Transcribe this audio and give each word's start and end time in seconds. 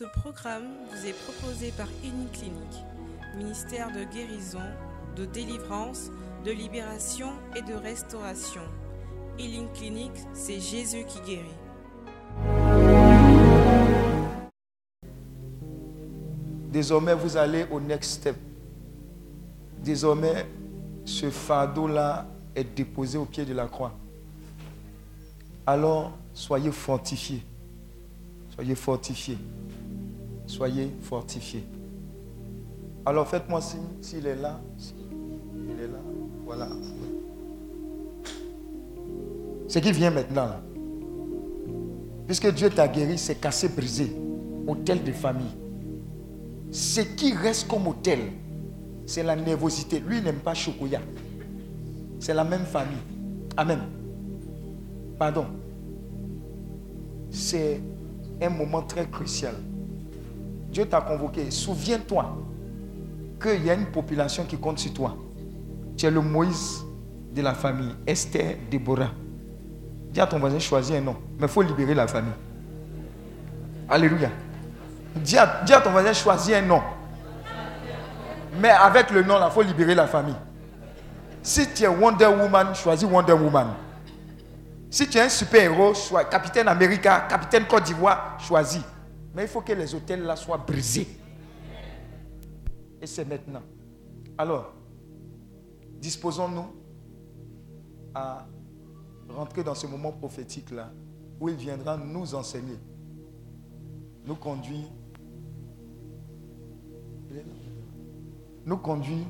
Ce 0.00 0.06
programme 0.06 0.64
vous 0.90 1.06
est 1.06 1.12
proposé 1.12 1.72
par 1.72 1.86
Clinique, 2.00 2.86
ministère 3.36 3.92
de 3.92 4.02
guérison, 4.04 4.62
de 5.14 5.26
délivrance, 5.26 6.10
de 6.42 6.52
libération 6.52 7.32
et 7.54 7.60
de 7.60 7.74
restauration. 7.74 8.62
Healing 9.38 9.70
Clinic, 9.74 10.12
c'est 10.32 10.58
Jésus 10.58 11.04
qui 11.06 11.20
guérit. 11.20 11.44
Désormais, 16.72 17.14
vous 17.14 17.36
allez 17.36 17.66
au 17.70 17.78
next 17.78 18.12
step. 18.12 18.36
Désormais, 19.84 20.46
ce 21.04 21.28
fardeau-là 21.28 22.26
est 22.54 22.64
déposé 22.64 23.18
au 23.18 23.26
pied 23.26 23.44
de 23.44 23.52
la 23.52 23.66
croix. 23.66 23.92
Alors, 25.66 26.16
soyez 26.32 26.72
fortifiés. 26.72 27.42
Soyez 28.54 28.74
fortifiés. 28.74 29.36
Soyez 30.50 30.90
fortifiés. 31.00 31.62
Alors 33.06 33.28
faites-moi 33.28 33.60
signe 33.60 33.86
s'il 34.00 34.26
est 34.26 34.34
là. 34.34 34.60
il 35.54 35.80
est 35.80 35.86
là. 35.86 36.00
Voilà. 36.44 36.68
Ce 39.68 39.78
qui 39.78 39.92
vient 39.92 40.10
maintenant. 40.10 40.48
Puisque 42.26 42.52
Dieu 42.52 42.68
t'a 42.68 42.88
guéri, 42.88 43.16
c'est 43.16 43.36
cassé, 43.36 43.68
brisé. 43.68 44.10
Hôtel 44.66 45.04
de 45.04 45.12
famille. 45.12 45.56
Ce 46.72 47.00
qui 47.00 47.32
reste 47.32 47.68
comme 47.68 47.86
hôtel, 47.86 48.18
c'est 49.06 49.22
la 49.22 49.36
nervosité. 49.36 50.00
Lui 50.00 50.20
n'aime 50.20 50.40
pas 50.40 50.54
Chokoya. 50.54 51.00
C'est 52.18 52.34
la 52.34 52.42
même 52.42 52.64
famille. 52.64 52.98
Amen. 53.56 53.78
Pardon. 55.16 55.46
C'est 57.30 57.80
un 58.42 58.50
moment 58.50 58.82
très 58.82 59.06
crucial. 59.08 59.54
Dieu 60.70 60.86
t'a 60.86 61.00
convoqué. 61.00 61.50
Souviens-toi 61.50 62.36
qu'il 63.40 63.64
y 63.64 63.70
a 63.70 63.74
une 63.74 63.86
population 63.86 64.44
qui 64.44 64.56
compte 64.56 64.78
sur 64.78 64.92
toi. 64.92 65.16
Tu 65.96 66.06
es 66.06 66.10
le 66.10 66.20
Moïse 66.20 66.84
de 67.32 67.42
la 67.42 67.54
famille, 67.54 67.94
Esther, 68.06 68.56
Déborah. 68.70 69.10
Dis 70.12 70.20
à 70.20 70.26
ton 70.26 70.38
voisin, 70.38 70.58
choisis 70.58 70.94
un 70.94 71.00
nom. 71.00 71.16
Mais 71.38 71.46
il 71.46 71.48
faut 71.48 71.62
libérer 71.62 71.94
la 71.94 72.06
famille. 72.06 72.32
Alléluia. 73.88 74.30
Dis 75.16 75.36
à, 75.36 75.46
ton 75.82 75.90
voisin, 75.90 76.12
choisis 76.12 76.54
un 76.54 76.62
nom. 76.62 76.80
Mais 78.60 78.70
avec 78.70 79.10
le 79.10 79.22
nom, 79.22 79.36
il 79.44 79.50
faut 79.50 79.62
libérer 79.62 79.94
la 79.94 80.06
famille. 80.06 80.34
Si 81.42 81.66
tu 81.72 81.84
es 81.84 81.88
Wonder 81.88 82.26
Woman, 82.26 82.74
choisis 82.74 83.08
Wonder 83.08 83.32
Woman. 83.32 83.68
Si 84.90 85.08
tu 85.08 85.18
es 85.18 85.22
un 85.22 85.28
super-héros, 85.28 85.94
Capitaine 86.30 86.68
America, 86.68 87.26
Capitaine 87.28 87.64
Côte 87.64 87.84
d'Ivoire, 87.84 88.36
choisis. 88.40 88.82
Mais 89.34 89.42
il 89.42 89.48
faut 89.48 89.60
que 89.60 89.72
les 89.72 89.94
hôtels 89.94 90.22
là 90.22 90.36
soient 90.36 90.58
brisés. 90.58 91.06
Et 93.00 93.06
c'est 93.06 93.24
maintenant. 93.24 93.62
Alors, 94.36 94.74
disposons-nous 96.00 96.66
à 98.14 98.46
rentrer 99.28 99.62
dans 99.62 99.74
ce 99.74 99.86
moment 99.86 100.12
prophétique 100.12 100.70
là 100.70 100.90
où 101.40 101.48
il 101.48 101.54
viendra 101.56 101.96
nous 101.96 102.34
enseigner, 102.34 102.78
nous 104.26 104.34
conduire, 104.34 104.88
nous 108.66 108.76
conduire 108.76 109.26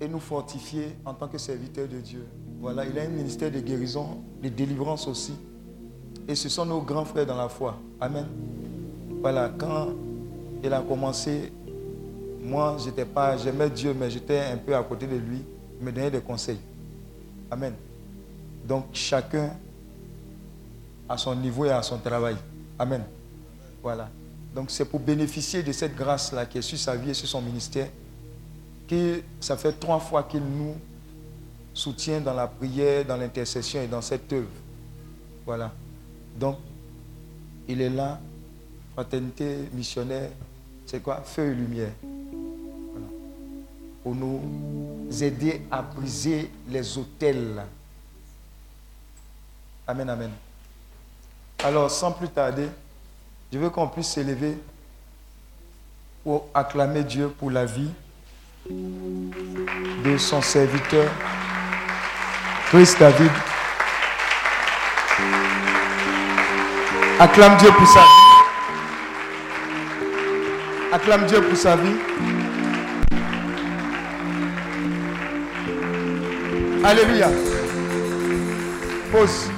et 0.00 0.08
nous 0.08 0.18
fortifier 0.18 0.96
en 1.04 1.14
tant 1.14 1.28
que 1.28 1.38
serviteurs 1.38 1.88
de 1.88 2.00
Dieu. 2.00 2.26
Voilà, 2.60 2.84
il 2.84 2.98
a 2.98 3.02
un 3.02 3.08
ministère 3.08 3.50
de 3.50 3.60
guérison, 3.60 4.22
de 4.42 4.48
délivrance 4.48 5.06
aussi. 5.06 5.34
Et 6.28 6.34
ce 6.34 6.48
sont 6.48 6.66
nos 6.66 6.80
grands 6.80 7.04
frères 7.04 7.26
dans 7.26 7.36
la 7.36 7.48
foi. 7.48 7.76
Amen. 8.00 8.26
Voilà, 9.20 9.50
quand 9.56 9.88
il 10.62 10.72
a 10.72 10.80
commencé, 10.80 11.52
moi, 12.42 12.76
j'étais 12.82 13.04
pas, 13.04 13.36
j'aimais 13.36 13.70
Dieu, 13.70 13.94
mais 13.98 14.10
j'étais 14.10 14.40
un 14.40 14.56
peu 14.56 14.74
à 14.74 14.82
côté 14.82 15.06
de 15.06 15.16
lui, 15.16 15.42
il 15.78 15.84
me 15.84 15.92
donnait 15.92 16.10
des 16.10 16.20
conseils. 16.20 16.58
Amen. 17.50 17.74
Donc, 18.64 18.86
chacun 18.92 19.50
à 21.08 21.16
son 21.16 21.34
niveau 21.34 21.64
et 21.64 21.70
à 21.70 21.82
son 21.82 21.98
travail. 21.98 22.36
Amen. 22.78 23.04
Voilà. 23.82 24.08
Donc, 24.54 24.70
c'est 24.70 24.84
pour 24.84 25.00
bénéficier 25.00 25.62
de 25.62 25.70
cette 25.70 25.94
grâce-là 25.94 26.46
qui 26.46 26.58
est 26.58 26.62
sur 26.62 26.78
sa 26.78 26.96
vie 26.96 27.10
et 27.10 27.14
sur 27.14 27.28
son 27.28 27.40
ministère 27.40 27.88
que 28.88 29.20
ça 29.40 29.56
fait 29.56 29.72
trois 29.72 30.00
fois 30.00 30.22
qu'il 30.24 30.40
nous 30.40 30.74
soutient 31.74 32.20
dans 32.20 32.34
la 32.34 32.46
prière, 32.46 33.04
dans 33.04 33.16
l'intercession 33.16 33.82
et 33.82 33.86
dans 33.86 34.00
cette 34.00 34.32
œuvre. 34.32 34.46
Voilà. 35.44 35.72
Donc, 36.38 36.58
il 37.66 37.80
est 37.80 37.90
là, 37.90 38.20
fraternité 38.94 39.68
missionnaire, 39.72 40.30
c'est 40.84 41.02
quoi? 41.02 41.22
Feu 41.24 41.52
et 41.52 41.54
lumière. 41.54 41.92
Pour 44.02 44.14
nous 44.14 44.40
aider 45.20 45.62
à 45.70 45.82
briser 45.82 46.50
les 46.68 46.96
hôtels. 46.98 47.64
Amen, 49.86 50.08
amen. 50.08 50.30
Alors, 51.64 51.90
sans 51.90 52.12
plus 52.12 52.28
tarder, 52.28 52.68
je 53.52 53.58
veux 53.58 53.70
qu'on 53.70 53.88
puisse 53.88 54.08
s'élever 54.08 54.58
pour 56.22 56.46
acclamer 56.52 57.02
Dieu 57.02 57.28
pour 57.30 57.50
la 57.50 57.64
vie 57.64 57.90
de 58.68 60.18
son 60.18 60.42
serviteur, 60.42 61.10
Chris 62.68 62.90
David. 62.98 63.32
Acclame 67.18 67.56
Dieu 67.56 67.70
pour 67.70 67.86
sa 67.86 68.00
vie. 68.00 68.06
Acclame 70.92 71.24
Dieu 71.24 71.40
pour 71.40 71.56
sa 71.56 71.76
vie. 71.76 71.96
Alléluia. 76.84 77.28
Pause. 79.10 79.50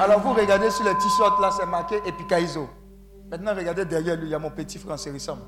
Alors 0.00 0.20
vous 0.22 0.32
regardez 0.32 0.70
sur 0.70 0.84
le 0.84 0.90
t-shirt 0.94 1.40
là, 1.40 1.50
c'est 1.56 1.66
marqué 1.66 2.00
Epikaizo. 2.04 2.68
Maintenant 3.30 3.54
regardez 3.56 3.84
derrière 3.84 4.16
lui, 4.16 4.26
il 4.26 4.30
y 4.30 4.34
a 4.34 4.40
mon 4.40 4.50
petit 4.50 4.78
frère 4.78 4.98
Sérissam. 4.98 5.38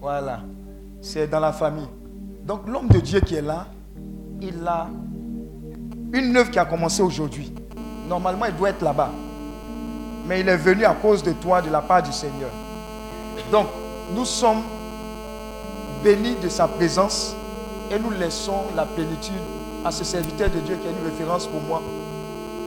Voilà. 0.00 0.40
C'est 1.00 1.28
dans 1.28 1.40
la 1.40 1.52
famille. 1.52 1.88
Donc 2.42 2.66
l'homme 2.66 2.88
de 2.88 2.98
Dieu 2.98 3.20
qui 3.20 3.36
est 3.36 3.42
là, 3.42 3.68
il 4.40 4.66
a 4.66 4.88
une 6.12 6.36
œuvre 6.36 6.50
qui 6.50 6.58
a 6.58 6.64
commencé 6.64 7.02
aujourd'hui. 7.02 7.52
Normalement, 8.08 8.46
il 8.46 8.56
doit 8.56 8.70
être 8.70 8.82
là-bas. 8.82 9.10
Mais 10.26 10.40
il 10.40 10.48
est 10.48 10.56
venu 10.56 10.84
à 10.84 10.92
cause 10.94 11.22
de 11.22 11.32
toi, 11.32 11.62
de 11.62 11.70
la 11.70 11.80
part 11.80 12.02
du 12.02 12.12
Seigneur. 12.12 12.50
Donc, 13.50 13.68
nous 14.14 14.24
sommes 14.24 14.62
bénis 16.02 16.36
de 16.42 16.48
sa 16.48 16.66
présence 16.66 17.34
et 17.90 17.98
nous 17.98 18.10
laissons 18.10 18.64
la 18.74 18.84
plénitude 18.84 19.32
à 19.84 19.90
ce 19.92 20.02
serviteur 20.04 20.50
de 20.50 20.58
Dieu 20.60 20.76
qui 20.82 20.88
est 20.88 20.90
une 20.90 21.10
référence 21.10 21.46
pour 21.46 21.60
moi, 21.60 21.80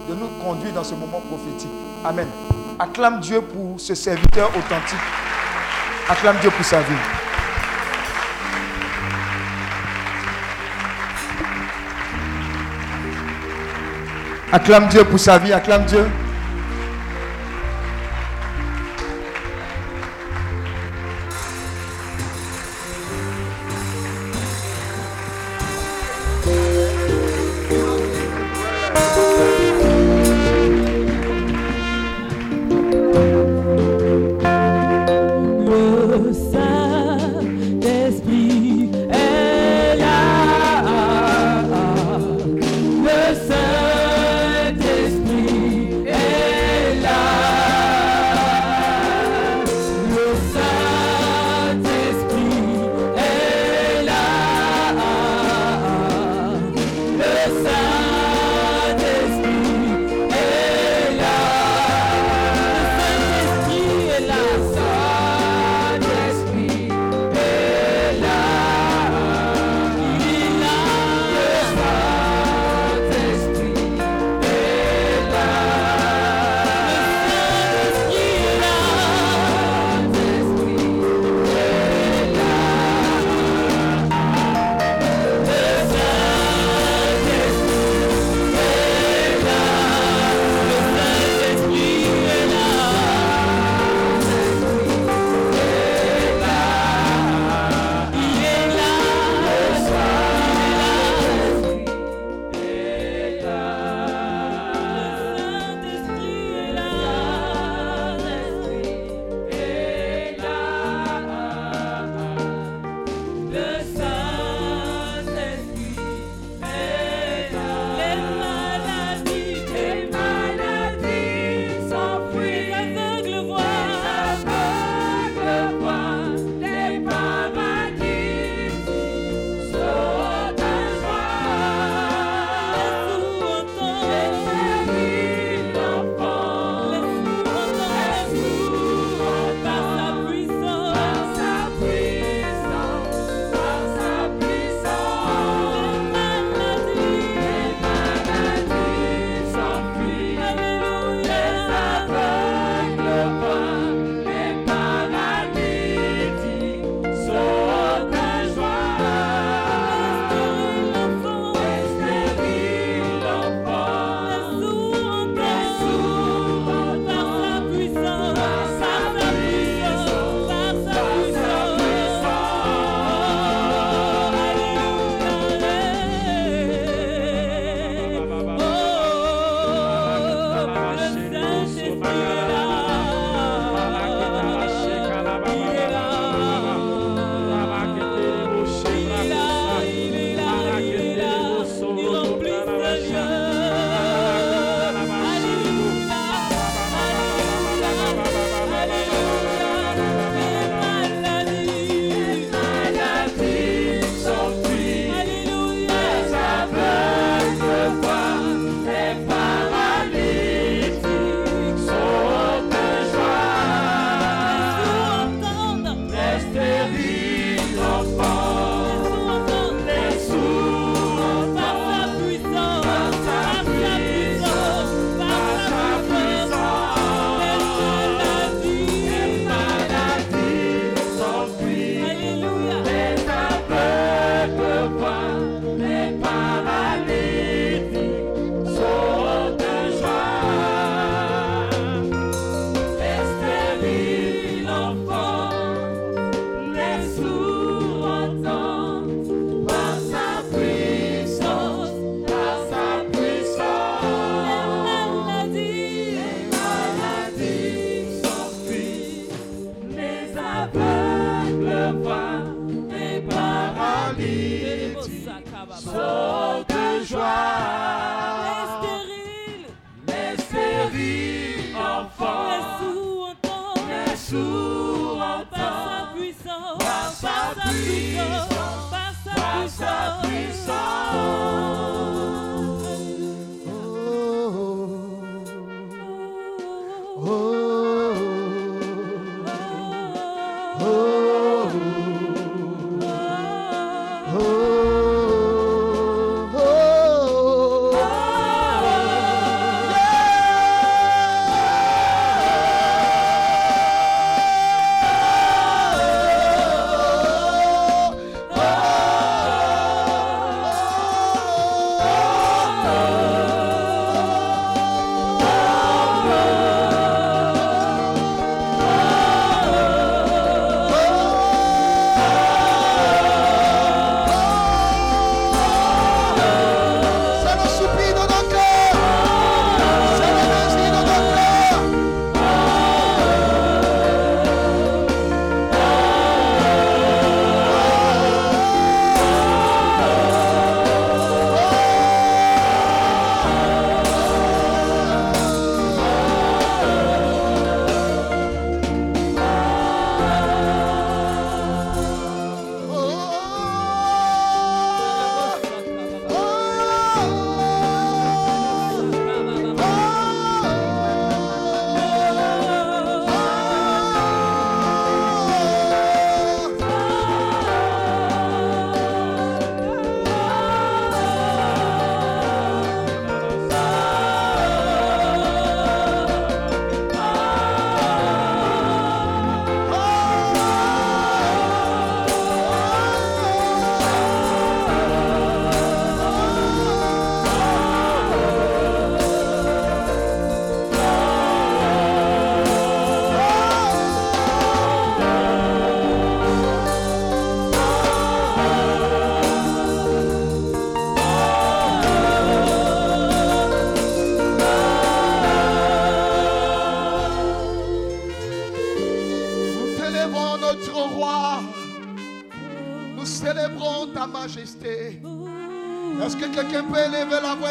de 0.09 0.15
nous 0.15 0.27
conduire 0.43 0.73
dans 0.73 0.83
ce 0.83 0.95
moment 0.95 1.21
prophétique. 1.29 1.71
Amen. 2.05 2.27
Acclame 2.79 3.19
Dieu 3.19 3.41
pour 3.41 3.79
ce 3.79 3.93
serviteur 3.93 4.49
authentique. 4.49 4.99
Acclame 6.07 6.37
Dieu 6.41 6.49
pour 6.49 6.65
sa 6.65 6.79
vie. 6.79 6.95
Acclame 14.51 14.87
Dieu 14.87 15.03
pour 15.03 15.19
sa 15.19 15.37
vie, 15.37 15.53
acclame 15.53 15.85
Dieu. 15.85 16.05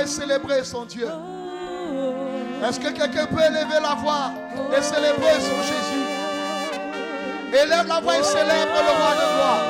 célébrer 0.08 0.64
son 0.64 0.84
Dieu. 0.84 1.08
Est-ce 2.66 2.80
que 2.80 2.88
quelqu'un 2.88 3.26
peut 3.26 3.40
élever 3.40 3.80
la 3.80 3.94
voix 3.94 4.32
et 4.76 4.82
célébrer 4.82 5.34
son 5.40 5.62
Jésus? 5.62 6.06
Élève 7.52 7.86
la 7.86 8.00
voix 8.00 8.18
et 8.18 8.22
célèbre 8.22 8.78
le 8.88 8.92
roi 8.98 9.14
de 9.14 9.26
gloire. 9.34 9.64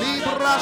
Libra 0.00 0.58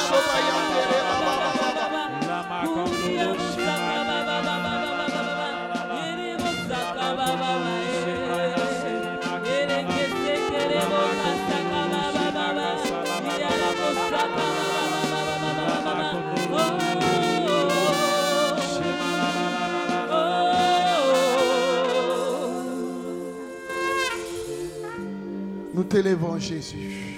t'élèverons, 25.90 26.38
Jésus. 26.38 27.09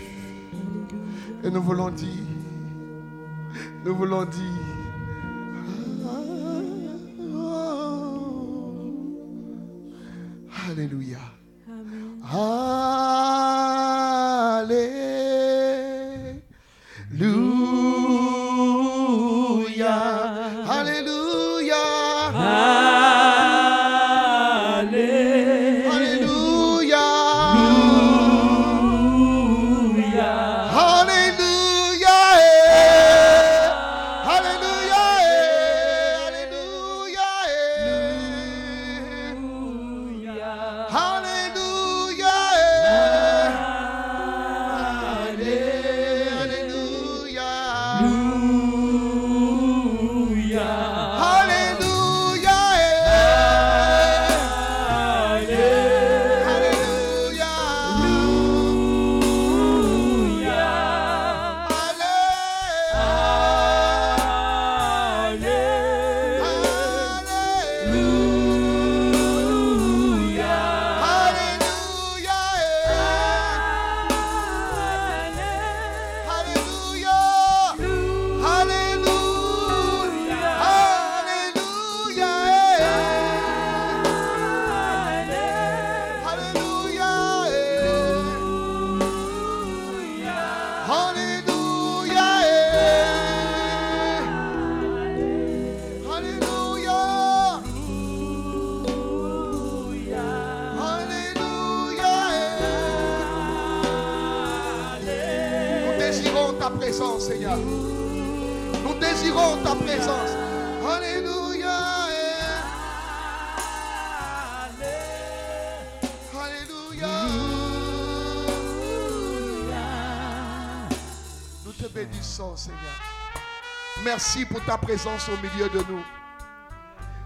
Merci 124.25 124.45
pour 124.45 124.61
ta 124.61 124.79
présence 124.79 125.29
au 125.29 125.37
milieu 125.43 125.69
de 125.69 125.79
nous. 125.91 126.00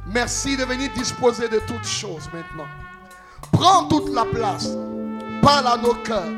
Merci 0.06 0.56
de 0.56 0.64
venir 0.64 0.90
disposer 0.96 1.46
de 1.46 1.58
toutes 1.66 1.84
choses 1.84 2.26
maintenant. 2.32 2.64
Prends 3.52 3.86
toute 3.86 4.08
la 4.14 4.24
place. 4.24 4.70
Parle 5.42 5.66
à 5.66 5.76
nos 5.76 5.92
cœurs. 5.92 6.32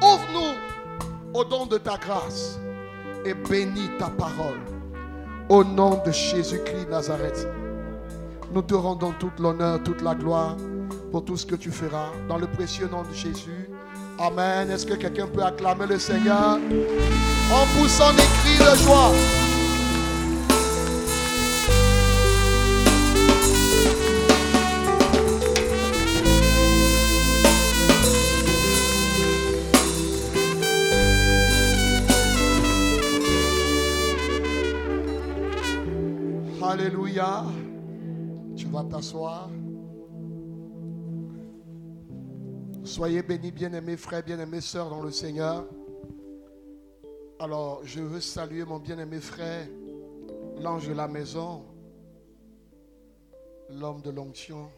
Ouvre-nous 0.00 1.34
au 1.34 1.44
don 1.44 1.66
de 1.66 1.78
ta 1.78 1.96
grâce 1.96 2.60
et 3.24 3.34
bénis 3.34 3.90
ta 3.98 4.06
parole. 4.06 4.60
Au 5.48 5.64
nom 5.64 6.00
de 6.06 6.12
Jésus-Christ 6.12 6.88
Nazareth, 6.88 7.48
nous 8.52 8.62
te 8.62 8.74
rendons 8.74 9.14
toute 9.18 9.40
l'honneur, 9.40 9.82
toute 9.82 10.00
la 10.00 10.14
gloire 10.14 10.54
pour 11.10 11.24
tout 11.24 11.36
ce 11.36 11.44
que 11.44 11.56
tu 11.56 11.72
feras 11.72 12.12
dans 12.28 12.38
le 12.38 12.46
précieux 12.46 12.86
nom 12.86 13.02
de 13.02 13.12
Jésus. 13.12 13.68
Amen. 14.20 14.70
Est-ce 14.70 14.86
que 14.86 14.94
quelqu'un 14.94 15.26
peut 15.26 15.42
acclamer 15.42 15.86
le 15.86 15.98
Seigneur 15.98 16.56
en 17.52 17.66
poussant 17.76 18.12
des 18.12 18.22
cris 18.22 18.58
de 18.58 18.76
joie? 18.84 19.10
Soyez 42.84 43.22
bénis, 43.22 43.50
bien-aimés 43.50 43.96
frères, 43.96 44.22
bien-aimés 44.22 44.60
sœurs 44.62 44.88
dans 44.88 45.02
le 45.02 45.10
Seigneur. 45.10 45.66
Alors, 47.38 47.84
je 47.84 48.00
veux 48.00 48.20
saluer 48.20 48.64
mon 48.64 48.78
bien-aimé 48.78 49.20
frère, 49.20 49.68
l'ange 50.58 50.88
de 50.88 50.94
la 50.94 51.06
maison, 51.06 51.64
l'homme 53.68 54.00
de 54.00 54.10
l'onction, 54.10 54.70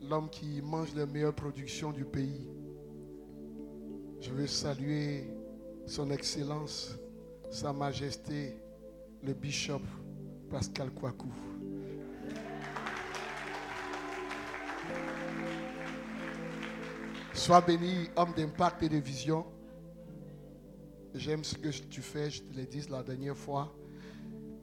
l'homme 0.00 0.30
qui 0.30 0.62
mange 0.62 0.94
les 0.94 1.04
meilleures 1.04 1.34
productions 1.34 1.92
du 1.92 2.06
pays. 2.06 2.48
Je 4.20 4.30
veux 4.30 4.46
saluer 4.46 5.26
son 5.84 6.10
Excellence, 6.10 6.96
Sa 7.50 7.74
Majesté, 7.74 8.56
le 9.22 9.34
Bishop 9.34 9.82
Pascal 10.48 10.90
Kouakou. 10.92 11.51
Sois 17.34 17.62
béni, 17.62 18.10
homme 18.14 18.34
d'impact 18.36 18.82
et 18.82 18.88
de 18.90 18.98
vision. 18.98 19.46
J'aime 21.14 21.42
ce 21.42 21.54
que 21.54 21.68
tu 21.68 22.02
fais, 22.02 22.30
je 22.30 22.42
te 22.42 22.54
l'ai 22.54 22.66
dit 22.66 22.86
la 22.90 23.02
dernière 23.02 23.36
fois. 23.36 23.74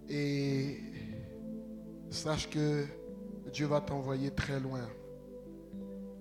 Et 0.07 0.77
sache 2.11 2.47
que 2.49 2.85
Dieu 3.51 3.65
va 3.65 3.81
t'envoyer 3.81 4.31
très 4.31 4.59
loin. 4.59 4.87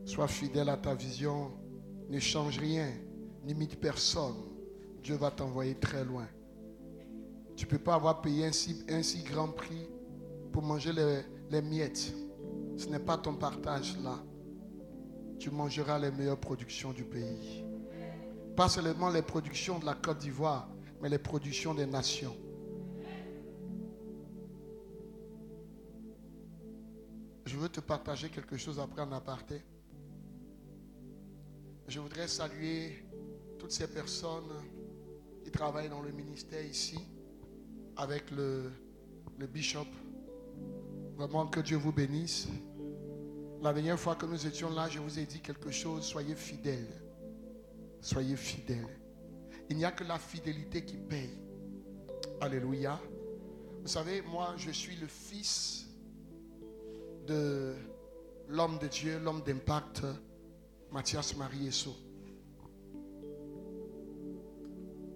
Sois 0.07 0.27
fidèle 0.27 0.71
à 0.71 0.79
ta 0.79 0.95
vision. 0.95 1.53
Ne 2.09 2.19
change 2.19 2.59
rien. 2.59 2.93
N'imite 3.45 3.79
personne. 3.79 4.37
Dieu 5.03 5.17
va 5.17 5.31
t'envoyer 5.31 5.75
très 5.75 6.03
loin. 6.03 6.27
Tu 7.57 7.67
ne 7.67 7.71
peux 7.71 7.79
pas 7.79 7.95
avoir 7.95 8.23
payé 8.23 8.47
un 8.47 8.53
si, 8.53 9.23
grand 9.23 9.49
prix 9.49 9.87
pour 10.51 10.63
manger 10.63 10.93
les 11.51 11.63
miettes. 11.63 12.13
Ce 12.79 12.87
n'est 12.87 12.99
pas 12.99 13.19
ton 13.19 13.35
partage 13.35 13.99
là. 14.03 14.19
Tu 15.39 15.51
mangeras 15.51 15.99
les 15.99 16.11
meilleures 16.11 16.41
productions 16.41 16.93
du 16.93 17.05
pays. 17.05 17.65
Pas 18.57 18.69
seulement 18.69 19.09
les 19.09 19.23
productions 19.23 19.79
de 19.79 19.87
la 19.87 19.95
Côte 19.95 20.19
d'Ivoire, 20.19 20.69
mais 21.01 21.09
les 21.09 21.19
productions 21.19 21.75
des 21.75 21.87
nations. 21.87 22.37
Je 27.45 27.57
veux 27.57 27.69
te 27.69 27.81
partager 27.81 28.29
quelque 28.29 28.57
chose 28.57 28.79
après 28.79 29.03
en 29.03 29.13
aparté. 29.13 29.63
Je 31.87 32.01
voudrais 32.01 32.29
saluer 32.29 33.05
toutes 33.59 33.73
ces 33.73 33.87
personnes 33.87 34.53
qui 35.43 35.51
travaillent 35.51 35.89
dans 35.89 36.03
le 36.03 36.13
ministère 36.13 36.65
ici 36.67 36.99
avec 37.97 38.31
le, 38.31 38.71
le 39.39 39.47
bishop. 39.47 39.87
Vraiment 41.17 41.47
que 41.47 41.61
Dieu 41.61 41.77
vous 41.77 41.93
bénisse. 41.93 42.49
La 43.61 43.73
dernière 43.73 43.99
fois 43.99 44.15
que 44.15 44.25
nous 44.25 44.47
étions 44.47 44.71
là, 44.71 44.89
je 44.89 45.01
vous 45.01 45.19
ai 45.19 45.25
dit 45.25 45.41
quelque 45.41 45.73
chose. 45.73 46.05
Soyez 46.05 46.37
fidèles. 46.37 47.03
Soyez 48.01 48.37
fidèles. 48.37 49.01
Il 49.69 49.77
n'y 49.77 49.85
a 49.85 49.91
que 49.91 50.05
la 50.05 50.17
fidélité 50.19 50.85
qui 50.85 50.97
paye. 50.97 51.37
Alléluia. 52.41 53.01
Vous 53.83 53.89
savez, 53.89 54.23
moi, 54.23 54.55
je 54.57 54.71
suis 54.71 54.95
le 54.97 55.09
fils 55.09 55.89
de 57.27 57.75
l'homme 58.47 58.79
de 58.79 58.87
Dieu, 58.87 59.19
l'homme 59.19 59.43
d'impact, 59.43 60.03
Mathias 60.93 61.37
Marie 61.37 61.67
Esso. 61.67 61.97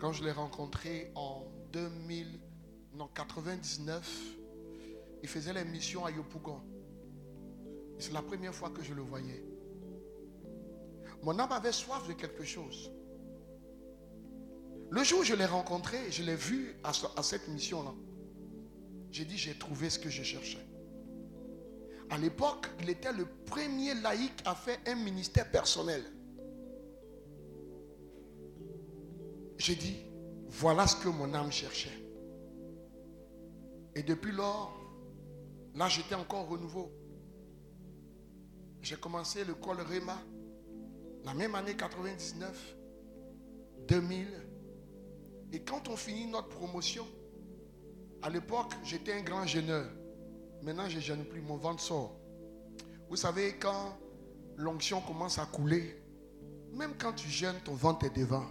Quand 0.01 0.13
je 0.13 0.25
l'ai 0.25 0.33
rencontré 0.33 1.13
en 1.15 1.45
2099, 1.73 4.21
il 5.23 5.29
faisait 5.29 5.53
les 5.53 5.65
missions 5.65 6.05
à 6.05 6.11
Yopougon. 6.11 6.72
C'est 8.03 8.13
la 8.13 8.21
première 8.21 8.53
fois 8.53 8.71
que 8.71 8.83
je 8.83 8.95
le 8.95 9.03
voyais. 9.03 9.45
Mon 11.23 11.39
âme 11.39 11.53
avait 11.53 11.71
soif 11.71 12.09
de 12.09 12.15
quelque 12.15 12.43
chose. 12.43 12.91
Le 14.91 15.05
jour 15.05 15.21
où 15.21 15.23
je 15.23 15.35
l'ai 15.35 15.47
rencontré, 15.47 16.11
je 16.11 16.25
l'ai 16.25 16.35
vu 16.35 16.75
à, 16.83 17.23
cette 17.23 17.47
mission-là. 17.47 17.95
J'ai 19.13 19.25
dit, 19.25 19.39
j'ai 19.39 19.57
trouvé 19.57 19.89
ce 19.89 20.01
que 20.01 20.11
je 20.11 20.25
cherchais. 20.25 20.67
À 22.11 22.19
l'époque, 22.19 22.67
il 22.81 22.91
était 22.91 23.13
le 23.13 23.25
premier 23.47 23.95
laïc 23.95 24.33
à 24.47 24.57
faire 24.57 24.79
un 24.89 24.97
ministère 24.97 25.49
personnel. 25.53 26.03
J'ai 29.59 29.77
dit, 29.77 29.99
voilà 30.49 30.89
ce 30.89 30.97
que 30.97 31.09
mon 31.09 31.33
âme 31.35 31.53
cherchait. 31.53 32.03
Et 33.95 34.03
depuis 34.03 34.33
lors, 34.33 34.77
là 35.77 35.89
j'étais 35.89 36.17
encore 36.17 36.49
renouveau. 36.49 36.91
J'ai 38.83 38.97
commencé 38.97 39.45
le 39.45 39.55
col 39.55 39.77
la 41.25 41.35
même 41.35 41.55
année 41.55 41.77
99, 41.77 42.77
2000. 43.87 44.27
Et 45.53 45.63
quand 45.63 45.89
on 45.89 45.97
finit 45.97 46.27
notre 46.27 46.49
promotion, 46.49 47.07
à 48.23 48.29
l'époque, 48.29 48.73
j'étais 48.83 49.13
un 49.13 49.23
grand 49.23 49.47
jeûneur. 49.47 49.87
Maintenant, 50.63 50.89
je 50.89 50.97
ne 50.97 51.01
jeûne 51.01 51.25
plus, 51.25 51.41
mon 51.41 51.57
ventre 51.57 51.81
sort. 51.81 52.17
Vous 53.09 53.17
savez, 53.17 53.57
quand 53.59 53.97
l'onction 54.57 55.01
commence 55.01 55.39
à 55.39 55.47
couler, 55.47 56.03
même 56.73 56.95
quand 56.99 57.13
tu 57.13 57.29
jeûnes, 57.29 57.61
ton 57.65 57.75
ventre 57.75 58.07
est 58.07 58.17
devant. 58.17 58.47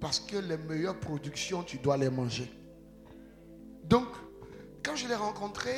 Parce 0.00 0.20
que 0.20 0.36
les 0.36 0.56
meilleures 0.56 0.98
productions, 0.98 1.62
tu 1.62 1.78
dois 1.78 1.96
les 1.98 2.10
manger. 2.10 2.50
Donc, 3.84 4.08
quand 4.82 4.96
je 4.96 5.08
l'ai 5.08 5.14
rencontré, 5.14 5.72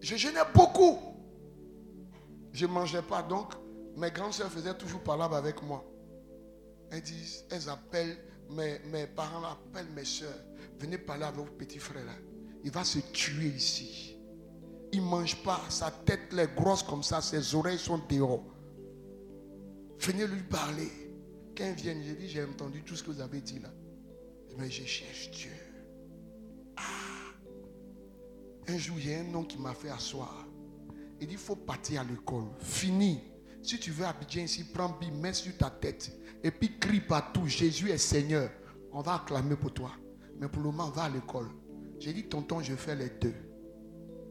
je 0.00 0.16
jeûnais 0.16 0.40
beaucoup. 0.54 0.98
Je 2.52 2.66
ne 2.66 2.72
mangeais 2.72 3.02
pas. 3.02 3.22
Donc, 3.22 3.52
mes 3.96 4.10
grandes 4.10 4.32
soeurs 4.32 4.50
faisaient 4.50 4.76
toujours 4.76 5.00
parler 5.00 5.34
avec 5.34 5.62
moi. 5.62 5.84
Elles 6.90 7.02
disent, 7.02 7.44
elles 7.50 7.68
appellent, 7.68 8.16
mes, 8.50 9.06
parents 9.08 9.44
appellent 9.44 9.90
mes 9.94 10.04
soeurs. 10.04 10.38
Venez 10.78 10.98
parler 10.98 11.24
avec 11.24 11.36
votre 11.36 11.52
petit 11.52 11.78
frère 11.78 12.04
là. 12.04 12.12
Il 12.64 12.70
va 12.70 12.84
se 12.84 12.98
tuer 13.12 13.48
ici. 13.48 14.16
Il 14.92 15.00
ne 15.00 15.06
mange 15.06 15.42
pas. 15.42 15.60
Sa 15.68 15.90
tête 15.90 16.32
est 16.36 16.54
grosse 16.54 16.82
comme 16.82 17.02
ça. 17.02 17.20
Ses 17.20 17.54
oreilles 17.54 17.78
sont 17.78 18.00
dehors. 18.08 18.44
Venez 20.00 20.26
lui 20.26 20.42
parler. 20.42 20.90
Quand 21.56 21.66
il 21.66 21.74
vient, 21.74 21.96
j'ai 22.02 22.14
dit, 22.14 22.28
j'ai 22.28 22.44
entendu 22.44 22.82
tout 22.82 22.96
ce 22.96 23.02
que 23.02 23.10
vous 23.10 23.20
avez 23.20 23.40
dit 23.40 23.58
là. 23.58 23.70
Mais 24.56 24.70
je 24.70 24.84
cherche 24.84 25.30
Dieu. 25.30 25.52
Ah. 26.76 26.82
Un 28.68 28.78
jour, 28.78 28.96
il 28.98 29.10
y 29.10 29.14
a 29.14 29.20
un 29.20 29.24
nom 29.24 29.44
qui 29.44 29.58
m'a 29.58 29.74
fait 29.74 29.90
asseoir. 29.90 30.47
Il 31.20 31.26
dit, 31.26 31.34
il 31.34 31.38
faut 31.38 31.56
partir 31.56 32.00
à 32.00 32.04
l'école. 32.04 32.44
Fini. 32.58 33.20
Si 33.62 33.78
tu 33.78 33.90
veux 33.90 34.06
Abidjan 34.06 34.42
ici, 34.42 34.64
prends 34.72 34.96
Bible, 35.00 35.16
mets 35.16 35.32
sur 35.32 35.56
ta 35.56 35.70
tête. 35.70 36.12
Et 36.42 36.50
puis 36.50 36.78
crie 36.78 37.00
partout, 37.00 37.46
Jésus 37.46 37.90
est 37.90 37.98
Seigneur. 37.98 38.50
On 38.92 39.02
va 39.02 39.14
acclamer 39.14 39.56
pour 39.56 39.74
toi. 39.74 39.90
Mais 40.38 40.48
pour 40.48 40.62
le 40.62 40.70
moment, 40.70 40.90
va 40.90 41.04
à 41.04 41.08
l'école. 41.08 41.48
J'ai 41.98 42.12
dit, 42.12 42.28
tonton, 42.28 42.62
je 42.62 42.74
fais 42.76 42.94
les 42.94 43.10
deux. 43.10 43.34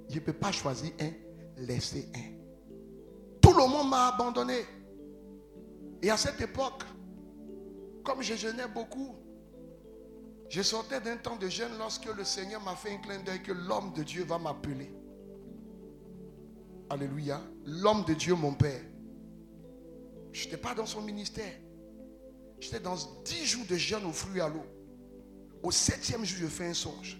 Je 0.10 0.16
ne 0.16 0.20
peux 0.22 0.34
pas 0.34 0.52
choisir 0.52 0.92
un, 1.02 1.12
laisser 1.58 2.10
un. 2.16 2.38
Tout 3.42 3.54
le 3.54 3.68
monde 3.68 3.90
m'a 3.90 4.08
abandonné. 4.08 4.66
Et 6.02 6.10
à 6.10 6.16
cette 6.16 6.40
époque, 6.40 6.84
comme 8.04 8.22
je 8.22 8.36
jeûnais 8.36 8.68
beaucoup, 8.74 9.16
Je 10.50 10.62
sortais 10.62 11.02
d'un 11.02 11.18
temps 11.18 11.36
de 11.36 11.50
jeûne 11.50 11.78
lorsque 11.78 12.06
le 12.06 12.24
Seigneur 12.24 12.62
m'a 12.64 12.76
fait 12.76 12.94
un 12.94 12.98
clin 12.98 13.20
d'œil 13.20 13.44
que 13.44 13.52
l'homme 13.52 13.92
de 13.94 14.04
Dieu 14.04 14.24
va 14.24 14.38
m'appeler. 14.38 14.92
Alléluia. 16.90 17.42
L'homme 17.66 18.04
de 18.06 18.14
Dieu, 18.14 18.36
mon 18.36 18.54
Père. 18.54 18.82
Je 20.32 20.46
n'étais 20.46 20.58
pas 20.58 20.74
dans 20.74 20.86
son 20.86 21.02
ministère. 21.02 21.54
J'étais 22.60 22.80
dans 22.80 22.96
dix 23.26 23.46
jours 23.46 23.66
de 23.70 23.76
jeûne 23.76 24.06
au 24.06 24.12
fruit 24.12 24.42
à 24.42 24.50
l'eau. 24.50 24.66
Au 25.64 25.72
septième 25.72 26.24
jour, 26.24 26.40
je 26.42 26.48
fais 26.48 26.68
un 26.68 26.74
songe. 26.74 27.20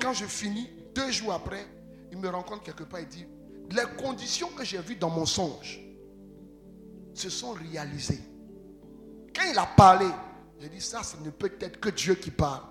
quand 0.00 0.12
je 0.12 0.24
finis, 0.24 0.68
deux 0.94 1.10
jours 1.10 1.32
après, 1.32 1.66
il 2.10 2.18
me 2.18 2.28
rencontre 2.28 2.62
quelque 2.62 2.84
part 2.84 3.00
et 3.00 3.06
dit, 3.06 3.26
les 3.70 4.02
conditions 4.02 4.48
que 4.48 4.64
j'ai 4.64 4.78
vues 4.78 4.96
dans 4.96 5.10
mon 5.10 5.26
songe 5.26 5.80
se 7.14 7.28
sont 7.28 7.52
réalisées. 7.52 8.20
Quand 9.34 9.50
il 9.50 9.58
a 9.58 9.66
parlé, 9.66 10.06
j'ai 10.58 10.68
dit, 10.68 10.80
ça, 10.80 11.02
ce 11.02 11.16
ne 11.18 11.30
peut 11.30 11.52
être 11.60 11.78
que 11.78 11.90
Dieu 11.90 12.14
qui 12.14 12.30
parle. 12.30 12.64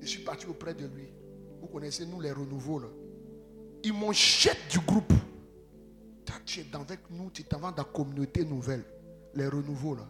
Je 0.00 0.06
suis 0.06 0.22
parti 0.22 0.46
auprès 0.46 0.74
de 0.74 0.86
lui. 0.86 1.08
Vous 1.60 1.68
connaissez, 1.68 2.04
nous, 2.06 2.20
les 2.20 2.32
renouveaux. 2.32 2.80
Là. 2.80 2.88
Ils 3.86 3.92
m'ont 3.92 4.10
jeté 4.10 4.56
du 4.68 4.80
groupe. 4.80 5.12
Tu 6.44 6.60
es 6.60 6.66
avec 6.74 7.00
nous, 7.08 7.30
tu 7.30 7.44
t'en 7.44 7.60
vas 7.60 7.70
dans 7.70 7.84
la 7.84 7.84
communauté 7.84 8.44
nouvelle. 8.44 8.84
Les 9.34 9.46
renouveaux, 9.46 9.94
là. 9.94 10.02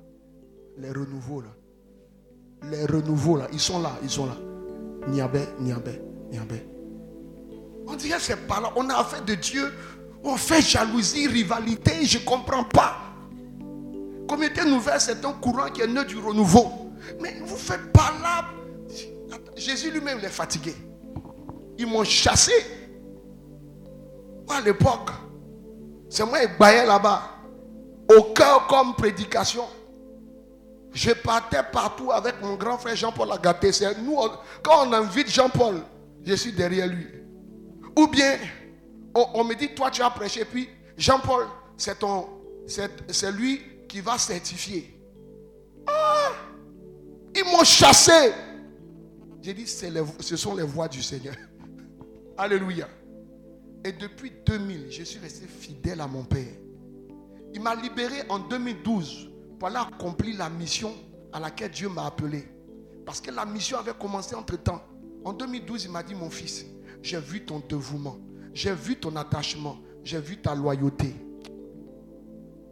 Les 0.79 0.89
renouveaux, 0.91 1.43
là. 1.43 1.51
Les 2.71 2.87
renouveaux, 2.87 3.37
là. 3.37 3.49
Ils 3.53 3.61
sont 3.61 3.83
là, 3.83 3.93
ils 4.03 4.09
sont 4.09 4.25
là. 4.25 4.37
Niabé, 5.09 5.43
Niabé, 5.61 6.01
Niabé. 6.31 6.67
On 7.87 7.95
dirait 7.97 8.19
c'est 8.19 8.47
pas 8.47 8.63
là. 8.63 8.73
On 8.77 8.89
a 8.89 8.95
affaire 8.97 9.23
de 9.23 9.35
Dieu. 9.35 9.71
On 10.25 10.37
fait 10.37 10.63
jalousie, 10.63 11.27
rivalité. 11.27 12.07
Je 12.07 12.19
ne 12.19 12.25
comprends 12.25 12.65
pas. 12.65 12.97
Communauté 14.27 14.65
nouvelle, 14.65 15.01
c'est 15.01 15.23
un 15.23 15.33
courant 15.35 15.69
qui 15.71 15.83
est 15.83 15.87
né 15.87 16.03
du 16.07 16.17
renouveau. 16.17 16.93
Mais 17.21 17.41
vous 17.45 17.57
faites 17.57 17.93
pas 17.93 18.15
là. 18.23 18.47
Jésus 19.55 19.91
lui-même 19.91 20.19
est 20.21 20.29
fatigué. 20.29 20.75
Ils 21.77 21.87
m'ont 21.87 22.05
chassé. 22.05 22.53
À 24.49 24.61
l'époque, 24.61 25.11
c'est 26.09 26.25
moi 26.25 26.41
qui 26.41 26.47
baillais 26.59 26.87
là-bas. 26.87 27.23
Au 28.17 28.23
cœur 28.33 28.67
comme 28.69 28.95
prédication. 28.95 29.65
Je 30.93 31.11
partais 31.11 31.63
partout 31.73 32.11
avec 32.13 32.41
mon 32.41 32.55
grand 32.55 32.79
frère 32.79 32.97
Jean-Paul 32.97 33.33
Agaté. 33.33 33.71
Nous, 34.03 34.17
quand 34.63 34.87
on 34.87 34.93
invite 34.93 35.29
Jean-Paul, 35.29 35.83
je 36.25 36.35
suis 36.35 36.53
derrière 36.53 36.87
lui. 36.87 37.07
Ou 37.99 38.07
bien, 38.07 38.39
on, 39.15 39.45
me 39.45 39.55
dit, 39.55 39.75
toi 39.75 39.91
tu 39.91 40.03
as 40.03 40.11
prêché, 40.11 40.45
puis 40.45 40.69
Jean-Paul, 40.97 41.47
c'est 41.77 41.99
c'est 42.67 43.33
lui 43.33 43.61
qui 43.89 44.01
va 44.01 44.19
certifier. 44.19 44.99
Ah, 45.87 46.31
ils 47.35 47.45
m'ont 47.45 47.65
chassé. 47.65 48.33
J'ai 49.43 49.55
dit, 49.55 49.67
ce 49.67 50.37
sont 50.37 50.55
les 50.55 50.63
voix 50.65 50.89
du 50.89 51.03
Seigneur. 51.03 51.35
Alléluia. 52.39 52.89
Et 53.87 53.93
depuis 53.93 54.33
2000, 54.45 54.91
je 54.91 55.05
suis 55.05 55.21
resté 55.21 55.47
fidèle 55.47 56.01
à 56.01 56.09
mon 56.09 56.25
Père. 56.25 56.53
Il 57.55 57.61
m'a 57.61 57.77
libéré 57.77 58.25
en 58.29 58.41
2012 58.41 59.31
pour 59.61 59.69
aller 59.69 59.77
accomplir 59.77 60.39
la 60.39 60.51
mission 60.51 60.93
à 61.33 61.39
laquelle 61.39 61.71
Dieu 61.71 61.89
m'a 61.89 62.07
appelé. 62.07 62.49
Parce 63.05 63.21
que 63.21 63.31
la 63.31 63.47
mission 63.47 63.79
avait 63.79 63.95
commencé 63.95 64.35
entre-temps. 64.35 64.83
En 65.25 65.33
2012, 65.33 65.85
il 65.85 65.93
m'a 65.93 66.03
dit, 66.03 66.17
mon 66.17 66.31
fils, 66.31 66.67
j'ai 67.01 67.21
vu 67.21 67.45
ton 67.45 67.61
dévouement. 67.61 68.19
J'ai 68.53 68.75
vu 68.75 68.97
ton 68.97 69.15
attachement. 69.15 69.79
J'ai 70.03 70.21
vu 70.21 70.39
ta 70.39 70.57
loyauté. 70.57 71.15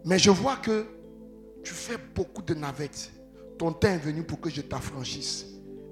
Mais 0.04 0.18
je 0.18 0.30
vois 0.30 0.56
que 0.56 0.84
tu 1.62 1.74
fais 1.74 1.98
beaucoup 2.12 2.42
de 2.42 2.54
navettes. 2.54 3.12
Ton 3.56 3.72
temps 3.72 3.86
est 3.86 3.98
venu 3.98 4.24
pour 4.24 4.40
que 4.40 4.50
je 4.50 4.62
t'affranchisse. 4.62 5.46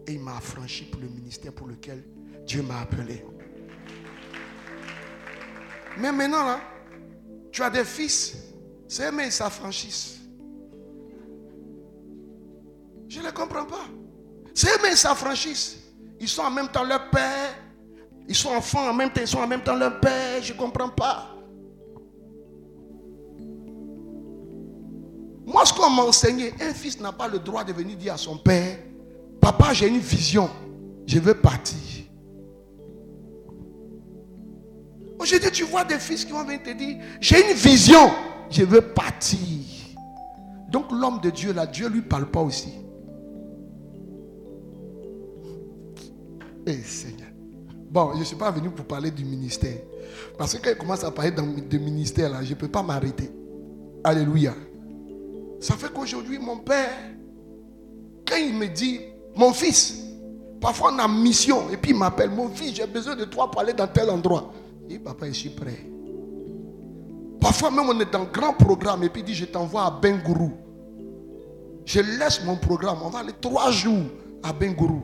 Et 0.09 0.15
il 0.15 0.21
m'a 0.21 0.37
affranchi 0.37 0.85
pour 0.87 1.01
le 1.01 1.09
ministère 1.09 1.53
pour 1.53 1.69
lequel 1.69 2.03
Dieu 2.45 2.63
m'a 2.63 2.81
appelé. 2.81 3.25
Mais 5.99 6.13
maintenant, 6.13 6.45
là, 6.45 6.61
tu 7.51 7.63
as 7.63 7.71
des 7.71 7.85
fils. 7.85 8.37
C'est 8.89 9.11
eux, 9.11 9.25
ils 9.25 9.33
s'affranchissent. 9.33 10.19
Je 13.09 13.21
ne 13.21 13.27
les 13.27 13.33
comprends 13.33 13.67
pas. 13.67 13.87
C'est 14.55 14.69
eux, 14.69 14.91
ils 14.91 14.97
s'affranchissent. 14.97 15.79
Ils 16.21 16.29
sont 16.29 16.43
en 16.43 16.51
même 16.51 16.69
temps 16.69 16.85
leur 16.85 17.11
père, 17.11 17.55
ils 18.29 18.35
sont 18.35 18.51
enfants 18.51 18.89
en 18.89 18.95
même 18.95 19.11
temps, 19.11 19.21
ils 19.21 19.27
sont 19.27 19.39
en 19.39 19.47
même 19.47 19.63
temps 19.63 19.75
leur 19.75 19.99
père. 20.01 20.43
Je 20.43 20.53
ne 20.53 20.59
comprends 20.59 20.89
pas. 20.89 21.29
Moi, 25.45 25.67
ce 25.67 25.73
qu'on 25.73 25.91
m'a 25.91 26.03
enseigné, 26.03 26.55
un 26.61 26.73
fils 26.73 27.01
n'a 27.01 27.13
pas 27.13 27.29
le 27.29 27.39
droit 27.39 27.65
de 27.65 27.73
venir 27.73 27.97
dire 27.97 28.15
à 28.15 28.17
son 28.17 28.39
père, 28.39 28.79
papa, 29.41 29.73
j'ai 29.73 29.89
une 29.89 29.99
vision, 29.99 30.49
je 31.07 31.19
veux 31.19 31.35
partir. 31.35 31.92
Aujourd'hui, 35.23 35.51
tu 35.53 35.63
vois 35.63 35.85
des 35.85 36.01
fils 36.01 36.25
qui 36.25 36.33
vont 36.33 36.43
venir 36.43 36.65
te 36.65 36.71
dire, 36.71 36.97
j'ai 37.21 37.49
une 37.49 37.57
vision, 37.57 38.11
je 38.51 38.65
veux 38.65 38.81
partir. 38.81 39.39
Donc 40.69 40.91
l'homme 40.91 41.21
de 41.21 41.31
Dieu, 41.31 41.53
là, 41.53 41.65
Dieu 41.65 41.89
ne 41.89 41.95
lui 41.95 42.03
parle 42.03 42.27
pas 42.27 42.41
aussi. 42.41 42.73
Eh 46.67 46.83
Seigneur. 46.83 47.29
Bon, 47.89 48.15
je 48.15 48.19
ne 48.19 48.25
suis 48.25 48.35
pas 48.35 48.51
venu 48.51 48.71
pour 48.71 48.85
parler 48.85 49.13
du 49.13 49.25
ministère. 49.25 49.77
Parce 50.37 50.55
que 50.55 50.65
quand 50.65 50.71
il 50.71 50.77
commence 50.77 51.05
à 51.05 51.13
parler 51.13 51.31
de 51.31 51.79
ministère, 51.79 52.29
là, 52.29 52.43
je 52.43 52.51
ne 52.51 52.55
peux 52.55 52.69
pas 52.69 52.83
m'arrêter. 52.83 53.31
Alléluia. 54.03 54.55
Ça 55.61 55.77
fait 55.77 55.93
qu'aujourd'hui, 55.93 56.41
mon 56.41 56.59
père, 56.59 56.91
quand 58.27 58.37
il 58.37 58.55
me 58.55 58.67
dit, 58.67 58.99
mon 59.37 59.53
fils, 59.53 60.01
parfois 60.61 60.93
on 60.93 60.99
a 60.99 61.07
mission, 61.07 61.71
et 61.71 61.77
puis 61.77 61.93
il 61.93 61.97
m'appelle, 61.97 62.31
mon 62.31 62.49
fils, 62.49 62.75
j'ai 62.75 62.87
besoin 62.89 63.15
de 63.15 63.25
toi 63.25 63.49
pour 63.49 63.61
aller 63.61 63.73
dans 63.73 63.87
tel 63.87 64.11
endroit. 64.11 64.53
Il 64.83 64.88
dit, 64.88 64.99
papa, 64.99 65.27
je 65.29 65.33
suis 65.33 65.51
prêt. 65.51 65.87
Parfois 67.40 67.71
même 67.71 67.87
on 67.88 68.01
est 68.01 68.11
dans 68.11 68.23
un 68.23 68.25
grand 68.25 68.53
programme, 68.53 69.03
et 69.03 69.09
puis 69.09 69.23
il 69.23 69.25
dit, 69.25 69.35
je 69.35 69.45
t'envoie 69.47 69.87
à 69.87 69.90
Bengourou. 69.90 70.53
Je 71.85 72.01
laisse 72.01 72.45
mon 72.45 72.57
programme, 72.57 72.99
on 73.03 73.11
va 73.11 73.21
aller 73.21 73.33
trois 73.40 73.71
jours 73.71 74.05
à 74.42 74.53
Bengourou. 74.53 75.03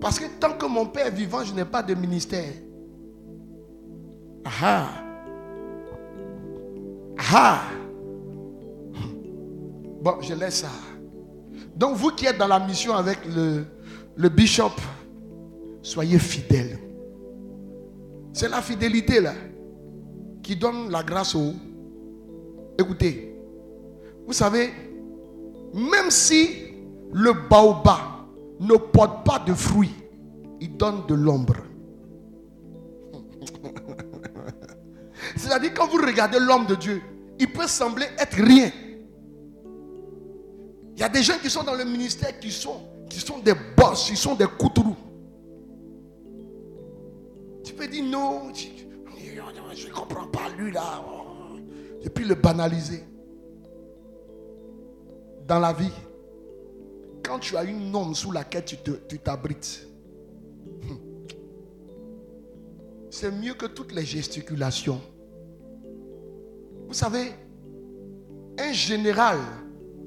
Parce 0.00 0.18
que 0.18 0.26
tant 0.38 0.52
que 0.54 0.66
mon 0.66 0.86
père 0.86 1.06
est 1.06 1.10
vivant, 1.10 1.44
je 1.44 1.54
n'ai 1.54 1.64
pas 1.64 1.82
de 1.82 1.94
ministère. 1.94 2.52
Ah. 4.60 4.88
Ah. 7.32 7.62
Bon, 10.02 10.20
je 10.20 10.34
laisse 10.34 10.60
ça. 10.60 10.70
Donc 11.74 11.96
vous 11.96 12.10
qui 12.10 12.26
êtes 12.26 12.38
dans 12.38 12.48
la 12.48 12.60
mission 12.60 12.94
avec 12.94 13.18
le, 13.26 13.64
le 14.16 14.28
bishop, 14.28 14.72
soyez 15.82 16.18
fidèles. 16.18 16.78
C'est 18.36 18.50
la 18.50 18.60
fidélité 18.60 19.18
là 19.22 19.32
qui 20.42 20.56
donne 20.56 20.90
la 20.90 21.02
grâce 21.02 21.34
aux... 21.34 21.54
Écoutez, 22.78 23.34
vous 24.26 24.34
savez, 24.34 24.74
même 25.72 26.10
si 26.10 26.50
le 27.14 27.32
baobab 27.48 27.96
ne 28.60 28.76
porte 28.76 29.24
pas 29.24 29.38
de 29.38 29.54
fruits, 29.54 29.94
il 30.60 30.76
donne 30.76 31.06
de 31.06 31.14
l'ombre. 31.14 31.56
C'est-à-dire 35.36 35.72
quand 35.72 35.88
vous 35.88 35.96
regardez 35.96 36.38
l'homme 36.38 36.66
de 36.66 36.74
Dieu, 36.74 37.00
il 37.38 37.50
peut 37.50 37.66
sembler 37.66 38.04
être 38.18 38.36
rien. 38.36 38.70
Il 40.94 41.00
y 41.00 41.02
a 41.02 41.08
des 41.08 41.22
gens 41.22 41.38
qui 41.40 41.48
sont 41.48 41.62
dans 41.62 41.74
le 41.74 41.86
ministère 41.86 42.38
qui 42.38 42.50
sont, 42.52 42.82
qui 43.08 43.18
sont 43.18 43.38
des 43.38 43.54
boss, 43.74 44.10
qui 44.10 44.16
sont 44.16 44.34
des 44.34 44.46
couteaux. 44.58 44.94
Tu 47.66 47.74
peux 47.74 47.88
dire 47.88 48.04
non, 48.04 48.52
je 48.54 49.88
ne 49.88 49.92
comprends 49.92 50.28
pas 50.28 50.48
lui 50.56 50.70
là. 50.70 51.04
Et 52.00 52.08
puis 52.08 52.24
le 52.24 52.36
banaliser. 52.36 53.02
Dans 55.48 55.58
la 55.58 55.72
vie, 55.72 55.90
quand 57.24 57.40
tu 57.40 57.56
as 57.56 57.64
une 57.64 57.90
norme 57.90 58.14
sous 58.14 58.30
laquelle 58.30 58.64
tu 58.64 59.18
t'abrites, 59.18 59.88
c'est 63.10 63.32
mieux 63.32 63.54
que 63.54 63.66
toutes 63.66 63.92
les 63.92 64.04
gesticulations. 64.04 65.00
Vous 66.86 66.94
savez, 66.94 67.32
un 68.58 68.72
général 68.72 69.38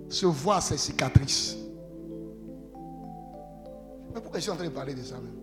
se 0.07 0.25
voit 0.25 0.61
ses 0.61 0.77
cicatrices. 0.77 1.57
Mais 4.13 4.21
pourquoi 4.21 4.39
je 4.39 4.43
suis 4.43 4.51
en 4.51 4.55
train 4.55 4.65
de 4.65 4.69
parler 4.69 4.95
de 4.95 5.03
ça 5.03 5.15
même? 5.15 5.38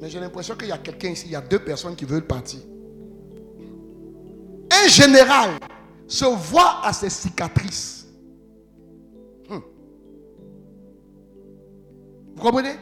Mais 0.00 0.08
j'ai 0.08 0.18
l'impression 0.18 0.56
qu'il 0.56 0.68
y 0.68 0.72
a 0.72 0.78
quelqu'un 0.78 1.10
ici, 1.10 1.26
il 1.26 1.32
y 1.32 1.36
a 1.36 1.40
deux 1.40 1.58
personnes 1.58 1.94
qui 1.94 2.06
veulent 2.06 2.26
partir. 2.26 2.60
Un 4.84 4.88
général 4.88 5.50
se 6.06 6.24
voit 6.24 6.84
à 6.84 6.92
ses 6.92 7.10
cicatrices. 7.10 8.06
Vous 9.48 9.62
comprenez? 12.42 12.76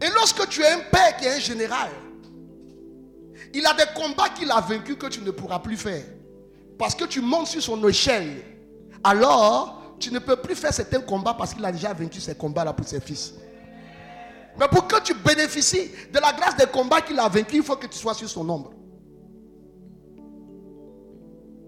Et 0.00 0.06
lorsque 0.14 0.48
tu 0.48 0.60
es 0.60 0.70
un 0.70 0.80
père 0.92 1.16
qui 1.16 1.24
est 1.24 1.32
un 1.32 1.40
général, 1.40 1.90
il 3.52 3.66
a 3.66 3.74
des 3.74 3.86
combats 3.94 4.28
qu'il 4.28 4.50
a 4.52 4.60
vaincus 4.60 4.96
que 4.96 5.06
tu 5.06 5.20
ne 5.20 5.32
pourras 5.32 5.58
plus 5.58 5.76
faire. 5.76 6.04
Parce 6.78 6.94
que 6.94 7.04
tu 7.04 7.20
montes 7.20 7.48
sur 7.48 7.62
son 7.62 7.88
échelle. 7.88 8.42
Alors, 9.02 9.96
tu 9.98 10.12
ne 10.12 10.20
peux 10.20 10.36
plus 10.36 10.54
faire 10.54 10.72
certains 10.72 11.00
combats 11.00 11.34
parce 11.34 11.54
qu'il 11.54 11.64
a 11.64 11.72
déjà 11.72 11.92
vaincu 11.92 12.20
ces 12.20 12.34
combats-là 12.34 12.72
pour 12.72 12.86
ses 12.86 13.00
fils. 13.00 13.34
Mais 14.58 14.68
pour 14.68 14.86
que 14.86 15.02
tu 15.02 15.14
bénéficies 15.14 15.90
de 16.12 16.18
la 16.18 16.32
grâce 16.32 16.56
des 16.56 16.66
combats 16.66 17.00
qu'il 17.00 17.18
a 17.18 17.28
vaincus, 17.28 17.56
il 17.56 17.62
faut 17.62 17.76
que 17.76 17.86
tu 17.86 17.98
sois 17.98 18.14
sur 18.14 18.28
son 18.28 18.48
ombre. 18.48 18.72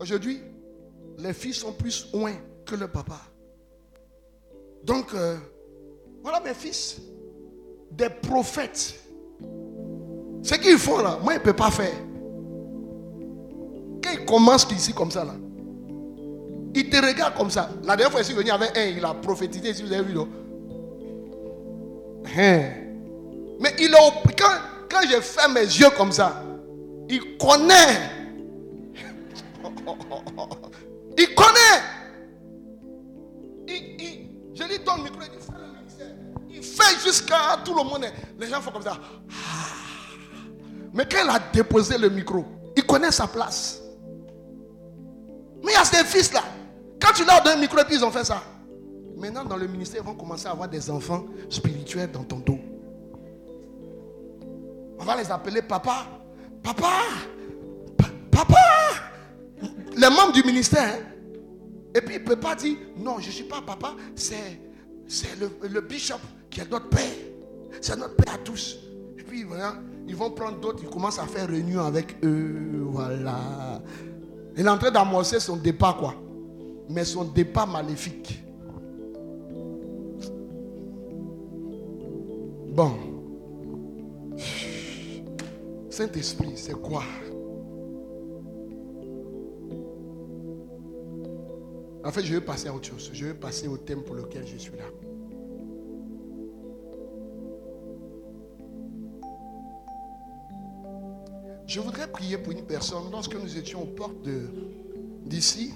Aujourd'hui, 0.00 0.40
les 1.18 1.32
fils 1.32 1.56
sont 1.56 1.72
plus 1.72 2.08
loin 2.12 2.32
que 2.64 2.76
le 2.76 2.86
papa. 2.86 3.20
Donc, 4.84 5.14
euh, 5.14 5.36
voilà 6.22 6.40
mes 6.40 6.54
fils, 6.54 7.00
des 7.90 8.10
prophètes. 8.10 9.00
Ce 10.42 10.54
qu'ils 10.54 10.78
font 10.78 10.98
là, 10.98 11.18
moi, 11.22 11.32
je 11.32 11.38
ne 11.38 11.44
peux 11.44 11.52
pas 11.54 11.70
faire. 11.70 11.94
Quand 14.02 14.10
ils 14.12 14.24
commencent 14.24 14.70
ici 14.70 14.92
comme 14.92 15.10
ça, 15.10 15.24
là, 15.24 15.34
ils 16.74 16.88
te 16.88 16.96
regardent 17.04 17.34
comme 17.34 17.50
ça. 17.50 17.70
La 17.82 17.96
dernière 17.96 18.12
fois, 18.12 18.20
je 18.20 18.26
suis 18.26 18.34
venu 18.34 18.50
avec 18.50 18.76
un, 18.76 18.84
il 18.84 19.04
a 19.04 19.14
prophétisé, 19.14 19.74
si 19.74 19.82
vous 19.82 19.92
avez 19.92 20.04
vu, 20.04 20.14
non? 20.14 20.28
Hein. 22.36 22.70
Mais 23.60 23.74
il 23.78 23.94
a, 23.94 23.98
quand, 24.38 24.58
quand 24.90 25.00
je 25.08 25.20
fais 25.20 25.48
mes 25.48 25.64
yeux 25.64 25.90
comme 25.96 26.12
ça, 26.12 26.42
il 27.08 27.36
connaît. 27.38 28.10
il 31.18 31.34
connaît. 31.34 31.82
Il, 33.68 34.28
je 34.54 34.62
lui 34.64 34.78
donne 34.78 34.98
le 34.98 35.02
micro, 35.04 35.20
il 35.22 35.32
le. 35.32 35.40
Il 36.50 36.62
fait 36.62 36.98
jusqu'à 37.04 37.58
tout 37.64 37.74
le 37.74 37.84
monde. 37.84 38.06
Les 38.38 38.48
gens 38.48 38.60
font 38.60 38.70
comme 38.70 38.82
ça. 38.82 38.98
Mais 40.92 41.06
quand 41.10 41.18
il 41.24 41.30
a 41.30 41.38
déposé 41.52 41.98
le 41.98 42.08
micro, 42.08 42.44
il 42.74 42.84
connaît 42.86 43.10
sa 43.12 43.26
place. 43.26 43.80
Mais 45.62 45.72
il 45.72 45.74
y 45.74 45.76
a 45.76 45.84
ces 45.84 46.04
fils-là. 46.04 46.42
Quand 47.00 47.12
tu 47.14 47.24
leur 47.24 47.42
donnes 47.42 47.58
un 47.58 47.60
micro 47.60 47.78
puis 47.84 47.96
ils 47.96 48.04
ont 48.04 48.10
fait 48.10 48.24
ça. 48.24 48.42
Maintenant, 49.16 49.44
dans 49.44 49.56
le 49.56 49.66
ministère, 49.66 50.02
ils 50.02 50.06
vont 50.06 50.14
commencer 50.14 50.46
à 50.46 50.50
avoir 50.50 50.68
des 50.68 50.90
enfants 50.90 51.24
spirituels 51.48 52.10
dans 52.12 52.24
ton 52.24 52.38
dos. 52.38 52.58
On 54.98 55.04
va 55.04 55.16
les 55.16 55.30
appeler 55.30 55.62
papa. 55.62 56.06
Papa. 56.62 56.90
papa. 58.30 58.54
Les 59.96 60.10
membres 60.10 60.32
du 60.32 60.42
ministère. 60.42 60.98
Hein. 60.98 61.16
Et 61.94 62.02
puis 62.02 62.16
il 62.16 62.20
ne 62.20 62.26
peut 62.26 62.36
pas 62.36 62.54
dire, 62.54 62.76
non, 62.98 63.18
je 63.18 63.28
ne 63.28 63.32
suis 63.32 63.44
pas 63.44 63.62
papa, 63.62 63.94
c'est, 64.14 64.60
le, 65.40 65.50
le, 65.66 65.80
bishop 65.80 66.16
qui 66.50 66.60
est 66.60 66.70
notre 66.70 66.90
père. 66.90 67.00
C'est 67.80 67.96
notre 67.96 68.16
père 68.16 68.34
à 68.34 68.38
tous. 68.38 68.76
Et 69.18 69.22
puis 69.22 69.44
voilà, 69.44 69.76
ils 70.06 70.14
vont 70.14 70.30
prendre 70.30 70.60
d'autres, 70.60 70.80
ils 70.82 70.90
commencent 70.90 71.18
à 71.18 71.26
faire 71.26 71.48
réunion 71.48 71.82
avec 71.82 72.16
eux. 72.22 72.82
Voilà. 72.90 73.80
Il 74.58 74.66
est 74.66 74.68
en 74.68 74.76
train 74.76 74.90
d'amorcer 74.90 75.40
son 75.40 75.56
départ, 75.56 75.96
quoi. 75.96 76.14
Mais 76.90 77.04
son 77.06 77.24
départ 77.24 77.66
maléfique. 77.66 78.45
Bon. 82.76 82.92
Saint-Esprit, 85.88 86.52
c'est 86.56 86.74
quoi? 86.74 87.02
En 92.04 92.12
fait, 92.12 92.22
je 92.22 92.34
vais 92.34 92.42
passer 92.42 92.68
à 92.68 92.74
autre 92.74 92.84
chose. 92.84 93.08
Je 93.14 93.24
vais 93.24 93.32
passer 93.32 93.66
au 93.66 93.78
thème 93.78 94.02
pour 94.02 94.14
lequel 94.14 94.46
je 94.46 94.58
suis 94.58 94.76
là. 94.76 94.84
Je 101.66 101.80
voudrais 101.80 102.08
prier 102.12 102.36
pour 102.36 102.52
une 102.52 102.66
personne. 102.66 103.10
Lorsque 103.10 103.40
nous 103.42 103.56
étions 103.56 103.84
aux 103.84 103.86
portes 103.86 104.28
d'ici, 105.24 105.72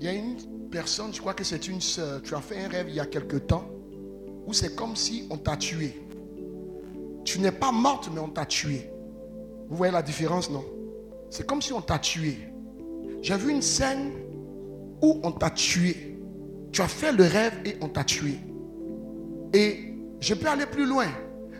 il 0.00 0.04
y 0.04 0.08
a 0.08 0.14
une 0.14 0.68
personne, 0.68 1.14
je 1.14 1.20
crois 1.20 1.34
que 1.34 1.44
c'est 1.44 1.68
une 1.68 1.80
soeur. 1.80 2.22
Tu 2.22 2.34
as 2.34 2.40
fait 2.40 2.60
un 2.60 2.68
rêve 2.68 2.88
il 2.88 2.96
y 2.96 3.00
a 3.00 3.06
quelque 3.06 3.36
temps 3.36 3.73
où 4.46 4.52
c'est 4.52 4.74
comme 4.74 4.96
si 4.96 5.26
on 5.30 5.36
t'a 5.36 5.56
tué. 5.56 6.00
Tu 7.24 7.40
n'es 7.40 7.52
pas 7.52 7.72
morte, 7.72 8.10
mais 8.12 8.20
on 8.20 8.28
t'a 8.28 8.44
tué. 8.44 8.90
Vous 9.68 9.76
voyez 9.76 9.92
la 9.92 10.02
différence, 10.02 10.50
non? 10.50 10.64
C'est 11.30 11.46
comme 11.46 11.62
si 11.62 11.72
on 11.72 11.80
t'a 11.80 11.98
tué. 11.98 12.36
J'ai 13.22 13.36
vu 13.36 13.50
une 13.50 13.62
scène 13.62 14.12
où 15.02 15.20
on 15.22 15.32
t'a 15.32 15.50
tué. 15.50 16.18
Tu 16.70 16.82
as 16.82 16.88
fait 16.88 17.12
le 17.12 17.24
rêve 17.24 17.54
et 17.64 17.76
on 17.80 17.88
t'a 17.88 18.04
tué. 18.04 18.34
Et 19.52 19.94
je 20.20 20.34
peux 20.34 20.48
aller 20.48 20.66
plus 20.66 20.86
loin. 20.86 21.06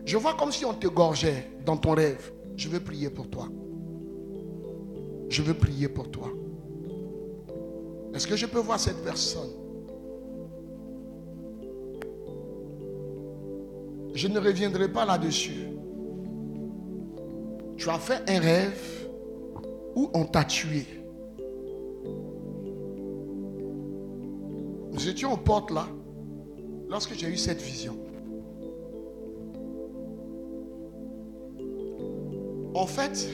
Je 0.05 0.17
vois 0.17 0.35
comme 0.35 0.53
si 0.53 0.65
on 0.65 0.75
te 0.75 0.87
gorgeait 0.87 1.51
dans 1.65 1.77
ton 1.77 1.93
rêve. 1.95 2.33
Je 2.57 2.69
veux 2.69 2.81
prier 2.81 3.09
pour 3.09 3.29
toi. 3.29 3.49
Je 5.29 5.43
veux 5.43 5.55
prier 5.55 5.89
pour 5.89 6.11
toi. 6.11 6.29
Est-ce 8.13 8.27
que 8.27 8.37
je 8.37 8.47
peux 8.47 8.61
voir 8.61 8.79
cette 8.79 9.03
personne? 9.03 9.64
Je 14.15 14.29
ne 14.29 14.39
reviendrai 14.39 14.89
pas 14.89 15.05
là-dessus. 15.05 15.67
Tu 17.77 17.91
as 17.91 17.99
fait 17.99 18.23
un 18.29 18.39
rêve 18.39 19.09
où 19.97 20.09
on 20.15 20.25
t'a 20.25 20.45
tué. 20.45 20.87
Nous 24.93 25.09
étions 25.09 25.33
aux 25.33 25.37
portes 25.37 25.73
là 25.73 25.89
lorsque 26.89 27.15
j'ai 27.15 27.29
eu 27.29 27.37
cette 27.37 27.61
vision. 27.61 27.97
En 32.75 32.87
fait, 32.87 33.29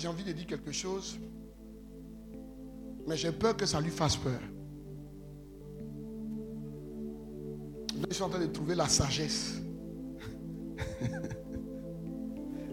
j'ai 0.00 0.08
envie 0.08 0.24
de 0.24 0.32
dire 0.32 0.46
quelque 0.46 0.72
chose, 0.72 1.18
mais 3.06 3.18
j'ai 3.18 3.32
peur 3.32 3.54
que 3.54 3.66
ça 3.66 3.82
lui 3.82 3.90
fasse 3.90 4.16
peur. 4.16 4.40
Je 8.08 8.14
suis 8.14 8.22
en 8.22 8.30
train 8.30 8.40
de 8.40 8.46
trouver 8.46 8.74
la 8.74 8.88
sagesse. 8.88 9.60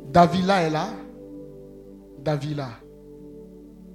Davila 0.10 0.64
est 0.64 0.70
là. 0.70 0.88
Davila. 2.20 2.70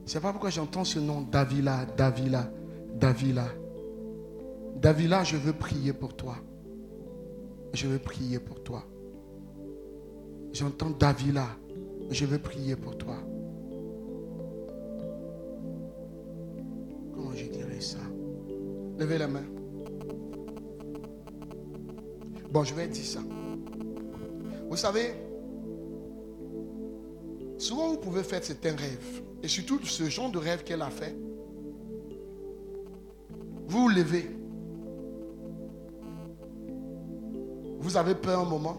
Je 0.01 0.03
ne 0.03 0.09
sais 0.09 0.21
pas 0.21 0.33
pourquoi 0.33 0.51
j'entends 0.51 0.85
ce 0.85 0.99
nom. 0.99 1.23
Davila, 1.23 1.87
Davila, 1.97 2.51
Davila. 2.95 3.49
Davila, 4.77 5.25
je 5.25 5.39
veux 5.39 5.55
prier 5.55 5.95
pour 5.95 6.15
toi. 6.15 6.37
Je 7.73 7.87
veux 7.87 7.99
prier 7.99 8.39
pour 8.39 8.63
toi. 8.63 8.85
J'entends 10.53 10.91
Davila. 10.91 11.47
Je 12.13 12.27
veux 12.27 12.39
prier 12.39 12.77
pour 12.77 12.99
toi. 12.99 13.17
Comment 17.15 17.33
je 17.35 17.47
dirais 17.47 17.81
ça? 17.81 17.97
Levez 18.99 19.17
la 19.17 19.29
main. 19.29 19.45
Bon, 22.51 22.65
je 22.65 22.75
vais 22.75 22.87
dire 22.87 23.05
ça. 23.05 23.21
Vous 24.69 24.77
savez, 24.77 25.15
souvent 27.57 27.89
vous 27.89 27.99
pouvez 27.99 28.23
faire 28.23 28.45
certains 28.45 28.77
rêves. 28.77 29.23
Et 29.43 29.49
surtout 29.49 29.83
ce 29.83 30.05
genre 30.11 30.31
de 30.31 30.39
rêve 30.39 30.65
qu'elle 30.65 30.83
a 30.83 30.91
fait. 30.91 31.17
Vous 33.69 33.85
vous 33.85 33.89
levez. 33.89 34.29
Vous 37.81 37.97
avez 37.97 38.15
peur 38.15 38.41
un 38.41 38.45
moment. 38.45 38.77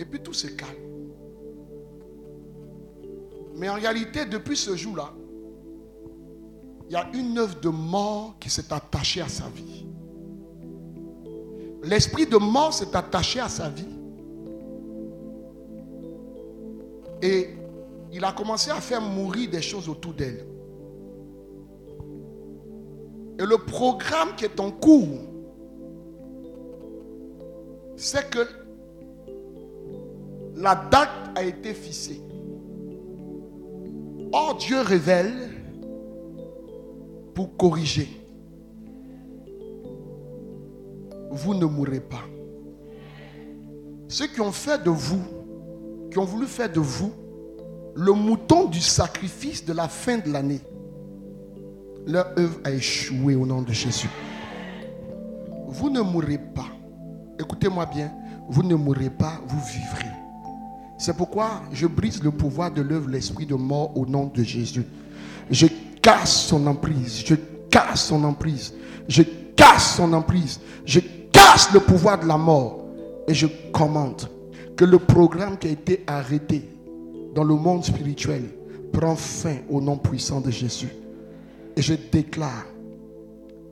Et 0.00 0.04
puis 0.04 0.20
tout 0.20 0.32
se 0.32 0.48
calme. 0.48 0.87
Mais 3.58 3.68
en 3.68 3.74
réalité, 3.74 4.24
depuis 4.24 4.56
ce 4.56 4.76
jour-là, 4.76 5.12
il 6.88 6.92
y 6.92 6.96
a 6.96 7.10
une 7.12 7.36
œuvre 7.38 7.60
de 7.60 7.68
mort 7.68 8.36
qui 8.38 8.48
s'est 8.48 8.72
attachée 8.72 9.20
à 9.20 9.28
sa 9.28 9.48
vie. 9.48 9.84
L'esprit 11.82 12.26
de 12.26 12.36
mort 12.36 12.72
s'est 12.72 12.96
attaché 12.96 13.40
à 13.40 13.48
sa 13.48 13.68
vie. 13.68 13.84
Et 17.20 17.48
il 18.12 18.24
a 18.24 18.32
commencé 18.32 18.70
à 18.70 18.80
faire 18.80 19.02
mourir 19.02 19.50
des 19.50 19.60
choses 19.60 19.88
autour 19.88 20.14
d'elle. 20.14 20.46
Et 23.40 23.44
le 23.44 23.58
programme 23.58 24.34
qui 24.36 24.44
est 24.44 24.60
en 24.60 24.70
cours, 24.70 25.18
c'est 27.96 28.30
que 28.30 28.46
la 30.54 30.76
date 30.76 31.36
a 31.36 31.42
été 31.42 31.74
fixée. 31.74 32.22
Or, 34.32 34.56
Dieu 34.56 34.80
révèle 34.80 35.50
pour 37.34 37.56
corriger. 37.56 38.08
Vous 41.30 41.54
ne 41.54 41.66
mourrez 41.66 42.00
pas. 42.00 42.24
ceux 44.08 44.26
qui 44.26 44.40
ont 44.40 44.52
fait 44.52 44.82
de 44.82 44.90
vous, 44.90 45.22
qui 46.10 46.18
ont 46.18 46.24
voulu 46.24 46.46
faire 46.46 46.72
de 46.72 46.80
vous 46.80 47.12
le 47.94 48.12
mouton 48.12 48.64
du 48.66 48.80
sacrifice 48.80 49.64
de 49.64 49.72
la 49.72 49.88
fin 49.88 50.18
de 50.18 50.32
l'année, 50.32 50.60
leur 52.06 52.26
œuvre 52.38 52.58
a 52.64 52.70
échoué 52.70 53.34
au 53.34 53.44
nom 53.44 53.62
de 53.62 53.72
Jésus. 53.72 54.08
Vous 55.66 55.90
ne 55.90 56.00
mourrez 56.00 56.38
pas. 56.38 56.68
Écoutez-moi 57.38 57.86
bien, 57.86 58.10
vous 58.48 58.62
ne 58.62 58.74
mourrez 58.74 59.10
pas, 59.10 59.40
vous 59.46 59.60
vivrez. 59.60 60.17
C'est 60.98 61.16
pourquoi 61.16 61.62
je 61.72 61.86
brise 61.86 62.22
le 62.22 62.32
pouvoir 62.32 62.72
de 62.72 62.82
l'œuvre, 62.82 63.08
l'esprit 63.08 63.46
de 63.46 63.54
mort 63.54 63.96
au 63.96 64.04
nom 64.04 64.26
de 64.34 64.42
Jésus. 64.42 64.84
Je 65.50 65.66
casse 66.02 66.46
son 66.46 66.66
emprise, 66.66 67.22
je 67.24 67.36
casse 67.70 68.06
son 68.06 68.24
emprise, 68.24 68.74
je 69.06 69.22
casse 69.54 69.96
son 69.96 70.12
emprise, 70.12 70.60
je 70.84 71.00
casse 71.32 71.72
le 71.72 71.80
pouvoir 71.80 72.18
de 72.18 72.26
la 72.26 72.36
mort 72.36 72.84
et 73.28 73.34
je 73.34 73.46
commande 73.72 74.28
que 74.76 74.84
le 74.84 74.98
programme 74.98 75.56
qui 75.56 75.68
a 75.68 75.70
été 75.70 76.02
arrêté 76.06 76.68
dans 77.34 77.44
le 77.44 77.54
monde 77.54 77.84
spirituel 77.84 78.42
prend 78.92 79.14
fin 79.14 79.58
au 79.68 79.80
nom 79.80 79.96
puissant 79.96 80.40
de 80.40 80.50
Jésus. 80.50 80.90
Et 81.76 81.82
je 81.82 81.94
déclare 81.94 82.66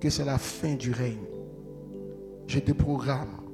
que 0.01 0.11
c'est 0.11 0.25
la 0.25 0.39
fin 0.39 0.75
du 0.75 0.93
règne. 0.93 1.25
Je 2.47 2.61
déprogramme. 2.61 3.46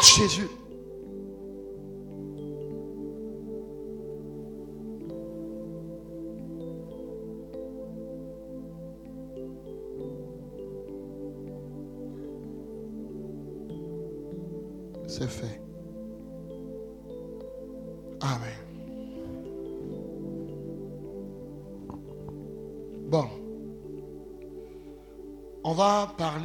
Jésus. 0.00 0.48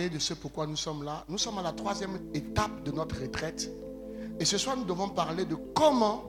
De 0.10 0.20
ce 0.20 0.34
pourquoi 0.34 0.68
nous 0.68 0.76
sommes 0.76 1.04
là. 1.04 1.26
Nous 1.30 1.38
sommes 1.38 1.58
à 1.58 1.62
la 1.62 1.72
troisième 1.72 2.20
étape 2.34 2.84
de 2.84 2.92
notre 2.92 3.20
retraite. 3.22 3.70
Et 4.40 4.46
ce 4.46 4.58
soir, 4.58 4.78
nous 4.78 4.86
devons 4.86 5.10
parler 5.10 5.46
de 5.46 5.56
comment 5.74 6.24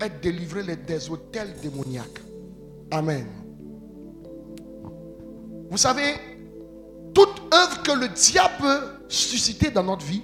être 0.00 0.20
délivré 0.20 0.62
des 0.76 1.10
hôtels 1.10 1.54
démoniaques. 1.60 2.20
Amen. 2.90 3.26
Vous 5.70 5.76
savez, 5.76 6.14
toute 7.14 7.42
œuvre 7.52 7.82
que 7.82 7.92
le 7.92 8.08
diable 8.08 8.54
peut 8.58 8.80
susciter 9.08 9.70
dans 9.70 9.82
notre 9.82 10.04
vie 10.04 10.22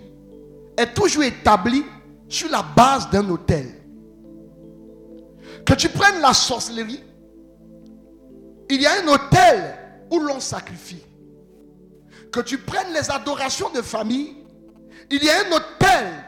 est 0.76 0.94
toujours 0.94 1.24
établie 1.24 1.84
sur 2.28 2.50
la 2.50 2.62
base 2.62 3.10
d'un 3.10 3.28
hôtel. 3.28 3.66
Que 5.64 5.74
tu 5.74 5.88
prennes 5.88 6.20
la 6.20 6.34
sorcellerie, 6.34 7.02
il 8.70 8.80
y 8.80 8.86
a 8.86 9.02
un 9.02 9.08
hôtel 9.08 9.78
où 10.10 10.18
l'on 10.18 10.40
sacrifie. 10.40 11.02
Que 12.34 12.40
tu 12.40 12.58
prennes 12.58 12.92
les 12.92 13.12
adorations 13.12 13.70
de 13.70 13.80
famille, 13.80 14.34
il 15.08 15.22
y 15.22 15.30
a 15.30 15.46
un 15.46 15.52
hôtel 15.52 16.24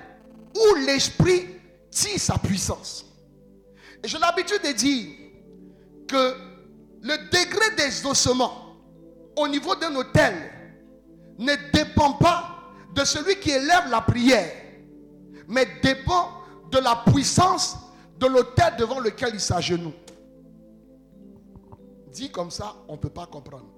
où 0.54 0.74
l'esprit 0.86 1.48
tire 1.90 2.20
sa 2.20 2.38
puissance. 2.38 3.04
Et 4.04 4.06
j'ai 4.06 4.18
l'habitude 4.18 4.62
de 4.62 4.70
dire 4.70 5.08
que 6.06 6.36
le 7.02 7.16
degré 7.32 7.74
d'exaucement 7.76 8.76
au 9.34 9.48
niveau 9.48 9.74
d'un 9.74 9.96
hôtel 9.96 10.32
ne 11.38 11.54
dépend 11.72 12.12
pas 12.12 12.56
de 12.94 13.04
celui 13.04 13.40
qui 13.40 13.50
élève 13.50 13.90
la 13.90 14.00
prière, 14.00 14.52
mais 15.48 15.66
dépend 15.82 16.30
de 16.70 16.78
la 16.78 17.02
puissance 17.10 17.78
de 18.20 18.28
l'autel 18.28 18.74
devant 18.78 19.00
lequel 19.00 19.30
il 19.34 19.40
s'agenouille. 19.40 19.92
Dit 22.12 22.30
comme 22.30 22.52
ça, 22.52 22.76
on 22.86 22.92
ne 22.92 22.98
peut 22.98 23.10
pas 23.10 23.26
comprendre. 23.26 23.75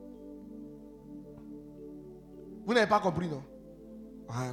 Vous 2.69 2.75
n'avez 2.75 2.87
pas 2.87 3.01
compris, 3.01 3.27
non? 3.27 3.43
Voilà. 4.29 4.53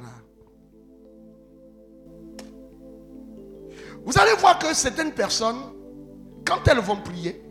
Vous 4.06 4.18
allez 4.18 4.32
voir 4.38 4.58
que 4.58 4.72
certaines 4.72 5.12
personnes, 5.12 5.60
quand 6.42 6.66
elles 6.66 6.78
vont 6.78 6.96
prier, 6.96 7.44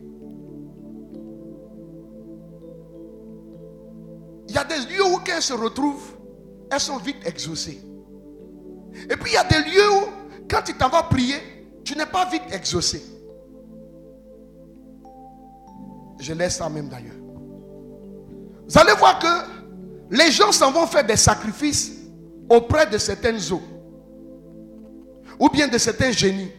il 4.48 4.54
y 4.56 4.58
a 4.58 4.64
des 4.64 4.78
lieux 4.92 5.04
où 5.04 5.20
elles 5.28 5.40
se 5.40 5.52
retrouvent, 5.52 6.16
elles 6.72 6.80
sont 6.80 6.96
vite 6.96 7.24
exaucées. 7.24 7.80
Et 9.08 9.16
puis 9.16 9.30
il 9.30 9.34
y 9.34 9.36
a 9.36 9.44
des 9.44 9.70
lieux 9.70 9.92
où, 9.92 10.46
quand 10.50 10.62
tu 10.64 10.74
t'en 10.74 10.88
vas 10.88 11.04
prier, 11.04 11.36
tu 11.84 11.96
n'es 11.96 12.06
pas 12.06 12.28
vite 12.28 12.42
exaucé. 12.50 13.04
Je 16.18 16.32
laisse 16.32 16.56
ça 16.56 16.68
même 16.68 16.88
d'ailleurs. 16.88 17.14
Vous 18.66 18.76
allez 18.76 18.94
voir 18.94 19.20
que 19.20 19.55
les 20.10 20.30
gens 20.30 20.52
s'en 20.52 20.70
vont 20.70 20.86
faire 20.86 21.04
des 21.04 21.16
sacrifices 21.16 21.92
auprès 22.48 22.86
de 22.86 22.98
certaines 22.98 23.40
eaux. 23.52 23.62
Ou 25.38 25.48
bien 25.48 25.68
de 25.68 25.78
certains 25.78 26.12
génies. 26.12 26.52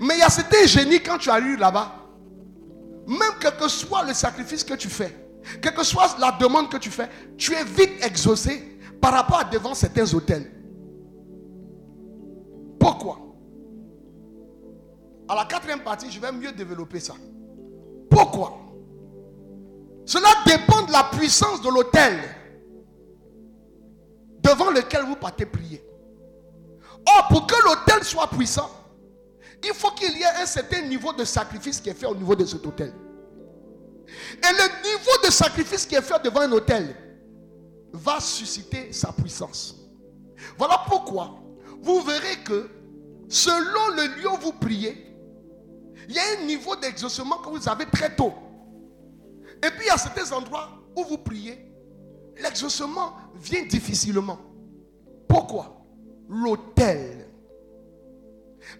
Mais 0.00 0.14
il 0.14 0.20
y 0.20 0.22
a 0.22 0.30
certains 0.30 0.66
génies, 0.66 1.00
quand 1.00 1.18
tu 1.18 1.30
arrives 1.30 1.58
là-bas, 1.58 1.92
même 3.06 3.34
quel 3.40 3.56
que 3.56 3.68
soit 3.68 4.04
le 4.04 4.14
sacrifice 4.14 4.64
que 4.64 4.74
tu 4.74 4.88
fais, 4.88 5.14
quelle 5.60 5.74
que 5.74 5.84
soit 5.84 6.16
la 6.18 6.32
demande 6.32 6.70
que 6.70 6.78
tu 6.78 6.90
fais, 6.90 7.08
tu 7.36 7.52
es 7.52 7.64
vite 7.64 8.04
exaucé 8.04 8.78
par 9.00 9.12
rapport 9.12 9.40
à 9.40 9.44
devant 9.44 9.74
certains 9.74 10.12
hôtels. 10.14 10.50
Pourquoi? 12.80 13.18
À 15.28 15.34
la 15.34 15.44
quatrième 15.44 15.80
partie, 15.80 16.10
je 16.10 16.18
vais 16.18 16.32
mieux 16.32 16.52
développer 16.52 17.00
ça. 17.00 17.14
Pourquoi? 18.10 18.63
Cela 20.06 20.28
dépend 20.46 20.82
de 20.82 20.92
la 20.92 21.04
puissance 21.04 21.62
de 21.62 21.68
l'autel 21.68 22.18
devant 24.42 24.70
lequel 24.70 25.04
vous 25.04 25.16
partez 25.16 25.46
prier. 25.46 25.82
Or, 27.06 27.28
pour 27.28 27.46
que 27.46 27.54
l'autel 27.64 28.04
soit 28.04 28.28
puissant, 28.28 28.70
il 29.62 29.72
faut 29.72 29.90
qu'il 29.92 30.16
y 30.16 30.22
ait 30.22 30.42
un 30.42 30.46
certain 30.46 30.82
niveau 30.82 31.12
de 31.12 31.24
sacrifice 31.24 31.80
qui 31.80 31.88
est 31.88 31.94
fait 31.94 32.06
au 32.06 32.14
niveau 32.14 32.34
de 32.34 32.44
cet 32.44 32.66
autel. 32.66 32.92
Et 34.06 34.52
le 34.52 34.82
niveau 34.90 35.24
de 35.24 35.30
sacrifice 35.30 35.86
qui 35.86 35.94
est 35.94 36.02
fait 36.02 36.22
devant 36.22 36.40
un 36.40 36.52
autel 36.52 36.94
va 37.92 38.20
susciter 38.20 38.92
sa 38.92 39.12
puissance. 39.12 39.76
Voilà 40.58 40.82
pourquoi 40.86 41.36
vous 41.80 42.02
verrez 42.02 42.36
que 42.44 42.68
selon 43.28 43.88
le 43.96 44.20
lieu 44.20 44.30
où 44.30 44.36
vous 44.36 44.52
priez, 44.52 45.16
il 46.08 46.14
y 46.14 46.18
a 46.18 46.22
un 46.38 46.44
niveau 46.44 46.76
d'exaucement 46.76 47.38
que 47.38 47.48
vous 47.48 47.68
avez 47.68 47.86
très 47.86 48.14
tôt. 48.14 48.34
Et 49.62 49.70
puis 49.70 49.88
a 49.90 49.96
certains 49.96 50.30
endroits 50.32 50.70
où 50.96 51.04
vous 51.04 51.18
priez, 51.18 51.72
l'exaucement 52.40 53.14
vient 53.34 53.64
difficilement. 53.64 54.38
Pourquoi? 55.28 55.84
L'autel. 56.28 57.28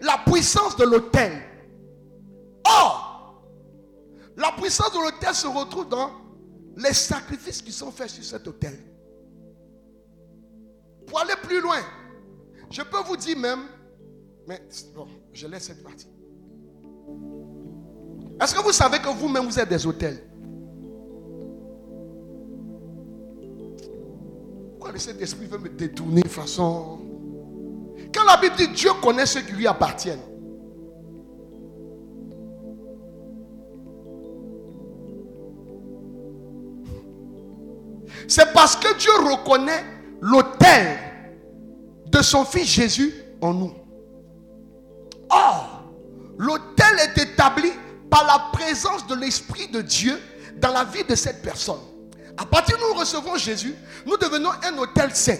La 0.01 0.19
puissance 0.25 0.75
de 0.75 0.83
l'autel. 0.85 1.41
Or, 2.65 3.43
la 4.35 4.51
puissance 4.53 4.91
de 4.91 4.97
l'autel 4.97 5.33
se 5.33 5.47
retrouve 5.47 5.87
dans 5.89 6.11
les 6.77 6.93
sacrifices 6.93 7.61
qui 7.61 7.71
sont 7.71 7.91
faits 7.91 8.09
sur 8.09 8.23
cet 8.23 8.47
autel. 8.47 8.77
Pour 11.07 11.19
aller 11.19 11.35
plus 11.43 11.61
loin, 11.61 11.79
je 12.69 12.81
peux 12.81 13.01
vous 13.05 13.15
dire 13.15 13.37
même, 13.37 13.67
mais 14.47 14.61
bon, 14.93 15.07
je 15.31 15.47
laisse 15.47 15.65
cette 15.65 15.83
partie. 15.83 16.07
Est-ce 18.41 18.53
que 18.53 18.61
vous 18.61 18.71
savez 18.71 18.99
que 18.99 19.07
vous-même 19.07 19.45
vous 19.45 19.59
êtes 19.59 19.69
des 19.69 19.85
hôtels 19.85 20.24
Pourquoi 24.85 24.99
le 24.99 25.03
Saint-Esprit 25.03 25.47
veut 25.47 25.57
me 25.57 25.69
détourner 25.69 26.21
de 26.21 26.27
façon? 26.27 26.99
Quand 28.13 28.23
la 28.23 28.37
Bible 28.37 28.55
dit 28.55 28.67
Dieu 28.67 28.91
connaît 29.01 29.25
ceux 29.25 29.41
qui 29.41 29.53
lui 29.53 29.65
appartiennent. 29.65 30.21
C'est 38.27 38.53
parce 38.53 38.75
que 38.75 38.95
Dieu 38.99 39.09
reconnaît 39.27 39.83
l'autel 40.21 40.99
de 42.05 42.21
son 42.21 42.45
Fils 42.45 42.67
Jésus 42.67 43.11
en 43.41 43.55
nous. 43.55 43.73
Or, 45.31 45.83
l'autel 46.37 46.99
est 46.99 47.23
établi 47.23 47.71
par 48.11 48.23
la 48.27 48.51
présence 48.53 49.07
de 49.07 49.15
l'Esprit 49.15 49.67
de 49.67 49.81
Dieu 49.81 50.21
dans 50.57 50.71
la 50.71 50.83
vie 50.83 51.03
de 51.03 51.15
cette 51.15 51.41
personne. 51.41 51.94
À 52.37 52.45
partir 52.45 52.77
où 52.77 52.93
nous 52.93 52.99
recevons 52.99 53.37
Jésus, 53.37 53.75
nous 54.05 54.17
devenons 54.17 54.51
un 54.63 54.77
autel 54.77 55.15
saint. 55.15 55.37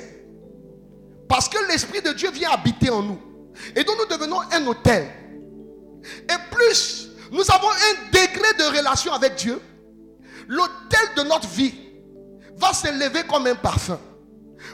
Parce 1.28 1.50
que 1.50 1.58
l'Esprit 1.68 2.02
de 2.02 2.14
Dieu 2.14 2.32
vient 2.32 2.52
habiter 2.52 2.90
en 2.90 3.02
nous. 3.02 3.20
Et 3.76 3.84
donc 3.84 3.98
nous 3.98 4.18
devenons 4.18 4.40
un 4.52 4.68
autel. 4.68 5.08
Et 6.30 6.56
plus 6.56 7.10
nous 7.32 7.52
avons 7.52 7.70
un 7.70 8.12
degré 8.12 8.54
de 8.58 8.78
relation 8.78 9.14
avec 9.14 9.36
Dieu, 9.36 9.60
l'autel 10.48 11.10
de 11.18 11.24
notre 11.24 11.48
vie 11.48 11.74
va 12.56 12.74
s'élever 12.74 13.24
comme 13.24 13.48
un 13.48 13.56
parfum. 13.56 14.00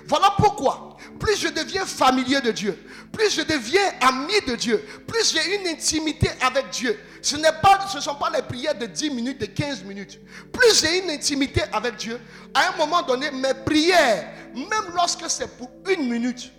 Voilà 0.05 0.33
pourquoi, 0.37 0.90
plus 1.21 1.37
je 1.39 1.49
deviens 1.49 1.85
familier 1.85 2.41
de 2.41 2.51
Dieu, 2.51 2.77
plus 3.11 3.29
je 3.31 3.41
deviens 3.43 3.93
ami 4.01 4.33
de 4.47 4.55
Dieu, 4.55 4.83
plus 5.07 5.31
j'ai 5.31 5.55
une 5.55 5.67
intimité 5.67 6.27
avec 6.41 6.71
Dieu. 6.71 6.99
Ce 7.21 7.35
ne 7.35 8.01
sont 8.01 8.15
pas 8.15 8.31
les 8.31 8.41
prières 8.41 8.75
de 8.77 8.87
10 8.87 9.11
minutes, 9.11 9.39
de 9.39 9.45
15 9.45 9.83
minutes. 9.83 10.19
Plus 10.51 10.81
j'ai 10.81 11.03
une 11.03 11.11
intimité 11.11 11.61
avec 11.71 11.97
Dieu, 11.97 12.19
à 12.55 12.69
un 12.73 12.77
moment 12.77 13.03
donné, 13.03 13.29
mes 13.29 13.53
prières, 13.63 14.27
même 14.55 14.93
lorsque 14.95 15.29
c'est 15.29 15.55
pour 15.57 15.69
une 15.89 16.09
minute, 16.09 16.51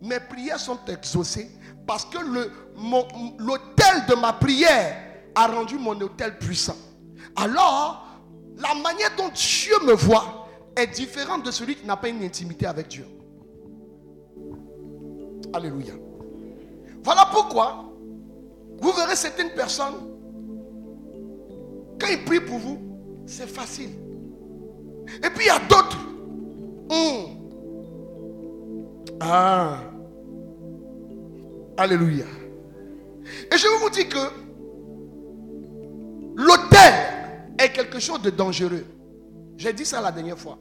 mes 0.00 0.20
prières 0.20 0.60
sont 0.60 0.78
exaucées 0.86 1.50
parce 1.84 2.04
que 2.04 2.18
l'autel 2.18 4.06
de 4.08 4.14
ma 4.14 4.32
prière 4.32 4.96
a 5.34 5.46
rendu 5.48 5.76
mon 5.76 6.00
autel 6.00 6.38
puissant. 6.38 6.76
Alors, 7.34 8.06
la 8.56 8.74
manière 8.74 9.10
dont 9.16 9.28
Dieu 9.30 9.74
me 9.84 9.92
voit 9.94 10.48
est 10.76 10.86
différente 10.86 11.44
de 11.44 11.50
celui 11.50 11.74
qui 11.74 11.84
n'a 11.84 11.96
pas 11.96 12.08
une 12.08 12.22
intimité 12.22 12.66
avec 12.66 12.86
Dieu. 12.88 13.06
Alléluia. 15.52 15.94
Voilà 17.02 17.28
pourquoi 17.32 17.88
vous 18.80 18.92
verrez 18.92 19.16
certaines 19.16 19.50
personnes, 19.50 19.94
quand 22.00 22.06
ils 22.10 22.24
prient 22.24 22.40
pour 22.40 22.58
vous, 22.58 22.78
c'est 23.26 23.48
facile. 23.48 23.90
Et 25.16 25.30
puis 25.30 25.44
il 25.44 25.46
y 25.46 25.50
a 25.50 25.58
d'autres. 25.68 25.98
Hmm. 26.90 27.34
Ah. 29.20 29.80
Alléluia. 31.76 32.24
Et 33.52 33.56
je 33.56 33.66
vous 33.82 33.90
dire 33.90 34.08
que 34.08 34.18
l'autel 36.36 36.94
est 37.58 37.72
quelque 37.72 37.98
chose 37.98 38.22
de 38.22 38.30
dangereux. 38.30 38.84
J'ai 39.56 39.72
dit 39.72 39.84
ça 39.84 40.00
la 40.00 40.12
dernière 40.12 40.38
fois. 40.38 40.58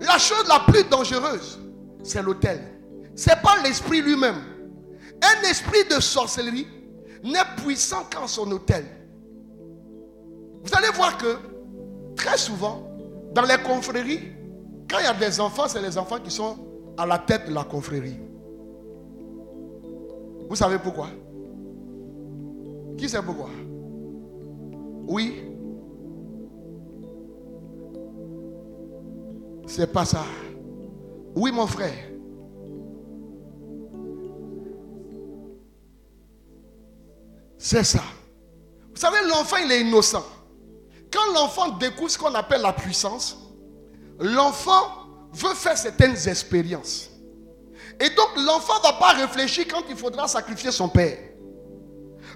La 0.00 0.18
chose 0.18 0.46
la 0.48 0.60
plus 0.60 0.84
dangereuse, 0.84 1.58
c'est 2.02 2.22
l'autel. 2.22 2.60
Ce 3.14 3.30
n'est 3.30 3.36
pas 3.36 3.62
l'esprit 3.62 4.02
lui-même. 4.02 4.36
Un 5.22 5.48
esprit 5.48 5.84
de 5.90 6.00
sorcellerie 6.00 6.66
n'est 7.22 7.62
puissant 7.62 8.04
qu'en 8.12 8.26
son 8.26 8.50
hôtel. 8.50 8.84
Vous 10.62 10.74
allez 10.74 10.90
voir 10.94 11.16
que 11.18 11.36
très 12.16 12.38
souvent, 12.38 12.88
dans 13.32 13.42
les 13.42 13.58
confréries, 13.58 14.32
quand 14.88 14.98
il 14.98 15.04
y 15.04 15.08
a 15.08 15.14
des 15.14 15.40
enfants, 15.40 15.68
c'est 15.68 15.82
les 15.82 15.96
enfants 15.96 16.18
qui 16.18 16.30
sont 16.30 16.56
à 16.96 17.06
la 17.06 17.18
tête 17.18 17.48
de 17.48 17.54
la 17.54 17.64
confrérie. 17.64 18.18
Vous 20.48 20.56
savez 20.56 20.78
pourquoi? 20.78 21.08
Qui 22.98 23.08
sait 23.08 23.22
pourquoi? 23.22 23.48
Oui 25.06 25.44
C'est 29.66 29.92
pas 29.92 30.04
ça. 30.04 30.24
Oui, 31.36 31.52
mon 31.52 31.66
frère. 31.68 32.09
C'est 37.62 37.84
ça. 37.84 38.02
Vous 38.94 38.98
savez, 38.98 39.18
l'enfant, 39.28 39.58
il 39.62 39.70
est 39.70 39.82
innocent. 39.82 40.24
Quand 41.12 41.32
l'enfant 41.34 41.68
découvre 41.76 42.10
ce 42.10 42.16
qu'on 42.16 42.34
appelle 42.34 42.62
la 42.62 42.72
puissance, 42.72 43.36
l'enfant 44.18 45.06
veut 45.32 45.54
faire 45.54 45.76
certaines 45.76 46.16
expériences. 46.26 47.10
Et 48.00 48.08
donc, 48.10 48.28
l'enfant 48.36 48.78
ne 48.78 48.82
va 48.84 48.92
pas 48.94 49.12
réfléchir 49.12 49.66
quand 49.70 49.82
il 49.90 49.96
faudra 49.96 50.26
sacrifier 50.26 50.72
son 50.72 50.88
père. 50.88 51.18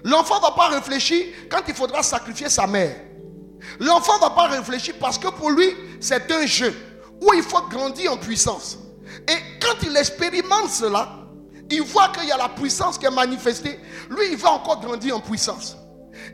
L'enfant 0.03 0.35
ne 0.37 0.41
va 0.41 0.51
pas 0.51 0.67
réfléchir 0.67 1.25
quand 1.49 1.61
il 1.67 1.73
faudra 1.73 2.03
sacrifier 2.03 2.47
sa 2.47 2.67
mère. 2.67 2.95
L'enfant 3.79 4.17
ne 4.17 4.21
va 4.21 4.29
pas 4.29 4.47
réfléchir 4.47 4.93
parce 4.99 5.17
que 5.17 5.29
pour 5.29 5.49
lui, 5.49 5.73
c'est 5.99 6.31
un 6.31 6.45
jeu 6.45 6.71
où 7.19 7.33
il 7.33 7.41
faut 7.41 7.63
grandir 7.63 8.13
en 8.13 8.17
puissance. 8.17 8.77
Et 9.27 9.59
quand 9.59 9.81
il 9.81 9.97
expérimente 9.97 10.69
cela, 10.69 11.24
il 11.69 11.81
voit 11.81 12.09
qu'il 12.09 12.27
y 12.27 12.31
a 12.31 12.37
la 12.37 12.49
puissance 12.49 12.97
qui 12.97 13.05
est 13.05 13.11
manifestée. 13.11 13.79
Lui, 14.09 14.31
il 14.31 14.37
va 14.37 14.51
encore 14.51 14.79
grandir 14.81 15.17
en 15.17 15.19
puissance. 15.19 15.77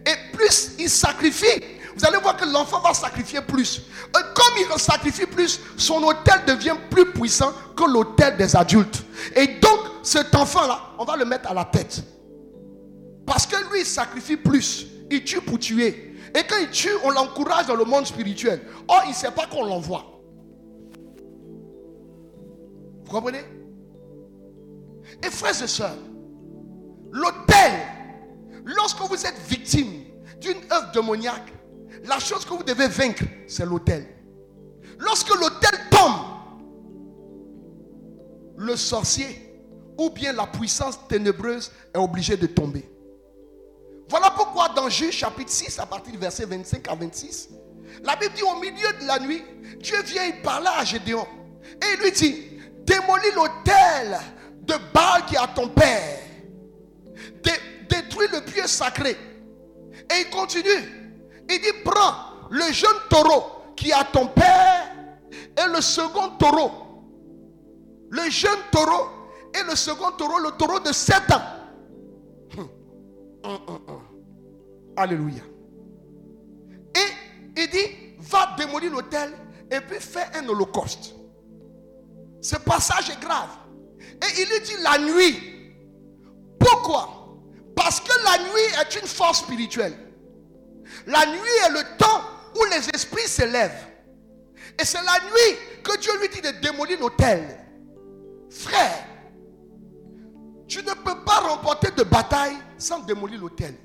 Et 0.06 0.38
plus 0.38 0.72
il 0.80 0.90
sacrifie, 0.90 1.64
vous 1.96 2.06
allez 2.06 2.18
voir 2.18 2.38
que 2.38 2.46
l'enfant 2.46 2.80
va 2.80 2.94
sacrifier 2.94 3.42
plus. 3.42 3.82
Comme 4.14 4.54
il 4.58 4.80
sacrifie 4.80 5.26
plus, 5.26 5.60
son 5.78 6.04
hôtel 6.04 6.42
devient 6.48 6.76
plus 6.90 7.12
puissant 7.12 7.54
que 7.76 7.84
l'hôtel 7.84 8.38
des 8.38 8.56
adultes. 8.56 9.04
Et 9.36 9.48
donc, 9.60 9.80
cet 10.04 10.34
enfant-là, 10.36 10.80
on 11.00 11.06
va 11.06 11.16
le 11.16 11.26
mettre 11.26 11.50
à 11.50 11.54
la 11.54 11.66
tête. 11.66 12.04
Parce 13.26 13.46
que 13.46 13.56
lui, 13.72 13.82
il 13.82 13.86
sacrifie 13.86 14.38
plus. 14.38 14.88
Il 15.10 15.24
tue 15.24 15.42
pour 15.42 15.60
tuer. 15.60 16.16
Et 16.36 16.44
quand 16.48 16.58
il 16.62 16.70
tue, 16.70 16.92
on 17.04 17.10
l'encourage 17.12 17.68
dans 17.68 17.76
le 17.76 17.86
monde 17.86 18.06
spirituel. 18.06 18.62
Or, 18.88 19.02
il 19.06 19.10
ne 19.10 19.16
sait 19.16 19.32
pas 19.32 19.46
qu'on 19.48 19.66
l'envoie. 19.66 20.06
Vous 23.04 23.12
comprenez? 23.12 23.44
Et 25.24 25.30
frères 25.30 25.62
et 25.62 25.68
sœurs, 25.68 25.98
l'autel, 27.12 27.72
lorsque 28.66 29.00
vous 29.00 29.26
êtes 29.26 29.38
victime 29.48 30.04
d'une 30.40 30.58
œuvre 30.72 30.92
démoniaque, 30.92 31.52
la 32.06 32.20
chose 32.20 32.46
que 32.46 32.54
vous 32.54 32.64
devez 32.64 32.88
vaincre, 32.88 33.24
c'est 33.48 33.66
l'autel. 33.66 34.08
Lorsque 34.98 35.30
l'autel 35.36 35.80
tombe, 35.90 36.22
le 38.58 38.76
sorcier 38.76 39.52
ou 39.98 40.10
bien 40.10 40.34
la 40.34 40.48
puissance 40.48 40.98
ténébreuse 41.08 41.72
est 41.94 41.98
obligé 41.98 42.38
de 42.38 42.48
tomber. 42.48 42.90
Voilà 44.10 44.32
pourquoi 44.32 44.70
dans 44.70 44.90
Juge 44.90 45.16
chapitre 45.16 45.52
6, 45.52 45.80
à 45.80 45.86
partir 45.86 46.12
du 46.12 46.18
verset 46.18 46.46
25 46.46 46.88
à 46.88 46.96
26, 46.96 47.50
la 48.04 48.16
Bible 48.16 48.34
dit 48.36 48.44
au 48.44 48.60
milieu 48.60 48.94
de 49.00 49.08
la 49.08 49.20
nuit, 49.20 49.44
Dieu 49.80 50.02
vient 50.04 50.26
y 50.26 50.42
parler 50.42 50.70
à 50.76 50.84
Gédéon. 50.84 51.26
Et 51.82 51.86
il 51.94 52.04
lui 52.04 52.12
dit, 52.12 52.60
démolis 52.84 53.32
l'autel 53.36 54.20
de 54.62 54.74
Baal 54.94 55.26
qui 55.28 55.36
est 55.36 55.40
à 55.40 55.48
ton 55.48 55.68
père. 55.70 56.20
détruis 57.90 58.28
le 58.32 58.42
pieu 58.46 58.66
sacré. 58.68 59.12
Et 59.12 60.22
il 60.22 60.30
continue. 60.30 60.70
Il 61.50 61.60
dit, 61.60 61.74
prends 61.84 62.48
le 62.50 62.72
jeune 62.72 62.90
taureau 63.10 63.74
qui 63.76 63.90
est 63.90 63.94
à 63.94 64.04
ton 64.06 64.28
père 64.28 64.92
et 65.32 65.74
le 65.74 65.82
second 65.82 66.30
taureau. 66.38 66.72
Le 68.10 68.30
jeune 68.30 68.60
taureau 68.72 69.10
et 69.54 69.64
le 69.64 69.76
second 69.76 70.12
taureau, 70.12 70.40
le 70.40 70.52
taureau 70.52 70.80
de 70.80 70.92
7 70.92 71.32
ans. 71.32 71.42
Hum, 73.44 73.60
hum, 73.68 73.80
hum, 73.88 74.02
Alléluia. 74.96 75.44
Et 76.96 77.60
il 77.62 77.70
dit, 77.70 78.16
va 78.20 78.56
démolir 78.58 78.92
l'autel 78.92 79.34
et 79.70 79.80
puis 79.82 80.00
fais 80.00 80.26
un 80.36 80.48
holocauste. 80.48 81.16
Ce 82.42 82.56
passage 82.58 83.10
est 83.10 83.20
grave. 83.20 83.50
Et 84.24 84.42
il 84.42 84.50
lui 84.50 84.60
dit 84.62 84.76
la 84.82 84.98
nuit. 85.00 85.74
Pourquoi? 86.60 87.40
Parce 87.76 88.00
que 88.00 88.14
la 88.24 88.38
nuit 88.44 88.76
est 88.82 89.00
une 89.00 89.08
force 89.08 89.40
spirituelle. 89.40 89.98
La 91.08 91.26
nuit 91.26 91.56
est 91.66 91.72
le 91.72 91.98
temps 91.98 92.22
où 92.56 92.64
les 92.66 92.90
esprits 92.94 93.28
s'élèvent. 93.28 93.88
Et 94.80 94.86
c'est 94.86 95.02
la 95.02 95.20
nuit 95.30 95.58
que 95.84 95.98
Dieu 96.00 96.12
lui 96.20 96.30
dit 96.30 96.42
de 96.42 96.52
démolir 96.62 97.00
l'autel. 97.00 97.58
Frère, 98.50 99.06
tu 100.68 100.80
ne 100.80 100.94
peux 100.94 101.24
pas 101.26 101.40
remporter 101.40 101.92
de 101.92 102.04
bataille 102.04 102.58
sans 102.78 103.00
démolir 103.00 103.40
l'autel. 103.40 103.76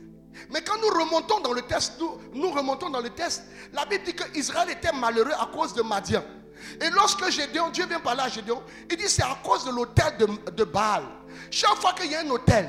Mais 0.50 0.60
quand 0.62 0.76
nous 0.80 0.88
remontons 0.88 1.40
dans 1.40 1.52
le 1.52 1.62
test, 1.62 2.00
nous, 2.34 2.50
remontons 2.50 2.90
dans 2.90 3.00
le 3.00 3.10
test, 3.10 3.44
la 3.72 3.84
Bible 3.86 4.04
dit 4.04 4.14
qu'Israël 4.14 4.70
était 4.70 4.92
malheureux 4.92 5.32
à 5.32 5.48
cause 5.52 5.72
de 5.74 5.82
Madian. 5.82 6.22
Et 6.80 6.90
lorsque 6.90 7.30
Gédéon, 7.30 7.70
Dieu 7.70 7.86
vient 7.86 8.00
parler 8.00 8.22
à 8.22 8.28
Gédéon, 8.28 8.62
il 8.90 8.96
dit 8.96 9.08
c'est 9.08 9.22
à 9.22 9.38
cause 9.42 9.64
de 9.64 9.70
l'autel 9.70 10.16
de, 10.18 10.64
Baal. 10.64 11.04
Chaque 11.50 11.76
fois 11.76 11.92
qu'il 11.92 12.10
y 12.10 12.14
a 12.14 12.20
un 12.20 12.30
autel 12.30 12.68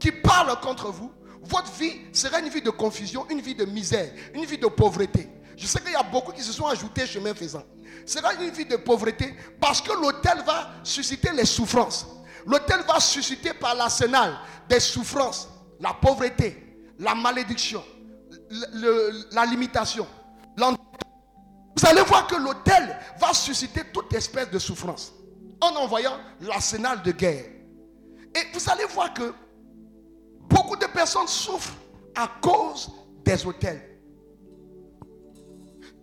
qui 0.00 0.12
parle 0.12 0.58
contre 0.60 0.90
vous, 0.90 1.12
votre 1.42 1.72
vie 1.72 2.00
sera 2.12 2.40
une 2.40 2.48
vie 2.48 2.62
de 2.62 2.70
confusion, 2.70 3.26
une 3.30 3.40
vie 3.40 3.54
de 3.54 3.64
misère, 3.64 4.10
une 4.34 4.44
vie 4.44 4.58
de 4.58 4.66
pauvreté. 4.66 5.28
Je 5.56 5.66
sais 5.66 5.80
qu'il 5.80 5.92
y 5.92 5.96
a 5.96 6.02
beaucoup 6.02 6.32
qui 6.32 6.42
se 6.42 6.52
sont 6.52 6.66
ajoutés 6.66 7.06
chemin 7.06 7.34
faisant. 7.34 7.64
Sera 8.06 8.34
une 8.34 8.50
vie 8.50 8.64
de 8.64 8.76
pauvreté 8.76 9.34
parce 9.60 9.80
que 9.80 9.92
l'autel 9.92 10.42
va 10.46 10.70
susciter 10.84 11.30
les 11.32 11.44
souffrances. 11.44 12.06
L'autel 12.46 12.80
va 12.86 13.00
susciter 13.00 13.52
par 13.52 13.74
l'arsenal 13.74 14.38
des 14.68 14.80
souffrances, 14.80 15.48
la 15.80 15.92
pauvreté, 15.94 16.78
la 16.98 17.14
malédiction, 17.14 17.84
la 19.32 19.44
limitation, 19.44 20.06
vous 21.78 21.86
allez 21.86 22.02
voir 22.02 22.26
que 22.26 22.34
l'autel 22.34 22.96
va 23.20 23.32
susciter 23.32 23.82
toute 23.92 24.12
espèce 24.12 24.50
de 24.50 24.58
souffrance 24.58 25.12
en 25.60 25.68
envoyant 25.76 26.18
l'arsenal 26.40 27.02
de 27.02 27.12
guerre. 27.12 27.44
Et 28.34 28.40
vous 28.52 28.70
allez 28.70 28.84
voir 28.86 29.14
que 29.14 29.32
beaucoup 30.48 30.76
de 30.76 30.86
personnes 30.86 31.28
souffrent 31.28 31.74
à 32.16 32.28
cause 32.40 32.90
des 33.24 33.46
hôtels. 33.46 34.00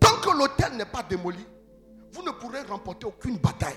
Tant 0.00 0.18
que 0.22 0.30
l'hôtel 0.36 0.72
n'est 0.76 0.86
pas 0.86 1.02
démoli, 1.02 1.44
vous 2.12 2.22
ne 2.22 2.30
pourrez 2.30 2.62
remporter 2.62 3.06
aucune 3.06 3.36
bataille. 3.36 3.76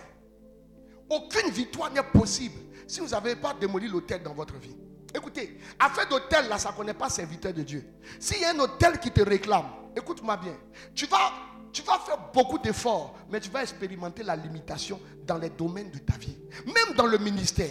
Aucune 1.09 1.49
victoire 1.51 1.91
n'est 1.91 2.03
possible 2.03 2.59
si 2.87 3.01
vous 3.01 3.09
n'avez 3.09 3.35
pas 3.35 3.53
démoli 3.53 3.89
l'hôtel 3.89 4.23
dans 4.23 4.33
votre 4.33 4.55
vie. 4.55 4.77
Écoutez, 5.13 5.59
affaire 5.77 6.07
d'hôtel, 6.07 6.47
là, 6.47 6.57
ça 6.57 6.71
ne 6.71 6.75
connaît 6.75 6.93
pas 6.93 7.09
serviteur 7.09 7.53
de 7.53 7.63
Dieu. 7.63 7.83
S'il 8.19 8.39
y 8.39 8.45
a 8.45 8.51
un 8.51 8.59
hôtel 8.59 8.99
qui 8.99 9.11
te 9.11 9.21
réclame, 9.21 9.65
écoute-moi 9.97 10.37
bien, 10.37 10.55
tu 10.93 11.05
vas, 11.07 11.31
tu 11.71 11.81
vas 11.83 11.99
faire 11.99 12.31
beaucoup 12.33 12.57
d'efforts, 12.57 13.15
mais 13.29 13.39
tu 13.39 13.49
vas 13.49 13.61
expérimenter 13.61 14.23
la 14.23 14.35
limitation 14.35 14.99
dans 15.25 15.37
les 15.37 15.49
domaines 15.49 15.91
de 15.91 15.99
ta 15.99 16.17
vie, 16.17 16.37
même 16.65 16.95
dans 16.95 17.05
le 17.05 17.17
ministère. 17.17 17.69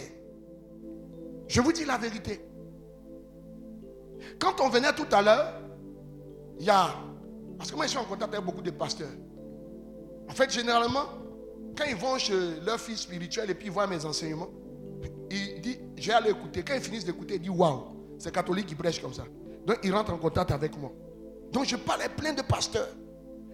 Je 1.47 1.61
vous 1.61 1.71
dis 1.71 1.85
la 1.85 1.97
vérité. 1.97 2.41
Quand 4.39 4.61
on 4.61 4.69
venait 4.69 4.93
tout 4.93 5.07
à 5.11 5.21
l'heure, 5.21 5.53
il 6.59 6.65
y 6.65 6.69
a. 6.69 6.93
Parce 7.57 7.71
que 7.71 7.75
moi, 7.75 7.85
je 7.85 7.91
suis 7.91 7.99
en 7.99 8.05
contact 8.05 8.33
avec 8.33 8.45
beaucoup 8.45 8.61
de 8.61 8.71
pasteurs. 8.71 9.09
En 10.29 10.33
fait, 10.33 10.51
généralement, 10.51 11.05
quand 11.75 11.85
ils 11.85 11.95
vont 11.95 12.17
chez 12.17 12.59
leur 12.61 12.79
fils 12.79 12.99
spirituel 12.99 13.49
et 13.49 13.55
puis 13.55 13.67
ils 13.67 13.71
voient 13.71 13.87
mes 13.87 14.03
enseignements, 14.05 14.49
il 15.31 15.61
dit, 15.61 15.79
j'ai 15.95 16.13
aller 16.13 16.29
écouter. 16.29 16.63
Quand 16.63 16.75
ils 16.75 16.81
finissent 16.81 17.05
d'écouter, 17.05 17.35
ils 17.35 17.41
disent, 17.41 17.49
waouh, 17.49 18.15
c'est 18.17 18.33
catholique 18.33 18.67
qui 18.67 18.75
prêche 18.75 19.01
comme 19.01 19.13
ça. 19.13 19.23
Donc 19.65 19.79
ils 19.83 19.93
rentrent 19.93 20.13
en 20.13 20.17
contact 20.17 20.51
avec 20.51 20.77
moi. 20.77 20.91
Donc 21.51 21.65
je 21.65 21.75
parle 21.75 22.03
à 22.03 22.09
plein 22.09 22.33
de 22.33 22.41
pasteurs. 22.41 22.89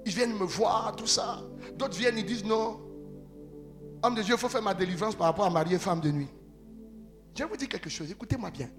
Ils 0.05 0.13
viennent 0.13 0.37
me 0.37 0.45
voir, 0.45 0.95
tout 0.95 1.07
ça. 1.07 1.39
D'autres 1.73 1.97
viennent, 1.97 2.17
ils 2.17 2.25
disent, 2.25 2.45
non, 2.45 2.79
homme 4.03 4.15
de 4.15 4.21
Dieu, 4.21 4.35
il 4.35 4.39
faut 4.39 4.49
faire 4.49 4.61
ma 4.61 4.73
délivrance 4.73 5.15
par 5.15 5.27
rapport 5.27 5.45
à 5.45 5.49
marier 5.49 5.79
femme 5.79 5.99
de 5.99 6.11
nuit. 6.11 6.29
Je 7.35 7.43
vais 7.43 7.49
vous 7.49 7.57
dire 7.57 7.67
quelque 7.67 7.89
chose, 7.89 8.11
écoutez-moi 8.11 8.51
bien. 8.51 8.69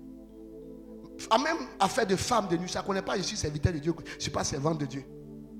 À 1.30 1.38
même 1.38 1.56
affaire 1.80 2.06
de 2.06 2.14
femme 2.14 2.46
de 2.48 2.56
nuit, 2.56 2.68
ça 2.68 2.80
ne 2.80 2.86
connaît 2.86 3.02
pas, 3.02 3.16
je 3.16 3.22
suis 3.22 3.36
serviteur 3.36 3.72
de 3.72 3.78
Dieu, 3.78 3.92
je 4.06 4.14
ne 4.14 4.20
suis 4.20 4.30
pas 4.30 4.44
servant 4.44 4.74
de 4.74 4.86
Dieu. 4.86 5.04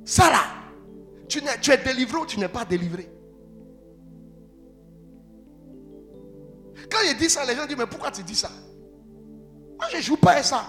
Ça 0.04 0.30
là, 0.30 0.42
tu, 1.28 1.40
es 1.40 1.76
délivré 1.78 2.18
ou 2.18 2.26
tu 2.26 2.38
n'es 2.38 2.48
pas 2.48 2.64
délivré? 2.64 3.10
Quand 6.90 6.98
il 7.10 7.16
dit 7.16 7.28
ça, 7.28 7.44
les 7.44 7.56
gens 7.56 7.66
disent, 7.66 7.76
mais 7.76 7.86
pourquoi 7.86 8.12
tu 8.12 8.22
dis 8.22 8.36
ça? 8.36 8.50
Moi, 9.78 9.88
je 9.90 9.96
ne 9.96 10.02
joue 10.02 10.16
pas 10.16 10.34
à 10.34 10.42
ça. 10.44 10.64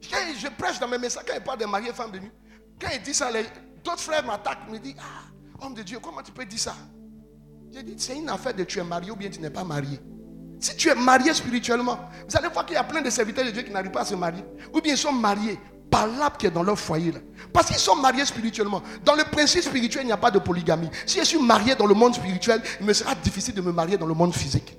Je 0.00 0.48
prêche 0.56 0.78
dans 0.78 0.88
mes 0.88 0.98
messages, 0.98 1.24
quand 1.26 1.34
il 1.36 1.42
parle 1.42 1.58
de 1.58 1.66
marier 1.66 1.92
femme 1.92 2.12
de 2.12 2.20
nuit, 2.20 2.30
quand 2.80 2.88
il 2.94 3.02
dit 3.02 3.14
ça, 3.14 3.28
d'autres 3.84 4.00
frères 4.00 4.24
m'attaquent, 4.24 4.68
me 4.70 4.78
disent, 4.78 4.96
ah, 4.98 5.64
homme 5.64 5.74
de 5.74 5.82
Dieu, 5.82 5.98
comment 6.00 6.22
tu 6.22 6.32
peux 6.32 6.44
dire 6.44 6.58
ça? 6.58 6.74
J'ai 7.72 7.82
dit, 7.82 7.94
c'est 7.98 8.16
une 8.16 8.28
affaire 8.28 8.54
de 8.54 8.64
tu 8.64 8.78
es 8.78 8.84
marié 8.84 9.10
ou 9.10 9.16
bien 9.16 9.30
tu 9.30 9.40
n'es 9.40 9.50
pas 9.50 9.64
marié. 9.64 10.00
Si 10.58 10.76
tu 10.76 10.88
es 10.88 10.94
marié 10.94 11.32
spirituellement, 11.32 11.98
vous 12.28 12.36
allez 12.36 12.48
voir 12.48 12.66
qu'il 12.66 12.74
y 12.74 12.78
a 12.78 12.84
plein 12.84 13.00
de 13.00 13.10
serviteurs 13.10 13.44
de 13.44 13.50
Dieu 13.50 13.62
qui 13.62 13.70
n'arrivent 13.70 13.92
pas 13.92 14.02
à 14.02 14.04
se 14.04 14.14
marier. 14.14 14.44
Ou 14.74 14.80
bien 14.80 14.94
ils 14.94 14.98
sont 14.98 15.12
mariés 15.12 15.58
par 15.90 16.06
l'âme 16.06 16.32
qui 16.38 16.46
est 16.46 16.50
dans 16.50 16.62
leur 16.62 16.78
foyer. 16.78 17.12
Là. 17.12 17.20
Parce 17.52 17.68
qu'ils 17.68 17.76
sont 17.76 17.96
mariés 17.96 18.24
spirituellement. 18.24 18.82
Dans 19.04 19.14
le 19.14 19.24
principe 19.24 19.62
spirituel, 19.62 20.04
il 20.04 20.06
n'y 20.06 20.12
a 20.12 20.16
pas 20.16 20.30
de 20.30 20.38
polygamie. 20.38 20.90
Si 21.06 21.18
je 21.18 21.24
suis 21.24 21.42
marié 21.42 21.74
dans 21.74 21.86
le 21.86 21.94
monde 21.94 22.14
spirituel, 22.14 22.62
il 22.80 22.86
me 22.86 22.92
sera 22.92 23.14
difficile 23.14 23.54
de 23.54 23.60
me 23.60 23.72
marier 23.72 23.96
dans 23.96 24.06
le 24.06 24.14
monde 24.14 24.34
physique. 24.34 24.76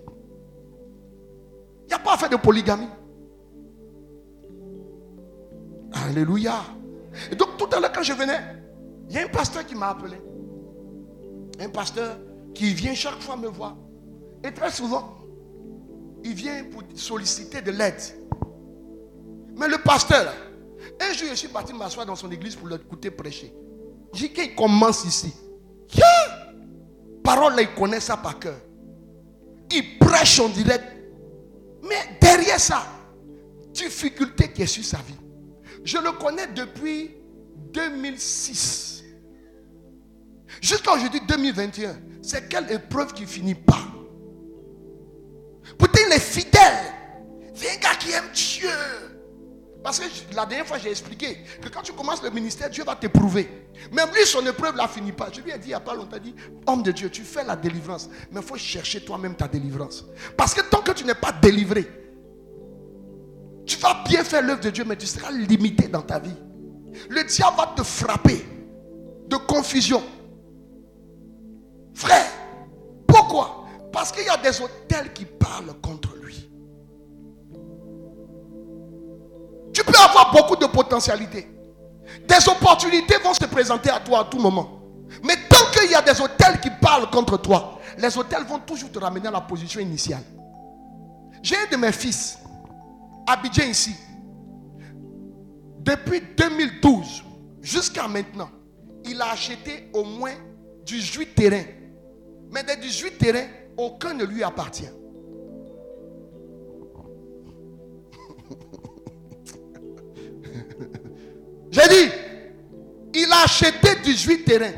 Il 1.83 1.87
n'y 1.87 1.93
a 1.93 1.99
pas 1.99 2.13
à 2.13 2.17
faire 2.17 2.29
de 2.29 2.37
polygamie. 2.37 2.87
Alléluia. 5.93 6.61
Et 7.31 7.35
donc 7.35 7.57
tout 7.57 7.67
à 7.71 7.79
l'heure 7.79 7.91
quand 7.91 8.03
je 8.03 8.13
venais, 8.13 8.39
il 9.09 9.15
y 9.15 9.19
a 9.19 9.23
un 9.23 9.27
pasteur 9.27 9.65
qui 9.65 9.75
m'a 9.75 9.89
appelé. 9.89 10.17
Un 11.59 11.69
pasteur 11.69 12.17
qui 12.53 12.73
vient 12.73 12.93
chaque 12.93 13.21
fois 13.21 13.35
me 13.35 13.47
voir. 13.47 13.75
Et 14.43 14.51
très 14.51 14.71
souvent, 14.71 15.17
il 16.23 16.33
vient 16.33 16.63
pour 16.71 16.83
solliciter 16.95 17.61
de 17.61 17.71
l'aide. 17.71 18.01
Mais 19.57 19.67
le 19.67 19.77
pasteur, 19.79 20.33
un 20.99 21.13
jour, 21.13 21.27
je 21.29 21.35
suis 21.35 21.47
parti 21.47 21.73
m'asseoir 21.73 22.05
dans 22.05 22.15
son 22.15 22.31
église 22.31 22.55
pour 22.55 22.67
l'écouter 22.67 23.11
prêcher. 23.11 23.53
J'ai 24.13 24.29
dit 24.29 24.33
qu'il 24.33 24.55
commence 24.55 25.05
ici. 25.05 25.33
Parole 27.23 27.55
là, 27.55 27.61
il 27.61 27.73
connaît 27.75 27.99
ça 27.99 28.17
par 28.17 28.39
cœur. 28.39 28.57
Il 29.71 29.97
prêche 29.99 30.39
en 30.39 30.49
direct. 30.49 30.83
Mais 31.83 32.17
derrière 32.19 32.59
ça, 32.59 32.83
difficulté 33.73 34.51
qui 34.51 34.63
est 34.63 34.67
sur 34.67 34.83
sa 34.83 34.97
vie. 34.97 35.15
Je 35.83 35.97
le 35.97 36.11
connais 36.13 36.47
depuis 36.47 37.11
2006. 37.73 39.03
Jusqu'à 40.61 40.93
aujourd'hui 40.93 41.21
2021. 41.27 41.95
C'est 42.21 42.47
quelle 42.47 42.71
épreuve 42.71 43.13
qui 43.13 43.25
finit 43.25 43.55
pas. 43.55 43.87
Pourtant, 45.77 45.99
il 46.07 46.13
est 46.13 46.19
fidèle. 46.19 46.93
C'est 47.55 47.77
un 47.77 47.79
gars 47.79 47.95
qui 47.95 48.11
aime 48.11 48.29
Dieu. 48.33 48.69
Parce 49.83 49.99
que 49.99 50.05
la 50.35 50.45
dernière 50.45 50.67
fois, 50.67 50.77
j'ai 50.77 50.91
expliqué 50.91 51.39
que 51.59 51.69
quand 51.69 51.81
tu 51.81 51.91
commences 51.93 52.21
le 52.21 52.29
ministère, 52.29 52.69
Dieu 52.69 52.83
va 52.83 52.95
t'éprouver. 52.95 53.49
Même 53.91 54.09
lui, 54.13 54.23
son 54.25 54.45
épreuve 54.45 54.73
ne 54.73 54.77
la 54.77 54.87
finit 54.87 55.11
pas. 55.11 55.29
Je 55.33 55.41
lui 55.41 55.49
ai 55.49 55.57
dit 55.57 55.65
il 55.65 55.69
n'y 55.69 55.73
a 55.73 55.79
pas 55.79 55.95
longtemps, 55.95 56.19
dit, 56.19 56.35
homme 56.67 56.83
de 56.83 56.91
Dieu, 56.91 57.09
tu 57.09 57.23
fais 57.23 57.43
la 57.43 57.55
délivrance, 57.55 58.07
mais 58.31 58.41
il 58.41 58.45
faut 58.45 58.57
chercher 58.57 59.03
toi-même 59.03 59.35
ta 59.35 59.47
délivrance. 59.47 60.05
Parce 60.37 60.53
que 60.53 60.61
tant 60.61 60.81
que 60.81 60.91
tu 60.91 61.03
n'es 61.03 61.15
pas 61.15 61.31
délivré, 61.31 61.87
tu 63.71 63.77
vas 63.77 64.03
bien 64.05 64.21
faire 64.23 64.41
l'œuvre 64.41 64.59
de 64.59 64.69
Dieu, 64.69 64.83
mais 64.85 64.97
tu 64.97 65.07
seras 65.07 65.31
limité 65.31 65.87
dans 65.87 66.01
ta 66.01 66.19
vie. 66.19 66.35
Le 67.09 67.23
diable 67.23 67.55
va 67.55 67.73
te 67.73 67.83
frapper 67.83 68.45
de 69.27 69.37
confusion. 69.37 70.03
Frère, 71.93 72.25
pourquoi? 73.07 73.65
Parce 73.93 74.11
qu'il 74.11 74.25
y 74.25 74.29
a 74.29 74.35
des 74.35 74.61
hôtels 74.61 75.13
qui 75.13 75.23
parlent 75.23 75.73
contre 75.81 76.17
lui. 76.21 76.49
Tu 79.73 79.85
peux 79.85 79.97
avoir 79.97 80.33
beaucoup 80.33 80.57
de 80.57 80.65
potentialités. 80.65 81.47
Des 82.27 82.49
opportunités 82.49 83.19
vont 83.23 83.33
se 83.33 83.45
présenter 83.45 83.89
à 83.89 84.01
toi 84.01 84.19
à 84.19 84.23
tout 84.25 84.39
moment. 84.39 84.81
Mais 85.23 85.35
tant 85.47 85.71
qu'il 85.71 85.89
y 85.89 85.95
a 85.95 86.01
des 86.01 86.19
hôtels 86.19 86.59
qui 86.59 86.69
parlent 86.81 87.09
contre 87.09 87.37
toi, 87.37 87.79
les 87.97 88.17
hôtels 88.17 88.43
vont 88.43 88.59
toujours 88.59 88.91
te 88.91 88.99
ramener 88.99 89.29
à 89.29 89.31
la 89.31 89.41
position 89.41 89.79
initiale. 89.79 90.23
J'ai 91.41 91.55
un 91.55 91.71
de 91.71 91.77
mes 91.77 91.93
fils, 91.93 92.37
Abidjan 93.27 93.69
ici. 93.69 93.95
Depuis 95.79 96.21
2012 96.37 97.23
jusqu'à 97.61 98.07
maintenant, 98.07 98.49
il 99.05 99.21
a 99.21 99.31
acheté 99.31 99.89
au 99.93 100.03
moins 100.03 100.33
18 100.85 101.35
terrains. 101.35 101.63
Mais 102.51 102.63
des 102.63 102.75
18 102.77 103.17
terrains, 103.17 103.47
aucun 103.77 104.13
ne 104.13 104.25
lui 104.25 104.43
appartient. 104.43 104.85
J'ai 111.71 111.87
dit, 111.87 112.11
il 113.13 113.31
a 113.31 113.43
acheté 113.43 113.95
18 114.03 114.43
terrains. 114.43 114.73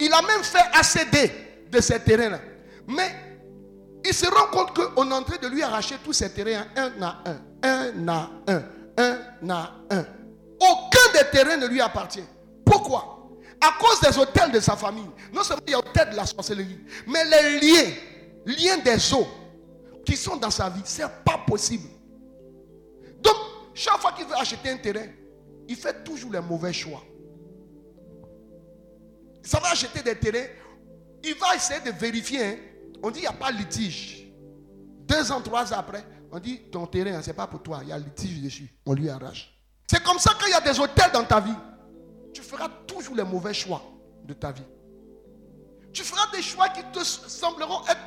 Il 0.00 0.12
a 0.12 0.22
même 0.22 0.42
fait 0.42 0.58
ACD 0.72 1.30
de 1.70 1.80
ces 1.80 1.98
terrains-là. 2.00 2.40
Mais 2.86 3.10
il 4.04 4.14
se 4.14 4.26
rend 4.26 4.46
compte 4.50 4.72
qu'on 4.74 5.10
est 5.10 5.14
en 5.14 5.22
train 5.22 5.38
de 5.42 5.48
lui 5.48 5.62
arracher 5.62 5.96
tous 6.04 6.12
ces 6.12 6.30
terrains 6.30 6.66
un 6.76 6.92
à 7.02 7.22
un, 7.26 7.40
un 7.62 8.08
à 8.08 8.30
un, 8.46 8.62
un 8.96 9.50
à 9.50 9.74
un. 9.90 10.04
Aucun 10.60 11.12
des 11.12 11.30
terrains 11.30 11.56
ne 11.56 11.66
lui 11.66 11.80
appartient. 11.80 12.24
Pourquoi? 12.64 13.30
À 13.60 13.72
cause 13.80 14.00
des 14.00 14.16
hôtels 14.18 14.52
de 14.52 14.60
sa 14.60 14.76
famille. 14.76 15.08
Non 15.32 15.42
seulement 15.42 15.62
il 15.66 15.70
y 15.72 15.74
a 15.74 15.78
hôtels 15.78 16.10
de 16.10 16.16
la 16.16 16.26
sorcellerie, 16.26 16.78
mais 17.06 17.24
les 17.24 17.60
liens, 17.60 17.90
liens 18.46 18.78
des 18.78 19.12
eaux 19.14 19.26
qui 20.04 20.16
sont 20.16 20.36
dans 20.36 20.50
sa 20.50 20.70
vie, 20.70 20.80
ce 20.84 21.02
n'est 21.02 21.08
pas 21.24 21.38
possible. 21.46 21.88
Donc, 23.20 23.34
chaque 23.74 23.98
fois 23.98 24.12
qu'il 24.12 24.26
veut 24.26 24.36
acheter 24.36 24.70
un 24.70 24.76
terrain, 24.76 25.06
il 25.68 25.76
fait 25.76 26.02
toujours 26.04 26.32
les 26.32 26.40
mauvais 26.40 26.72
choix. 26.72 27.02
Ça 29.42 29.60
va 29.60 29.70
acheter 29.70 30.02
des 30.02 30.16
terrains, 30.16 30.46
il 31.22 31.34
va 31.34 31.54
essayer 31.56 31.80
de 31.80 31.90
vérifier. 31.90 32.44
Hein. 32.44 32.56
On 33.02 33.10
dit 33.10 33.20
il 33.20 33.22
n'y 33.22 33.28
a 33.28 33.32
pas 33.32 33.52
de 33.52 33.58
litige. 33.58 34.26
Deux 35.06 35.30
ans, 35.32 35.40
trois 35.40 35.72
ans 35.72 35.78
après, 35.78 36.04
on 36.30 36.38
dit 36.38 36.60
ton 36.70 36.86
terrain, 36.86 37.22
ce 37.22 37.28
n'est 37.28 37.34
pas 37.34 37.46
pour 37.46 37.62
toi, 37.62 37.80
il 37.82 37.88
y 37.88 37.92
a 37.92 37.98
litige 37.98 38.42
dessus. 38.42 38.68
On 38.84 38.94
lui 38.94 39.08
arrache. 39.08 39.54
C'est 39.90 40.02
comme 40.02 40.18
ça 40.18 40.34
qu'il 40.34 40.50
y 40.50 40.54
a 40.54 40.60
des 40.60 40.78
hôtels 40.78 41.10
dans 41.12 41.24
ta 41.24 41.40
vie. 41.40 41.54
Tu 42.34 42.42
feras 42.42 42.68
toujours 42.86 43.16
les 43.16 43.24
mauvais 43.24 43.54
choix 43.54 43.82
de 44.24 44.34
ta 44.34 44.52
vie. 44.52 44.66
Tu 45.92 46.02
feras 46.02 46.30
des 46.30 46.42
choix 46.42 46.68
qui 46.68 46.82
te 46.92 47.02
sembleront 47.02 47.86
être 47.88 48.00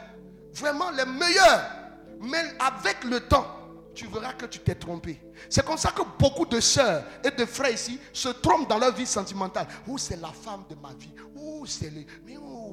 vraiment 0.53 0.91
les 0.91 1.05
meilleurs. 1.05 1.71
Mais 2.19 2.43
avec 2.59 3.03
le 3.03 3.19
temps, 3.21 3.47
tu 3.95 4.07
verras 4.07 4.33
que 4.33 4.45
tu 4.45 4.59
t'es 4.59 4.75
trompé. 4.75 5.19
C'est 5.49 5.65
comme 5.65 5.77
ça 5.77 5.91
que 5.91 6.03
beaucoup 6.19 6.45
de 6.45 6.59
sœurs 6.59 7.03
et 7.23 7.31
de 7.31 7.45
frères 7.45 7.71
ici 7.71 7.99
se 8.13 8.29
trompent 8.29 8.69
dans 8.69 8.77
leur 8.77 8.93
vie 8.93 9.07
sentimentale. 9.07 9.67
Ou 9.87 9.97
c'est 9.97 10.21
la 10.21 10.29
femme 10.29 10.63
de 10.69 10.75
ma 10.75 10.93
vie. 10.93 11.13
Ou 11.35 11.65
c'est 11.65 11.91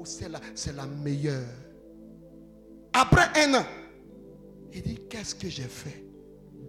c'est 0.05 0.29
la, 0.29 0.41
c'est 0.55 0.77
la 0.77 0.87
meilleure. 0.87 1.49
Après 2.93 3.29
un 3.37 3.55
an, 3.55 3.65
il 4.73 4.83
dit 4.83 5.01
qu'est-ce 5.09 5.35
que 5.35 5.49
j'ai 5.49 5.63
fait? 5.63 6.05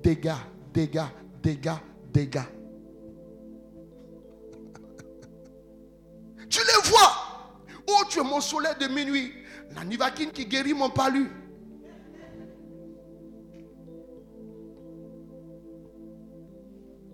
Dégâts, 0.02 0.32
dégâts, 0.74 1.02
dégâts, 1.42 1.72
dégâts. 2.12 2.42
tu 6.50 6.60
les 6.60 6.90
vois? 6.90 7.54
Oh, 7.88 8.04
tu 8.10 8.20
es 8.20 8.24
mon 8.24 8.42
soleil 8.42 8.74
de 8.80 8.88
minuit. 8.88 9.34
La 9.76 9.84
nivakine 9.84 10.32
qui 10.32 10.46
guérit 10.46 10.74
mon 10.74 10.90
palu. 10.90 11.30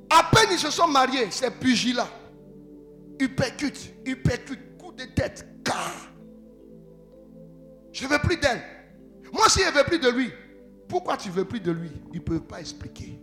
À 0.10 0.24
peine 0.32 0.50
ils 0.52 0.60
se 0.60 0.70
sont 0.70 0.88
mariés, 0.88 1.30
ces 1.32 1.52
pugilats. 1.52 2.10
Uppercut, 3.20 3.94
uppercut, 4.06 4.78
coup 4.78 4.92
de 4.92 5.06
tête, 5.06 5.46
car. 5.64 6.12
Je 7.92 8.06
ne 8.06 8.10
veux 8.10 8.20
plus 8.20 8.38
d'elle. 8.38 8.62
Moi 9.32 9.46
aussi, 9.46 9.62
je 9.62 9.70
ne 9.70 9.72
veux 9.72 9.84
plus 9.84 10.00
de 10.00 10.10
lui. 10.10 10.32
Pourquoi 10.88 11.18
tu 11.18 11.30
veux 11.30 11.46
plus 11.46 11.60
de 11.60 11.72
lui? 11.72 11.92
Il 12.14 12.20
ne 12.20 12.24
peut 12.24 12.40
pas 12.40 12.60
expliquer. 12.60 13.20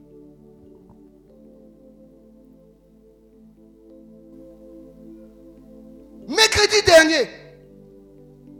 Mercredi 6.28 6.82
dernier, 6.86 7.28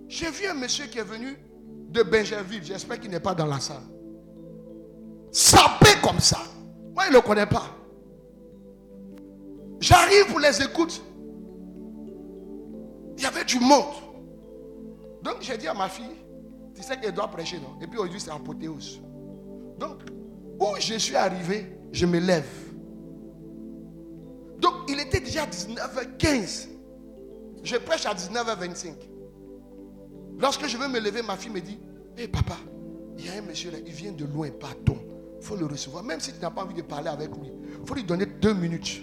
j'ai 0.09 0.31
vu 0.31 0.47
un 0.47 0.55
monsieur 0.55 0.87
qui 0.87 0.99
est 0.99 1.05
venu 1.05 1.37
de 1.89 2.03
Benjerville. 2.03 2.65
J'espère 2.65 3.01
qu'il 3.01 3.11
n'est 3.11 3.21
pas 3.21 3.35
dans 3.35 3.47
la 3.47 3.61
salle. 3.61 3.83
Sapé 5.31 5.91
comme 6.03 6.21
ça. 6.21 6.39
Moi, 6.95 7.05
il 7.07 7.11
ne 7.11 7.17
le 7.17 7.23
connaît 7.23 7.47
pas. 7.47 7.65
J'arrive 9.81 10.27
pour 10.29 10.39
les 10.39 10.63
écoutes. 10.63 11.03
Il 13.17 13.23
y 13.23 13.27
avait 13.27 13.45
du 13.45 13.59
monde. 13.59 13.95
Donc 15.23 15.37
j'ai 15.41 15.57
dit 15.57 15.69
à 15.69 15.75
ma 15.75 15.89
fille, 15.89 16.17
tu 16.83 16.89
sais 16.89 16.99
qu'elle 16.99 17.13
doit 17.15 17.29
prêcher, 17.29 17.59
non? 17.59 17.81
Et 17.81 17.87
puis 17.87 17.99
aujourd'hui 17.99 18.21
c'est 18.21 18.31
apothéose. 18.31 19.01
Donc, 19.79 20.03
où 20.61 20.67
je 20.79 20.95
suis 20.95 21.17
arrivé, 21.17 21.79
je 21.93 22.07
me 22.07 22.19
lève. 22.19 22.49
Donc 24.61 24.75
il 24.89 25.01
était 25.01 25.21
déjà 25.21 25.47
19h15. 25.47 26.69
Je 27.63 27.77
prêche 27.77 28.07
à 28.07 28.15
19h25. 28.15 28.95
Lorsque 30.39 30.67
je 30.67 30.77
veux 30.77 30.89
me 30.89 30.99
lever, 30.99 31.23
ma 31.23 31.37
fille 31.37 31.53
me 31.53 31.61
dit, 31.61 31.79
hé 32.17 32.27
papa, 32.27 32.57
il 33.17 33.27
y 33.27 33.29
a 33.29 33.35
un 33.35 33.43
monsieur 33.43 33.71
là, 33.71 33.79
il 33.85 33.93
vient 33.93 34.13
de 34.13 34.25
loin, 34.25 34.51
pardon. 34.51 34.99
Il 35.41 35.45
faut 35.45 35.57
le 35.57 35.67
recevoir. 35.67 36.03
Même 36.03 36.21
si 36.21 36.33
tu 36.33 36.41
n'as 36.41 36.51
pas 36.51 36.65
envie 36.65 36.75
de 36.75 36.83
parler 36.83 37.09
avec 37.09 37.29
lui, 37.37 37.51
il 37.81 37.87
faut 37.87 37.95
lui 37.95 38.05
donner 38.05 38.27
deux 38.27 38.55
minutes. 38.55 39.03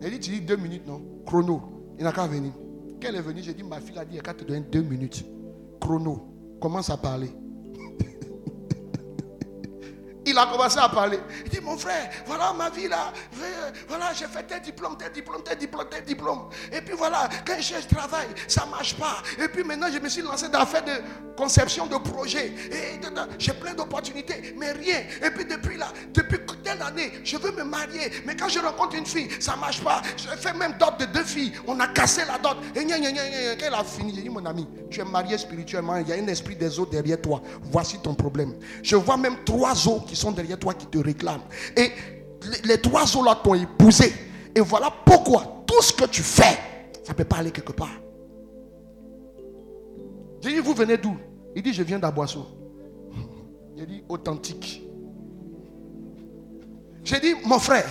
Elle 0.00 0.10
dit, 0.10 0.20
tu 0.20 0.30
dis 0.30 0.40
deux 0.40 0.56
minutes, 0.56 0.86
non? 0.86 1.00
Chrono. 1.26 1.62
Il 1.98 2.04
n'a 2.04 2.12
qu'à 2.12 2.26
venir. 2.26 2.52
Quand 3.00 3.08
elle 3.08 3.16
est 3.16 3.20
venue, 3.20 3.42
j'ai 3.42 3.54
dit, 3.54 3.62
ma 3.62 3.80
fille 3.80 3.98
a 3.98 4.04
dit, 4.04 4.18
qu'à 4.18 4.34
te 4.34 4.44
donner 4.44 4.60
deux 4.60 4.82
minutes. 4.82 5.24
Chrono. 5.80 6.31
Commence 6.62 6.90
à 6.90 6.96
parler. 6.96 7.41
Il 10.32 10.38
a 10.38 10.46
commencé 10.46 10.78
à 10.78 10.88
parler. 10.88 11.20
Il 11.44 11.50
dit, 11.50 11.60
mon 11.60 11.76
frère, 11.76 12.10
voilà 12.24 12.54
ma 12.54 12.70
vie 12.70 12.88
là. 12.88 13.12
Voilà, 13.86 14.14
j'ai 14.14 14.24
fait 14.24 14.42
tel 14.44 14.62
diplôme, 14.62 14.96
tel 14.96 15.12
diplôme, 15.12 15.42
tel 15.42 15.58
diplôme, 15.58 15.84
tel 15.90 16.04
diplôme. 16.04 16.48
Et 16.72 16.80
puis 16.80 16.94
voilà, 16.96 17.28
quand 17.46 17.56
je 17.58 17.62
cherche 17.62 17.86
travail, 17.86 18.28
ça 18.48 18.64
ne 18.64 18.70
marche 18.70 18.96
pas. 18.96 19.18
Et 19.38 19.46
puis 19.48 19.62
maintenant, 19.62 19.88
je 19.92 19.98
me 19.98 20.08
suis 20.08 20.22
lancé 20.22 20.48
dans 20.48 20.60
l'affaire 20.60 20.84
de 20.84 20.92
conception 21.36 21.84
de 21.86 21.96
projet. 21.98 22.54
Et 22.70 22.98
j'ai 23.38 23.52
plein 23.52 23.74
d'opportunités, 23.74 24.54
mais 24.58 24.72
rien. 24.72 25.00
Et 25.22 25.30
puis 25.30 25.44
depuis 25.44 25.76
là, 25.76 25.88
depuis 26.14 26.38
telle 26.64 26.80
année, 26.80 27.12
je 27.22 27.36
veux 27.36 27.52
me 27.52 27.64
marier. 27.64 28.10
Mais 28.24 28.34
quand 28.34 28.48
je 28.48 28.58
rencontre 28.58 28.96
une 28.96 29.04
fille, 29.04 29.28
ça 29.38 29.54
ne 29.54 29.60
marche 29.60 29.82
pas. 29.82 30.00
Je 30.16 30.28
fais 30.28 30.54
même 30.54 30.76
dot 30.78 30.98
de 30.98 31.04
deux 31.04 31.24
filles. 31.24 31.52
On 31.66 31.78
a 31.78 31.88
cassé 31.88 32.22
la 32.26 32.38
dot. 32.38 32.56
Et 32.74 32.86
gna, 32.86 32.98
gna, 32.98 33.12
gna, 33.12 33.22
elle 33.22 33.74
a 33.74 33.84
fini, 33.84 34.14
j'ai 34.14 34.22
dit, 34.22 34.30
mon 34.30 34.46
ami, 34.46 34.66
tu 34.90 35.00
es 35.00 35.04
marié 35.04 35.36
spirituellement. 35.36 35.98
Il 35.98 36.08
y 36.08 36.12
a 36.12 36.16
un 36.16 36.26
esprit 36.28 36.56
des 36.56 36.78
eaux 36.80 36.86
derrière 36.86 37.20
toi. 37.20 37.42
Voici 37.64 37.98
ton 37.98 38.14
problème. 38.14 38.54
Je 38.82 38.96
vois 38.96 39.18
même 39.18 39.36
trois 39.44 39.86
eaux 39.86 40.00
qui 40.00 40.16
sont 40.16 40.21
derrière 40.30 40.58
toi 40.58 40.74
qui 40.74 40.86
te 40.86 40.98
réclament. 40.98 41.42
Et 41.76 41.90
les, 42.64 42.80
trois 42.80 43.04
eaux 43.16 43.24
là 43.24 43.38
t'ont 43.42 43.54
épousé. 43.54 44.12
Et 44.54 44.60
voilà 44.60 44.92
pourquoi 45.04 45.64
tout 45.66 45.82
ce 45.82 45.92
que 45.92 46.04
tu 46.04 46.22
fais, 46.22 46.58
ça 47.04 47.14
peut 47.14 47.24
pas 47.24 47.38
aller 47.38 47.50
quelque 47.50 47.72
part. 47.72 47.90
J'ai 50.42 50.54
dit, 50.54 50.58
vous 50.58 50.74
venez 50.74 50.96
d'où? 50.96 51.16
Il 51.54 51.62
dit, 51.62 51.72
je 51.72 51.82
viens 51.82 51.98
d'Aboisseau. 51.98 52.46
J'ai 53.76 53.86
dit, 53.86 54.04
authentique. 54.08 54.82
J'ai 57.04 57.20
dit, 57.20 57.34
mon 57.44 57.58
frère, 57.58 57.86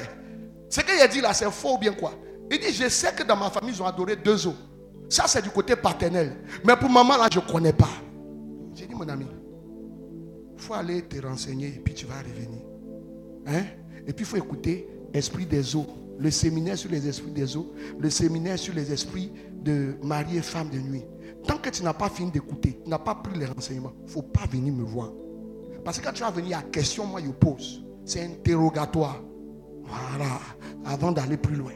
ce 0.70 0.82
qu'il 0.82 1.00
a 1.00 1.08
dit 1.08 1.22
là, 1.22 1.34
c'est 1.34 1.50
faux 1.52 1.76
ou 1.76 1.78
bien 1.78 1.94
quoi? 1.94 2.14
Il 2.50 2.60
dit, 2.60 2.74
je 2.74 2.90
sais 2.90 3.14
que 3.14 3.24
dans 3.24 3.36
ma 3.36 3.50
famille, 3.50 3.74
ils 3.74 3.82
ont 3.82 3.86
adoré 3.86 4.16
deux 4.16 4.48
eaux. 4.48 4.56
Ça, 5.10 5.26
c'est 5.28 5.42
du 5.42 5.50
côté 5.50 5.76
paternel. 5.76 6.38
Mais 6.66 6.76
pour 6.76 6.90
maman, 6.90 7.18
là, 7.18 7.28
je 7.32 7.40
ne 7.40 7.46
connais 7.46 7.74
pas. 7.74 7.90
J'ai 8.74 8.86
dit, 8.86 8.96
mon 8.96 9.08
ami, 9.08 9.26
il 10.62 10.64
faut 10.68 10.74
aller 10.76 11.02
te 11.02 11.26
renseigner 11.26 11.70
et 11.70 11.80
puis 11.80 11.96
tu 11.96 12.06
vas 12.06 12.20
revenir. 12.20 12.62
Hein? 13.48 13.64
Et 14.06 14.14
puis 14.14 14.24
il 14.24 14.26
faut 14.26 14.38
écouter 14.38 14.88
Esprit 15.12 15.48
des 15.48 15.76
eaux, 15.76 15.88
le 16.20 16.30
séminaire 16.30 16.78
sur 16.78 16.92
les 16.92 17.08
esprits 17.08 17.32
des 17.32 17.58
eaux, 17.58 17.74
le 18.00 18.10
séminaire 18.12 18.60
sur 18.60 18.74
les 18.76 18.94
esprits 18.94 19.32
de 19.56 19.96
mari 20.04 20.38
et 20.38 20.42
femme 20.42 20.70
de 20.70 20.78
nuit. 20.78 21.04
Tant 21.48 21.58
que 21.58 21.70
tu 21.70 21.84
n'as 21.84 21.94
pas 21.94 22.10
fini 22.10 22.30
d'écouter, 22.30 22.80
tu 22.84 22.90
n'as 22.90 23.00
pas 23.00 23.16
pris 23.16 23.38
les 23.40 23.48
renseignements, 23.48 23.94
il 24.02 24.06
ne 24.06 24.10
faut 24.10 24.22
pas 24.22 24.46
venir 24.46 24.72
me 24.72 24.84
voir. 24.84 25.12
Parce 25.84 26.00
que 26.00 26.06
quand 26.06 26.14
tu 26.14 26.22
vas 26.22 26.30
venir 26.30 26.60
à 26.60 26.62
question, 26.62 27.08
moi 27.08 27.20
je 27.26 27.32
pose. 27.32 27.84
C'est 28.06 28.24
interrogatoire. 28.24 29.22
Voilà, 29.84 30.40
avant 30.86 31.12
d'aller 31.12 31.38
plus 31.38 31.56
loin. 31.56 31.74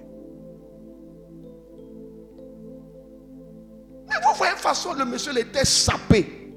Mais 4.07 4.15
vous 4.23 4.37
voyez, 4.37 4.55
façon, 4.57 4.93
le 4.93 5.05
monsieur 5.05 5.37
était 5.37 5.65
sapé. 5.65 6.53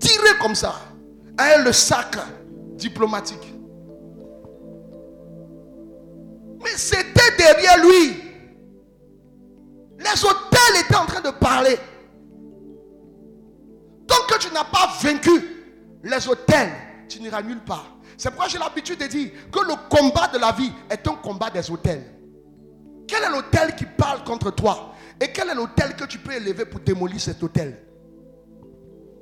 Tiré 0.00 0.38
comme 0.40 0.54
ça 0.54 0.95
a 1.38 1.58
le 1.58 1.72
sac 1.72 2.16
diplomatique. 2.76 3.54
Mais 6.62 6.76
c'était 6.76 7.36
derrière 7.36 7.84
lui. 7.84 8.22
Les 9.98 10.24
hôtels 10.24 10.84
étaient 10.84 10.96
en 10.96 11.06
train 11.06 11.20
de 11.20 11.30
parler. 11.30 11.76
Tant 14.06 14.26
que 14.28 14.38
tu 14.38 14.52
n'as 14.52 14.64
pas 14.64 14.90
vaincu 15.02 15.64
les 16.02 16.28
hôtels, 16.28 16.72
tu 17.08 17.20
n'iras 17.20 17.42
nulle 17.42 17.60
part. 17.60 17.96
C'est 18.16 18.30
pourquoi 18.30 18.48
j'ai 18.48 18.58
l'habitude 18.58 18.98
de 18.98 19.06
dire 19.06 19.30
que 19.52 19.60
le 19.60 19.74
combat 19.90 20.28
de 20.28 20.38
la 20.38 20.52
vie 20.52 20.72
est 20.90 21.06
un 21.06 21.14
combat 21.14 21.50
des 21.50 21.70
hôtels. 21.70 22.04
Quel 23.06 23.22
est 23.22 23.30
l'hôtel 23.30 23.74
qui 23.76 23.84
parle 23.84 24.24
contre 24.24 24.50
toi? 24.50 24.94
Et 25.20 25.28
quel 25.32 25.50
est 25.50 25.54
l'hôtel 25.54 25.94
que 25.96 26.04
tu 26.04 26.18
peux 26.18 26.32
élever 26.32 26.64
pour 26.64 26.80
démolir 26.80 27.20
cet 27.20 27.42
hôtel? 27.42 27.82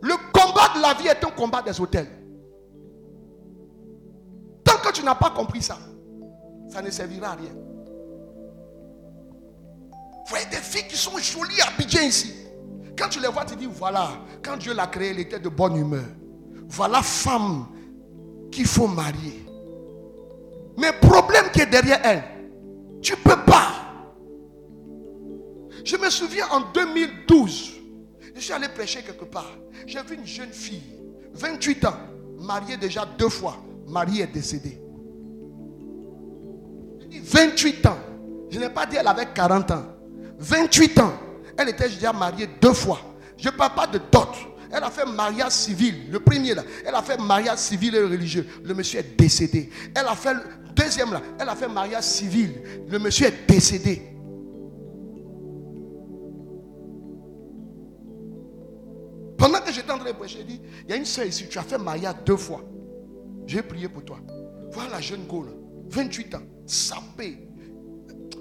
Le 0.02 0.14
combat 0.32 0.53
la 0.80 0.94
vie 0.94 1.08
est 1.08 1.24
un 1.24 1.30
combat 1.30 1.62
des 1.62 1.80
hôtels. 1.80 2.08
Tant 4.64 4.78
que 4.78 4.92
tu 4.92 5.02
n'as 5.04 5.14
pas 5.14 5.30
compris 5.30 5.62
ça, 5.62 5.78
ça 6.68 6.82
ne 6.82 6.90
servira 6.90 7.28
à 7.28 7.34
rien. 7.34 7.52
Vous 10.24 10.30
voyez 10.30 10.46
des 10.46 10.56
filles 10.56 10.88
qui 10.88 10.96
sont 10.96 11.16
jolies 11.18 11.60
à 11.60 12.02
ici. 12.02 12.34
Quand 12.96 13.08
tu 13.08 13.20
les 13.20 13.28
vois, 13.28 13.44
tu 13.44 13.56
dis 13.56 13.66
voilà, 13.66 14.10
quand 14.42 14.56
Dieu 14.56 14.72
l'a 14.72 14.86
créée, 14.86 15.10
elle 15.10 15.18
était 15.18 15.38
de 15.38 15.48
bonne 15.48 15.76
humeur. 15.76 16.04
Voilà 16.68 17.02
femme 17.02 17.66
qu'il 18.50 18.66
faut 18.66 18.86
marier. 18.86 19.44
Mais 20.78 20.92
problème 20.92 21.44
qui 21.52 21.60
est 21.60 21.66
derrière 21.66 22.00
elle, 22.04 22.24
tu 23.02 23.12
ne 23.12 23.18
peux 23.18 23.44
pas. 23.44 23.72
Je 25.84 25.96
me 25.96 26.08
souviens 26.08 26.46
en 26.50 26.72
2012, 26.72 27.72
je 28.34 28.40
suis 28.40 28.52
allé 28.52 28.68
prêcher 28.68 29.02
quelque 29.02 29.26
part. 29.26 29.52
J'ai 29.86 30.02
vu 30.02 30.14
une 30.16 30.26
jeune 30.26 30.52
fille, 30.52 30.82
28 31.34 31.84
ans, 31.84 31.96
mariée 32.38 32.76
déjà 32.76 33.06
deux 33.18 33.28
fois. 33.28 33.56
Marie 33.86 34.20
est 34.20 34.26
décédée. 34.26 34.80
28 37.22 37.86
ans. 37.86 37.98
Je 38.50 38.58
n'ai 38.58 38.70
pas 38.70 38.86
dit 38.86 38.96
elle 38.96 39.06
avait 39.06 39.26
40 39.34 39.70
ans. 39.72 39.84
28 40.38 40.98
ans. 41.00 41.12
Elle 41.56 41.68
était 41.68 41.88
déjà 41.88 42.12
mariée 42.12 42.48
deux 42.60 42.72
fois. 42.72 43.00
Je 43.36 43.48
ne 43.48 43.54
parle 43.54 43.74
pas 43.74 43.86
de 43.86 43.98
dot. 44.10 44.28
Elle 44.72 44.82
a 44.82 44.90
fait 44.90 45.06
mariage 45.06 45.52
civil, 45.52 46.10
le 46.10 46.18
premier 46.18 46.54
là. 46.54 46.64
Elle 46.84 46.94
a 46.94 47.02
fait 47.02 47.18
mariage 47.20 47.58
civil 47.58 47.94
et 47.94 48.02
religieux. 48.02 48.46
Le 48.64 48.74
monsieur 48.74 49.00
est 49.00 49.16
décédé. 49.16 49.70
Elle 49.94 50.06
a 50.06 50.16
fait 50.16 50.34
deuxième 50.74 51.12
là. 51.12 51.20
Elle 51.38 51.48
a 51.48 51.54
fait 51.54 51.68
mariage 51.68 52.04
civil. 52.04 52.54
Le 52.88 52.98
monsieur 52.98 53.26
est 53.28 53.46
décédé. 53.48 54.02
Pendant 59.44 59.60
que 59.60 59.70
j'étais 59.70 59.92
en 59.92 59.98
train 59.98 60.10
de 60.10 60.16
prêcher, 60.16 60.38
j'ai 60.38 60.44
dit, 60.44 60.60
il 60.84 60.90
y 60.90 60.94
a 60.94 60.96
une 60.96 61.04
soeur 61.04 61.26
ici, 61.26 61.46
tu 61.50 61.58
as 61.58 61.62
fait 61.62 61.76
mariage 61.76 62.14
deux 62.24 62.38
fois. 62.38 62.62
J'ai 63.46 63.60
prié 63.62 63.90
pour 63.90 64.02
toi. 64.02 64.16
Voilà 64.72 64.92
la 64.92 65.00
jeune 65.02 65.26
Gaule, 65.26 65.50
28 65.90 66.34
ans, 66.36 66.42
sapée. 66.64 67.46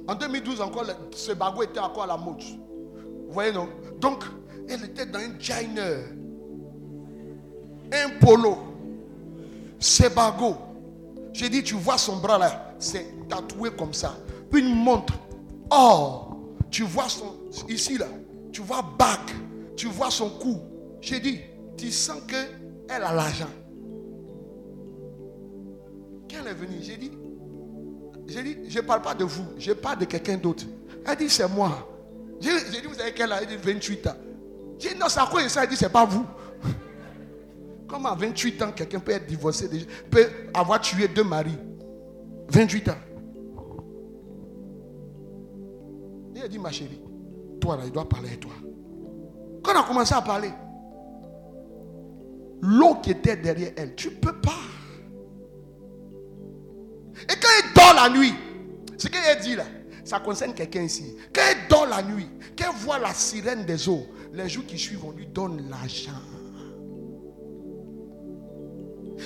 En 0.08 0.16
2012 0.16 0.62
encore, 0.62 0.86
ce 1.12 1.32
était 1.34 1.80
encore 1.82 2.04
à 2.04 2.08
la 2.08 2.16
mode. 2.16 2.42
Vous 3.28 3.34
voyez 3.34 3.52
non? 3.52 3.68
Donc, 4.00 4.24
elle 4.70 4.86
était 4.86 5.06
dans 5.06 5.20
un 5.20 5.38
Jainer. 5.38 6.06
Un 7.92 8.10
polo. 8.26 8.60
Ce 9.80 10.08
bagot. 10.08 10.56
J'ai 11.34 11.50
dit, 11.50 11.64
tu 11.64 11.76
vois 11.76 11.98
son 11.98 12.16
bras 12.16 12.38
là, 12.38 12.76
c'est 12.80 13.28
tatoué 13.28 13.72
comme 13.72 13.94
ça. 13.94 14.16
Puis 14.50 14.62
une 14.62 14.74
montre. 14.74 15.16
Oh, 15.70 16.28
tu 16.72 16.84
vois 16.84 17.10
son, 17.10 17.36
ici 17.68 17.98
là, 17.98 18.08
tu 18.54 18.62
vois 18.62 18.82
bac, 18.98 19.36
tu 19.76 19.88
vois 19.88 20.10
son 20.10 20.30
cou, 20.30 20.62
j'ai 21.04 21.20
dit, 21.20 21.42
tu 21.78 21.92
sens 21.92 22.22
qu'elle 22.28 23.04
a 23.04 23.14
l'argent. 23.14 23.50
Quand 26.32 26.38
elle 26.40 26.48
est 26.48 26.54
venue, 26.54 26.78
j'ai 26.82 26.96
dit, 26.96 27.12
j'ai 28.26 28.42
dit, 28.42 28.58
je 28.70 28.80
ne 28.80 28.86
parle 28.86 29.02
pas 29.02 29.14
de 29.14 29.26
vous, 29.26 29.44
je 29.58 29.74
parle 29.74 30.00
de 30.00 30.06
quelqu'un 30.06 30.38
d'autre. 30.38 30.64
Elle 31.06 31.18
dit, 31.18 31.30
c'est 31.30 31.48
moi. 31.50 31.90
J'ai 32.40 32.52
dit, 32.82 32.88
vous 32.88 33.00
avez 33.02 33.14
quel 33.14 33.34
âge? 33.34 33.42
Elle 33.44 33.58
dit, 33.58 33.72
28 33.74 34.08
ans. 34.08 34.16
J'ai 34.80 34.94
dit, 34.94 34.96
non, 34.96 35.08
à 35.08 35.28
quoi 35.30 35.48
ça 35.50 35.64
Elle 35.64 35.70
dit, 35.70 35.76
c'est 35.76 35.92
pas 35.92 36.06
vous. 36.06 36.26
Comment 37.88 38.14
à 38.14 38.16
28 38.16 38.62
ans, 38.62 38.72
quelqu'un 38.72 39.00
peut 39.00 39.12
être 39.12 39.28
divorcé, 39.28 39.70
peut 40.10 40.30
avoir 40.54 40.80
tué 40.80 41.10
deux 41.10 41.26
maris 41.26 41.58
28 42.48 42.90
ans. 42.90 42.98
Il 46.34 46.42
a 46.42 46.48
dit, 46.48 46.60
ma 46.60 46.72
chérie, 46.72 47.02
toi 47.60 47.76
là, 47.76 47.84
il 47.86 47.92
doit 47.92 48.08
parler 48.08 48.30
à 48.32 48.38
toi. 48.38 48.54
Quand 49.62 49.74
on 49.76 49.80
a 49.82 49.84
commencé 49.84 50.14
à 50.14 50.22
parler, 50.22 50.50
l'eau 52.64 52.96
qui 52.96 53.12
était 53.12 53.36
derrière 53.36 53.74
elle. 53.76 53.94
Tu 53.96 54.08
ne 54.08 54.16
peux 54.16 54.40
pas. 54.40 54.60
Et 57.24 57.34
quand 57.40 57.50
il 57.64 57.74
dort 57.74 57.94
la 57.94 58.10
nuit, 58.10 58.34
ce 58.98 59.08
qu'il 59.08 59.20
dit 59.42 59.56
là, 59.56 59.66
ça 60.04 60.20
concerne 60.20 60.54
quelqu'un 60.54 60.84
ici. 60.84 61.16
Quand 61.34 61.42
il 61.52 61.68
dort 61.70 61.88
la 61.88 62.02
nuit, 62.02 62.28
il 62.58 62.66
voit 62.80 63.00
la 63.00 63.14
sirène 63.14 63.66
des 63.66 63.88
eaux, 63.90 64.06
les 64.34 64.50
jours 64.50 64.66
qui 64.66 64.78
suivent, 64.78 65.06
on 65.06 65.12
lui 65.12 65.28
donne 65.28 65.70
l'argent. 65.70 66.12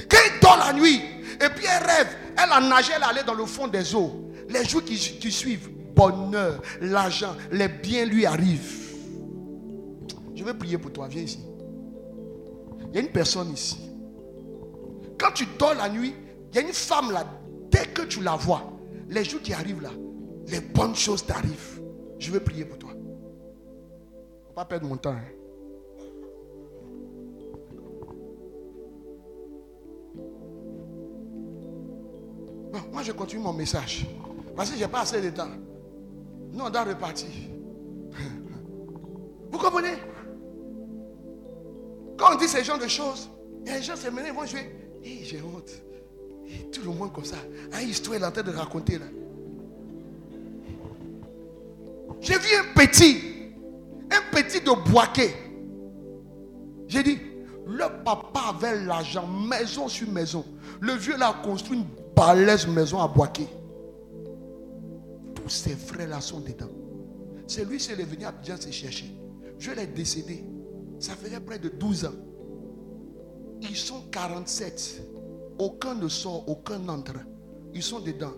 Quand 0.10 0.18
il 0.26 0.40
dort 0.42 0.58
la 0.58 0.74
nuit, 0.74 1.02
et 1.40 1.50
puis 1.56 1.66
elle 1.66 1.86
rêve, 1.86 2.16
elle 2.38 2.52
a 2.52 2.60
nagé, 2.60 2.94
elle 2.96 3.04
allait 3.04 3.24
dans 3.24 3.34
le 3.34 3.46
fond 3.46 3.68
des 3.68 3.94
eaux. 3.96 4.32
Les 4.50 4.66
jours 4.66 4.84
qui, 4.84 4.96
qui 4.96 5.32
suivent, 5.32 5.70
bonheur, 5.96 6.62
l'argent, 6.82 7.36
les 7.52 7.68
biens 7.68 8.06
lui 8.06 8.26
arrivent. 8.26 8.86
Je 10.36 10.44
vais 10.44 10.54
prier 10.54 10.78
pour 10.78 10.92
toi, 10.92 11.08
viens 11.08 11.24
ici. 11.24 11.40
Il 12.90 12.96
y 12.96 12.98
a 12.98 13.02
une 13.02 13.12
personne 13.12 13.52
ici. 13.52 13.92
Quand 15.18 15.32
tu 15.34 15.46
dors 15.58 15.74
la 15.76 15.90
nuit, 15.90 16.14
il 16.52 16.56
y 16.56 16.60
a 16.60 16.62
une 16.62 16.74
femme 16.74 17.12
là, 17.12 17.26
dès 17.72 17.86
que 17.88 18.04
tu 18.04 18.22
la 18.22 18.36
vois, 18.36 18.64
les 19.10 19.24
jours 19.24 19.42
qui 19.42 19.54
arrivent 19.54 19.82
là, 19.82 19.92
les 20.48 20.60
bonnes 20.62 20.96
choses 20.96 21.26
t'arrivent. 21.26 21.82
Je 22.20 22.32
vais 22.32 22.40
prier 22.40 22.66
pour 22.66 22.78
toi. 22.78 22.92
Faut 24.48 24.54
pas 24.54 24.66
perdre 24.66 24.88
mon 24.88 24.98
temps. 24.98 25.12
hein. 25.12 25.22
Moi 32.92 33.04
je 33.04 33.12
continue 33.12 33.42
mon 33.44 33.54
message. 33.54 34.06
Parce 34.56 34.70
que 34.72 34.78
je 34.78 34.84
n'ai 34.84 34.88
pas 34.88 35.02
assez 35.02 35.22
de 35.22 35.30
temps. 35.30 35.50
Non, 36.54 36.66
on 36.66 36.70
doit 36.70 36.84
repartir. 36.84 37.28
Vous 39.52 39.58
comprenez? 39.58 39.94
Quand 42.18 42.34
on 42.34 42.38
dit 42.38 42.48
ce 42.48 42.64
genre 42.64 42.80
de 42.80 42.88
choses, 42.88 43.30
il 43.66 43.72
y 43.72 43.76
a 43.76 43.78
des 43.78 43.84
gens 43.84 43.94
mêlent, 44.12 44.26
ils 44.28 44.34
vont 44.34 44.46
jouer. 44.46 44.70
Hé, 45.04 45.20
j'ai 45.24 45.42
honte. 45.42 45.70
Et 46.48 46.70
tout 46.72 46.82
le 46.84 46.92
monde 46.92 47.14
comme 47.14 47.26
ça. 47.26 47.38
Un 47.74 47.82
histoire 47.82 48.18
est 48.18 48.26
en 48.26 48.32
train 48.32 48.44
de 48.44 48.52
raconter 48.52 48.98
là. 48.98 49.06
J'ai 52.22 52.38
vu 52.38 52.48
un 52.56 52.74
petit, 52.74 53.18
un 54.10 54.36
petit 54.36 54.60
de 54.62 54.92
Boaké. 54.92 55.34
J'ai 56.88 57.04
dit, 57.04 57.20
le 57.68 58.04
papa 58.04 58.56
avait 58.56 58.86
l'argent, 58.86 59.28
maison 59.28 59.88
sur 59.88 60.10
maison. 60.10 60.46
Le 60.80 60.94
vieux 60.94 61.18
là 61.18 61.30
a 61.30 61.34
construit 61.46 61.78
une 61.78 61.86
balèze 62.16 62.68
maison 62.68 63.00
à 63.00 63.08
Boaké. 63.08 63.48
Tous 65.36 65.50
ses 65.50 65.76
frères 65.76 66.08
là 66.08 66.22
sont 66.22 66.40
dedans. 66.40 66.70
C'est 67.46 67.66
lui 67.66 67.78
qui 67.78 67.92
est 67.92 67.96
venu 67.96 68.26
à 68.26 68.30
Abidjan 68.30 68.58
se 68.60 68.72
chercher. 68.72 69.14
Je 69.60 69.72
l'ai 69.72 69.88
décédé. 69.88 70.44
Ça 71.00 71.14
faisait 71.16 71.40
près 71.40 71.60
de 71.60 71.70
12 71.70 72.06
ans. 72.06 72.16
Ils 73.62 73.76
sont 73.76 74.04
47. 74.12 75.02
Aucun 75.60 75.96
ne 75.96 76.08
sort, 76.08 76.48
aucun 76.48 76.80
n'entre. 76.80 77.14
Ils 77.74 77.84
sont 77.84 78.00
dedans. 78.00 78.34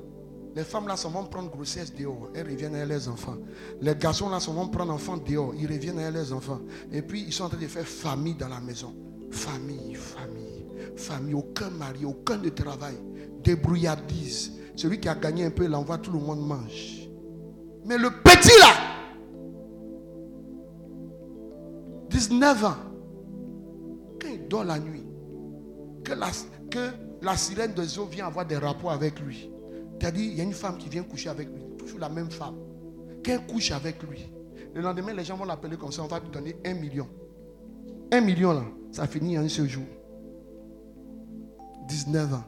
Les 0.55 0.63
femmes 0.63 0.87
là 0.87 0.97
s'en 0.97 1.11
vont 1.11 1.25
prendre 1.25 1.49
grossesse 1.49 1.93
dehors. 1.93 2.29
Elles 2.33 2.49
reviennent 2.49 2.75
avec 2.75 2.89
leurs 2.89 3.09
enfants. 3.09 3.37
Les 3.81 3.95
garçons 3.95 4.29
là 4.29 4.39
s'en 4.39 4.53
vont 4.53 4.67
prendre 4.67 4.93
enfants 4.93 5.17
dehors. 5.17 5.53
Ils 5.55 5.67
reviennent 5.67 5.99
avec 5.99 6.13
leurs 6.13 6.33
enfants. 6.33 6.59
Et 6.91 7.01
puis 7.01 7.23
ils 7.27 7.33
sont 7.33 7.45
en 7.45 7.49
train 7.49 7.59
de 7.59 7.67
faire 7.67 7.85
famille 7.85 8.35
dans 8.35 8.47
la 8.47 8.59
maison. 8.59 8.93
Famille, 9.31 9.95
famille, 9.95 10.65
famille. 10.95 11.35
Aucun 11.35 11.69
mari, 11.69 12.03
aucun 12.05 12.37
de 12.37 12.49
travail. 12.49 12.95
Débrouillardise. 13.43 14.53
Celui 14.75 14.99
qui 14.99 15.07
a 15.07 15.15
gagné 15.15 15.45
un 15.45 15.51
peu, 15.51 15.65
il 15.65 15.75
envoie, 15.75 15.97
tout 15.97 16.11
le 16.11 16.19
monde 16.19 16.45
mange. 16.47 17.09
Mais 17.85 17.97
le 17.97 18.09
petit 18.09 18.57
là, 18.59 18.88
19 22.19 22.65
ans, 22.65 22.75
quand 24.21 24.27
il 24.27 24.47
dort 24.49 24.65
la 24.65 24.77
nuit, 24.77 25.05
que 26.03 26.11
la, 26.11 26.27
que 26.69 27.37
sirène 27.37 27.73
des 27.73 27.97
eaux 27.97 28.05
vient 28.05 28.27
avoir 28.27 28.45
des 28.45 28.57
rapports 28.57 28.91
avec 28.91 29.19
lui. 29.21 29.49
C'est-à-dire, 29.99 30.25
il 30.25 30.37
y 30.37 30.41
a 30.41 30.43
une 30.43 30.53
femme 30.53 30.77
qui 30.77 30.89
vient 30.89 31.03
coucher 31.03 31.29
avec 31.29 31.47
lui, 31.47 31.61
toujours 31.77 31.99
la 31.99 32.09
même 32.09 32.29
femme. 32.29 32.55
Quand 33.23 33.31
elle 33.31 33.47
couche 33.47 33.71
avec 33.71 34.03
lui, 34.03 34.29
le 34.73 34.81
lendemain, 34.81 35.13
les 35.13 35.23
gens 35.23 35.37
vont 35.37 35.45
l'appeler 35.45 35.77
comme 35.77 35.93
ça, 35.93 36.03
on 36.03 36.07
va 36.07 36.19
lui 36.19 36.29
donner 36.29 36.57
un 36.65 36.73
million. 36.73 37.07
Un 38.11 38.21
million 38.21 38.51
là, 38.51 38.63
ça 38.91 39.07
finit 39.07 39.39
en 39.39 39.47
seul 39.47 39.69
jour. 39.69 39.85
19 41.87 42.33
ans. 42.33 42.43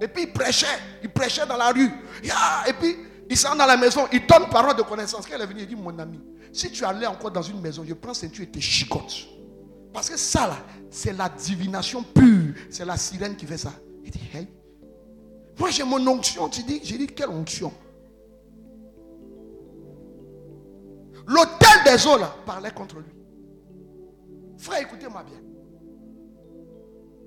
Et 0.00 0.06
puis 0.06 0.22
il 0.22 0.32
prêchait, 0.32 0.66
il 1.02 1.10
prêchait 1.10 1.46
dans 1.46 1.56
la 1.56 1.70
rue. 1.70 1.90
Et 2.22 2.72
puis 2.74 2.96
il 3.30 3.36
s'en 3.36 3.54
dans 3.56 3.66
la 3.66 3.76
maison, 3.76 4.06
il 4.12 4.26
donne 4.26 4.48
parole 4.48 4.76
de 4.76 4.82
connaissance. 4.82 5.26
Quand 5.26 5.34
elle 5.34 5.42
est 5.42 5.46
venue, 5.46 5.60
il 5.60 5.66
dit 5.66 5.76
Mon 5.76 5.96
ami, 5.98 6.20
si 6.52 6.70
tu 6.70 6.84
allais 6.84 7.06
encore 7.06 7.30
dans 7.30 7.42
une 7.42 7.60
maison, 7.60 7.84
je 7.86 7.94
prends 7.94 8.14
ceinture 8.14 8.44
et 8.44 8.50
te 8.50 8.58
chicote. 8.58 9.28
Parce 9.92 10.08
que 10.08 10.16
ça 10.16 10.46
là, 10.46 10.56
c'est 10.90 11.12
la 11.12 11.28
divination 11.28 12.02
pure. 12.02 12.54
C'est 12.70 12.84
la 12.84 12.96
sirène 12.96 13.36
qui 13.36 13.46
fait 13.46 13.58
ça. 13.58 13.72
Il 14.04 14.10
dit 14.10 14.20
Hey, 14.32 14.48
moi 15.58 15.70
j'ai 15.70 15.84
mon 15.84 16.04
onction. 16.06 16.48
Tu 16.48 16.62
dis 16.62 16.80
J'ai 16.82 16.96
dit 16.96 17.06
Quelle 17.06 17.28
onction? 17.28 17.72
L'hôtel 21.26 21.84
des 21.84 22.06
eaux 22.06 22.16
là 22.16 22.34
parlait 22.46 22.70
contre 22.70 22.96
lui. 22.96 23.12
Frère, 24.56 24.80
écoutez-moi 24.80 25.22
bien. 25.22 25.38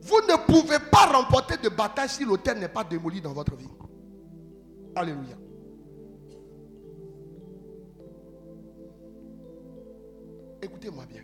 Vous 0.01 0.19
ne 0.27 0.35
pouvez 0.47 0.79
pas 0.79 1.05
remporter 1.05 1.57
de 1.57 1.69
bataille 1.69 2.09
si 2.09 2.25
l'autel 2.25 2.57
n'est 2.57 2.67
pas 2.67 2.83
démoli 2.83 3.21
dans 3.21 3.33
votre 3.33 3.55
vie. 3.55 3.69
Alléluia. 4.95 5.35
Écoutez-moi 10.61 11.05
bien. 11.05 11.23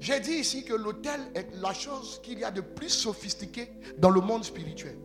J'ai 0.00 0.20
dit 0.20 0.32
ici 0.32 0.64
que 0.64 0.74
l'autel 0.74 1.20
est 1.34 1.48
la 1.60 1.72
chose 1.72 2.20
qu'il 2.22 2.38
y 2.38 2.44
a 2.44 2.50
de 2.50 2.60
plus 2.60 2.88
sophistiqué 2.88 3.68
dans 3.98 4.10
le 4.10 4.20
monde 4.20 4.44
spirituel. 4.44 4.96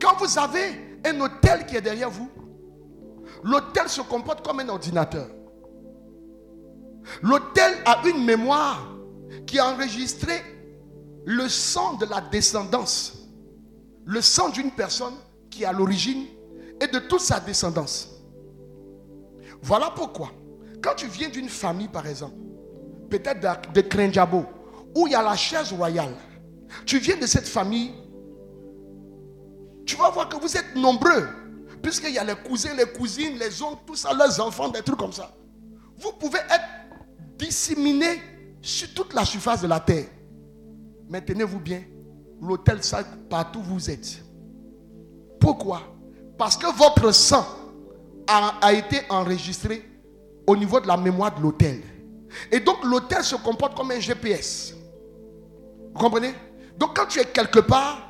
Quand 0.00 0.16
vous 0.18 0.38
avez 0.38 0.98
un 1.04 1.20
hôtel 1.20 1.66
qui 1.66 1.76
est 1.76 1.80
derrière 1.80 2.10
vous, 2.10 2.30
l'hôtel 3.42 3.88
se 3.88 4.00
comporte 4.00 4.44
comme 4.46 4.60
un 4.60 4.68
ordinateur. 4.68 5.28
L'hôtel 7.22 7.74
a 7.84 8.06
une 8.08 8.24
mémoire 8.24 8.96
qui 9.46 9.58
a 9.58 9.66
enregistré 9.66 10.42
le 11.24 11.48
sang 11.48 11.94
de 11.94 12.06
la 12.06 12.20
descendance, 12.20 13.28
le 14.04 14.20
sang 14.20 14.48
d'une 14.48 14.70
personne 14.70 15.14
qui 15.56 15.64
à 15.64 15.72
l'origine 15.72 16.26
et 16.80 16.86
de 16.86 16.98
toute 16.98 17.20
sa 17.20 17.40
descendance. 17.40 18.10
Voilà 19.62 19.90
pourquoi, 19.94 20.30
quand 20.82 20.94
tu 20.94 21.06
viens 21.06 21.28
d'une 21.28 21.48
famille, 21.48 21.88
par 21.88 22.06
exemple, 22.06 22.36
peut-être 23.08 23.72
de, 23.72 23.80
Krenjabo, 23.80 24.44
où 24.94 25.06
il 25.06 25.12
y 25.12 25.14
a 25.14 25.22
la 25.22 25.34
chaise 25.34 25.72
royale, 25.72 26.14
tu 26.84 26.98
viens 26.98 27.16
de 27.16 27.26
cette 27.26 27.48
famille, 27.48 27.92
tu 29.86 29.96
vas 29.96 30.10
voir 30.10 30.28
que 30.28 30.36
vous 30.36 30.56
êtes 30.56 30.74
nombreux, 30.76 31.26
puisqu'il 31.82 32.12
y 32.12 32.18
a 32.18 32.24
les 32.24 32.34
cousins, 32.34 32.74
les 32.74 32.86
cousines, 32.86 33.38
les 33.38 33.62
oncles, 33.62 33.82
tout 33.86 33.96
ça, 33.96 34.12
leurs 34.12 34.40
enfants, 34.40 34.68
des 34.68 34.82
trucs 34.82 34.98
comme 34.98 35.12
ça. 35.12 35.34
Vous 35.98 36.12
pouvez 36.12 36.40
être 36.50 36.64
disséminés 37.38 38.20
sur 38.60 38.92
toute 38.92 39.14
la 39.14 39.24
surface 39.24 39.62
de 39.62 39.68
la 39.68 39.80
terre. 39.80 40.06
Mais 41.08 41.24
tenez-vous 41.24 41.60
bien, 41.60 41.82
l'hôtel 42.42 42.82
ça 42.82 43.04
partout 43.30 43.60
où 43.60 43.74
vous 43.74 43.90
êtes. 43.90 44.25
Pourquoi? 45.40 45.82
Parce 46.38 46.56
que 46.56 46.66
votre 46.76 47.12
sang 47.12 47.46
a, 48.26 48.72
été 48.72 49.02
enregistré 49.08 49.84
au 50.46 50.56
niveau 50.56 50.80
de 50.80 50.86
la 50.86 50.96
mémoire 50.96 51.34
de 51.34 51.42
l'hôtel. 51.42 51.80
Et 52.50 52.60
donc 52.60 52.84
l'hôtel 52.84 53.22
se 53.22 53.36
comporte 53.36 53.76
comme 53.76 53.90
un 53.90 54.00
GPS. 54.00 54.74
Vous 55.94 56.00
comprenez? 56.00 56.34
Donc 56.76 56.96
quand 56.96 57.06
tu 57.06 57.20
es 57.20 57.24
quelque 57.24 57.60
part, 57.60 58.06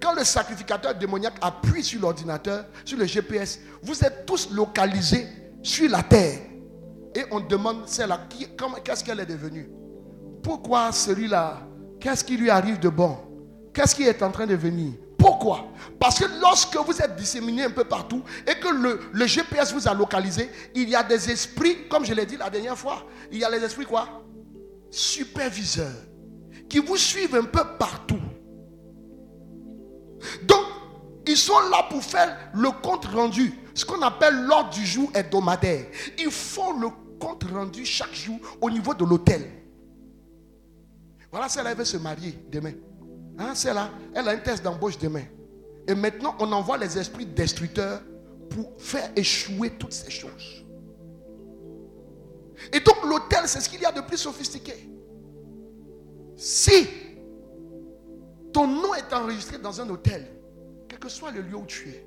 quand 0.00 0.14
le 0.14 0.24
sacrificateur 0.24 0.94
démoniaque 0.94 1.36
appuie 1.40 1.84
sur 1.84 2.00
l'ordinateur, 2.00 2.64
sur 2.84 2.98
le 2.98 3.04
GPS, 3.04 3.60
vous 3.82 4.02
êtes 4.04 4.26
tous 4.26 4.50
localisés 4.50 5.26
sur 5.62 5.90
la 5.90 6.02
terre. 6.02 6.40
Et 7.14 7.24
on 7.30 7.40
demande 7.40 7.86
celle-là, 7.86 8.26
qu'est-ce 8.82 9.04
qu'elle 9.04 9.20
est 9.20 9.26
devenue? 9.26 9.70
Pourquoi 10.42 10.90
celui-là? 10.90 11.60
Qu'est-ce 12.00 12.24
qui 12.24 12.36
lui 12.36 12.50
arrive 12.50 12.80
de 12.80 12.88
bon? 12.88 13.16
Qu'est-ce 13.72 13.94
qui 13.94 14.02
est 14.02 14.22
en 14.22 14.30
train 14.30 14.46
de 14.46 14.54
venir? 14.54 14.94
Pourquoi? 15.22 15.68
Parce 16.00 16.18
que 16.18 16.24
lorsque 16.40 16.76
vous 16.76 17.00
êtes 17.00 17.14
disséminés 17.14 17.62
un 17.62 17.70
peu 17.70 17.84
partout 17.84 18.24
et 18.44 18.58
que 18.58 18.66
le, 19.12 19.24
GPS 19.24 19.72
vous 19.72 19.86
a 19.86 19.94
localisé, 19.94 20.50
il 20.74 20.88
y 20.88 20.96
a 20.96 21.04
des 21.04 21.30
esprits, 21.30 21.86
comme 21.88 22.04
je 22.04 22.12
l'ai 22.12 22.26
dit 22.26 22.36
la 22.36 22.50
dernière 22.50 22.76
fois, 22.76 23.06
il 23.30 23.38
y 23.38 23.44
a 23.44 23.50
les 23.50 23.62
esprits 23.62 23.86
quoi? 23.86 24.24
Superviseurs, 24.90 25.94
qui 26.68 26.80
vous 26.80 26.96
suivent 26.96 27.36
un 27.36 27.44
peu 27.44 27.62
partout. 27.78 28.18
Donc, 30.42 30.64
ils 31.24 31.36
sont 31.36 31.60
là 31.70 31.84
pour 31.88 32.02
faire 32.02 32.50
le 32.54 32.72
compte 32.82 33.04
rendu. 33.06 33.54
Ce 33.74 33.84
qu'on 33.84 34.02
appelle 34.02 34.42
l'ordre 34.42 34.70
du 34.70 34.84
jour 34.84 35.08
hebdomadaire. 35.14 35.86
Ils 36.18 36.32
font 36.32 36.78
le 36.80 36.88
compte 37.20 37.44
rendu 37.44 37.86
chaque 37.86 38.12
jour 38.12 38.40
au 38.60 38.68
niveau 38.68 38.92
de 38.92 39.04
l'hôtel. 39.04 39.48
Voilà, 41.30 41.48
celle-là, 41.48 41.70
elle 41.70 41.78
veut 41.78 41.84
se 41.84 41.96
marier 41.96 42.44
demain. 42.50 42.72
Hein, 43.42 43.54
celle-là, 43.54 43.90
elle 44.14 44.28
a 44.28 44.32
un 44.32 44.36
test 44.38 44.62
d'embauche 44.62 44.98
demain. 44.98 45.24
Et 45.86 45.94
maintenant, 45.94 46.36
on 46.38 46.50
envoie 46.52 46.78
les 46.78 46.96
esprits 46.96 47.26
destructeurs 47.26 48.00
pour 48.50 48.72
faire 48.78 49.10
échouer 49.16 49.70
toutes 49.70 49.92
ces 49.92 50.10
choses. 50.10 50.64
Et 52.72 52.80
donc 52.80 53.04
l'hôtel, 53.04 53.40
c'est 53.46 53.60
ce 53.60 53.68
qu'il 53.68 53.80
y 53.80 53.84
a 53.84 53.92
de 53.92 54.00
plus 54.02 54.18
sophistiqué. 54.18 54.88
Si 56.36 56.86
ton 58.52 58.66
nom 58.66 58.94
est 58.94 59.12
enregistré 59.12 59.58
dans 59.58 59.80
un 59.80 59.88
hôtel, 59.90 60.28
quel 60.88 60.98
que 60.98 61.08
soit 61.08 61.32
le 61.32 61.40
lieu 61.40 61.56
où 61.56 61.66
tu 61.66 61.88
es, 61.88 62.06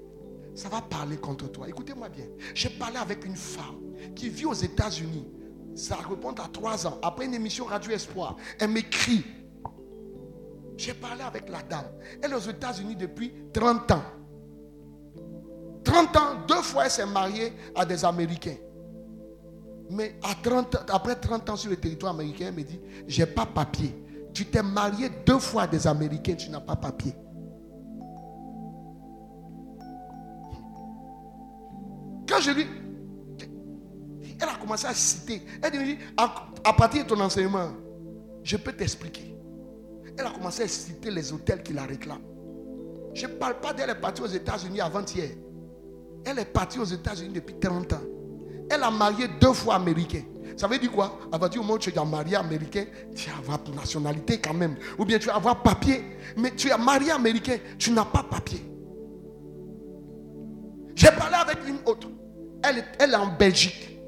ça 0.53 0.69
va 0.69 0.79
parler 0.81 1.17
contre 1.17 1.51
toi. 1.51 1.67
Écoutez-moi 1.67 2.07
bien. 2.07 2.25
J'ai 2.53 2.69
parlé 2.69 2.97
avec 2.97 3.25
une 3.25 3.35
femme 3.35 3.81
qui 4.15 4.29
vit 4.29 4.45
aux 4.45 4.53
États-Unis. 4.53 5.27
Ça 5.75 5.95
remonte 5.95 6.39
à 6.39 6.47
trois 6.47 6.87
ans. 6.87 6.97
Après 7.01 7.25
une 7.25 7.33
émission 7.33 7.65
Radio 7.65 7.91
Espoir, 7.91 8.37
elle 8.59 8.69
m'écrit. 8.69 9.25
J'ai 10.77 10.93
parlé 10.93 11.21
avec 11.21 11.49
la 11.49 11.61
dame. 11.61 11.85
Elle 12.21 12.31
est 12.31 12.35
aux 12.35 12.39
États-Unis 12.39 12.95
depuis 12.95 13.33
30 13.53 13.91
ans. 13.91 14.03
30 15.83 16.17
ans, 16.17 16.35
deux 16.47 16.61
fois 16.61 16.85
elle 16.85 16.91
s'est 16.91 17.05
mariée 17.05 17.53
à 17.75 17.85
des 17.85 18.03
Américains. 18.03 18.57
Mais 19.89 20.15
à 20.23 20.33
30, 20.41 20.77
après 20.89 21.15
30 21.15 21.49
ans 21.51 21.55
sur 21.55 21.69
le 21.69 21.77
territoire 21.77 22.13
américain, 22.13 22.45
elle 22.49 22.55
me 22.55 22.63
dit, 22.63 22.79
j'ai 23.07 23.25
pas 23.25 23.45
papier. 23.45 23.95
Tu 24.33 24.45
t'es 24.45 24.63
marié 24.63 25.09
deux 25.25 25.39
fois 25.39 25.63
à 25.63 25.67
des 25.67 25.85
Américains, 25.87 26.35
tu 26.35 26.49
n'as 26.49 26.59
pas 26.59 26.75
papier. 26.75 27.13
Quand 32.27 32.41
je 32.41 32.51
lui... 32.51 32.67
Elle 34.37 34.49
a 34.49 34.55
commencé 34.59 34.87
à 34.87 34.93
citer. 34.93 35.41
Elle 35.61 35.71
dit, 35.71 35.97
à, 36.17 36.47
à 36.65 36.73
partir 36.73 37.03
de 37.05 37.09
ton 37.09 37.19
enseignement, 37.21 37.69
je 38.43 38.57
peux 38.57 38.73
t'expliquer. 38.73 39.37
Elle 40.17 40.25
a 40.25 40.31
commencé 40.31 40.63
à 40.63 40.67
citer 40.67 41.11
les 41.11 41.33
hôtels 41.33 41.61
qui 41.63 41.73
la 41.73 41.83
réclament. 41.83 42.21
Je 43.13 43.27
ne 43.27 43.33
parle 43.33 43.59
pas 43.59 43.73
d'elle 43.73 43.89
est 43.89 43.95
partie 43.95 44.21
aux 44.21 44.27
États-Unis 44.27 44.81
avant-hier. 44.81 45.29
Elle 46.25 46.39
est 46.39 46.45
partie 46.45 46.79
aux 46.79 46.85
États-Unis 46.85 47.33
depuis 47.33 47.55
30 47.59 47.93
ans. 47.93 48.01
Elle 48.69 48.83
a 48.83 48.91
marié 48.91 49.27
deux 49.39 49.53
fois 49.53 49.75
américain. 49.75 50.23
Ça 50.57 50.67
veut 50.67 50.77
dire 50.77 50.91
quoi? 50.91 51.19
Partir 51.31 51.49
du 51.49 51.57
moment 51.59 51.73
où 51.73 51.79
tu 51.79 51.89
es 51.89 52.05
marié 52.05 52.35
américain, 52.35 52.85
tu 53.15 53.29
vas 53.29 53.37
avoir 53.37 53.75
nationalité 53.75 54.39
quand 54.39 54.53
même. 54.53 54.75
Ou 54.97 55.05
bien 55.05 55.19
tu 55.19 55.27
vas 55.27 55.35
avoir 55.35 55.61
papier. 55.61 56.03
Mais 56.37 56.51
tu 56.55 56.69
es 56.69 56.77
marié 56.77 57.11
américain, 57.11 57.57
tu 57.77 57.91
n'as 57.91 58.05
pas 58.05 58.23
papier. 58.23 58.63
J'ai 60.95 61.11
parlé 61.11 61.35
avec 61.35 61.57
une 61.67 61.77
autre. 61.85 62.07
Elle, 62.63 62.83
elle 62.99 63.11
est 63.11 63.15
en 63.15 63.35
Belgique. 63.35 63.99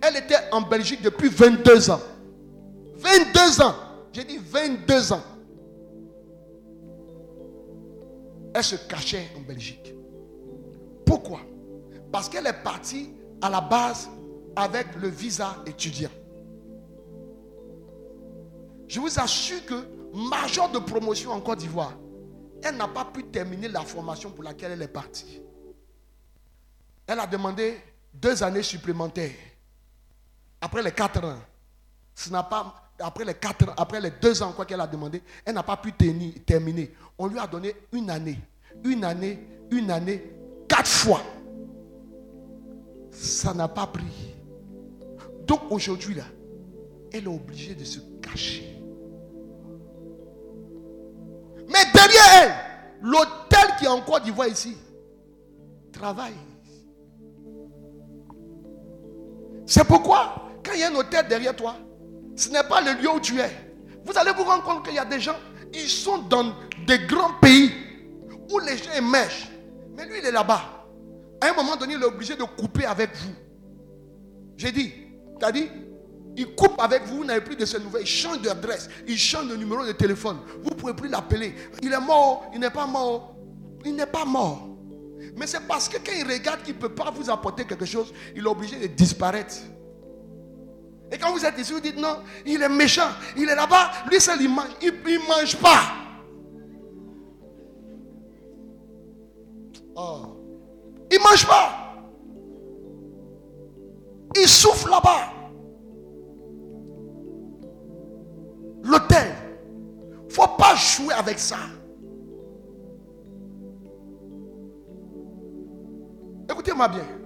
Elle 0.00 0.16
était 0.16 0.36
en 0.52 0.62
Belgique 0.62 1.02
depuis 1.02 1.28
22 1.28 1.90
ans. 1.90 2.00
22 2.96 3.62
ans. 3.62 3.74
J'ai 4.14 4.24
dit 4.24 4.38
22 4.38 5.12
ans. 5.12 5.22
Elle 8.54 8.62
se 8.62 8.76
cachait 8.76 9.28
en 9.36 9.40
Belgique. 9.40 9.92
Pourquoi? 11.04 11.40
Parce 12.12 12.28
qu'elle 12.28 12.46
est 12.46 12.62
partie 12.62 13.12
à 13.42 13.50
la 13.50 13.60
base 13.60 14.08
avec 14.54 14.94
le 14.94 15.08
visa 15.08 15.56
étudiant. 15.66 16.10
Je 18.86 19.00
vous 19.00 19.18
assure 19.18 19.66
que 19.66 19.84
major 20.14 20.70
de 20.70 20.78
promotion 20.78 21.32
en 21.32 21.40
Côte 21.40 21.58
d'Ivoire, 21.58 21.94
elle 22.62 22.76
n'a 22.76 22.86
pas 22.86 23.06
pu 23.06 23.24
terminer 23.24 23.66
la 23.66 23.80
formation 23.80 24.30
pour 24.30 24.44
laquelle 24.44 24.70
elle 24.72 24.82
est 24.82 24.88
partie. 24.88 25.42
Elle 27.08 27.18
a 27.18 27.26
demandé 27.26 27.76
deux 28.12 28.44
années 28.44 28.62
supplémentaires. 28.62 29.34
Après 30.60 30.82
les 30.82 30.92
quatre 30.92 31.24
ans, 31.24 31.40
ce 32.14 32.30
n'a 32.30 32.44
pas, 32.44 32.83
après 32.98 33.24
les 33.24 33.34
quatre, 33.34 33.72
après 33.76 34.00
les 34.00 34.10
deux 34.20 34.42
ans 34.42 34.52
quoi 34.52 34.64
qu'elle 34.64 34.80
a 34.80 34.86
demandé, 34.86 35.22
elle 35.44 35.54
n'a 35.54 35.62
pas 35.62 35.76
pu 35.76 35.92
terminer. 35.92 36.92
On 37.18 37.26
lui 37.26 37.38
a 37.38 37.46
donné 37.46 37.74
une 37.92 38.10
année, 38.10 38.38
une 38.84 39.04
année, 39.04 39.46
une 39.70 39.90
année, 39.90 40.32
quatre 40.68 40.88
fois. 40.88 41.20
Ça 43.10 43.54
n'a 43.54 43.68
pas 43.68 43.86
pris. 43.86 44.34
Donc 45.46 45.60
aujourd'hui 45.70 46.14
là, 46.14 46.24
elle 47.12 47.24
est 47.24 47.28
obligée 47.28 47.74
de 47.74 47.84
se 47.84 48.00
cacher. 48.20 48.70
Mais 51.68 51.84
derrière 51.92 52.22
elle, 52.42 52.54
l'hôtel 53.02 53.76
qui 53.78 53.84
est 53.84 53.88
en 53.88 54.00
Côte 54.00 54.24
d'Ivoire 54.24 54.48
ici, 54.48 54.76
travaille. 55.92 56.34
C'est 59.66 59.84
pourquoi, 59.84 60.48
quand 60.62 60.72
il 60.74 60.80
y 60.80 60.82
a 60.82 60.90
un 60.90 60.94
hôtel 60.94 61.26
derrière 61.26 61.56
toi, 61.56 61.76
ce 62.36 62.48
n'est 62.48 62.64
pas 62.64 62.80
le 62.80 63.00
lieu 63.00 63.10
où 63.10 63.20
tu 63.20 63.38
es. 63.38 63.50
Vous 64.04 64.16
allez 64.16 64.32
vous 64.32 64.44
rendre 64.44 64.62
compte 64.62 64.84
qu'il 64.84 64.94
y 64.94 64.98
a 64.98 65.04
des 65.04 65.20
gens, 65.20 65.36
ils 65.72 65.88
sont 65.88 66.18
dans 66.18 66.54
des 66.86 66.98
grands 67.06 67.34
pays 67.40 67.72
où 68.50 68.58
les 68.58 68.76
gens 68.76 68.92
émergent. 68.96 69.50
Mais 69.96 70.06
lui, 70.06 70.18
il 70.18 70.26
est 70.26 70.32
là-bas. 70.32 70.86
À 71.40 71.48
un 71.48 71.54
moment 71.54 71.76
donné, 71.76 71.94
il 71.94 72.02
est 72.02 72.06
obligé 72.06 72.36
de 72.36 72.44
couper 72.44 72.84
avec 72.84 73.10
vous. 73.16 73.32
J'ai 74.56 74.72
dit, 74.72 74.92
tu 75.40 75.52
dit, 75.52 75.68
il 76.36 76.54
coupe 76.54 76.80
avec 76.80 77.04
vous, 77.04 77.18
vous 77.18 77.24
n'avez 77.24 77.40
plus 77.40 77.56
de 77.56 77.64
ses 77.64 77.78
nouvelles. 77.78 78.02
Il 78.02 78.08
change 78.08 78.40
d'adresse, 78.42 78.88
il 79.06 79.18
change 79.18 79.48
de 79.48 79.56
numéro 79.56 79.84
de 79.84 79.92
téléphone. 79.92 80.38
Vous 80.62 80.70
ne 80.70 80.74
pouvez 80.74 80.94
plus 80.94 81.08
l'appeler. 81.08 81.54
Il 81.82 81.92
est 81.92 82.00
mort, 82.00 82.50
il 82.52 82.60
n'est 82.60 82.70
pas 82.70 82.86
mort. 82.86 83.36
Il 83.84 83.94
n'est 83.94 84.06
pas 84.06 84.24
mort. 84.24 84.68
Mais 85.36 85.46
c'est 85.46 85.66
parce 85.66 85.88
que 85.88 85.96
quand 85.98 86.12
il 86.16 86.26
regarde 86.30 86.62
qu'il 86.62 86.74
ne 86.74 86.80
peut 86.80 86.94
pas 86.94 87.10
vous 87.10 87.30
apporter 87.30 87.64
quelque 87.64 87.84
chose, 87.84 88.12
il 88.34 88.44
est 88.44 88.48
obligé 88.48 88.78
de 88.78 88.86
disparaître. 88.86 89.56
Et 91.12 91.18
quand 91.18 91.32
vous 91.32 91.44
êtes 91.44 91.58
ici, 91.58 91.72
vous 91.72 91.80
dites 91.80 91.96
non, 91.96 92.22
il 92.44 92.62
est 92.62 92.68
méchant, 92.68 93.08
il 93.36 93.48
est 93.48 93.54
là-bas, 93.54 93.90
lui 94.10 94.20
seul 94.20 94.40
il 94.40 94.48
mange, 94.48 94.68
il 94.80 94.92
ne 94.92 95.28
mange 95.28 95.56
pas. 95.56 95.80
Oh. 99.96 100.34
Il 101.10 101.18
ne 101.18 101.22
mange 101.22 101.46
pas. 101.46 101.70
Il 104.36 104.48
souffle 104.48 104.90
là-bas. 104.90 105.32
L'hôtel. 108.82 109.34
Il 110.22 110.26
ne 110.26 110.32
faut 110.32 110.48
pas 110.58 110.74
jouer 110.74 111.14
avec 111.14 111.38
ça. 111.38 111.58
Écoutez-moi 116.50 116.88
bien. 116.88 117.23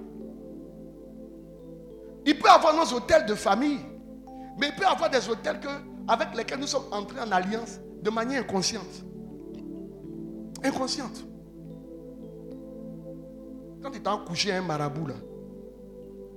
Il 2.29 2.39
peut 2.39 2.49
avoir 2.51 2.76
nos 2.76 2.93
hôtels 2.95 3.24
de 3.24 3.35
famille, 3.35 3.81
mais 4.61 4.68
il 4.68 4.74
peut 4.74 4.85
avoir 4.85 5.09
des 5.09 5.26
hôtels 5.31 5.59
que, 5.61 5.68
avec 6.07 6.37
lesquels 6.37 6.61
nous 6.61 6.66
sommes 6.66 6.93
entrés 6.93 7.20
en 7.20 7.33
alliance 7.33 7.81
de 8.03 8.11
manière 8.11 8.43
inconsciente. 8.43 9.03
Inconsciente. 10.62 11.24
Quand 13.83 13.91
tu 13.91 14.03
t'as 14.03 14.18
couché 14.18 14.53
un 14.53 14.61
marabout 14.61 15.07
là, 15.07 15.14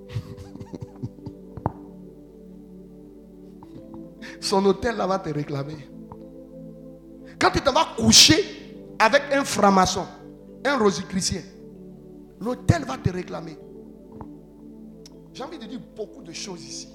son 4.40 4.66
hôtel 4.66 4.96
là 4.96 5.06
va 5.08 5.20
te 5.20 5.28
réclamer. 5.28 5.90
Quand 7.38 7.52
tu 7.52 7.60
t'en 7.60 7.74
vas 7.74 7.88
coucher 7.98 8.78
avec 8.98 9.24
un 9.34 9.44
franc-maçon, 9.44 10.06
un 10.64 10.78
rosicrucien, 10.78 11.42
l'hôtel 12.40 12.86
va 12.86 12.98
te 12.98 13.10
réclamer. 13.10 13.58
J'ai 15.34 15.44
envie 15.44 15.58
de 15.58 15.66
dire 15.66 15.80
beaucoup 15.96 16.22
de 16.22 16.34
choses 16.34 16.64
ici. 16.64 16.90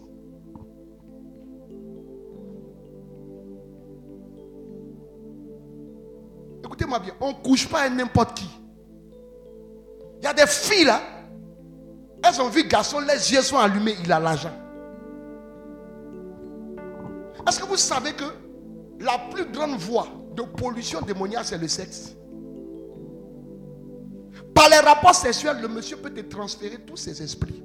Écoutez-moi 6.65 6.99
bien, 6.99 7.15
on 7.21 7.29
ne 7.29 7.35
couche 7.35 7.69
pas 7.69 7.83
à 7.83 7.89
n'importe 7.89 8.39
qui. 8.39 8.49
Il 10.21 10.25
y 10.25 10.27
a 10.27 10.35
des 10.35 10.47
filles 10.47 10.85
là, 10.85 11.01
elles 12.23 12.41
ont 12.41 12.49
vu 12.49 12.67
garçon, 12.67 13.01
les 13.01 13.33
yeux 13.33 13.43
sont 13.43 13.59
allumés, 13.59 13.95
il 14.03 14.11
a 14.13 14.19
l'argent. 14.19 14.53
Est-ce 17.47 17.61
que 17.61 17.67
vous 17.67 17.77
savez 17.77 18.13
que 18.13 18.25
la 18.99 19.19
plus 19.31 19.45
grande 19.47 19.79
voie 19.79 20.09
de 20.35 20.43
pollution 20.43 21.01
démoniaque, 21.01 21.45
c'est 21.47 21.59
le 21.59 21.69
sexe? 21.69 22.17
Par 24.53 24.69
les 24.69 24.79
rapports 24.79 25.15
sexuels, 25.15 25.61
le 25.61 25.69
monsieur 25.69 25.97
peut 25.99 26.11
te 26.11 26.21
transférer 26.21 26.79
tous 26.79 26.97
ses 26.97 27.23
esprits 27.23 27.63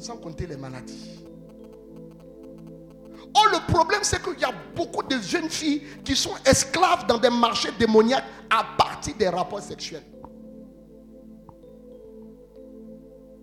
sans 0.00 0.16
compter 0.16 0.46
les 0.46 0.56
maladies. 0.56 1.24
Oh, 3.36 3.46
le 3.52 3.72
problème, 3.72 4.00
c'est 4.02 4.22
qu'il 4.22 4.40
y 4.40 4.44
a 4.44 4.52
beaucoup 4.74 5.02
de 5.02 5.18
jeunes 5.18 5.48
filles 5.48 5.82
qui 6.04 6.16
sont 6.16 6.34
esclaves 6.44 7.06
dans 7.06 7.18
des 7.18 7.30
marchés 7.30 7.70
démoniaques 7.78 8.24
à 8.48 8.64
partir 8.76 9.14
des 9.16 9.28
rapports 9.28 9.60
sexuels. 9.60 10.02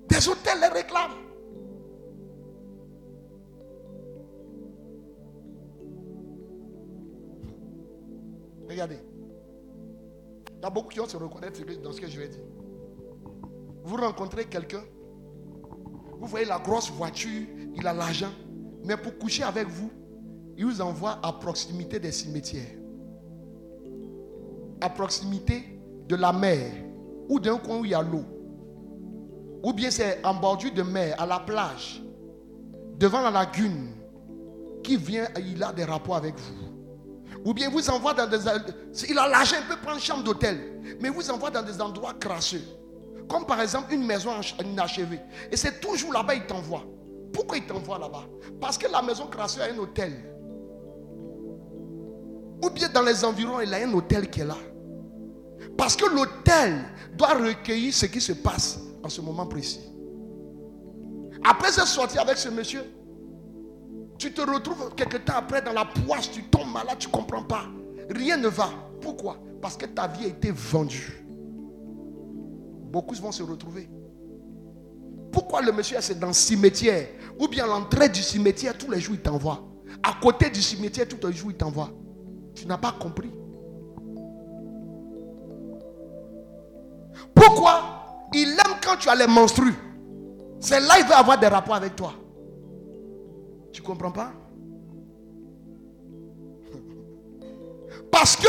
Des 0.10 0.28
hôtels 0.28 0.60
les 0.60 0.68
réclament. 0.68 1.12
Regardez. 8.68 9.00
Il 10.58 10.64
y 10.64 10.66
a 10.66 10.70
beaucoup 10.70 10.90
qui 10.90 11.00
vont 11.00 11.08
se 11.08 11.16
reconnaître 11.16 11.62
dans 11.82 11.94
ce 11.94 12.02
que 12.02 12.08
je 12.08 12.20
vais 12.20 12.28
dire. 12.28 12.44
Vous 13.84 13.96
rencontrez 13.96 14.46
quelqu'un 14.46 14.84
vous 16.20 16.28
voyez 16.28 16.46
la 16.46 16.60
grosse 16.60 16.92
voiture, 16.92 17.48
il 17.76 17.86
a 17.86 17.94
l'argent. 17.94 18.32
Mais 18.86 18.98
pour 18.98 19.18
coucher 19.18 19.44
avec 19.44 19.68
vous, 19.68 19.92
il 20.58 20.66
vous 20.66 20.82
envoie 20.82 21.20
à 21.24 21.34
proximité 21.34 22.00
des 22.00 22.12
cimetières. 22.12 22.76
À 24.82 24.90
proximité 24.90 25.80
de 26.08 26.16
la 26.16 26.34
mer. 26.34 26.72
Ou 27.30 27.40
d'un 27.40 27.58
coin 27.58 27.80
où 27.80 27.86
il 27.86 27.92
y 27.92 27.94
a 27.94 28.02
l'eau. 28.02 28.24
ou 29.64 29.74
bien 29.74 29.92
c'est 29.92 30.26
en 30.26 30.34
bordure 30.36 30.74
de 30.74 30.82
mer, 30.82 31.20
à 31.20 31.26
la 31.26 31.40
plage, 31.40 32.02
devant 32.98 33.22
la 33.22 33.32
lagune, 33.32 33.90
qui 34.84 34.96
vient, 34.96 35.28
il 35.38 35.62
a 35.62 35.74
des 35.74 35.84
rapports 35.84 36.16
avec 36.16 36.36
vous. 36.38 36.68
Ou 37.44 37.54
bien 37.54 37.70
vous 37.70 37.90
envoie 37.90 38.14
dans 38.14 38.28
des... 38.28 38.38
Il 39.10 39.18
a 39.20 39.28
l'argent, 39.28 39.58
il 39.60 39.68
peut 39.68 39.82
prendre 39.82 40.00
chambre 40.00 40.24
d'hôtel, 40.24 40.82
mais 41.02 41.10
vous 41.10 41.30
envoie 41.30 41.52
dans 41.52 41.64
des 41.64 41.82
endroits 41.82 42.14
crasseux. 42.14 42.64
Comme 43.30 43.46
par 43.46 43.62
exemple 43.62 43.94
une 43.94 44.06
maison 44.06 44.32
inachevée. 44.64 45.20
Et 45.52 45.58
c'est 45.58 45.80
toujours 45.80 46.14
là-bas 46.14 46.36
il 46.36 46.46
t'envoie. 46.46 46.84
Pourquoi 47.34 47.58
il 47.58 47.66
t'envoie 47.66 48.00
là-bas? 48.00 48.26
Parce 48.60 48.78
que 48.78 48.88
la 48.90 49.02
maison 49.02 49.28
crasseuse 49.28 49.62
a 49.62 49.66
un 49.66 49.78
hôtel. 49.78 50.14
Ou 52.64 52.70
bien 52.70 52.90
dans 52.90 53.04
les 53.04 53.24
environs, 53.24 53.60
il 53.60 53.74
a 53.74 53.78
un 53.78 53.94
hôtel 53.94 54.30
qui 54.30 54.42
est 54.42 54.46
là. 54.46 54.58
Parce 55.78 55.96
que 55.96 56.06
l'hôtel 56.06 56.86
doit 57.16 57.34
recueillir 57.34 57.94
ce 57.94 58.06
qui 58.06 58.22
se 58.22 58.34
passe 58.34 58.80
en 59.04 59.10
ce 59.10 59.22
moment 59.22 59.46
précis. 59.46 59.82
Après 61.44 61.70
être 61.70 61.88
sorti 61.88 62.18
avec 62.18 62.38
ce 62.38 62.50
monsieur, 62.50 62.84
tu 64.18 64.34
te 64.34 64.42
retrouves 64.42 64.96
quelque 64.96 65.18
temps 65.18 65.38
après 65.38 65.62
dans 65.62 65.74
la 65.74 65.86
poisse, 65.86 66.32
tu 66.32 66.44
tombes 66.44 66.72
malade, 66.74 66.98
tu 66.98 67.08
ne 67.08 67.14
comprends 67.14 67.44
pas. 67.44 67.66
Rien 68.10 68.38
ne 68.38 68.48
va. 68.48 68.70
Pourquoi? 69.02 69.38
Parce 69.62 69.78
que 69.78 69.86
ta 69.86 70.08
vie 70.08 70.26
a 70.26 70.30
été 70.30 70.52
vendue. 70.52 71.24
Beaucoup 72.90 73.16
vont 73.16 73.32
se 73.32 73.44
retrouver. 73.44 73.90
Pourquoi 75.32 75.62
le 75.62 75.72
monsieur 75.72 75.98
est 75.98 76.20
dans 76.20 76.28
le 76.28 76.34
cimetière 76.34 77.08
Ou 77.40 77.48
bien 77.48 77.68
l'entrée 77.68 78.10
du 78.10 78.22
cimetière, 78.22 78.78
tous 78.78 78.90
les 78.90 79.00
jours 79.00 79.16
il 79.16 79.22
t'envoie? 79.22 79.64
À 80.04 80.16
côté 80.22 80.50
du 80.50 80.62
cimetière, 80.62 81.08
tous 81.08 81.26
les 81.28 81.34
jours 81.34 81.52
il 81.52 81.58
t'envoie. 81.58 81.92
Tu 82.56 82.66
n'as 82.66 82.78
pas 82.78 82.94
compris. 82.94 83.32
Pourquoi 87.36 88.28
Il 88.34 88.50
aime 88.50 88.80
quand 88.84 88.98
tu 88.98 89.10
as 89.10 89.16
les 89.16 89.28
menstrues? 89.28 89.76
C'est 90.60 90.80
là 90.80 90.96
qu'il 90.98 91.06
veut 91.06 91.14
avoir 91.14 91.40
des 91.40 91.48
rapports 91.48 91.76
avec 91.76 91.96
toi. 91.96 92.14
Tu 93.72 93.82
comprends 93.82 94.12
pas? 94.12 94.32
Parce 98.12 98.36
que 98.36 98.48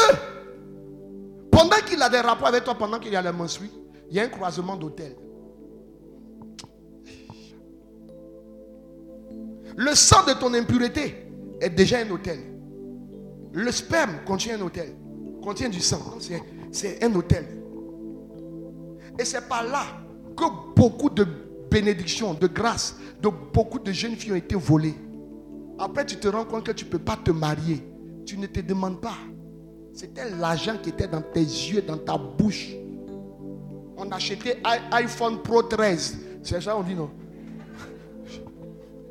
pendant 1.50 1.76
qu'il 1.86 2.00
a 2.00 2.08
des 2.08 2.20
rapports 2.20 2.48
avec 2.48 2.64
toi, 2.64 2.74
pendant 2.74 2.98
qu'il 2.98 3.12
y 3.12 3.16
a 3.16 3.22
les 3.22 3.32
menstrues, 3.32 3.70
il 4.10 4.16
y 4.16 4.20
a 4.20 4.24
un 4.24 4.28
croisement 4.28 4.76
d'hôtel. 4.76 5.14
Le 9.76 9.94
sang 9.94 10.24
de 10.26 10.32
ton 10.32 10.52
impureté 10.54 11.14
est 11.60 11.70
déjà 11.70 11.98
un 11.98 12.10
hôtel. 12.10 12.38
Le 13.52 13.70
sperme 13.70 14.16
contient 14.26 14.58
un 14.58 14.62
hôtel, 14.62 14.94
contient 15.42 15.68
du 15.68 15.80
sang. 15.80 16.00
C'est 16.72 17.02
un 17.04 17.14
hôtel. 17.14 17.46
Et 19.18 19.24
c'est 19.24 19.48
par 19.48 19.64
là 19.64 19.84
que 20.36 20.44
beaucoup 20.74 21.10
de 21.10 21.26
bénédictions, 21.70 22.34
de 22.34 22.46
grâces, 22.46 22.96
de 23.20 23.28
beaucoup 23.52 23.78
de 23.78 23.92
jeunes 23.92 24.16
filles 24.16 24.32
ont 24.32 24.36
été 24.36 24.54
volées. 24.54 24.94
Après, 25.78 26.04
tu 26.04 26.16
te 26.16 26.28
rends 26.28 26.44
compte 26.44 26.64
que 26.64 26.72
tu 26.72 26.84
ne 26.84 26.90
peux 26.90 26.98
pas 26.98 27.16
te 27.16 27.30
marier. 27.30 27.82
Tu 28.26 28.36
ne 28.36 28.46
te 28.46 28.60
demandes 28.60 29.00
pas. 29.00 29.16
C'était 29.92 30.28
l'argent 30.30 30.76
qui 30.82 30.90
était 30.90 31.08
dans 31.08 31.22
tes 31.22 31.40
yeux, 31.40 31.82
dans 31.82 31.98
ta 31.98 32.18
bouche. 32.18 32.74
On 33.98 34.10
achetait 34.12 34.62
iPhone 34.92 35.42
Pro 35.42 35.62
13. 35.62 36.18
C'est 36.44 36.60
ça 36.60 36.76
on 36.76 36.82
dit 36.82 36.94
non? 36.94 37.10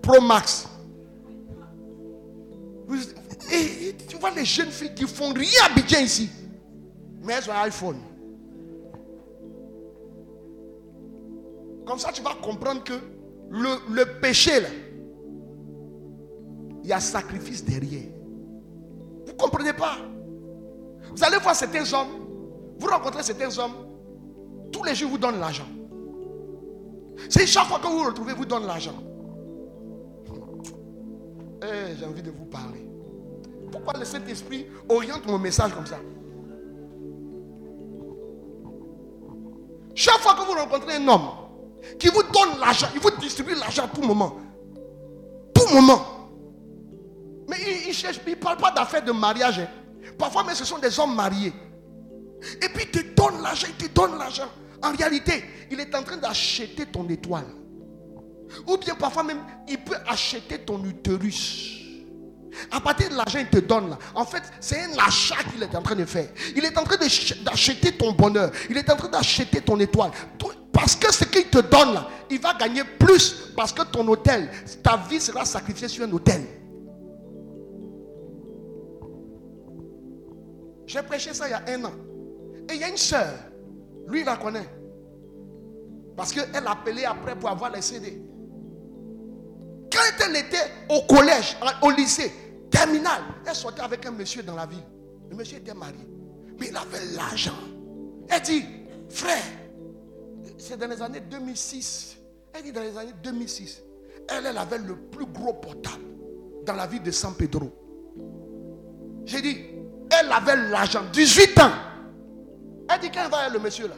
Pro 0.02 0.22
Max. 0.22 0.68
Et, 3.52 3.96
tu 4.08 4.16
vois 4.16 4.32
les 4.32 4.46
jeunes 4.46 4.72
filles 4.72 4.96
qui 4.96 5.06
font 5.06 5.34
rien 5.34 5.84
bien 5.86 6.00
ici. 6.00 6.30
Mais 7.22 7.34
elles 7.34 7.50
ont 7.50 7.54
un 7.54 7.64
iPhone. 7.64 7.98
Comme 11.86 12.00
ça, 12.00 12.12
tu 12.14 12.22
vas 12.22 12.36
comprendre 12.42 12.84
que 12.84 12.94
le, 13.50 13.70
le 13.94 14.20
péché, 14.20 14.60
là, 14.62 14.68
il 16.84 16.90
y 16.90 16.94
a 16.94 17.00
sacrifice 17.02 17.64
derrière. 17.64 18.10
Vous 19.26 19.34
ne 19.34 19.38
comprenez 19.38 19.74
pas? 19.74 19.98
Vous 21.14 21.24
allez 21.24 21.38
voir 21.38 21.56
certains 21.56 21.92
hommes, 21.94 22.26
vous 22.78 22.88
rencontrez 22.88 23.24
certains 23.24 23.58
hommes, 23.60 23.87
tous 24.72 24.84
les 24.84 24.95
jours 24.95 25.11
vous 25.11 25.18
donnent 25.18 25.39
l'argent. 25.39 25.68
C'est 27.30 27.47
chaque 27.47 27.65
fois 27.65 27.80
que 27.80 27.88
vous 27.88 27.99
vous 27.99 28.05
retrouvez, 28.05 28.34
vous 28.34 28.45
donnent 28.45 28.68
l'argent. 28.68 28.95
Eh, 31.63 31.95
j'ai 31.97 32.05
envie 32.05 32.22
de 32.22 32.32
vous 32.32 32.45
parler. 32.45 32.88
Pourquoi 33.72 33.93
le 33.99 34.05
Saint-Esprit 34.05 34.68
oriente 34.88 35.26
mon 35.26 35.39
message 35.39 35.74
comme 35.74 35.86
ça? 35.86 35.99
Chaque 39.95 40.20
fois 40.20 40.36
que 40.36 40.41
vous 40.41 40.57
rencontrez 40.57 40.97
un 40.97 41.07
homme 41.07 41.30
qui 41.99 42.07
vous 42.09 42.22
donne 42.22 42.59
l'argent, 42.59 42.88
il 42.93 42.99
vous 42.99 43.09
distribue 43.20 43.55
l'argent 43.55 43.86
à 43.86 43.88
tout 43.88 44.01
moment. 44.01 44.38
Tout 45.53 45.74
moment. 45.74 46.05
Mais 47.49 47.57
il 47.88 48.30
ne 48.30 48.36
parle 48.36 48.57
pas 48.57 48.72
d'affaires 48.72 49.03
de 49.03 49.11
mariage. 49.11 49.59
Hein. 49.59 49.68
Parfois, 50.18 50.43
mais 50.43 50.53
ce 50.53 50.65
sont 50.65 50.78
des 50.78 50.99
hommes 50.99 51.15
mariés. 51.15 51.53
Et 52.62 52.70
puis 52.70 52.86
il 52.86 52.92
te 52.92 53.16
donne 53.16 53.42
l'argent, 53.42 53.68
il 53.70 53.88
te 53.88 53.94
donne 53.94 54.18
l'argent. 54.18 54.50
En 54.82 54.92
réalité, 54.92 55.44
il 55.72 55.80
est 55.80 55.94
en 55.96 56.04
train 56.04 56.18
d'acheter 56.18 56.86
ton 56.86 57.08
étoile. 57.10 57.48
Ou 58.68 58.78
bien 58.78 58.96
parfois 58.96 59.24
même, 59.24 59.42
il 59.68 59.78
peut 59.80 59.98
acheter 60.08 60.60
ton 60.60 60.84
utérus. 60.86 61.74
À 62.72 62.80
partir 62.80 63.10
de 63.10 63.16
l'argent 63.16 63.40
qu'il 63.40 63.62
te 63.62 63.66
donne 63.66 63.90
là, 63.90 64.00
en 64.16 64.26
fait, 64.26 64.44
c'est 64.60 64.82
un 64.82 64.98
achat 64.98 65.44
qu'il 65.52 65.62
est 65.62 65.76
en 65.76 65.82
train 65.82 65.96
de 65.96 66.06
faire. 66.06 66.30
Il 66.56 66.64
est 66.66 66.78
en 66.78 66.84
train 66.84 66.98
d'acheter 66.98 67.92
ton 67.92 68.14
bonheur. 68.14 68.52
Il 68.70 68.78
est 68.78 68.90
en 68.90 68.96
train 68.96 69.10
d'acheter 69.10 69.62
ton 69.62 69.80
étoile. 69.80 70.12
Parce 70.72 70.96
que 70.96 71.12
ce 71.14 71.24
qu'il 71.26 71.50
te 71.50 71.60
donne 71.60 71.94
là, 71.94 72.08
il 72.30 72.40
va 72.40 72.54
gagner 72.54 72.84
plus. 72.84 73.52
Parce 73.56 73.72
que 73.72 73.84
ton 73.84 74.08
hôtel, 74.08 74.50
ta 74.84 74.98
vie 75.10 75.20
sera 75.20 75.46
sacrifiée 75.46 75.88
sur 75.88 76.06
un 76.06 76.12
hôtel. 76.12 76.46
J'ai 80.86 81.04
prêché 81.04 81.34
ça 81.34 81.48
il 81.48 81.52
y 81.52 81.54
a 81.54 81.64
un 81.68 81.86
an. 81.86 81.92
Et 82.70 82.76
il 82.76 82.82
y 82.82 82.84
a 82.84 82.89
une 82.89 82.97
soeur, 82.97 83.34
lui 84.07 84.22
il 84.22 84.26
la 84.26 84.38
connaît. 84.38 84.68
Parce 86.15 86.34
qu'elle 86.34 86.65
a 86.65 86.72
appelé 86.72 87.05
après 87.05 87.38
pour 87.38 87.49
avoir 87.49 87.72
les 87.72 87.82
CD. 87.82 88.22
Quand 89.91 90.26
elle 90.26 90.36
était 90.36 90.72
au 90.89 91.01
collège, 91.01 91.57
au 91.82 91.91
lycée, 91.91 92.32
terminal, 92.72 93.22
elle 93.45 93.55
sortait 93.55 93.82
avec 93.82 94.05
un 94.05 94.11
monsieur 94.11 94.43
dans 94.43 94.55
la 94.55 94.65
ville. 94.65 94.84
Le 95.30 95.36
monsieur 95.36 95.57
était 95.57 95.74
marié. 95.74 96.07
Mais 96.59 96.68
il 96.70 96.76
avait 96.76 97.05
l'argent. 97.15 97.57
Elle 98.30 98.41
dit, 98.41 98.65
frère, 99.09 99.43
c'est 100.57 100.78
dans 100.78 100.88
les 100.88 101.01
années 101.01 101.22
2006. 101.22 102.18
Elle 102.53 102.63
dit 102.63 102.72
dans 102.72 102.82
les 102.82 102.97
années 102.97 103.13
2006. 103.24 103.84
Elle, 104.30 104.47
elle 104.47 104.57
avait 104.57 104.80
le 104.80 104.95
plus 104.95 105.28
gros 105.28 105.53
portable 105.53 106.03
dans 106.65 106.74
la 106.74 106.88
ville 106.88 107.03
de 107.03 107.11
San 107.11 107.34
Pedro. 107.36 107.72
J'ai 109.26 109.41
dit, 109.41 109.57
elle 110.09 110.32
avait 110.32 110.70
l'argent, 110.70 111.03
18 111.13 111.59
ans. 111.59 111.72
Elle 112.90 113.00
dit, 113.02 113.12
quand 113.12 113.30
va 113.30 113.50
le 113.50 113.60
monsieur 113.60 113.88
là 113.88 113.96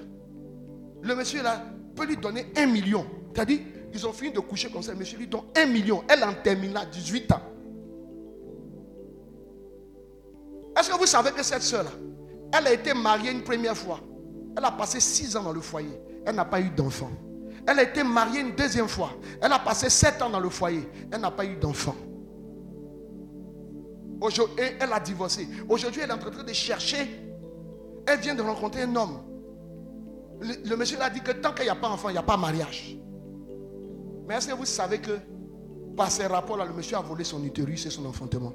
Le 1.02 1.16
monsieur 1.16 1.44
là 1.44 1.64
peut 1.96 2.06
lui 2.06 2.18
donner 2.18 2.52
un 2.56 2.66
million. 2.66 3.06
Dit, 3.48 3.62
ils 3.94 4.08
ont 4.08 4.14
fini 4.14 4.32
de 4.32 4.40
coucher 4.40 4.70
comme 4.70 4.82
ça. 4.82 4.92
Le 4.92 5.00
monsieur 5.00 5.18
lui 5.18 5.28
donne 5.28 5.44
un 5.56 5.66
million. 5.66 6.04
Elle 6.10 6.24
en 6.24 6.34
termine 6.34 6.74
là, 6.74 6.86
18 6.86 7.32
ans. 7.32 7.42
Est-ce 10.78 10.90
que 10.90 10.98
vous 10.98 11.06
savez 11.06 11.32
que 11.32 11.44
cette 11.44 11.62
soeur-là, 11.62 11.92
elle 12.54 12.68
a 12.68 12.74
été 12.74 12.94
mariée 12.94 13.32
une 13.32 13.44
première 13.44 13.76
fois? 13.76 14.00
Elle 14.58 14.66
a 14.66 14.72
passé 14.72 15.00
6 15.00 15.36
ans 15.38 15.44
dans 15.44 15.54
le 15.54 15.62
foyer. 15.62 16.00
Elle 16.26 16.36
n'a 16.36 16.46
pas 16.46 16.60
eu 16.60 16.70
d'enfant. 16.70 17.12
Elle 17.68 17.80
a 17.80 17.84
été 17.84 18.04
mariée 18.04 18.42
une 18.42 18.56
deuxième 18.56 18.88
fois. 18.88 19.12
Elle 19.42 19.52
a 19.52 19.60
passé 19.60 19.90
7 19.90 20.22
ans 20.22 20.30
dans 20.30 20.40
le 20.40 20.50
foyer. 20.50 20.88
Elle 21.12 21.22
n'a 21.22 21.32
pas 21.32 21.46
eu 21.46 21.56
d'enfant. 21.56 21.96
Aujourd'hui, 24.22 24.66
elle 24.80 24.92
a 24.92 25.00
divorcé. 25.00 25.48
Aujourd'hui, 25.68 26.02
elle 26.04 26.10
est 26.10 26.14
en 26.14 26.18
train 26.18 26.44
de 26.44 26.54
chercher. 26.54 27.29
Elle 28.08 28.20
vient 28.20 28.36
de 28.36 28.42
rencontrer 28.42 28.84
un 28.84 28.96
homme. 28.96 29.20
Le, 30.42 30.76
monsieur 30.76 31.02
a 31.02 31.10
dit 31.10 31.22
que 31.22 31.32
tant 31.32 31.54
qu'il 31.54 31.66
n'y 31.66 31.70
a 31.70 31.76
pas 31.76 31.90
d'enfant, 31.90 32.10
il 32.10 32.14
n'y 32.14 32.18
a 32.18 32.24
pas 32.24 32.38
mariage. 32.38 32.98
Mais 34.28 34.36
est-ce 34.36 34.48
que 34.48 34.54
vous 34.54 34.66
savez 34.66 35.00
que 35.00 35.18
par 35.98 36.10
ces 36.10 36.28
rapports-là, 36.28 36.66
le 36.66 36.74
monsieur 36.74 36.98
a 36.98 37.02
volé 37.02 37.24
son 37.24 37.44
utérus 37.44 37.86
et 37.86 37.90
son 37.90 38.06
enfantement? 38.06 38.54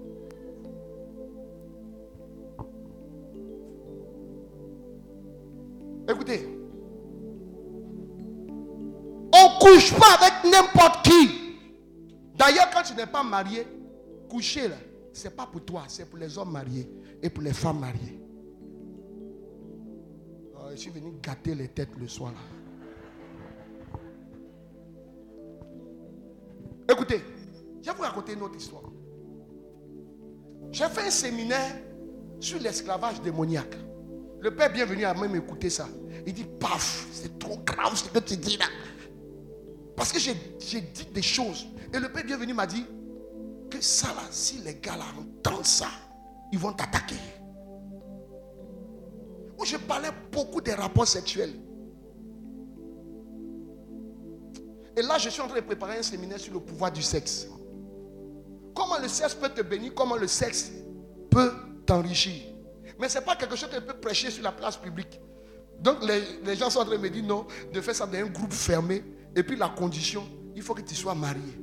Écoutez, 6.08 6.58
on 9.32 9.36
ne 9.36 9.60
couche 9.60 9.92
pas 9.94 10.14
avec 10.20 10.52
n'importe 10.52 11.04
qui. 11.04 11.58
D'ailleurs, 12.36 12.70
quand 12.72 12.82
tu 12.82 12.94
n'es 12.94 13.06
pas 13.06 13.22
marié, 13.22 13.66
coucher 14.28 14.68
là, 14.68 14.76
ce 15.12 15.24
n'est 15.24 15.34
pas 15.34 15.46
pour 15.46 15.64
toi, 15.64 15.84
c'est 15.88 16.08
pour 16.08 16.18
les 16.18 16.36
hommes 16.38 16.52
mariés 16.52 16.90
et 17.22 17.30
pour 17.30 17.42
les 17.42 17.52
femmes 17.52 17.80
mariées. 17.80 18.23
Je 20.74 20.80
suis 20.80 20.90
venu 20.90 21.12
gâter 21.22 21.54
les 21.54 21.68
têtes 21.68 21.96
le 21.96 22.08
soir 22.08 22.32
là. 22.32 22.38
Écoutez, 26.92 27.22
je 27.80 27.88
vais 27.88 27.96
vous 27.96 28.02
raconter 28.02 28.32
une 28.32 28.42
autre 28.42 28.56
histoire. 28.56 28.82
J'ai 30.72 30.88
fait 30.88 31.06
un 31.06 31.10
séminaire 31.10 31.76
sur 32.40 32.58
l'esclavage 32.60 33.22
démoniaque. 33.22 33.76
Le 34.40 34.54
père 34.54 34.72
bienvenu 34.72 35.04
a 35.04 35.14
même 35.14 35.36
écouté 35.36 35.70
ça. 35.70 35.88
Il 36.26 36.34
dit, 36.34 36.44
paf, 36.44 37.06
c'est 37.12 37.38
trop 37.38 37.58
grave 37.64 37.94
ce 37.94 38.08
que 38.08 38.18
tu 38.18 38.36
dis 38.36 38.56
là. 38.56 38.66
Parce 39.96 40.12
que 40.12 40.18
j'ai 40.18 40.34
dit 40.34 41.06
des 41.14 41.22
choses. 41.22 41.68
Et 41.92 42.00
le 42.00 42.10
Père 42.10 42.24
bienvenu 42.24 42.52
m'a 42.52 42.66
dit 42.66 42.84
que 43.70 43.80
ça 43.80 44.08
là, 44.08 44.22
si 44.30 44.58
les 44.58 44.74
gars 44.74 44.96
là 44.96 45.04
entendent 45.16 45.64
ça, 45.64 45.86
ils 46.52 46.58
vont 46.58 46.72
t'attaquer. 46.72 47.14
Où 49.58 49.64
je 49.64 49.76
parlais 49.76 50.10
beaucoup 50.32 50.60
des 50.60 50.74
rapports 50.74 51.06
sexuels. 51.06 51.54
Et 54.96 55.02
là, 55.02 55.18
je 55.18 55.28
suis 55.28 55.40
en 55.40 55.48
train 55.48 55.56
de 55.60 55.64
préparer 55.64 55.98
un 55.98 56.02
séminaire 56.02 56.38
sur 56.38 56.52
le 56.54 56.60
pouvoir 56.60 56.92
du 56.92 57.02
sexe. 57.02 57.48
Comment 58.74 58.98
le 58.98 59.08
sexe 59.08 59.34
peut 59.34 59.48
te 59.48 59.62
bénir, 59.62 59.92
comment 59.94 60.16
le 60.16 60.26
sexe 60.26 60.72
peut 61.30 61.52
t'enrichir. 61.86 62.42
Mais 62.98 63.08
ce 63.08 63.18
n'est 63.18 63.24
pas 63.24 63.36
quelque 63.36 63.56
chose 63.56 63.68
que 63.70 63.76
tu 63.76 63.82
peux 63.82 63.94
prêcher 63.94 64.30
sur 64.30 64.42
la 64.42 64.52
place 64.52 64.76
publique. 64.76 65.20
Donc 65.80 65.98
les, 66.02 66.56
gens 66.56 66.70
sont 66.70 66.80
en 66.80 66.84
train 66.84 66.96
de 66.96 67.00
me 67.00 67.10
dire 67.10 67.24
non, 67.24 67.46
de 67.72 67.80
faire 67.80 67.94
ça 67.94 68.06
dans 68.06 68.18
un 68.18 68.26
groupe 68.26 68.52
fermé. 68.52 69.02
Et 69.34 69.42
puis 69.42 69.56
la 69.56 69.68
condition, 69.68 70.24
il 70.54 70.62
faut 70.62 70.74
que 70.74 70.82
tu 70.82 70.94
sois 70.94 71.14
marié. 71.14 71.58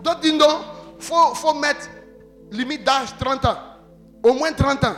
D'autres 0.00 0.20
disent 0.20 0.34
non, 0.34 0.60
il 0.98 1.04
faut, 1.04 1.34
faut 1.34 1.54
mettre 1.54 1.88
limite 2.50 2.84
d'âge 2.84 3.16
30 3.18 3.44
ans. 3.44 3.58
Au 4.22 4.32
moins 4.32 4.52
30 4.52 4.84
ans. 4.84 4.96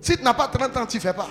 Si 0.00 0.16
tu 0.16 0.22
n'as 0.22 0.34
pas 0.34 0.48
30 0.48 0.76
ans, 0.76 0.86
tu 0.86 0.96
ne 0.96 1.02
fais 1.02 1.12
pas. 1.12 1.28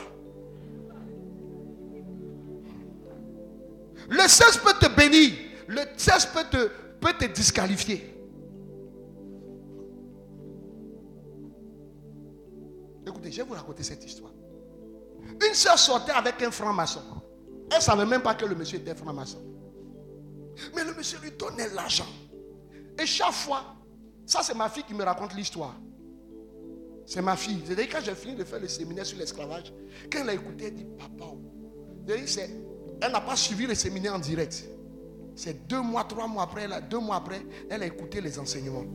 Le 4.09 4.27
sexe 4.27 4.57
peut 4.57 4.73
te 4.79 4.87
bénir. 4.89 5.33
Le 5.67 5.81
sexe 5.97 6.25
peut 6.27 6.45
te, 6.49 6.69
peut 6.99 7.13
te 7.13 7.25
disqualifier. 7.25 8.13
Écoutez, 13.05 13.31
je 13.31 13.37
vais 13.37 13.47
vous 13.47 13.53
raconter 13.53 13.83
cette 13.83 14.03
histoire. 14.05 14.31
Une 15.45 15.53
soeur 15.53 15.77
sortait 15.77 16.11
avec 16.11 16.41
un 16.41 16.51
franc-maçon. 16.51 17.01
Elle 17.71 17.77
ne 17.77 17.81
savait 17.81 18.05
même 18.05 18.21
pas 18.21 18.35
que 18.35 18.45
le 18.45 18.55
monsieur 18.55 18.79
était 18.79 18.95
franc-maçon. 18.95 19.41
Mais 20.75 20.83
le 20.83 20.93
monsieur 20.93 21.19
lui 21.19 21.31
donnait 21.31 21.69
l'argent. 21.73 22.07
Et 22.99 23.05
chaque 23.05 23.33
fois, 23.33 23.75
ça 24.25 24.41
c'est 24.43 24.55
ma 24.55 24.69
fille 24.69 24.83
qui 24.83 24.93
me 24.93 25.03
raconte 25.03 25.33
l'histoire. 25.35 25.75
C'est 27.05 27.21
ma 27.21 27.35
fille. 27.37 27.61
C'est-à-dire 27.65 27.87
quand 27.89 28.01
j'ai 28.03 28.15
fini 28.15 28.35
de 28.35 28.43
faire 28.43 28.59
le 28.59 28.67
séminaire 28.67 29.05
sur 29.05 29.17
l'esclavage, 29.17 29.73
quand 30.11 30.19
elle 30.19 30.29
a 30.29 30.33
écouté, 30.33 30.65
elle 30.65 30.75
dit, 30.75 30.85
papa, 30.97 31.31
elle 32.07 33.11
n'a 33.11 33.21
pas 33.21 33.35
suivi 33.35 33.65
le 33.65 33.75
séminaire 33.75 34.15
en 34.15 34.19
direct. 34.19 34.65
C'est 35.35 35.67
deux 35.67 35.81
mois, 35.81 36.03
trois 36.03 36.27
mois 36.27 36.43
après, 36.43 36.67
deux 36.89 36.99
mois 36.99 37.17
après, 37.17 37.41
elle 37.69 37.83
a 37.83 37.85
écouté 37.85 38.19
les 38.19 38.37
enseignements. 38.39 38.85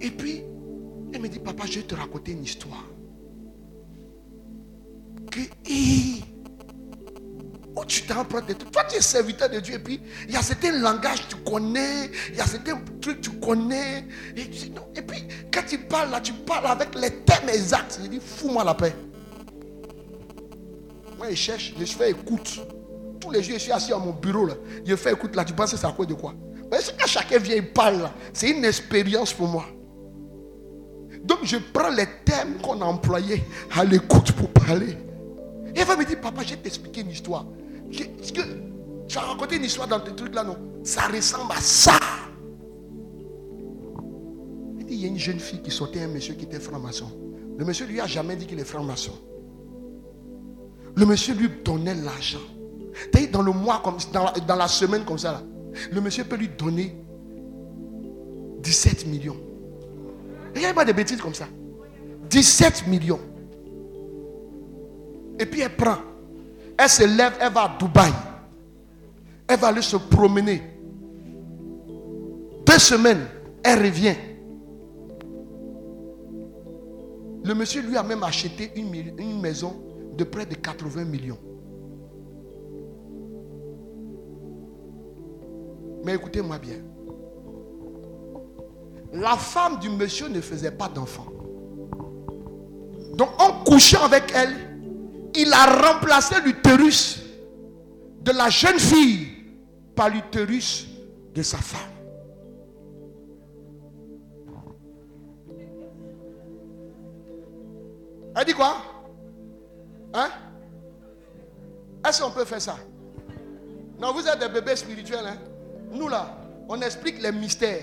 Et 0.00 0.10
puis, 0.10 0.42
elle 1.12 1.20
me 1.20 1.28
dit, 1.28 1.38
papa, 1.38 1.64
je 1.66 1.80
vais 1.80 1.86
te 1.86 1.94
raconter 1.94 2.32
une 2.32 2.44
histoire. 2.44 2.84
Que, 5.30 5.40
où 7.76 7.84
tu 7.84 8.02
trucs. 8.02 8.72
Toi, 8.72 8.84
tu 8.88 8.96
es 8.96 9.00
serviteur 9.00 9.50
de 9.50 9.60
Dieu. 9.60 9.74
Et 9.74 9.78
puis, 9.78 10.00
il 10.26 10.34
y 10.34 10.36
a 10.36 10.42
certains 10.42 10.72
langages 10.72 11.28
tu 11.28 11.36
connais. 11.36 12.10
Il 12.30 12.36
y 12.36 12.40
a 12.40 12.46
certains 12.46 12.80
trucs 13.00 13.20
tu 13.20 13.30
connais. 13.30 14.06
Et, 14.36 14.42
et 14.96 15.02
puis, 15.02 15.28
quand 15.52 15.62
tu 15.66 15.78
parles 15.78 16.10
là, 16.10 16.20
tu 16.20 16.32
parles 16.32 16.66
avec 16.66 16.94
les 16.94 17.10
thèmes 17.10 17.48
exacts. 17.48 18.00
Je 18.02 18.08
dis, 18.08 18.20
fous-moi 18.20 18.64
la 18.64 18.74
paix. 18.74 18.94
Moi, 21.18 21.30
je 21.30 21.34
cherche, 21.34 21.74
je 21.78 21.84
fais 21.84 22.10
écoute. 22.10 22.60
Tous 23.20 23.30
les 23.30 23.42
jours, 23.42 23.54
je 23.54 23.62
suis 23.62 23.72
assis 23.72 23.92
à 23.92 23.98
mon 23.98 24.12
bureau 24.12 24.46
là. 24.46 24.54
Je 24.84 24.96
fais 24.96 25.12
écoute 25.12 25.34
là. 25.36 25.44
Tu 25.44 25.52
penses 25.52 25.72
que 25.72 25.76
c'est 25.76 25.86
à 25.86 25.92
quoi 25.92 26.06
de 26.06 26.14
quoi? 26.14 26.34
Mais 26.70 26.78
quand 26.98 27.06
chacun 27.06 27.38
vient, 27.38 27.56
il 27.56 27.72
parle 27.72 27.98
là. 28.02 28.12
C'est 28.32 28.50
une 28.50 28.64
expérience 28.64 29.32
pour 29.32 29.48
moi. 29.48 29.66
Donc, 31.24 31.38
je 31.42 31.56
prends 31.72 31.90
les 31.90 32.06
thèmes 32.24 32.58
qu'on 32.62 32.80
a 32.80 32.84
employés 32.84 33.42
à 33.74 33.84
l'écoute 33.84 34.32
pour 34.32 34.48
parler. 34.50 34.96
Et 35.74 35.82
va 35.82 35.96
me 35.96 36.04
dire, 36.04 36.20
papa, 36.20 36.42
je 36.42 36.50
vais 36.50 36.56
t'expliquer 36.56 37.00
une 37.00 37.10
histoire. 37.10 37.44
Est-ce 38.04 38.32
que 38.32 38.42
tu 39.08 39.18
as 39.18 39.20
raconté 39.20 39.56
une 39.56 39.64
histoire 39.64 39.88
dans 39.88 40.00
tes 40.00 40.14
trucs 40.14 40.34
là, 40.34 40.44
non? 40.44 40.56
Ça 40.82 41.08
ressemble 41.08 41.52
à 41.52 41.60
ça. 41.60 41.98
Il 44.88 44.94
y 44.94 45.04
a 45.04 45.08
une 45.08 45.18
jeune 45.18 45.40
fille 45.40 45.62
qui 45.62 45.70
sortait 45.70 46.02
un 46.02 46.08
monsieur 46.08 46.34
qui 46.34 46.44
était 46.44 46.60
franc-maçon. 46.60 47.10
Le 47.58 47.64
monsieur 47.64 47.86
lui 47.86 48.00
a 48.00 48.06
jamais 48.06 48.36
dit 48.36 48.46
qu'il 48.46 48.58
est 48.58 48.64
franc-maçon. 48.64 49.12
Le 50.94 51.04
monsieur 51.04 51.34
lui 51.34 51.50
donnait 51.64 51.94
l'argent. 51.94 52.40
Dans 53.32 53.42
le 53.42 53.52
mois, 53.52 53.82
comme, 53.84 53.96
dans, 54.12 54.56
la 54.56 54.68
semaine 54.68 55.04
comme 55.04 55.18
ça, 55.18 55.32
là, 55.32 55.42
le 55.92 56.00
monsieur 56.00 56.24
peut 56.24 56.36
lui 56.36 56.48
donner 56.48 56.96
17 58.60 59.06
millions. 59.06 59.36
A 60.56 60.72
pas 60.72 60.84
de 60.84 60.92
bêtises 60.92 61.20
comme 61.20 61.34
ça. 61.34 61.46
17 62.30 62.86
millions. 62.86 63.20
Et 65.38 65.44
puis 65.44 65.60
elle 65.60 65.76
prend. 65.76 65.98
Elle 66.78 66.88
se 66.88 67.04
lève, 67.04 67.34
elle 67.40 67.52
va 67.52 67.62
à 67.62 67.76
Dubaï? 67.78 68.12
Elle 69.48 69.58
va 69.58 69.68
aller 69.68 69.82
se 69.82 69.96
promener. 69.96 70.62
Deux 72.66 72.78
semaines, 72.78 73.26
elle 73.62 73.78
revient. 73.82 74.14
Le 77.44 77.54
monsieur 77.54 77.80
lui 77.80 77.96
a 77.96 78.02
même 78.02 78.24
acheté 78.24 78.72
une, 78.74 79.40
maison 79.40 79.76
de 80.16 80.24
près 80.24 80.46
de 80.46 80.56
80 80.56 81.04
millions. 81.04 81.38
Mais 86.04 86.14
écoutez-moi 86.14 86.58
bien. 86.58 86.78
La 89.12 89.36
femme 89.36 89.78
du 89.78 89.88
monsieur 89.88 90.28
ne 90.28 90.40
faisait 90.40 90.72
pas 90.72 90.88
d'enfant. 90.88 91.26
Donc 93.14 93.30
en 93.40 93.64
couchant 93.64 94.04
avec 94.04 94.24
elle, 94.34 94.65
il 95.36 95.52
a 95.52 95.92
remplacé 95.92 96.40
l'utérus 96.40 97.22
de 98.22 98.32
la 98.32 98.48
jeune 98.48 98.78
fille 98.78 99.28
par 99.94 100.08
l'utérus 100.08 100.86
de 101.34 101.42
sa 101.42 101.58
femme. 101.58 101.80
Elle 108.38 108.44
dit 108.44 108.52
quoi? 108.52 108.76
Hein? 110.12 110.28
Est-ce 112.06 112.22
qu'on 112.22 112.30
peut 112.30 112.44
faire 112.44 112.60
ça? 112.60 112.76
Non, 113.98 114.12
vous 114.12 114.26
êtes 114.26 114.38
des 114.38 114.48
bébés 114.48 114.76
spirituels. 114.76 115.26
Hein? 115.26 115.38
Nous 115.90 116.08
là, 116.08 116.36
on 116.68 116.80
explique 116.82 117.20
les 117.22 117.32
mystères. 117.32 117.82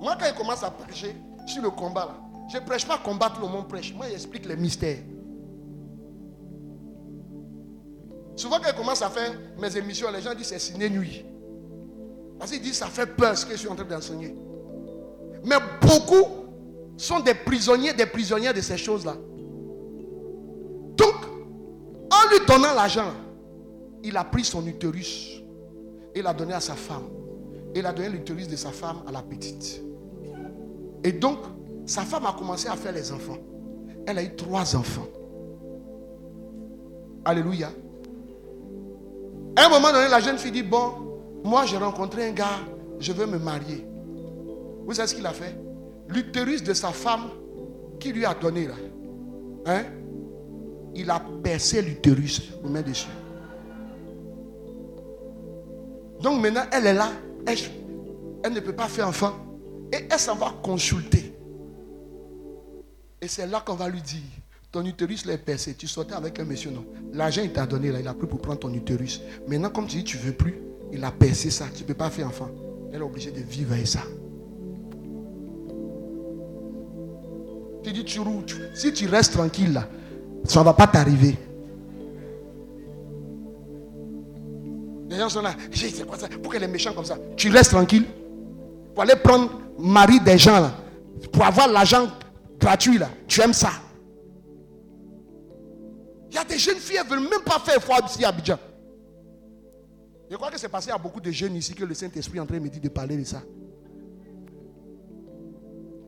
Moi, 0.00 0.16
quand 0.18 0.26
il 0.26 0.34
commence 0.34 0.64
à 0.64 0.70
prêcher 0.70 1.14
sur 1.46 1.62
le 1.62 1.70
combat, 1.70 2.06
là, 2.06 2.16
je 2.52 2.58
prêche 2.58 2.86
pas 2.86 2.98
combattre 2.98 3.40
le 3.40 3.46
monde 3.46 3.68
prêche. 3.68 3.94
Moi, 3.94 4.06
j'explique 4.10 4.46
les 4.46 4.56
mystères. 4.56 4.98
Souvent, 8.36 8.56
quand 8.58 8.70
je 8.70 8.76
commence 8.76 9.02
à 9.02 9.10
faire 9.10 9.32
mes 9.58 9.76
émissions, 9.76 10.10
les 10.10 10.20
gens 10.22 10.34
disent 10.34 10.46
c'est 10.48 10.58
ciné 10.58 10.88
nuit. 10.88 11.24
Parce 12.38 12.50
qu'ils 12.50 12.62
disent 12.62 12.78
ça 12.78 12.86
fait 12.86 13.06
peur 13.06 13.36
ce 13.36 13.44
que 13.46 13.52
je 13.52 13.58
suis 13.58 13.68
en 13.68 13.74
train 13.74 13.84
d'enseigner. 13.84 14.34
Mais 15.44 15.56
beaucoup 15.80 16.26
sont 16.96 17.20
des 17.20 17.34
prisonniers, 17.34 17.92
des 17.92 18.06
prisonniers 18.06 18.52
de 18.52 18.60
ces 18.60 18.76
choses-là. 18.76 19.14
Donc, 20.96 21.14
en 22.10 22.28
lui 22.30 22.46
donnant 22.46 22.74
l'argent, 22.74 23.12
il 24.02 24.16
a 24.16 24.24
pris 24.24 24.44
son 24.44 24.66
utérus 24.66 25.42
et 26.14 26.22
l'a 26.22 26.34
donné 26.34 26.52
à 26.52 26.60
sa 26.60 26.74
femme. 26.74 27.08
Et 27.74 27.78
il 27.78 27.86
a 27.86 27.92
donné 27.92 28.08
l'utérus 28.10 28.48
de 28.48 28.56
sa 28.56 28.70
femme 28.70 29.02
à 29.06 29.12
la 29.12 29.22
petite. 29.22 29.82
Et 31.04 31.12
donc, 31.12 31.38
sa 31.86 32.02
femme 32.02 32.26
a 32.26 32.32
commencé 32.32 32.68
à 32.68 32.76
faire 32.76 32.92
les 32.92 33.10
enfants. 33.12 33.38
Elle 34.06 34.18
a 34.18 34.22
eu 34.22 34.34
trois 34.36 34.76
enfants. 34.76 35.06
Alléluia. 37.24 37.70
À 39.56 39.66
un 39.66 39.68
moment 39.68 39.92
donné, 39.92 40.08
la 40.08 40.20
jeune 40.20 40.38
fille 40.38 40.52
dit, 40.52 40.62
bon, 40.62 40.94
moi 41.44 41.66
j'ai 41.66 41.76
rencontré 41.76 42.28
un 42.28 42.32
gars, 42.32 42.60
je 42.98 43.12
veux 43.12 43.26
me 43.26 43.38
marier. 43.38 43.86
Vous 44.86 44.94
savez 44.94 45.08
ce 45.08 45.14
qu'il 45.14 45.26
a 45.26 45.32
fait? 45.32 45.56
L'utérus 46.08 46.62
de 46.62 46.72
sa 46.74 46.90
femme 46.90 47.30
qui 48.00 48.12
lui 48.12 48.24
a 48.24 48.34
donné 48.34 48.66
là, 48.66 48.74
hein, 49.66 49.84
il 50.94 51.10
a 51.10 51.22
percé 51.42 51.82
l'utérus, 51.82 52.52
vous 52.62 52.68
mettez 52.68 52.90
dessus. 52.90 53.08
Donc 56.20 56.40
maintenant, 56.40 56.64
elle 56.72 56.86
est 56.86 56.94
là, 56.94 57.10
elle, 57.46 57.58
elle 58.44 58.52
ne 58.52 58.60
peut 58.60 58.74
pas 58.74 58.88
faire 58.88 59.08
enfant. 59.08 59.32
Et 59.92 60.06
elle 60.10 60.18
s'en 60.18 60.36
va 60.36 60.54
consulter. 60.62 61.34
Et 63.20 63.28
c'est 63.28 63.46
là 63.46 63.62
qu'on 63.64 63.74
va 63.74 63.88
lui 63.88 64.00
dire, 64.00 64.20
ton 64.72 64.84
utérus 64.86 65.26
est 65.26 65.36
percé. 65.38 65.74
Tu 65.74 65.86
sortais 65.86 66.14
avec 66.14 66.40
un 66.40 66.44
monsieur, 66.44 66.70
non. 66.70 66.84
L'argent, 67.12 67.42
il 67.44 67.52
t'a 67.52 67.66
donné, 67.66 67.92
là, 67.92 68.00
il 68.00 68.08
a 68.08 68.14
pris 68.14 68.26
pour 68.26 68.40
prendre 68.40 68.58
ton 68.58 68.72
utérus. 68.72 69.20
Maintenant, 69.46 69.68
comme 69.68 69.86
tu 69.86 69.98
dis, 69.98 70.04
tu 70.04 70.16
ne 70.16 70.22
veux 70.22 70.32
plus, 70.32 70.54
il 70.90 71.04
a 71.04 71.10
percé 71.10 71.50
ça. 71.50 71.66
Tu 71.74 71.82
ne 71.82 71.88
peux 71.88 71.94
pas 71.94 72.08
faire 72.08 72.26
enfant. 72.26 72.48
Elle 72.90 73.00
est 73.00 73.04
obligée 73.04 73.30
de 73.30 73.40
vivre 73.40 73.74
avec 73.74 73.86
ça. 73.86 74.00
Tu 77.84 77.92
dis, 77.92 78.04
tu 78.04 78.20
roules. 78.20 78.44
Si 78.74 78.92
tu 78.94 79.06
restes 79.06 79.34
tranquille, 79.34 79.74
là, 79.74 79.86
ça 80.44 80.60
ne 80.60 80.64
va 80.64 80.72
pas 80.72 80.86
t'arriver. 80.86 81.36
Les 85.10 85.18
gens 85.18 85.28
sont 85.28 85.42
là. 85.42 85.54
C'est 85.70 86.06
quoi 86.06 86.16
ça? 86.16 86.28
Pourquoi 86.42 86.58
les 86.58 86.68
méchants 86.68 86.94
comme 86.94 87.04
ça 87.04 87.18
Tu 87.36 87.50
restes 87.50 87.72
tranquille. 87.72 88.06
Pour 88.94 89.02
aller 89.02 89.16
prendre 89.16 89.50
mari 89.78 90.18
des 90.20 90.38
gens, 90.38 90.60
là. 90.60 90.74
pour 91.30 91.44
avoir 91.44 91.68
l'argent 91.68 92.08
gratuit 92.58 92.96
là. 92.96 93.10
Tu 93.28 93.42
aimes 93.42 93.52
ça. 93.52 93.70
Il 96.32 96.36
y 96.36 96.38
a 96.38 96.44
des 96.44 96.58
jeunes 96.58 96.78
filles, 96.78 96.96
elles 96.96 97.04
ne 97.04 97.10
veulent 97.10 97.28
même 97.28 97.42
pas 97.44 97.58
faire 97.58 97.76
effort 97.76 98.00
ici 98.06 98.24
à 98.24 98.28
Abidjan. 98.28 98.58
Je 100.30 100.34
crois 100.34 100.50
que 100.50 100.58
c'est 100.58 100.70
passé 100.70 100.90
à 100.90 100.96
beaucoup 100.96 101.20
de 101.20 101.30
jeunes 101.30 101.54
ici 101.56 101.74
que 101.74 101.84
le 101.84 101.92
Saint-Esprit 101.92 102.38
est 102.38 102.40
en 102.40 102.46
train 102.46 102.56
de 102.56 102.62
me 102.62 102.70
dire 102.70 102.80
de 102.80 102.88
parler 102.88 103.18
de 103.18 103.24
ça. 103.24 103.42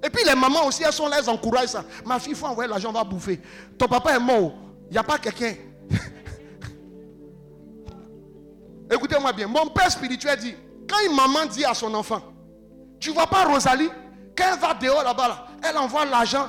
Et 0.03 0.09
puis 0.09 0.25
les 0.25 0.35
mamans 0.35 0.67
aussi, 0.67 0.83
elles 0.83 0.95
sont 0.95 1.09
là, 1.09 1.19
elles 1.19 1.29
encouragent 1.29 1.69
ça. 1.69 1.85
Ma 2.07 2.19
fille, 2.19 2.33
il 2.33 2.39
faut 2.39 2.47
envoyer 2.47 2.71
l'argent, 2.71 2.89
on 2.89 2.93
va 2.93 3.05
bouffer. 3.05 3.39
Ton 3.77 3.87
papa 3.87 4.17
est 4.17 4.19
mort. 4.19 4.55
Il 4.89 4.93
n'y 4.93 4.99
a 4.99 5.03
pas 5.03 5.19
quelqu'un. 5.19 5.57
Écoutez-moi 8.91 9.31
bien. 9.35 9.47
Mon 9.47 9.67
père 9.67 9.93
spirituel 9.93 10.39
dit, 10.39 10.55
quand 10.89 10.97
une 11.07 11.15
maman 11.15 11.45
dit 11.45 11.67
à 11.67 11.75
son 11.75 11.93
enfant, 11.93 12.23
tu 12.99 13.11
vois 13.11 13.27
pas 13.27 13.45
Rosalie, 13.45 13.91
quand 14.35 14.45
elle 14.55 14.59
va 14.59 14.73
dehors 14.73 15.05
là-bas, 15.05 15.29
là, 15.29 15.47
elle 15.69 15.77
envoie 15.77 16.07
l'argent, 16.07 16.49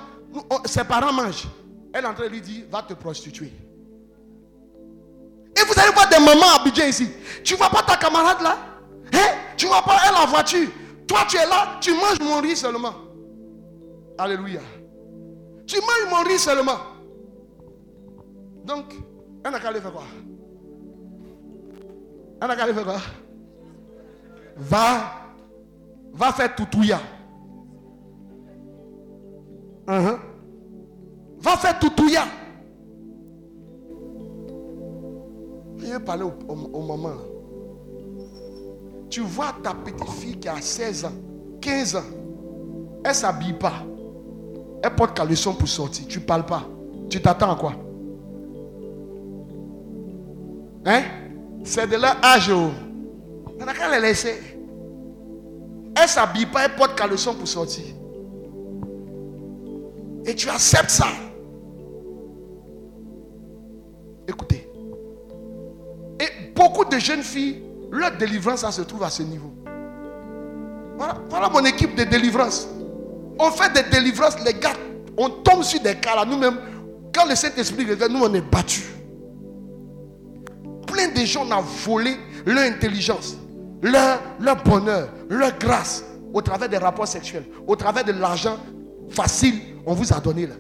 ses 0.64 0.86
parents 0.86 1.12
mangent. 1.12 1.50
Elle 1.94 2.06
est 2.06 2.08
en 2.08 2.14
train 2.14 2.24
de 2.24 2.30
lui 2.30 2.40
dire, 2.40 2.64
va 2.72 2.82
te 2.84 2.94
prostituer. 2.94 3.52
Vous 5.68 5.80
allez 5.80 5.92
voir 5.94 6.10
des 6.10 6.20
mamans 6.20 6.64
à 6.64 6.88
ici. 6.88 7.10
Tu 7.44 7.56
vois 7.56 7.70
pas 7.70 7.84
ta 7.84 7.98
camarade 7.98 8.42
là? 8.42 8.58
Hein? 9.14 9.36
Tu 9.58 9.66
vois 9.68 9.82
pas 9.82 9.98
elle 10.08 10.16
en 10.16 10.28
voiture? 10.28 10.68
Toi 11.08 11.20
tu 11.28 11.38
es 11.38 11.46
là, 11.46 11.78
tu 11.80 11.92
manges 11.92 12.20
mon 12.22 12.42
riz 12.42 12.56
seulement. 12.56 12.94
Alléluia. 14.18 14.62
Tu 15.68 15.78
manges 15.78 16.12
mon 16.12 16.24
riz 16.24 16.40
seulement. 16.40 16.78
Donc, 18.64 18.96
elle 19.44 19.52
n'a 19.52 19.60
qu'à 19.60 19.70
aller 19.70 19.82
faire 19.82 19.94
quoi? 19.94 20.04
Elle 22.42 22.48
n'a 22.48 22.56
qu'à 22.56 22.64
aller 22.64 22.74
faire 22.74 22.84
quoi? 22.84 23.02
Va, 24.58 25.12
va 26.14 26.32
faire 26.32 26.56
toutouya. 26.56 27.00
Uh 29.88 30.18
Va 31.38 31.58
faire 31.58 31.78
toutouya. 31.78 32.24
Vais 35.86 36.00
parler 36.00 36.24
au, 36.24 36.34
au, 36.52 36.82
moment. 36.82 37.14
Tu 39.10 39.22
vois 39.22 39.54
ta 39.62 39.74
petite 39.74 40.10
fille 40.10 40.40
qui 40.40 40.48
a 40.48 40.60
16 40.60 41.06
ans, 41.06 41.12
15 41.62 41.96
ans, 41.96 42.00
elle 43.04 43.12
ne 43.12 43.16
s'habille 43.16 43.54
pas. 43.54 43.84
Elle 44.82 44.96
porte 44.96 45.16
caleçon 45.16 45.54
pour 45.54 45.68
sortir. 45.68 46.08
Tu 46.08 46.20
ne 46.20 46.24
parles 46.26 46.46
pas. 46.46 46.64
Tu 47.10 47.22
t'attends 47.22 47.52
à 47.52 47.56
quoi? 47.56 47.74
Hein? 50.86 51.02
C'est 51.64 51.88
de 51.88 51.96
leur 51.96 52.18
âge. 52.24 52.52
On 52.52 53.68
a 53.68 53.74
qu'à 53.74 53.90
les 53.90 54.08
laisser. 54.08 54.42
Elle 55.96 56.04
ne 56.04 56.08
s'habille 56.08 56.48
pas, 56.48 56.66
elle 56.66 56.76
porte 56.76 56.96
caleçon 56.98 57.36
pour 57.36 57.48
sortir. 57.48 57.86
Et 60.26 60.36
tu 60.36 60.50
acceptes 60.50 60.90
ça. 60.90 61.08
Beaucoup 66.56 66.86
de 66.86 66.98
jeunes 66.98 67.22
filles, 67.22 67.62
leur 67.92 68.18
délivrance, 68.18 68.62
ça 68.62 68.72
se 68.72 68.82
trouve 68.82 69.04
à 69.04 69.10
ce 69.10 69.22
niveau. 69.24 69.52
Voilà, 71.30 71.50
mon 71.50 71.64
équipe 71.66 71.96
de 71.96 72.06
délivrance. 72.06 72.68
On 73.38 73.52
fait 73.52 73.72
des 73.74 73.90
délivrances, 73.90 74.38
les 74.46 74.54
gars, 74.54 74.74
on 75.18 75.30
tombe 75.30 75.64
sur 75.64 75.82
des 75.82 75.96
cas 75.96 76.16
là, 76.16 76.26
nous-mêmes. 76.26 76.58
Quand 77.14 77.26
le 77.26 77.36
Saint-Esprit 77.36 77.86
revient, 77.86 78.08
nous 78.10 78.22
on 78.24 78.34
est 78.34 78.42
battus. 78.42 78.86
Plein 80.88 81.10
de 81.10 81.26
gens 81.26 81.46
ont 81.52 81.62
volé 81.62 82.16
leur 82.46 82.64
intelligence, 82.64 83.36
leur, 83.82 84.20
leur 84.40 84.64
bonheur, 84.64 85.10
leur 85.30 85.58
grâce 85.58 86.04
au 86.34 86.42
travers 86.42 86.70
des 86.70 86.78
rapports 86.78 87.08
sexuels, 87.08 87.46
au 87.68 87.76
travers 87.76 88.04
de 88.06 88.14
l'argent 88.14 88.58
facile 89.10 89.56
on 89.86 89.94
vous 89.94 90.12
a 90.14 90.20
donné 90.20 90.48
là. 90.48 90.56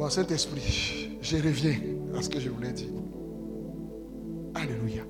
Bon, 0.00 0.08
Saint-Esprit, 0.08 1.18
je 1.20 1.36
reviens 1.36 1.76
à 2.16 2.22
ce 2.22 2.30
que 2.30 2.40
je 2.40 2.48
voulais 2.48 2.72
dire. 2.72 2.88
Alléluia. 4.54 5.02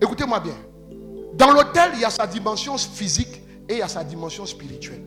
Écoutez-moi 0.00 0.40
bien. 0.40 0.56
Dans 1.34 1.52
l'hôtel, 1.52 1.90
il 1.92 2.00
y 2.00 2.04
a 2.06 2.10
sa 2.10 2.26
dimension 2.26 2.78
physique 2.78 3.42
et 3.68 3.74
il 3.74 3.78
y 3.80 3.82
a 3.82 3.88
sa 3.88 4.02
dimension 4.02 4.46
spirituelle. 4.46 5.04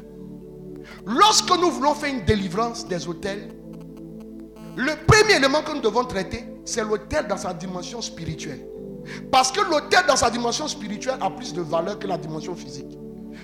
Lorsque 1.07 1.49
nous 1.49 1.71
voulons 1.71 1.95
faire 1.95 2.13
une 2.13 2.25
délivrance 2.25 2.87
des 2.87 3.07
hôtels, 3.07 3.55
le 4.75 4.91
premier 5.07 5.37
élément 5.37 5.63
que 5.63 5.71
nous 5.71 5.81
devons 5.81 6.03
traiter, 6.03 6.43
c'est 6.63 6.83
l'hôtel 6.83 7.25
dans 7.27 7.37
sa 7.37 7.55
dimension 7.55 8.03
spirituelle. 8.03 8.67
Parce 9.31 9.51
que 9.51 9.61
l'hôtel 9.61 10.01
dans 10.07 10.15
sa 10.15 10.29
dimension 10.29 10.67
spirituelle 10.67 11.17
a 11.21 11.31
plus 11.31 11.53
de 11.53 11.61
valeur 11.63 11.97
que 11.97 12.05
la 12.05 12.19
dimension 12.19 12.55
physique. 12.55 12.99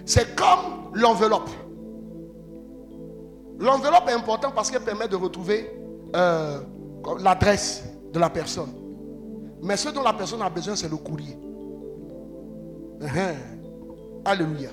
C'est 0.06 0.36
comme 0.36 0.92
l'enveloppe. 0.94 1.50
L'enveloppe 3.60 4.10
est 4.10 4.14
importante 4.14 4.56
parce 4.56 4.70
qu'elle 4.72 4.82
permet 4.82 5.08
de 5.08 5.16
retrouver 5.16 5.72
euh, 6.16 6.60
l'adresse 7.20 7.84
de 8.12 8.20
la 8.20 8.30
personne. 8.30 8.74
Mais 9.62 9.78
ce 9.78 9.90
dont 9.90 10.04
la 10.04 10.14
personne 10.14 10.42
a 10.42 10.50
besoin, 10.50 10.76
c'est 10.76 10.90
le 10.90 10.98
courrier. 10.98 11.38
Uh-huh. 13.00 13.36
Alléluia. 14.26 14.70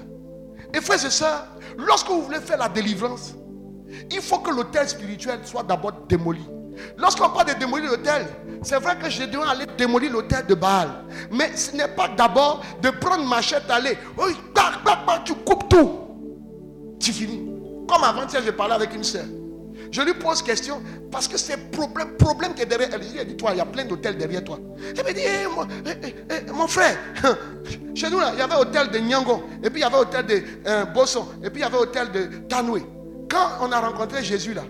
Et 0.74 0.80
frères 0.80 1.04
et 1.04 1.10
sœurs, 1.10 1.46
lorsque 1.76 2.08
vous 2.08 2.22
voulez 2.22 2.40
faire 2.40 2.58
la 2.58 2.68
délivrance, 2.68 3.34
il 4.10 4.20
faut 4.20 4.38
que 4.38 4.50
l'hôtel 4.50 4.88
spirituel 4.88 5.40
soit 5.44 5.62
d'abord 5.62 5.92
démoli. 6.08 6.44
Lorsqu'on 6.96 7.28
parle 7.30 7.48
de 7.54 7.58
démolir 7.58 7.90
l'hôtel, 7.90 8.26
c'est 8.62 8.78
vrai 8.78 8.96
que 8.98 9.10
je 9.10 9.24
dois 9.24 9.50
aller 9.50 9.66
démolir 9.76 10.12
l'hôtel 10.12 10.46
de 10.46 10.54
Baal. 10.54 10.88
Mais 11.30 11.56
ce 11.56 11.76
n'est 11.76 11.88
pas 11.88 12.08
d'abord 12.08 12.62
de 12.80 12.90
prendre 12.90 13.24
machette, 13.26 13.68
aller, 13.68 13.98
tu 15.24 15.34
coupes 15.34 15.68
tout. 15.68 15.90
Tu 16.98 17.12
finis. 17.12 17.49
Comme 17.90 18.04
avant-hier, 18.04 18.40
j'ai 18.44 18.52
parlé 18.52 18.74
avec 18.74 18.94
une 18.94 19.02
soeur. 19.02 19.24
Je 19.90 20.00
lui 20.02 20.14
pose 20.14 20.42
question 20.42 20.80
parce 21.10 21.26
que 21.26 21.36
c'est 21.36 21.72
problème, 21.72 22.16
problème 22.16 22.54
qui 22.54 22.62
est 22.62 22.66
derrière 22.66 22.90
elle. 22.92 23.02
Elle 23.18 23.26
dit, 23.26 23.36
toi, 23.36 23.50
il 23.52 23.58
y 23.58 23.60
a 23.60 23.66
plein 23.66 23.84
d'hôtels 23.84 24.16
derrière 24.16 24.44
toi. 24.44 24.60
Elle 24.96 25.04
me 25.04 25.12
dit, 25.12 25.22
eh, 25.24 26.04
eh, 26.04 26.14
eh, 26.30 26.52
mon, 26.52 26.68
frère, 26.68 26.96
chez 27.96 28.08
nous, 28.08 28.20
là, 28.20 28.30
il 28.32 28.38
y 28.38 28.42
avait 28.42 28.54
l'hôtel 28.54 28.90
de 28.90 28.98
Nyangon, 28.98 29.42
et 29.60 29.70
puis 29.70 29.80
il 29.80 29.82
y 29.82 29.84
avait 29.84 29.96
l'hôtel 29.96 30.24
de 30.24 30.40
euh, 30.68 30.84
Bosson, 30.84 31.26
et 31.42 31.50
puis 31.50 31.62
il 31.62 31.64
y 31.64 31.66
avait 31.66 31.78
l'hôtel 31.78 32.12
de 32.12 32.26
Tanoué. 32.48 32.86
Quand 33.28 33.48
on 33.60 33.72
a 33.72 33.80
rencontré 33.80 34.22
Jésus 34.22 34.54
là, 34.54 34.62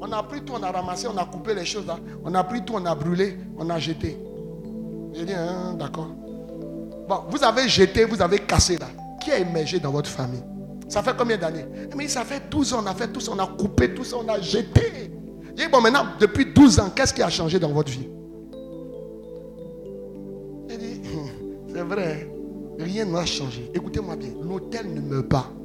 on 0.00 0.12
a 0.12 0.22
pris 0.22 0.42
tout, 0.42 0.52
on 0.56 0.62
a 0.62 0.70
ramassé, 0.70 1.08
on 1.12 1.18
a 1.18 1.24
coupé 1.24 1.54
les 1.54 1.64
choses 1.64 1.86
là. 1.86 1.98
On 2.24 2.32
a 2.32 2.44
pris 2.44 2.64
tout, 2.64 2.74
on 2.76 2.86
a 2.86 2.94
brûlé, 2.94 3.36
on 3.58 3.68
a 3.70 3.80
jeté. 3.80 4.16
J'ai 5.14 5.24
dit, 5.24 5.34
hein, 5.34 5.74
d'accord. 5.76 6.10
Bon, 7.08 7.24
vous 7.28 7.42
avez 7.42 7.68
jeté, 7.68 8.04
vous 8.04 8.22
avez 8.22 8.38
cassé 8.38 8.78
là. 8.78 8.86
Qui 9.20 9.32
a 9.32 9.38
émergé 9.38 9.80
dans 9.80 9.90
votre 9.90 10.10
famille? 10.10 10.44
Ça 10.88 11.02
fait 11.02 11.14
combien 11.16 11.36
d'années? 11.36 11.66
Mais 11.96 12.08
ça 12.08 12.24
fait 12.24 12.42
12 12.50 12.74
ans, 12.74 12.80
on 12.82 12.86
a 12.86 12.94
fait 12.94 13.08
tout 13.08 13.20
ça, 13.20 13.32
on 13.34 13.38
a 13.38 13.46
coupé 13.46 13.94
tout 13.94 14.04
ça, 14.04 14.16
on 14.16 14.26
a 14.28 14.40
jeté. 14.40 15.10
J'ai 15.56 15.66
dit, 15.66 15.70
bon, 15.70 15.82
maintenant, 15.82 16.06
depuis 16.18 16.46
12 16.46 16.80
ans, 16.80 16.90
qu'est-ce 16.94 17.12
qui 17.12 17.22
a 17.22 17.28
changé 17.28 17.58
dans 17.58 17.72
votre 17.72 17.92
vie? 17.92 18.08
J'ai 20.68 20.78
dit, 20.78 21.02
c'est 21.74 21.82
vrai, 21.82 22.30
rien 22.78 23.04
n'a 23.04 23.26
changé. 23.26 23.70
Écoutez-moi 23.74 24.16
bien, 24.16 24.30
l'hôtel 24.42 24.94
ne 24.94 25.02
meurt 25.02 25.28
pas. 25.28 25.52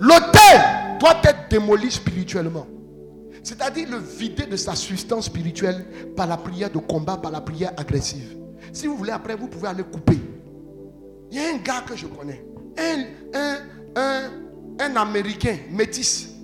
L'autel 0.00 0.98
doit 0.98 1.20
être 1.22 1.48
démoli 1.48 1.92
spirituellement. 1.92 2.66
C'est-à-dire 3.44 3.88
le 3.88 3.98
vider 3.98 4.46
de 4.46 4.56
sa 4.56 4.74
substance 4.74 5.26
spirituelle 5.26 5.84
par 6.16 6.26
la 6.26 6.36
prière 6.36 6.70
de 6.70 6.78
combat, 6.78 7.16
par 7.16 7.30
la 7.30 7.40
prière 7.40 7.72
agressive. 7.76 8.41
Si 8.72 8.86
vous 8.86 8.96
voulez, 8.96 9.12
après, 9.12 9.36
vous 9.36 9.48
pouvez 9.48 9.68
aller 9.68 9.82
couper. 9.84 10.18
Il 11.30 11.36
y 11.36 11.40
a 11.40 11.54
un 11.54 11.58
gars 11.58 11.82
que 11.86 11.94
je 11.96 12.06
connais, 12.06 12.44
un, 12.78 13.04
un, 13.94 14.30
un, 14.78 14.96
Américain 14.96 15.56
métis. 15.70 16.34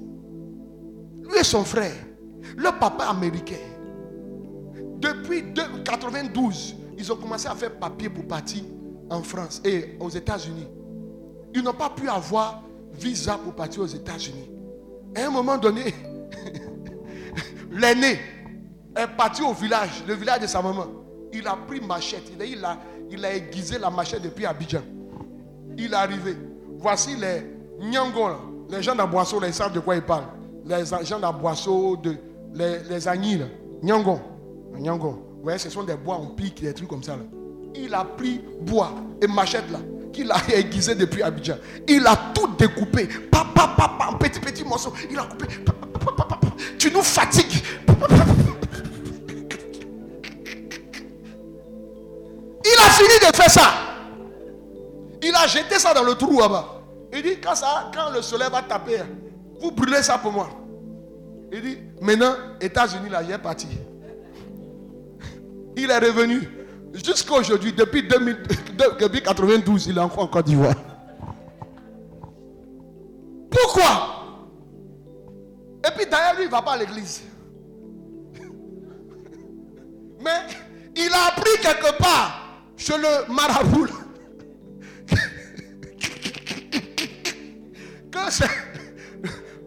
Lui 1.23 1.39
et 1.39 1.45
son 1.45 1.65
frère, 1.65 1.95
le 2.57 2.79
papa 2.79 3.05
américain. 3.05 3.57
Depuis 4.99 5.43
1992, 5.43 6.77
ils 6.97 7.13
ont 7.13 7.17
commencé 7.17 7.49
à 7.49 7.55
faire 7.55 7.79
papier 7.79 8.09
pour 8.09 8.27
partir 8.27 8.63
en 9.11 9.23
France 9.23 9.61
et 9.65 9.97
aux 10.01 10.09
États-Unis. 10.09 10.69
Ils 11.55 11.63
n'ont 11.63 11.75
pas 11.75 11.91
pu 11.91 12.09
avoir 12.09 12.63
visa 12.93 13.39
pour 13.39 13.55
partir 13.55 13.83
aux 13.83 13.87
États-Unis. 13.87 14.51
À 15.15 15.27
un 15.27 15.31
moment 15.31 15.59
donné, 15.59 15.95
l'aîné 17.71 18.19
est 18.97 19.17
parti 19.17 19.43
au 19.43 19.53
village, 19.53 20.03
le 20.07 20.15
village 20.15 20.41
de 20.41 20.47
sa 20.47 20.63
maman. 20.63 20.87
Il 21.33 21.47
a 21.47 21.57
pris 21.67 21.81
machette. 21.81 22.33
Il 22.41 22.65
a, 22.65 22.79
il 23.11 23.25
a 23.25 23.35
aiguisé 23.35 23.79
la 23.79 23.91
machette 23.91 24.23
depuis 24.23 24.47
Abidjan. 24.47 24.83
Il 25.77 25.93
est 25.93 25.97
arrivé. 25.97 26.37
Voici 26.79 27.17
les 27.17 27.45
Nyango, 27.81 28.29
les 28.71 28.83
gens 28.83 28.95
d'Aboisseau, 28.95 29.41
ils 29.45 29.53
savent 29.55 29.73
de 29.73 29.81
quoi 29.81 29.97
ils 29.97 30.03
parlent. 30.03 30.27
Les 30.65 30.85
gens 31.05 31.19
d'Aboisseau, 31.19 31.97
de, 31.97 32.17
les, 32.55 32.81
les 32.89 33.09
Agnis, 33.09 33.41
Nyango. 33.83 34.19
Nyango. 34.77 35.11
Vous 35.39 35.43
voyez, 35.45 35.59
ce 35.59 35.71
sont 35.71 35.85
des 35.85 35.97
bois, 35.97 36.19
on 36.21 36.29
pique, 36.29 36.61
des 36.61 36.75
trucs 36.75 36.89
comme 36.89 37.03
ça. 37.03 37.17
Il 37.75 37.95
a 37.95 38.05
pris 38.05 38.41
bois 38.63 38.93
et 39.23 39.27
machette 39.27 39.71
là 39.71 39.79
qu'il 40.13 40.31
a 40.33 40.37
aiguisé 40.55 40.95
depuis 40.95 41.23
Abidjan. 41.23 41.57
Il 41.87 42.07
a 42.07 42.17
tout 42.35 42.49
découpé. 42.59 43.09
Papa, 43.31 43.75
papa, 43.77 44.09
en 44.11 44.15
petits, 44.17 44.41
petits 44.41 44.65
morceaux. 44.65 44.93
Il 45.11 45.19
a 45.19 45.25
coupé. 45.25 45.47
Tu 46.79 46.91
nous 46.91 47.03
fatigues. 47.03 47.63
Il 52.79 52.85
a 52.85 52.91
fini 52.91 53.31
de 53.31 53.37
faire 53.37 53.51
ça. 53.51 53.71
Il 55.23 55.35
a 55.35 55.47
jeté 55.47 55.79
ça 55.79 55.93
dans 55.93 56.05
le 56.05 56.15
trou 56.15 56.39
là-bas. 56.39 56.83
Il 57.13 57.23
dit, 57.23 57.41
quand, 57.41 57.55
ça, 57.55 57.91
quand 57.93 58.11
le 58.11 58.23
soleil 58.23 58.49
va 58.51 58.63
taper, 58.63 59.03
vous 59.61 59.73
brûlez 59.73 60.03
ça 60.03 60.19
pour 60.19 60.33
moi. 60.33 60.49
Il 61.53 61.63
dit, 61.63 61.79
maintenant, 62.01 62.35
États-Unis, 62.61 63.09
là, 63.09 63.23
il 63.23 63.31
est 63.31 63.39
parti. 63.39 63.67
Il 65.77 65.91
est 65.91 65.99
revenu. 65.99 66.49
Jusqu'à 66.95 67.35
aujourd'hui, 67.35 67.73
depuis, 67.73 68.07
2000, 68.07 68.43
depuis 69.01 69.23
92, 69.23 69.87
il 69.89 69.99
est 69.99 70.01
encore 70.01 70.25
en 70.25 70.29
Côte 70.29 70.47
d'Ivoire. 70.47 70.75
Pourquoi? 73.51 74.19
Et 75.87 75.91
puis 75.97 76.07
d'ailleurs, 76.07 76.35
lui, 76.37 76.43
il 76.43 76.47
ne 76.47 76.51
va 76.51 76.63
pas 76.63 76.73
à 76.73 76.77
l'église. 76.77 77.23
Mais 80.21 80.41
il 80.97 81.11
a 81.13 81.29
appris 81.29 81.61
quelque 81.63 81.97
part 81.99 82.48
chez 82.79 82.97
le 82.97 83.31
marabout 83.31 83.89
que 88.11 88.31
c'est 88.31 88.47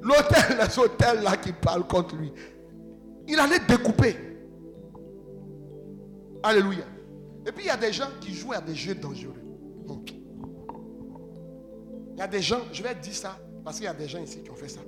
l'hôtel, 0.01 0.57
les 0.59 0.79
hôtels 0.79 1.21
là 1.21 1.37
qui 1.37 1.53
parlent 1.53 1.85
contre 1.85 2.15
lui. 2.15 2.33
Il 3.27 3.37
allait 3.37 3.59
découper. 3.59 4.15
Alléluia. 6.41 6.85
Et 7.45 7.51
puis 7.51 7.65
il 7.65 7.67
y 7.67 7.69
a 7.69 7.77
des 7.77 7.93
gens 7.93 8.09
qui 8.19 8.33
jouent 8.33 8.53
à 8.53 8.61
des 8.61 8.73
jeux 8.73 8.95
dangereux. 8.95 9.35
Il 12.13 12.19
y 12.19 12.21
a 12.21 12.27
des 12.27 12.41
gens, 12.41 12.61
je 12.71 12.83
vais 12.83 12.93
dire 12.95 13.13
ça, 13.13 13.37
parce 13.63 13.77
qu'il 13.77 13.85
y 13.85 13.89
a 13.89 13.93
des 13.93 14.07
gens 14.07 14.19
ici 14.19 14.41
qui 14.43 14.49
ont 14.51 14.55
fait 14.55 14.67
ça. 14.67 14.81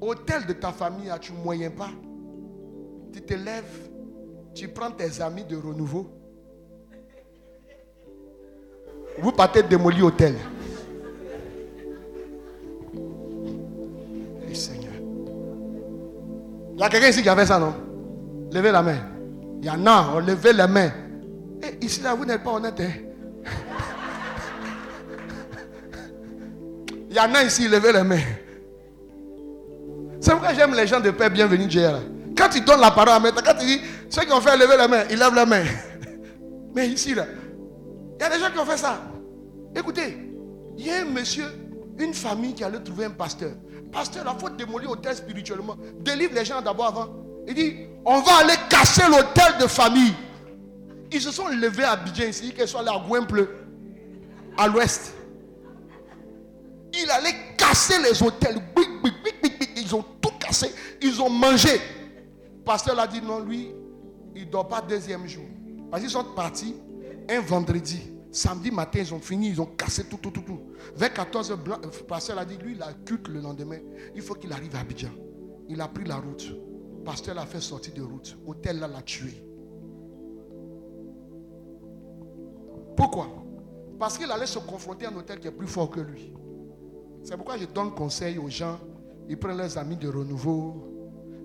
Hôtel 0.00 0.44
de 0.46 0.52
ta 0.52 0.70
famille, 0.72 1.08
as-tu 1.08 1.32
moyen 1.32 1.70
pas? 1.70 1.90
Tu 3.12 3.22
te 3.22 3.34
lèves, 3.34 3.90
tu 4.54 4.68
prends 4.68 4.90
tes 4.90 5.20
amis 5.20 5.44
de 5.44 5.56
renouveau. 5.56 6.10
Vous 9.18 9.32
partez 9.32 9.62
démolir 9.62 10.06
hôtel. 10.06 10.34
Seigneur. 14.52 14.92
Il 16.74 16.80
y 16.80 16.82
a 16.82 16.88
quelqu'un 16.88 17.08
ici 17.08 17.22
qui 17.22 17.28
a 17.28 17.34
fait 17.34 17.46
ça, 17.46 17.58
non? 17.58 17.74
Levez 18.52 18.70
la 18.70 18.82
main. 18.82 18.98
Il 19.60 19.66
y 19.66 19.70
en 19.70 19.84
a, 19.86 20.12
on 20.14 20.20
levez 20.20 20.52
les 20.52 20.66
mains. 20.68 20.92
Et 21.60 21.78
eh, 21.80 21.84
ici, 21.84 22.00
là, 22.02 22.14
vous 22.14 22.24
n'êtes 22.24 22.44
pas 22.44 22.52
honnête. 22.52 22.78
Hein? 22.78 22.92
Il 27.10 27.16
y 27.16 27.20
en 27.20 27.34
a 27.34 27.42
ici, 27.42 27.66
levez 27.66 27.92
les 27.92 28.02
mains. 28.04 28.20
C'est 30.20 30.30
pourquoi 30.30 30.54
j'aime 30.54 30.74
les 30.74 30.86
gens 30.86 31.00
de 31.00 31.10
paix 31.10 31.30
bienvenue 31.30 31.66
Dieu. 31.66 31.88
Quand 32.36 32.48
tu 32.48 32.60
donnes 32.60 32.80
la 32.80 32.90
parole 32.90 33.10
à 33.14 33.20
mettre, 33.20 33.42
quand 33.42 33.58
tu 33.58 33.66
dis 33.66 33.80
ceux 34.14 34.24
qui 34.24 34.32
ont 34.32 34.40
fait 34.40 34.56
lever 34.56 34.76
les 34.76 34.86
mains, 34.86 35.04
ils 35.10 35.18
lèvent 35.18 35.34
les 35.34 35.44
mains. 35.44 35.64
Mais 36.74 36.88
ici, 36.88 37.14
là, 37.14 37.26
il 38.16 38.22
y 38.22 38.24
a 38.24 38.30
des 38.30 38.38
gens 38.38 38.50
qui 38.52 38.58
ont 38.58 38.64
fait 38.64 38.76
ça. 38.76 39.00
Écoutez, 39.74 40.16
il 40.78 40.86
y 40.86 40.90
a 40.90 41.00
un 41.00 41.06
monsieur, 41.06 41.46
une 41.98 42.14
famille 42.14 42.54
qui 42.54 42.62
allait 42.62 42.78
trouver 42.78 43.06
un 43.06 43.10
pasteur. 43.10 43.50
Pasteur, 43.90 44.24
il 44.32 44.40
faut 44.40 44.50
démolir 44.50 44.90
l'hôtel 44.90 45.16
spirituellement. 45.16 45.76
Délivre 46.00 46.32
les 46.32 46.44
gens 46.44 46.62
d'abord 46.62 46.86
avant. 46.86 47.08
Il 47.48 47.54
dit, 47.54 47.74
on 48.04 48.20
va 48.20 48.36
aller 48.38 48.54
casser 48.68 49.02
l'hôtel 49.08 49.58
de 49.60 49.66
famille. 49.66 50.14
Ils 51.10 51.20
se 51.20 51.32
sont 51.32 51.48
levés 51.48 51.84
à 51.84 51.96
Bidjan 51.96 52.28
ici, 52.28 52.52
qu'ils 52.52 52.68
soient 52.68 52.82
là 52.82 52.92
à 52.92 53.04
Gouemple, 53.04 53.48
à 54.56 54.68
l'ouest. 54.68 55.12
Il 56.92 57.10
allait 57.10 57.34
casser 57.56 58.00
les 58.00 58.22
hôtels. 58.22 58.60
Ils 59.76 59.92
ont 59.92 60.04
tout 60.20 60.30
cassé. 60.38 60.72
Ils 61.02 61.20
ont 61.20 61.30
mangé. 61.30 61.80
Pasteur 62.64 62.98
a 62.98 63.08
dit 63.08 63.20
non, 63.20 63.40
lui, 63.40 63.74
il 64.34 64.46
ne 64.46 64.50
dort 64.50 64.68
pas 64.68 64.80
deuxième 64.80 65.26
jour. 65.26 65.44
Parce 65.90 66.02
qu'ils 66.02 66.10
sont 66.10 66.24
partis 66.34 66.74
un 67.28 67.40
vendredi. 67.40 68.00
Samedi 68.30 68.72
matin, 68.72 68.98
ils 68.98 69.14
ont 69.14 69.20
fini, 69.20 69.50
ils 69.50 69.60
ont 69.60 69.66
cassé 69.66 70.04
tout, 70.04 70.16
tout, 70.16 70.30
tout, 70.30 70.40
tout. 70.40 70.60
Vers 70.96 71.12
14 71.12 71.52
h 71.52 71.56
le 71.56 72.04
pasteur 72.04 72.36
a 72.36 72.44
dit, 72.44 72.56
lui, 72.56 72.72
il 72.74 72.82
a 72.82 72.92
culte 73.04 73.28
le 73.28 73.40
lendemain. 73.40 73.78
Il 74.16 74.22
faut 74.22 74.34
qu'il 74.34 74.52
arrive 74.52 74.74
à 74.74 74.80
Abidjan. 74.80 75.10
Il 75.68 75.80
a 75.80 75.86
pris 75.86 76.04
la 76.04 76.16
route. 76.16 76.48
Le 76.48 77.04
pasteur 77.04 77.36
l'a 77.36 77.46
fait 77.46 77.60
sortir 77.60 77.94
de 77.94 78.02
route. 78.02 78.36
Hôtel 78.44 78.80
l'a 78.80 79.02
tué. 79.02 79.44
Pourquoi? 82.96 83.28
Parce 83.98 84.18
qu'il 84.18 84.30
allait 84.30 84.46
se 84.46 84.58
confronter 84.58 85.06
à 85.06 85.10
un 85.10 85.16
hôtel 85.16 85.38
qui 85.38 85.46
est 85.46 85.52
plus 85.52 85.68
fort 85.68 85.90
que 85.90 86.00
lui. 86.00 86.32
C'est 87.22 87.36
pourquoi 87.36 87.56
je 87.56 87.66
donne 87.66 87.94
conseil 87.94 88.38
aux 88.38 88.48
gens. 88.48 88.78
Ils 89.28 89.38
prennent 89.38 89.56
leurs 89.56 89.78
amis 89.78 89.96
de 89.96 90.08
renouveau. 90.08 90.93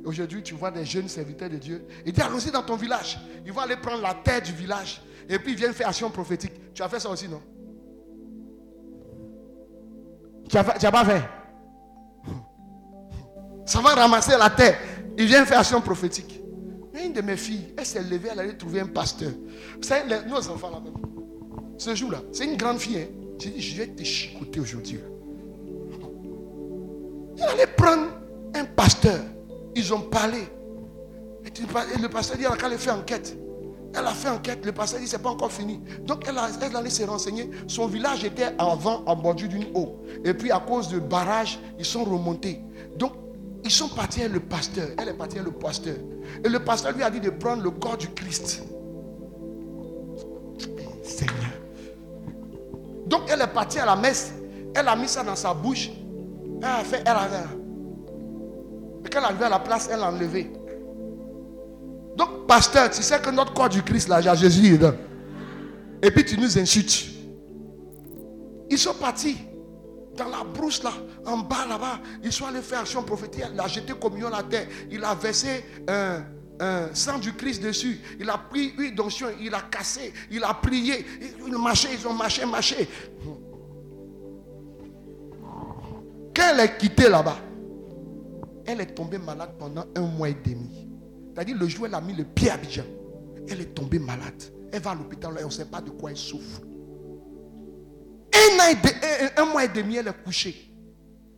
Aujourd'hui, 0.06 0.42
tu 0.42 0.54
vois 0.54 0.72
des 0.72 0.86
jeunes 0.86 1.08
serviteurs 1.08 1.50
de 1.50 1.58
Dieu. 1.58 1.86
Ils 2.06 2.14
disent, 2.14 2.24
allons-y 2.24 2.52
dans 2.52 2.64
ton 2.64 2.76
village. 2.76 3.20
Ils 3.46 3.52
vont 3.52 3.62
aller 3.62 3.76
prendre 3.76 4.02
la 4.02 4.14
terre 4.14 4.42
du 4.42 4.54
village. 4.54 5.02
Et 5.28 5.38
puis 5.38 5.52
ils 5.52 5.58
viennent 5.58 5.74
faire 5.74 5.90
action 5.90 6.10
prophétique. 6.10 6.54
Tu 6.74 6.82
as 6.82 6.90
fait 6.90 7.00
ça 7.00 7.10
aussi, 7.10 7.28
non? 7.28 7.42
Tu 10.50 10.56
n'as 10.56 10.92
pas 10.92 11.06
fait? 11.06 11.22
Ça 13.66 13.82
va 13.82 13.94
ramasser 13.94 14.38
la 14.38 14.50
terre. 14.50 14.80
Ils 15.18 15.26
viennent 15.26 15.46
faire 15.46 15.60
action 15.60 15.82
prophétique. 15.82 16.40
une 17.04 17.14
de 17.14 17.22
mes 17.22 17.38
filles, 17.38 17.74
elle 17.78 17.86
s'est 17.86 18.02
levée, 18.02 18.30
elle 18.32 18.40
allait 18.40 18.58
trouver 18.58 18.80
un 18.82 18.88
pasteur. 18.88 19.32
Savez, 19.82 20.04
nos 20.28 20.50
enfants 20.50 20.72
là-bas, 20.72 20.90
ce 21.78 21.96
jour-là, 21.96 22.22
c'est 22.32 22.46
une 22.46 22.58
grande 22.58 22.80
fille. 22.80 22.98
Hein? 22.98 23.08
J'ai 23.38 23.50
dit, 23.52 23.62
je 23.62 23.78
vais 23.78 23.88
te 23.88 24.04
chicoter 24.04 24.60
aujourd'hui. 24.60 25.00
Il 27.38 27.44
allait 27.44 27.68
prendre 27.68 28.08
un 28.54 28.66
pasteur. 28.66 29.20
Ils 29.80 29.94
ont 29.94 30.02
parlé. 30.02 30.40
Et 31.46 32.02
le 32.02 32.10
pasteur 32.10 32.38
dit, 32.38 32.44
elle 32.44 32.74
a 32.74 32.78
fait 32.78 32.92
enquête. 32.92 33.38
Elle 33.96 34.06
a 34.06 34.12
fait 34.12 34.28
enquête, 34.28 34.66
le 34.66 34.74
pasteur 34.74 35.00
dit, 35.00 35.08
c'est 35.08 35.22
pas 35.22 35.30
encore 35.30 35.54
fini. 35.54 35.80
Donc 36.04 36.26
elle, 36.28 36.38
a, 36.38 36.50
elle 36.62 36.76
allait 36.76 36.90
se 36.90 37.04
renseigner. 37.04 37.50
Son 37.66 37.88
village 37.88 38.26
était 38.26 38.54
avant 38.58 39.04
en 39.06 39.16
bordure 39.16 39.48
d'une 39.48 39.68
eau. 39.74 40.04
Et 40.26 40.34
puis 40.34 40.52
à 40.52 40.60
cause 40.60 40.90
de 40.90 41.00
barrage, 41.00 41.60
ils 41.80 41.86
sont 41.86 42.04
remontés. 42.04 42.60
Donc 42.98 43.14
ils 43.64 43.72
sont 43.72 43.88
partis 43.88 44.20
avec 44.20 44.34
le 44.34 44.40
pasteur. 44.42 44.90
Elle 44.98 45.08
est 45.08 45.14
partie 45.14 45.40
avec 45.40 45.54
le 45.54 45.58
pasteur. 45.58 45.96
Et 46.44 46.50
le 46.50 46.60
pasteur 46.60 46.92
lui 46.92 47.04
a 47.04 47.10
dit 47.10 47.22
de 47.22 47.30
prendre 47.30 47.64
le 47.64 47.72
corps 47.72 47.98
du 47.98 48.10
Christ. 48.10 48.62
Seigneur. 51.04 51.54
Donc 53.08 53.22
elle 53.30 53.42
est 53.42 53.48
partie 53.48 53.80
à 53.80 53.86
la 53.86 53.96
messe. 53.96 54.34
Elle 54.76 54.90
a 54.90 54.96
mis 54.98 55.08
ça 55.08 55.24
dans 55.24 55.38
sa 55.38 55.54
bouche. 55.54 55.90
Elle 56.58 56.66
a 56.66 56.84
fait, 56.84 57.02
elle 57.06 57.16
a. 57.16 57.30
Et 59.06 59.10
quand 59.10 59.20
elle 59.20 59.24
est 59.24 59.28
arrivée 59.28 59.46
à 59.46 59.50
la 59.50 59.60
place, 59.60 59.90
elle 59.92 60.00
l'a 60.00 60.10
enlevé. 60.10 60.52
Donc, 62.16 62.48
pasteur, 62.48 62.90
tu 62.90 63.02
sais 63.02 63.20
que 63.20 63.30
notre 63.30 63.54
corps 63.54 63.70
du 63.70 63.82
Christ, 63.82 64.08
là, 64.08 64.22
Jésus 64.36 64.78
dedans. 64.78 64.94
Et 66.02 66.12
puis 66.12 66.26
tu 66.26 66.38
nous 66.38 66.58
insultes. 66.58 67.06
Ils 68.70 68.78
sont 68.78 68.94
partis 68.94 69.38
dans 70.16 70.30
la 70.30 70.44
brousse 70.44 70.84
là, 70.84 70.92
en 71.26 71.38
bas 71.38 71.66
là-bas. 71.68 72.00
Ils 72.24 72.32
sont 72.32 72.46
allés 72.46 72.62
faire 72.62 72.82
action 72.82 73.04
prophétique. 73.04 73.46
Il 73.54 73.60
a 73.60 73.68
jeté 73.68 73.94
communion 73.94 74.28
à 74.28 74.38
la 74.38 74.44
terre. 74.44 74.68
Il 74.92 75.04
a 75.04 75.16
versé 75.16 75.66
un, 75.88 76.24
un 76.60 76.94
sang 76.94 77.18
du 77.18 77.34
Christ 77.34 77.64
dessus. 77.64 78.00
Il 78.20 78.30
a 78.30 78.38
pris 78.38 78.74
une 78.78 78.96
d'onction. 78.96 79.28
Il 79.40 79.54
a 79.54 79.62
cassé. 79.62 80.14
Il 80.30 80.44
a 80.44 80.54
prié. 80.54 81.06
Ils 81.48 81.56
ont 81.56 81.60
marché. 81.60 81.90
Ils 81.94 82.08
ont 82.08 82.14
marché, 82.14 82.46
marché. 82.46 82.88
Quand 86.36 86.50
elle 86.52 86.60
est 86.60 86.78
quittée 86.78 87.10
là-bas, 87.10 87.38
elle 88.70 88.82
est 88.82 88.94
tombée 88.94 89.18
malade 89.18 89.52
pendant 89.58 89.86
un 89.96 90.02
mois 90.02 90.30
et 90.30 90.38
demi. 90.46 90.88
C'est-à-dire 91.34 91.58
le 91.58 91.68
jour 91.68 91.84
où 91.84 91.86
elle 91.88 91.96
a 91.96 92.02
mis 92.02 92.14
le 92.14 92.24
pied 92.24 92.50
à 92.50 92.54
Abidjan, 92.54 92.84
elle 93.48 93.62
est 93.62 93.74
tombée 93.74 94.00
malade. 94.00 94.44
Elle 94.72 94.82
va 94.82 94.92
à 94.92 94.96
l'hôpital, 94.96 95.34
on 95.42 95.46
ne 95.46 95.52
sait 95.52 95.66
pas 95.66 95.82
de 95.82 95.90
quoi 95.90 96.12
elle 96.12 96.18
souffre. 96.18 96.62
Un, 98.34 99.42
un 99.42 99.46
mois 99.46 99.66
et 99.66 99.70
demi, 99.70 99.96
elle 99.96 100.08
est 100.08 100.24
couchée. 100.24 100.69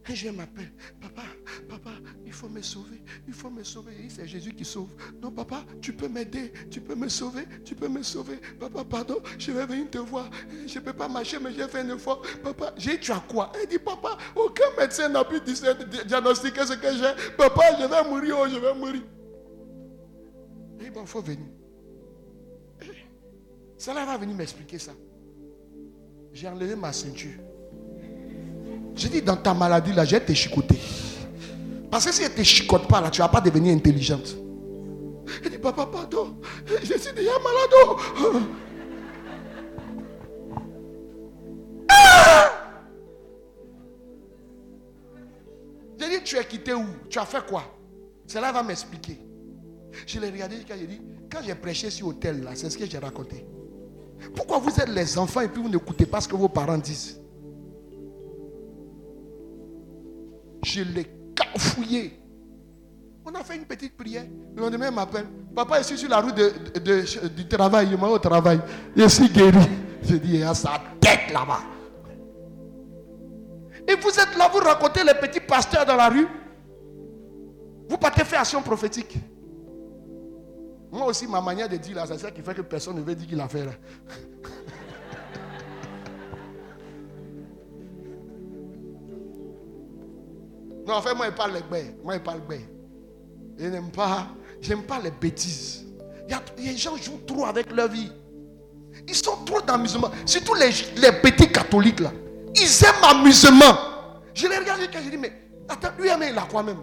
Un 0.10 0.16
jour, 0.16 0.30
elle 0.30 0.36
m'appelle, 0.36 0.72
papa, 1.00 1.22
papa, 1.70 1.92
il 2.26 2.34
faut 2.34 2.50
me 2.50 2.62
sauver, 2.62 3.04
il 3.28 3.34
faut 3.34 3.52
me 3.52 3.64
sauver. 3.64 3.94
C'est 4.10 4.28
Jésus 4.28 4.54
qui 4.54 4.66
sauve. 4.66 4.90
Non, 5.22 5.32
papa, 5.32 5.64
tu 5.80 5.94
peux 5.94 6.08
m'aider, 6.08 6.52
tu 6.72 6.82
peux 6.82 6.96
me 6.96 7.08
sauver, 7.08 7.44
tu 7.64 7.76
peux 7.76 7.88
me 7.88 8.02
sauver. 8.02 8.38
Papa, 8.60 8.84
pardon, 8.84 9.18
je 9.38 9.52
vais 9.52 9.66
venir 9.66 9.92
te 9.92 10.00
voir. 10.00 10.30
Je 10.66 10.80
ne 10.80 10.84
peux 10.84 10.94
pas 10.94 11.08
marcher, 11.08 11.38
mais 11.40 11.54
j'ai 11.54 11.68
fait 11.68 11.82
un 11.82 11.96
effort. 11.96 12.24
Papa, 12.44 12.74
j'ai 12.78 13.00
tu 13.00 13.12
as 13.12 13.20
quoi? 13.20 13.52
Elle 13.62 13.68
dit, 13.68 13.78
papa, 13.78 14.18
aucun 14.36 14.76
médecin 14.78 15.08
n'a 15.08 15.24
pu 15.24 15.40
diagnostiquer 15.40 16.66
ce 16.66 16.74
que 16.74 16.94
j'ai. 16.94 17.36
Papa, 17.38 17.62
je 17.80 17.86
vais 17.86 18.10
mourir, 18.10 18.38
oh, 18.42 18.48
je 18.50 18.58
vais 18.58 18.74
mourir. 18.74 19.04
Et 20.80 20.86
il 20.88 21.08
faut 21.08 21.22
venir. 21.22 21.46
Ça 23.78 23.94
va 23.94 24.18
venir 24.18 24.36
m'expliquer 24.36 24.80
ça. 24.80 24.94
J'ai 26.34 26.48
enlevé 26.48 26.76
ma 26.76 26.92
ceinture. 26.92 27.51
J'ai 28.96 29.10
dit, 29.10 29.22
dans 29.22 29.38
ta 29.38 29.54
maladie, 29.54 29.94
là, 29.94 30.06
j'ai 30.06 30.18
été 30.18 30.34
chicoté. 30.36 30.80
Parce 31.90 32.06
que 32.06 32.14
si 32.14 32.24
elle 32.24 32.32
ne 32.32 32.38
te 32.38 32.44
chicote 32.44 32.88
pas, 32.88 33.02
là, 33.02 33.10
tu 33.10 33.22
ne 33.22 33.26
vas 33.26 33.30
pas 33.30 33.42
devenir 33.42 33.76
intelligente. 33.76 34.36
Elle 35.44 35.52
dit, 35.52 35.58
papa, 35.58 35.86
pardon, 35.86 36.36
je 36.66 36.98
suis 36.98 37.14
déjà 37.14 37.32
malade. 37.44 38.48
tu 46.32 46.38
es 46.38 46.46
quitté 46.46 46.74
où? 46.74 46.86
Tu 47.10 47.20
as 47.20 47.26
fait 47.26 47.46
quoi? 47.46 47.64
Cela 48.28 48.52
va 48.52 48.64
m'expliquer. 48.64 49.20
Je 50.08 50.20
l'ai 50.20 50.30
regardé 50.30 50.58
quand 50.68 50.76
j'ai 50.80 50.88
dit, 50.88 51.02
quand 51.30 51.40
j'ai 51.44 51.56
prêché 51.56 51.90
sur 51.90 52.08
hôtel 52.08 52.44
là, 52.44 52.52
c'est 52.56 52.70
ce 52.70 52.78
que 52.78 52.86
j'ai 52.86 52.98
raconté. 52.98 53.46
Pourquoi 54.36 54.60
vous 54.60 54.70
êtes 54.80 54.90
les 54.90 55.18
enfants 55.18 55.42
et 55.42 55.48
puis 55.48 55.62
vous 55.62 55.70
n'écoutez 55.70 56.06
pas 56.06 56.22
ce 56.22 56.28
que 56.28 56.36
vos 56.36 56.48
parents 56.48 56.78
disent? 56.78 57.21
Je 60.64 60.84
l'ai 60.84 61.08
cafouillé. 61.36 62.20
On 63.26 63.32
a 63.34 63.44
fait 63.44 63.56
une 63.56 63.66
petite 63.66 63.96
prière. 63.96 64.26
Le 64.56 64.62
lendemain, 64.62 64.90
il 64.90 64.96
m'appelle. 64.96 65.28
Papa, 65.56 65.80
je 65.80 65.88
suis 65.88 65.98
sur 65.98 66.10
la 66.10 66.22
route 66.22 66.36
de, 66.36 67.28
du 67.30 67.48
travail. 67.48 67.90
Il 67.92 67.98
m'a 67.98 68.08
au 68.08 68.20
travail. 68.20 68.60
Je 68.96 69.08
suis 69.08 69.30
guéri. 69.30 69.60
Je 70.04 70.16
dis, 70.16 70.38
il 70.38 70.44
a 70.44 70.54
sa 70.54 70.82
tête 71.00 71.32
là-bas. 71.32 71.60
Et 73.88 73.96
vous 73.96 74.10
êtes 74.10 74.38
là, 74.38 74.50
vous 74.52 74.60
racontez 74.60 75.04
les 75.04 75.14
petits 75.14 75.40
pasteurs 75.40 75.86
dans 75.86 75.96
la 75.96 76.10
rue. 76.10 76.28
Vous 77.90 77.98
partez 77.98 78.24
faire 78.24 78.42
action 78.42 78.62
prophétique. 78.62 79.18
Moi 80.92 81.06
aussi, 81.06 81.28
ma 81.28 81.42
manière 81.42 81.70
de 81.70 81.78
dire 81.78 81.96
là, 81.96 82.06
c'est 82.08 82.18
ça 82.18 82.32
qui 82.32 82.42
fait 82.42 82.54
que 82.54 82.62
personne 82.62 82.96
ne 82.96 83.02
veut 83.02 83.16
dire 83.16 83.28
qu'il 83.28 83.40
a 83.40 83.48
fait 83.48 83.66
là. 83.66 83.72
en 90.92 91.02
fait, 91.02 91.14
moi, 91.14 91.28
je 91.28 91.32
parle 91.32 91.54
les 91.54 91.64
bêtes. 91.64 91.96
Moi, 92.04 92.16
je 92.16 92.20
parle 92.20 92.42
bêtes. 92.42 92.70
Je 93.58 93.68
n'aime 93.68 93.92
pas, 93.92 94.28
pas 94.88 95.00
les 95.04 95.12
bêtises. 95.12 95.86
Il 96.28 96.32
y 96.32 96.34
a, 96.34 96.42
les 96.58 96.78
gens 96.78 96.96
jouent 96.98 97.22
trop 97.28 97.46
avec 97.46 97.72
leur 97.72 97.90
vie. 97.90 98.12
Ils 99.08 99.16
sont 99.16 99.38
trop 99.46 99.62
d'amusement. 99.62 100.12
Surtout 100.26 100.54
les, 100.56 100.70
les 100.98 101.12
petits 101.12 101.52
catholiques 101.52 102.00
là. 102.00 102.12
Ils 102.56 102.86
aiment 102.86 103.02
l'amusement. 103.02 103.76
Je 104.34 104.48
les 104.48 104.58
regarde 104.58 104.82
et 104.82 105.04
je 105.04 105.10
dis, 105.10 105.18
mais 105.18 105.34
attends, 105.68 105.90
lui, 105.98 106.08
il 106.08 106.38
a 106.38 106.42
quoi 106.50 106.64
même? 106.64 106.78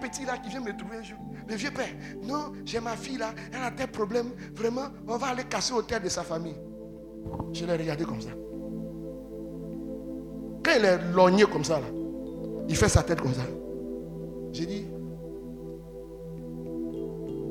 Petit 0.00 0.24
là 0.24 0.38
qui 0.38 0.50
vient 0.50 0.60
me 0.60 0.76
trouver 0.76 0.98
un 0.98 1.02
jour. 1.02 1.18
Le 1.48 1.54
vieux 1.54 1.70
père, 1.70 1.88
non, 2.22 2.52
j'ai 2.64 2.80
ma 2.80 2.96
fille 2.96 3.18
là, 3.18 3.34
elle 3.52 3.62
a 3.62 3.70
des 3.70 3.86
problèmes. 3.86 4.30
Vraiment, 4.54 4.86
on 5.08 5.16
va 5.16 5.28
aller 5.28 5.44
casser 5.44 5.72
au 5.72 5.82
terre 5.82 6.00
de 6.00 6.08
sa 6.08 6.22
famille. 6.22 6.56
Je 7.52 7.64
l'ai 7.64 7.76
regardé 7.76 8.04
comme 8.04 8.20
ça. 8.20 8.30
Quand 10.64 10.72
il 10.78 10.84
est 10.84 10.98
logné 11.12 11.44
comme 11.44 11.64
ça, 11.64 11.80
là, 11.80 11.86
il 12.68 12.76
fait 12.76 12.88
sa 12.88 13.02
tête 13.02 13.20
comme 13.20 13.34
ça. 13.34 13.42
J'ai 14.52 14.66
dit, 14.66 14.86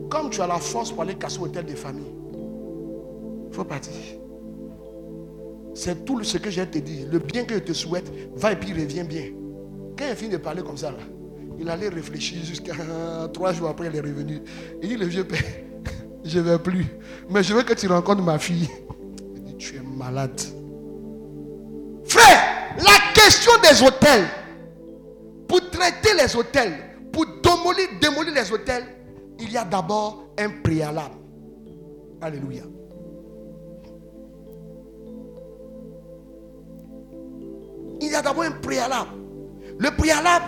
comme 0.09 0.29
tu 0.29 0.41
as 0.41 0.47
la 0.47 0.59
force 0.59 0.91
pour 0.91 1.01
aller 1.01 1.15
casser 1.15 1.39
au 1.39 1.47
terre 1.47 1.65
de 1.65 1.75
famille, 1.75 2.13
il 3.49 3.53
faut 3.53 3.63
partir. 3.63 3.93
C'est 5.73 6.05
tout 6.05 6.23
ce 6.23 6.37
que 6.37 6.49
j'ai 6.49 6.65
te 6.65 6.77
dit. 6.77 7.05
Le 7.09 7.19
bien 7.19 7.43
que 7.43 7.55
je 7.55 7.59
te 7.59 7.73
souhaite, 7.73 8.11
va 8.35 8.51
et 8.51 8.55
puis 8.55 8.73
reviens 8.73 9.03
bien. 9.03 9.31
Quand 9.97 10.05
il 10.09 10.15
finit 10.15 10.31
de 10.31 10.37
parler 10.37 10.61
comme 10.61 10.77
ça, 10.77 10.91
là, 10.91 10.97
il 11.61 11.69
allait 11.69 11.89
réfléchir 11.89 12.43
jusqu'à 12.43 12.73
trois 13.31 13.53
jours 13.53 13.69
après, 13.69 13.87
il 13.87 13.95
est 13.95 14.01
revenu. 14.01 14.41
Il 14.81 14.89
dit, 14.89 14.97
le 14.97 15.05
vieux 15.05 15.23
père, 15.23 15.43
je 16.25 16.39
ne 16.39 16.43
vais 16.43 16.57
plus. 16.57 16.87
Mais 17.29 17.43
je 17.43 17.53
veux 17.53 17.61
que 17.61 17.73
tu 17.73 17.87
rencontres 17.87 18.23
ma 18.23 18.39
fille. 18.39 18.67
Il 19.35 19.43
dit, 19.43 19.57
tu 19.57 19.75
es 19.75 19.81
malade. 19.81 20.41
Frère, 22.05 22.75
la 22.77 23.13
question 23.13 23.51
des 23.61 23.83
hôtels, 23.83 24.25
pour 25.47 25.69
traiter 25.69 26.15
les 26.19 26.35
hôtels, 26.35 26.73
pour 27.13 27.25
démolir, 27.43 27.87
démolir 28.01 28.33
les 28.33 28.51
hôtels, 28.51 28.83
il 29.39 29.51
y 29.51 29.57
a 29.57 29.63
d'abord 29.63 30.33
un 30.39 30.49
préalable. 30.63 31.15
Alléluia. 32.21 32.63
Il 38.01 38.11
y 38.11 38.15
a 38.15 38.21
d'abord 38.23 38.43
un 38.45 38.51
préalable. 38.51 39.11
Le 39.77 39.91
préalable, 39.91 40.45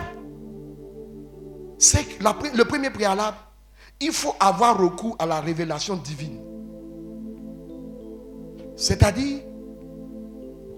c'est 1.84 2.18
le 2.22 2.62
premier 2.64 2.88
préalable, 2.90 3.36
il 4.00 4.10
faut 4.12 4.34
avoir 4.40 4.78
recours 4.78 5.16
à 5.18 5.26
la 5.26 5.40
révélation 5.40 5.96
divine. 5.96 6.40
C'est-à-dire 8.76 9.40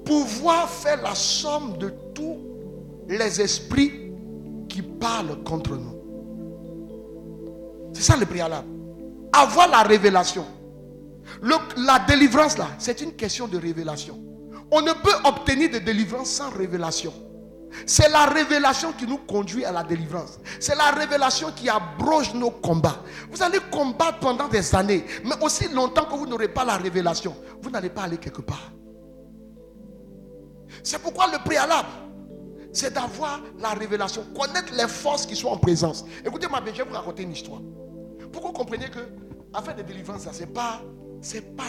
pouvoir 0.04 0.68
faire 0.68 1.00
la 1.02 1.14
somme 1.14 1.78
de 1.78 1.92
tous 2.14 2.38
les 3.08 3.40
esprits 3.40 4.12
qui 4.68 4.82
parlent 4.82 5.42
contre 5.44 5.76
nous. 5.76 5.94
C'est 7.92 8.02
ça 8.02 8.16
le 8.16 8.26
préalable. 8.26 8.66
Avoir 9.32 9.68
la 9.68 9.82
révélation. 9.82 10.44
la 11.42 11.98
délivrance 12.06 12.58
là, 12.58 12.68
c'est 12.78 13.00
une 13.00 13.12
question 13.12 13.46
de 13.46 13.58
révélation. 13.58 14.18
On 14.72 14.82
ne 14.82 14.92
peut 14.92 15.14
obtenir 15.24 15.70
de 15.70 15.78
délivrance 15.78 16.30
sans 16.30 16.50
révélation. 16.50 17.12
C'est 17.84 18.08
la 18.08 18.26
révélation 18.26 18.92
qui 18.92 19.06
nous 19.06 19.18
conduit 19.18 19.64
à 19.64 19.72
la 19.72 19.82
délivrance. 19.82 20.38
C'est 20.60 20.74
la 20.74 20.90
révélation 20.90 21.52
qui 21.52 21.68
abroge 21.68 22.32
nos 22.34 22.50
combats. 22.50 23.02
Vous 23.30 23.42
allez 23.42 23.58
combattre 23.70 24.20
pendant 24.20 24.48
des 24.48 24.74
années, 24.74 25.04
mais 25.24 25.34
aussi 25.42 25.68
longtemps 25.68 26.04
que 26.04 26.14
vous 26.14 26.26
n'aurez 26.26 26.48
pas 26.48 26.64
la 26.64 26.76
révélation, 26.76 27.36
vous 27.60 27.70
n'allez 27.70 27.90
pas 27.90 28.02
aller 28.02 28.18
quelque 28.18 28.40
part. 28.40 28.72
C'est 30.82 31.00
pourquoi 31.00 31.26
le 31.30 31.38
préalable, 31.44 31.88
c'est 32.72 32.92
d'avoir 32.92 33.40
la 33.58 33.70
révélation, 33.70 34.24
connaître 34.36 34.72
les 34.74 34.88
forces 34.88 35.26
qui 35.26 35.36
sont 35.36 35.48
en 35.48 35.56
présence. 35.56 36.04
Écoutez-moi 36.24 36.60
je 36.66 36.72
vais 36.72 36.88
vous 36.88 36.94
raconter 36.94 37.22
une 37.22 37.32
histoire. 37.32 37.60
Pour 38.32 38.42
que 38.42 38.46
vous 38.48 38.52
compreniez 38.52 38.88
que, 38.90 39.00
afin 39.54 39.72
de 39.72 39.82
délivrance, 39.82 40.22
ça, 40.22 40.30
c'est 40.32 40.52
pas, 40.52 40.82
c'est 41.20 41.56
pas, 41.56 41.64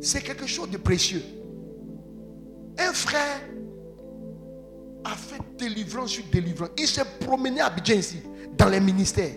c'est 0.00 0.22
quelque 0.22 0.46
chose 0.46 0.70
de 0.70 0.78
précieux. 0.78 1.22
Un 2.78 2.92
frère 2.92 3.40
a 5.04 5.10
fait 5.10 5.40
délivrance 5.58 6.10
sur 6.10 6.24
délivrance. 6.32 6.70
Il 6.78 6.86
s'est 6.86 7.04
promené 7.20 7.60
à 7.60 7.66
Abidjan 7.66 7.94
ici, 7.94 8.18
dans 8.56 8.68
les 8.68 8.80
ministères. 8.80 9.34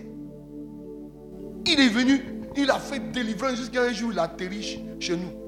Il 1.66 1.80
est 1.80 1.88
venu, 1.88 2.22
il 2.56 2.70
a 2.70 2.78
fait 2.78 3.00
délivrance 3.12 3.56
jusqu'à 3.56 3.82
un 3.82 3.92
jour, 3.92 4.10
il 4.12 4.18
atterrit 4.18 4.84
chez 5.00 5.16
nous. 5.16 5.46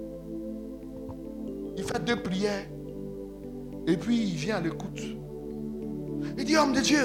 Il 1.77 1.85
fait 1.85 2.05
deux 2.05 2.20
prières. 2.20 2.66
Et 3.86 3.97
puis 3.97 4.19
il 4.19 4.35
vient 4.35 4.57
à 4.57 4.61
l'écoute. 4.61 5.01
Il 6.36 6.45
dit, 6.45 6.57
homme 6.57 6.73
de 6.73 6.81
Dieu, 6.81 7.05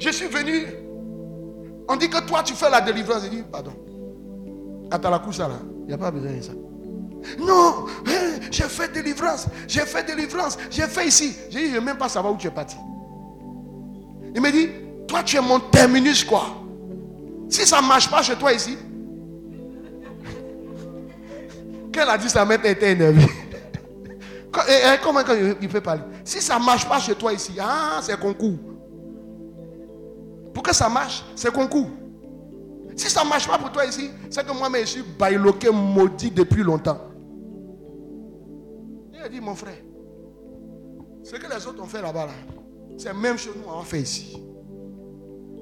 je 0.00 0.10
suis 0.10 0.26
venu. 0.26 0.66
On 1.88 1.96
dit 1.96 2.08
que 2.08 2.26
toi 2.26 2.42
tu 2.42 2.54
fais 2.54 2.70
la 2.70 2.80
délivrance. 2.80 3.22
Il 3.24 3.30
dit, 3.30 3.42
pardon. 3.50 3.72
Là. 4.90 5.60
Il 5.82 5.86
n'y 5.86 5.92
a 5.92 5.98
pas 5.98 6.10
besoin 6.10 6.32
de 6.32 6.40
ça. 6.40 6.52
Non, 7.38 7.86
hein, 8.06 8.38
j'ai 8.50 8.64
fait 8.64 8.92
délivrance, 8.92 9.46
j'ai 9.66 9.80
fait 9.80 10.04
délivrance, 10.04 10.56
j'ai 10.70 10.86
fait 10.86 11.08
ici. 11.08 11.36
J'ai 11.50 11.66
dit, 11.66 11.70
je 11.70 11.76
ne 11.76 11.80
même 11.80 11.98
pas 11.98 12.08
savoir 12.08 12.32
où 12.32 12.36
tu 12.36 12.46
es 12.46 12.50
parti. 12.50 12.76
Il 14.34 14.40
me 14.40 14.50
dit, 14.50 14.68
toi 15.06 15.22
tu 15.22 15.36
es 15.36 15.40
mon 15.40 15.58
terminus 15.58 16.24
quoi. 16.24 16.46
Si 17.48 17.66
ça 17.66 17.80
ne 17.80 17.86
marche 17.86 18.10
pas 18.10 18.22
chez 18.22 18.36
toi 18.36 18.52
ici, 18.52 18.76
quand 21.92 22.02
elle 22.02 22.10
a 22.10 22.18
dit 22.18 22.28
ça, 22.28 22.44
mère 22.44 22.64
était 22.64 22.92
énervée. 22.92 23.26
Comment 25.02 25.20
il 25.60 25.68
peut 25.68 25.80
parler? 25.80 26.02
Si 26.24 26.40
ça 26.40 26.58
ne 26.58 26.64
marche 26.64 26.88
pas 26.88 27.00
chez 27.00 27.14
toi 27.14 27.32
ici, 27.32 27.52
ah, 27.60 28.00
c'est 28.02 28.18
concours. 28.18 28.58
Pour 30.54 30.62
que 30.62 30.74
ça 30.74 30.88
marche, 30.88 31.24
c'est 31.34 31.52
concours. 31.52 31.88
Si 32.96 33.08
ça 33.08 33.22
ne 33.22 33.28
marche 33.28 33.46
pas 33.46 33.58
pour 33.58 33.70
toi 33.70 33.84
ici, 33.86 34.10
c'est 34.28 34.44
que 34.46 34.52
moi, 34.52 34.68
je 34.80 34.84
suis 34.84 35.02
bailoqué, 35.02 35.70
maudit 35.70 36.30
depuis 36.30 36.62
longtemps. 36.62 36.98
Dit, 39.30 39.40
mon 39.40 39.54
frère, 39.54 39.76
ce 41.22 41.36
que 41.36 41.46
les 41.46 41.66
autres 41.66 41.82
ont 41.82 41.86
fait 41.86 42.00
là-bas, 42.00 42.28
c'est 42.96 43.12
même 43.12 43.36
chose 43.36 43.54
nous 43.62 43.70
avons 43.70 43.82
fait 43.82 44.00
ici. 44.00 44.42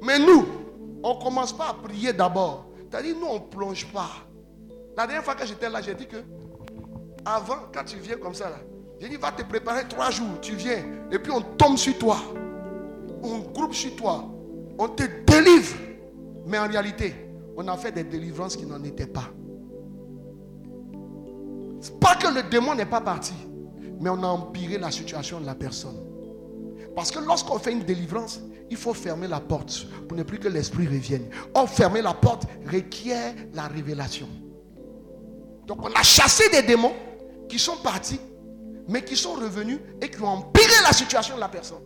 Mais 0.03 0.19
nous, 0.19 0.45
on 1.03 1.19
ne 1.19 1.23
commence 1.23 1.53
pas 1.53 1.71
à 1.71 1.75
prier 1.75 2.13
d'abord. 2.13 2.67
C'est-à-dire, 2.89 3.17
nous, 3.19 3.27
on 3.27 3.35
ne 3.35 3.39
plonge 3.41 3.87
pas. 3.93 4.09
La 4.97 5.07
dernière 5.07 5.25
fois 5.25 5.35
que 5.35 5.45
j'étais 5.45 5.69
là, 5.69 5.83
j'ai 5.83 5.95
dit 5.95 6.07
que, 6.07 6.17
avant, 7.25 7.57
quand 7.75 7.85
tu 7.85 7.97
viens 7.97 8.17
comme 8.17 8.35
ça, 8.35 8.51
là, 8.51 8.59
j'ai 9.01 9.09
dit, 9.09 9.17
va 9.17 9.33
te 9.33 9.43
préparer 9.43 9.87
trois 9.89 10.11
jours, 10.11 10.41
tu 10.41 10.55
viens, 10.55 10.85
et 11.11 11.19
puis 11.19 11.33
on 11.33 11.41
tombe 11.41 11.77
sur 11.77 11.99
toi. 11.99 12.19
On 13.23 13.39
groupe 13.39 13.75
sur 13.75 13.95
toi. 13.97 14.25
On 14.79 14.89
te 14.89 15.03
délivre. 15.27 15.77
Mais 16.47 16.59
en 16.59 16.69
réalité, 16.69 17.15
on 17.57 17.67
a 17.69 17.77
fait 17.77 17.93
des 17.93 18.05
délivrances 18.05 18.57
qui 18.57 18.65
n'en 18.65 18.83
étaient 18.85 19.07
pas. 19.07 19.31
C'est 21.81 21.99
pas 21.99 22.15
que 22.15 22.29
le 22.29 22.43
démon 22.49 22.75
n'est 22.75 22.87
pas 22.87 23.01
parti, 23.01 23.35
mais 24.01 24.11
on 24.11 24.23
a 24.23 24.27
empiré 24.27 24.79
la 24.79 24.91
situation 24.91 25.41
de 25.41 25.47
la 25.47 25.55
personne. 25.55 25.97
Parce 26.95 27.11
que 27.11 27.19
lorsqu'on 27.19 27.59
fait 27.59 27.73
une 27.73 27.83
délivrance, 27.83 28.41
il 28.71 28.77
faut 28.77 28.95
fermer 28.95 29.29
la 29.29 29.41
porte 29.41 29.87
pour 30.09 30.17
ne 30.17 30.23
plus 30.23 30.39
que 30.39 30.49
l'esprit 30.49 30.87
revienne. 30.87 31.29
Or, 31.55 31.69
fermer 31.69 32.03
la 32.03 32.15
porte 32.15 32.45
requiert 32.67 33.35
la 33.53 33.69
révélation. 33.69 34.29
Donc, 35.67 35.85
on 35.85 35.93
a 35.93 36.03
chassé 36.03 36.49
des 36.51 36.63
démons 36.63 36.95
qui 37.49 37.59
sont 37.59 37.77
partis, 37.83 38.21
mais 38.89 39.05
qui 39.05 39.17
sont 39.17 39.35
revenus 39.35 39.79
et 40.01 40.09
qui 40.09 40.23
ont 40.23 40.29
empiré 40.29 40.73
la 40.85 40.93
situation 40.93 41.35
de 41.37 41.41
la 41.41 41.49
personne. 41.49 41.83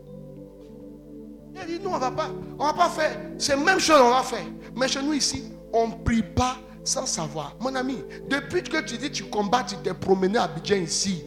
Il 1.55 1.61
a 1.61 1.65
dit, 1.65 1.81
non, 1.81 1.91
on 1.91 1.95
ne 1.95 2.01
va 2.01 2.11
pas, 2.11 2.31
on 2.59 2.65
va 2.65 2.73
pas 2.73 2.89
faire. 2.89 3.19
C'est 3.39 3.57
la 3.57 3.63
même 3.63 3.81
chose, 3.81 4.01
on 4.01 4.11
va 4.11 4.23
faire. 4.23 4.47
Mais 4.77 4.87
chez 4.87 5.03
nous 5.03 5.15
ici, 5.15 5.53
on 5.73 5.89
ne 5.89 5.95
prie 6.05 6.23
pas 6.23 6.57
sans 6.85 7.07
savoir. 7.07 7.57
Mon 7.61 7.75
ami, 7.75 7.99
depuis 8.29 8.63
que 8.63 8.81
tu 8.83 8.97
dis 8.97 9.11
tu 9.11 9.25
combats, 9.25 9.65
tu 9.65 9.77
t'es 9.77 9.95
promené 9.95 10.39
à 10.39 10.45
Abidjan 10.45 10.77
ici. 10.77 11.25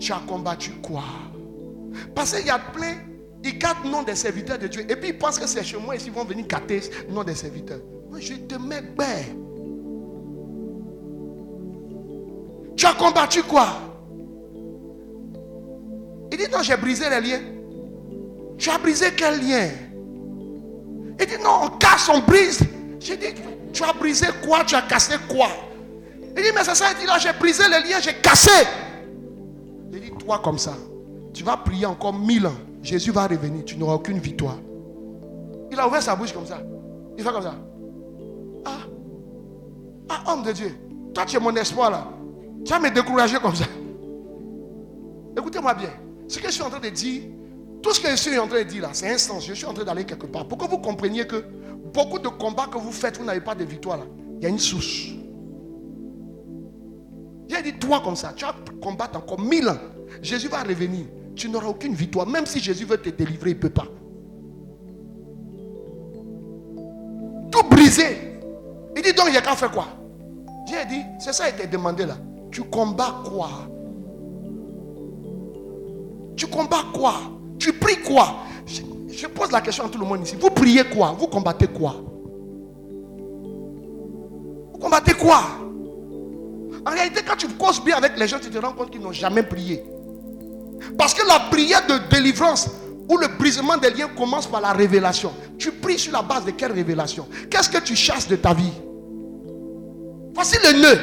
Tu 0.00 0.12
as 0.12 0.22
combattu 0.26 0.70
quoi? 0.82 1.04
Parce 2.14 2.34
qu'il 2.34 2.46
y 2.46 2.50
a 2.50 2.58
plein, 2.58 2.94
ils 3.44 3.58
gâtent 3.58 3.84
le 3.84 3.90
nom 3.90 4.02
des 4.02 4.14
serviteurs 4.14 4.58
de 4.58 4.66
Dieu. 4.66 4.84
Et 4.88 4.96
puis 4.96 5.10
ils 5.10 5.18
pensent 5.18 5.38
que 5.38 5.46
c'est 5.46 5.62
chez 5.62 5.76
moi 5.76 5.94
ils 5.94 6.10
vont 6.10 6.24
venir 6.24 6.46
gâter 6.46 6.80
le 7.06 7.12
nom 7.12 7.22
des 7.22 7.34
serviteurs. 7.34 7.80
Moi, 8.08 8.18
je 8.20 8.34
te 8.34 8.54
mets 8.54 8.80
bête. 8.80 9.36
Tu 12.76 12.86
as 12.86 12.94
combattu 12.94 13.42
quoi? 13.42 13.68
Il 16.32 16.38
dit 16.38 16.48
non, 16.50 16.62
j'ai 16.62 16.76
brisé 16.76 17.04
les 17.10 17.20
liens. 17.20 17.40
Tu 18.56 18.70
as 18.70 18.78
brisé 18.78 19.06
quel 19.16 19.38
lien? 19.40 19.68
Il 21.20 21.26
dit 21.26 21.42
non, 21.42 21.64
on 21.64 21.68
casse, 21.76 22.08
on 22.08 22.20
brise. 22.20 22.60
J'ai 22.98 23.16
dit, 23.16 23.26
tu 23.72 23.82
as 23.82 23.92
brisé 23.92 24.26
quoi? 24.42 24.64
Tu 24.64 24.74
as 24.74 24.82
cassé 24.82 25.16
quoi? 25.28 25.48
Il 26.36 26.42
dit, 26.42 26.50
mais 26.54 26.64
c'est 26.64 26.74
ça. 26.74 26.86
Il 26.92 27.00
dit 27.00 27.06
là, 27.06 27.18
j'ai 27.18 27.32
brisé 27.32 27.64
les 27.64 27.88
liens, 27.88 28.00
j'ai 28.00 28.14
cassé. 28.14 28.66
Toi 30.20 30.40
comme 30.42 30.58
ça, 30.58 30.74
tu 31.32 31.42
vas 31.42 31.56
prier 31.56 31.86
encore 31.86 32.14
mille 32.14 32.46
ans. 32.46 32.54
Jésus 32.82 33.10
va 33.10 33.26
revenir, 33.26 33.64
tu 33.64 33.76
n'auras 33.76 33.94
aucune 33.94 34.18
victoire. 34.18 34.56
Il 35.70 35.78
a 35.78 35.86
ouvert 35.86 36.02
sa 36.02 36.14
bouche 36.14 36.32
comme 36.32 36.46
ça. 36.46 36.60
Il 37.16 37.24
fait 37.24 37.32
comme 37.32 37.42
ça. 37.42 37.54
Ah, 38.64 38.78
ah 40.08 40.32
homme 40.32 40.42
de 40.42 40.52
Dieu, 40.52 40.74
toi 41.14 41.24
tu 41.24 41.36
es 41.36 41.40
mon 41.40 41.54
espoir 41.56 41.90
là. 41.90 42.08
Tu 42.64 42.72
vas 42.72 42.80
me 42.80 42.90
décourager 42.90 43.38
comme 43.38 43.54
ça. 43.54 43.64
Écoutez-moi 45.36 45.74
bien. 45.74 45.90
Ce 46.28 46.38
que 46.38 46.46
je 46.46 46.52
suis 46.52 46.62
en 46.62 46.70
train 46.70 46.80
de 46.80 46.88
dire, 46.90 47.22
tout 47.82 47.92
ce 47.92 48.00
que 48.00 48.10
je 48.10 48.16
suis 48.16 48.38
en 48.38 48.46
train 48.46 48.58
de 48.58 48.68
dire 48.68 48.82
là, 48.82 48.90
c'est 48.92 49.10
un 49.12 49.18
sens. 49.18 49.46
Je 49.46 49.54
suis 49.54 49.66
en 49.66 49.72
train 49.72 49.84
d'aller 49.84 50.04
quelque 50.04 50.26
part. 50.26 50.46
Pour 50.46 50.58
que 50.58 50.68
vous 50.68 50.78
compreniez 50.78 51.26
que 51.26 51.44
beaucoup 51.94 52.18
de 52.18 52.28
combats 52.28 52.66
que 52.66 52.78
vous 52.78 52.92
faites, 52.92 53.18
vous 53.18 53.24
n'avez 53.24 53.40
pas 53.40 53.54
de 53.54 53.64
victoire 53.64 53.98
là. 53.98 54.04
Il 54.38 54.44
y 54.44 54.46
a 54.46 54.48
une 54.48 54.58
source. 54.58 55.08
J'ai 57.48 57.62
dit, 57.62 57.78
toi 57.78 58.00
comme 58.04 58.16
ça, 58.16 58.32
tu 58.34 58.44
vas 58.44 58.54
combattre 58.80 59.18
encore 59.18 59.40
mille 59.40 59.68
ans. 59.68 59.78
Jésus 60.22 60.48
va 60.48 60.62
revenir. 60.62 61.06
Tu 61.34 61.48
n'auras 61.48 61.68
aucune 61.68 61.94
victoire. 61.94 62.26
Même 62.26 62.46
si 62.46 62.60
Jésus 62.60 62.84
veut 62.84 62.98
te 62.98 63.10
délivrer, 63.10 63.50
il 63.50 63.56
ne 63.56 63.60
peut 63.60 63.70
pas. 63.70 63.86
Tout 67.50 67.68
brisé. 67.68 68.40
Il 68.96 69.02
dit 69.02 69.12
donc, 69.12 69.26
il 69.28 69.34
y 69.34 69.38
a 69.38 69.40
qu'à 69.40 69.56
faire 69.56 69.70
quoi? 69.70 69.88
J'ai 70.68 70.84
dit, 70.86 71.02
c'est 71.18 71.32
ça 71.32 71.50
qui 71.50 71.60
était 71.60 71.68
demandé 71.68 72.06
là. 72.06 72.16
Tu 72.50 72.62
combats 72.62 73.22
quoi? 73.24 73.50
Tu 76.36 76.46
combats 76.46 76.84
quoi? 76.92 77.14
Tu 77.58 77.72
pries 77.72 78.00
quoi? 78.02 78.36
Je, 78.66 79.26
pose 79.26 79.50
la 79.52 79.60
question 79.60 79.84
à 79.84 79.88
tout 79.88 79.98
le 79.98 80.06
monde 80.06 80.22
ici. 80.26 80.36
Vous 80.38 80.50
priez 80.50 80.84
quoi? 80.84 81.14
Vous 81.18 81.26
combattez 81.26 81.66
quoi? 81.66 81.96
Vous 84.72 84.78
combattez 84.78 85.14
quoi? 85.14 85.42
En 86.86 86.90
réalité, 86.90 87.20
quand 87.26 87.36
tu 87.36 87.48
causes 87.48 87.82
bien 87.84 87.96
avec 87.96 88.18
les 88.18 88.26
gens, 88.26 88.38
tu 88.38 88.48
te 88.48 88.58
rends 88.58 88.72
compte 88.72 88.90
qu'ils 88.90 89.02
n'ont 89.02 89.12
jamais 89.12 89.42
prié. 89.42 89.84
Parce 90.96 91.14
que 91.14 91.26
la 91.26 91.40
prière 91.50 91.86
de 91.86 91.98
délivrance 92.14 92.68
ou 93.08 93.18
le 93.18 93.26
brisement 93.26 93.76
des 93.76 93.90
liens 93.90 94.08
commence 94.16 94.46
par 94.46 94.60
la 94.60 94.72
révélation. 94.72 95.32
Tu 95.58 95.72
pries 95.72 95.98
sur 95.98 96.12
la 96.12 96.22
base 96.22 96.44
de 96.44 96.52
quelle 96.52 96.72
révélation? 96.72 97.26
Qu'est-ce 97.50 97.68
que 97.68 97.78
tu 97.78 97.96
chasses 97.96 98.28
de 98.28 98.36
ta 98.36 98.54
vie? 98.54 98.72
Voici 100.32 100.56
le 100.64 100.80
nœud. 100.80 100.98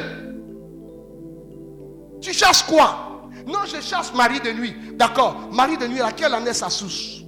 Tu 2.20 2.32
cherches 2.32 2.62
quoi? 2.64 3.28
Non, 3.46 3.60
je 3.66 3.80
cherche 3.80 4.12
Marie 4.14 4.40
de 4.40 4.52
nuit. 4.52 4.74
D'accord. 4.94 5.48
Marie 5.52 5.76
de 5.76 5.86
nuit, 5.86 5.98
laquelle 5.98 6.34
en 6.34 6.44
est 6.46 6.54
sa 6.54 6.70
source 6.70 7.22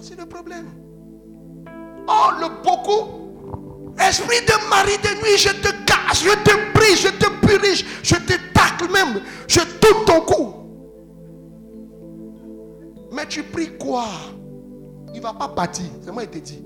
C'est 0.00 0.18
le 0.18 0.26
problème. 0.26 0.66
Oh, 2.06 2.30
le 2.40 2.62
beaucoup. 2.62 3.24
Esprit 3.98 4.40
de 4.46 4.68
Marie 4.68 4.98
de 4.98 5.22
nuit, 5.22 5.38
je 5.38 5.50
te 5.50 5.68
casse, 5.84 6.22
je 6.24 6.30
te 6.30 6.72
brise, 6.72 7.00
je 7.00 7.08
te 7.08 7.30
purige, 7.46 7.84
je 8.02 8.16
te 8.16 8.34
tacle 8.52 8.90
même, 8.92 9.20
je 9.46 9.60
tourne 9.60 10.04
ton 10.04 10.20
cou. 10.20 10.63
Mais 13.14 13.26
tu 13.26 13.44
pries 13.44 13.78
quoi? 13.78 14.06
Il 15.14 15.18
ne 15.18 15.22
va 15.22 15.32
pas 15.32 15.48
partir. 15.48 15.86
C'est 16.02 16.10
moi 16.10 16.26
qui 16.26 16.40
te 16.40 16.44
dit. 16.44 16.64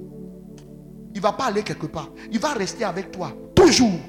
Il 1.15 1.19
ne 1.19 1.23
va 1.23 1.33
pas 1.33 1.47
aller 1.47 1.63
quelque 1.63 1.87
part. 1.87 2.09
Il 2.33 2.39
va 2.39 2.55
rester 2.55 2.85
avec 2.85 3.11
toi. 3.11 3.33
Toujours. 3.55 4.01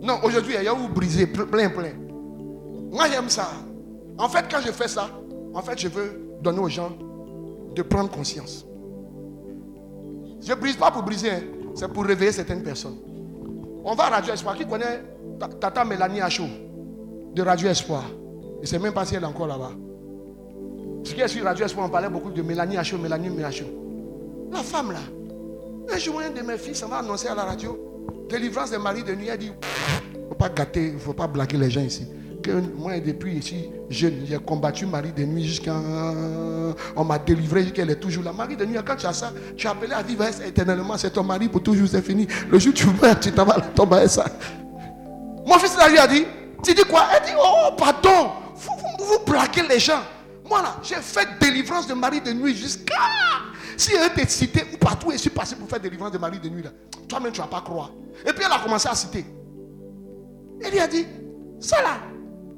Non, 0.00 0.14
aujourd'hui, 0.22 0.54
il 0.58 0.64
y 0.64 0.68
a 0.68 0.72
où 0.74 0.88
briser, 0.88 1.26
plein, 1.26 1.68
plein. 1.68 1.92
Moi, 2.90 3.04
j'aime 3.10 3.28
ça. 3.28 3.50
En 4.16 4.28
fait, 4.28 4.46
quand 4.50 4.60
je 4.64 4.72
fais 4.72 4.88
ça, 4.88 5.10
en 5.52 5.60
fait, 5.60 5.78
je 5.78 5.88
veux 5.88 6.38
donner 6.40 6.60
aux 6.60 6.68
gens 6.68 6.92
de 7.74 7.82
prendre 7.82 8.10
conscience. 8.10 8.64
Je 10.40 10.50
ne 10.50 10.58
brise 10.58 10.76
pas 10.76 10.90
pour 10.90 11.02
briser, 11.02 11.30
hein. 11.30 11.40
c'est 11.74 11.92
pour 11.92 12.04
réveiller 12.04 12.32
certaines 12.32 12.62
personnes. 12.62 12.96
On 13.84 13.94
va 13.94 14.04
à 14.04 14.10
Radio 14.10 14.32
Espoir. 14.32 14.56
Qui 14.56 14.66
connaît 14.66 15.02
Tata 15.60 15.84
Mélanie 15.84 16.20
Achou 16.22 16.46
de 17.34 17.42
Radio 17.42 17.68
Espoir 17.68 18.04
Je 18.56 18.60
ne 18.62 18.66
sais 18.66 18.78
même 18.78 18.92
pas 18.92 19.04
si 19.04 19.14
elle 19.14 19.22
est 19.22 19.26
encore 19.26 19.46
là-bas. 19.46 19.72
Ce 21.04 21.14
qui 21.14 21.20
est 21.20 21.28
sur 21.28 21.44
Radio 21.44 21.64
Espoir, 21.64 21.86
on 21.86 21.90
parlait 21.90 22.08
beaucoup 22.10 22.30
de 22.30 22.42
Mélanie 22.42 22.76
Achou, 22.76 22.98
Mélanie 22.98 23.42
Achou. 23.42 23.64
La 24.52 24.62
femme 24.62 24.92
là, 24.92 25.00
un 25.92 25.98
jour, 25.98 26.20
un 26.20 26.30
de 26.30 26.42
mes 26.46 26.58
fils, 26.58 26.78
ça 26.78 26.86
va 26.86 26.98
annoncer 26.98 27.28
à 27.28 27.34
la 27.34 27.44
radio 27.44 27.88
délivrance 28.28 28.70
des 28.70 28.78
maris 28.78 29.02
de 29.02 29.14
nuit. 29.14 29.28
Elle 29.28 29.38
dit 29.38 29.50
il 30.14 30.20
ne 30.20 30.28
faut 30.28 30.34
pas 30.34 30.48
gâter, 30.48 30.88
il 30.88 30.94
ne 30.94 30.98
faut 30.98 31.12
pas 31.12 31.26
blaguer 31.26 31.56
les 31.56 31.70
gens 31.70 31.80
ici. 31.80 32.06
Moi, 32.78 32.98
depuis 33.00 33.36
ici, 33.36 33.68
j'ai 33.90 34.38
combattu 34.46 34.86
Marie 34.86 35.12
de 35.12 35.22
nuit 35.24 35.44
jusqu'à. 35.44 35.74
On 36.96 37.04
m'a 37.04 37.18
délivré 37.18 37.66
qu'elle 37.66 37.90
est 37.90 37.96
toujours 38.00 38.24
là. 38.24 38.32
Marie 38.32 38.56
de 38.56 38.64
nuit, 38.64 38.78
quand 38.86 38.96
tu 38.96 39.04
as 39.04 39.12
ça, 39.12 39.32
tu 39.54 39.66
as 39.66 39.72
appelé 39.72 39.92
à 39.92 40.02
vivre 40.02 40.24
éternellement. 40.46 40.96
C'est 40.96 41.10
ton 41.10 41.24
mari 41.24 41.48
pour 41.48 41.62
toujours, 41.62 41.88
c'est 41.88 42.00
fini. 42.00 42.26
Le 42.50 42.58
jour 42.58 42.70
où 42.70 42.74
tu 42.74 42.86
meurs, 43.02 43.20
tu 43.20 43.32
t'en 43.32 43.44
vas 43.44 43.60
tomber 43.60 44.08
ça. 44.08 44.24
Mon 45.46 45.58
fils 45.58 45.76
lui 45.90 45.98
a 45.98 46.06
dit 46.06 46.24
Tu 46.62 46.74
dis 46.74 46.84
quoi? 46.84 47.06
Elle 47.14 47.26
dit 47.26 47.34
Oh, 47.38 47.70
pardon, 47.76 48.32
vous, 48.54 48.72
vous, 48.98 49.68
les 49.68 49.78
gens. 49.78 50.02
Moi 50.48 50.62
là, 50.62 50.76
j'ai 50.82 50.96
fait 50.96 51.28
délivrance 51.40 51.86
de 51.86 51.94
Marie 51.94 52.20
de 52.20 52.32
nuit 52.32 52.54
jusqu'à. 52.54 52.94
Si 53.76 53.94
elle 53.94 54.10
était 54.10 54.26
cité 54.26 54.64
ou 54.72 54.76
partout, 54.76 55.10
je 55.12 55.18
suis 55.18 55.30
passé 55.30 55.54
pour 55.54 55.68
faire 55.68 55.80
délivrance 55.80 56.10
de 56.10 56.18
Marie 56.18 56.40
de 56.40 56.48
nuit 56.48 56.62
là. 56.62 56.70
Toi-même, 57.08 57.32
tu 57.32 57.40
ne 57.40 57.46
vas 57.46 57.50
pas 57.50 57.60
croire. 57.60 57.92
Et 58.26 58.32
puis 58.32 58.44
elle 58.44 58.52
a 58.52 58.58
commencé 58.58 58.88
à 58.88 58.94
citer. 58.94 59.24
Elle 60.62 60.72
lui 60.72 60.80
a 60.80 60.88
dit, 60.88 61.06
ça 61.60 61.80
là, 61.82 61.98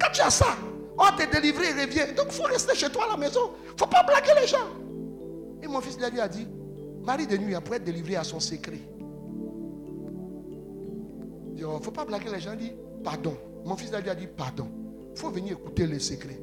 quand 0.01 0.11
tu 0.13 0.21
as 0.23 0.31
ça, 0.31 0.57
on 0.97 1.17
te 1.17 1.31
délivré, 1.31 1.67
il 1.71 1.81
revient. 1.81 2.15
Donc 2.17 2.27
il 2.29 2.35
faut 2.35 2.45
rester 2.45 2.75
chez 2.75 2.91
toi 2.91 3.05
à 3.07 3.09
la 3.11 3.17
maison. 3.17 3.51
Il 3.67 3.73
ne 3.73 3.79
faut 3.79 3.87
pas 3.87 4.03
blaguer 4.03 4.33
les 4.41 4.47
gens. 4.47 4.69
Et 5.63 5.67
mon 5.67 5.81
fils 5.81 5.99
lui 5.99 6.21
a 6.21 6.29
dit, 6.29 6.47
Marie 7.03 7.27
de 7.27 7.37
nuit, 7.37 7.55
après 7.55 7.77
être 7.77 7.85
délivré 7.85 8.17
à 8.17 8.25
son 8.25 8.41
secret. 8.41 8.81
Il 11.57 11.63
ne 11.63 11.67
oh, 11.67 11.81
faut 11.83 11.91
pas 11.91 12.05
blaguer 12.05 12.31
les 12.31 12.41
gens. 12.41 12.53
Il 12.53 12.59
dit, 12.59 12.73
pardon. 13.05 13.37
Mon 13.65 13.77
fils 13.77 13.93
a 13.93 14.01
dit, 14.01 14.27
pardon. 14.27 14.69
Il 15.15 15.19
faut 15.19 15.31
venir 15.31 15.53
écouter 15.53 15.87
le 15.87 15.99
secret. 15.99 16.41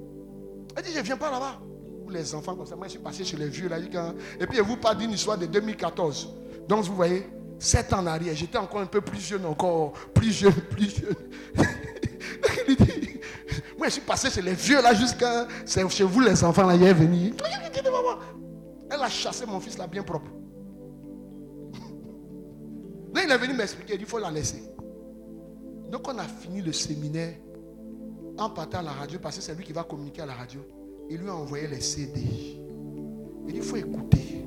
Elle 0.75 0.83
dit, 0.83 0.91
je 0.93 0.99
ne 0.99 1.03
viens 1.03 1.17
pas 1.17 1.31
là-bas. 1.31 1.59
Pour 2.01 2.11
les 2.11 2.35
enfants 2.35 2.55
comme 2.55 2.65
ça, 2.65 2.75
moi 2.75 2.87
je 2.87 2.91
suis 2.91 2.99
passé 2.99 3.25
chez 3.25 3.35
les 3.35 3.49
vieux 3.49 3.67
là. 3.67 3.79
Et 3.79 4.47
puis, 4.47 4.57
elle 4.57 4.63
vous 4.63 4.77
parle 4.77 4.97
d'une 4.97 5.11
histoire 5.11 5.37
de 5.37 5.45
2014. 5.45 6.33
Donc, 6.67 6.85
vous 6.85 6.95
voyez, 6.95 7.27
sept 7.59 7.91
ans 7.93 7.99
en 7.99 8.07
arrière, 8.07 8.35
j'étais 8.35 8.57
encore 8.57 8.81
un 8.81 8.85
peu 8.85 9.01
plus 9.01 9.19
jeune, 9.19 9.45
encore 9.45 9.93
plus 10.13 10.31
jeune, 10.31 10.53
plus 10.53 10.95
jeune. 10.95 11.15
moi, 13.77 13.87
je 13.87 13.93
suis 13.93 14.01
passé 14.01 14.29
chez 14.29 14.41
les 14.41 14.53
vieux 14.53 14.81
là 14.81 14.93
jusqu'à. 14.93 15.47
C'est 15.65 15.87
chez 15.89 16.03
vous 16.03 16.19
les 16.21 16.43
enfants 16.43 16.65
là, 16.65 16.75
il 16.75 16.83
est 16.83 16.93
venu. 16.93 17.33
Elle 18.89 19.01
a 19.01 19.09
chassé 19.09 19.45
mon 19.45 19.59
fils 19.59 19.77
là 19.77 19.87
bien 19.87 20.03
propre. 20.03 20.31
Là, 23.13 23.23
il 23.23 23.31
est 23.31 23.37
venu 23.37 23.53
m'expliquer, 23.53 23.93
il 23.93 23.97
dit 23.97 24.03
il 24.03 24.09
faut 24.09 24.19
la 24.19 24.31
laisser. 24.31 24.63
Donc, 25.91 26.07
on 26.07 26.17
a 26.17 26.23
fini 26.23 26.61
le 26.61 26.73
séminaire 26.73 27.35
en 28.37 28.49
partant 28.49 28.79
à 28.79 28.83
la 28.83 28.91
radio, 28.91 29.19
parce 29.21 29.37
que 29.37 29.41
c'est 29.41 29.55
lui 29.55 29.63
qui 29.63 29.73
va 29.73 29.83
communiquer 29.83 30.21
à 30.21 30.25
la 30.25 30.33
radio. 30.33 30.61
Il 31.09 31.17
lui 31.19 31.29
a 31.29 31.35
envoyé 31.35 31.67
les 31.67 31.81
CD. 31.81 32.21
Il 33.47 33.53
dit 33.53 33.59
il 33.59 33.63
faut 33.63 33.77
écouter. 33.77 34.45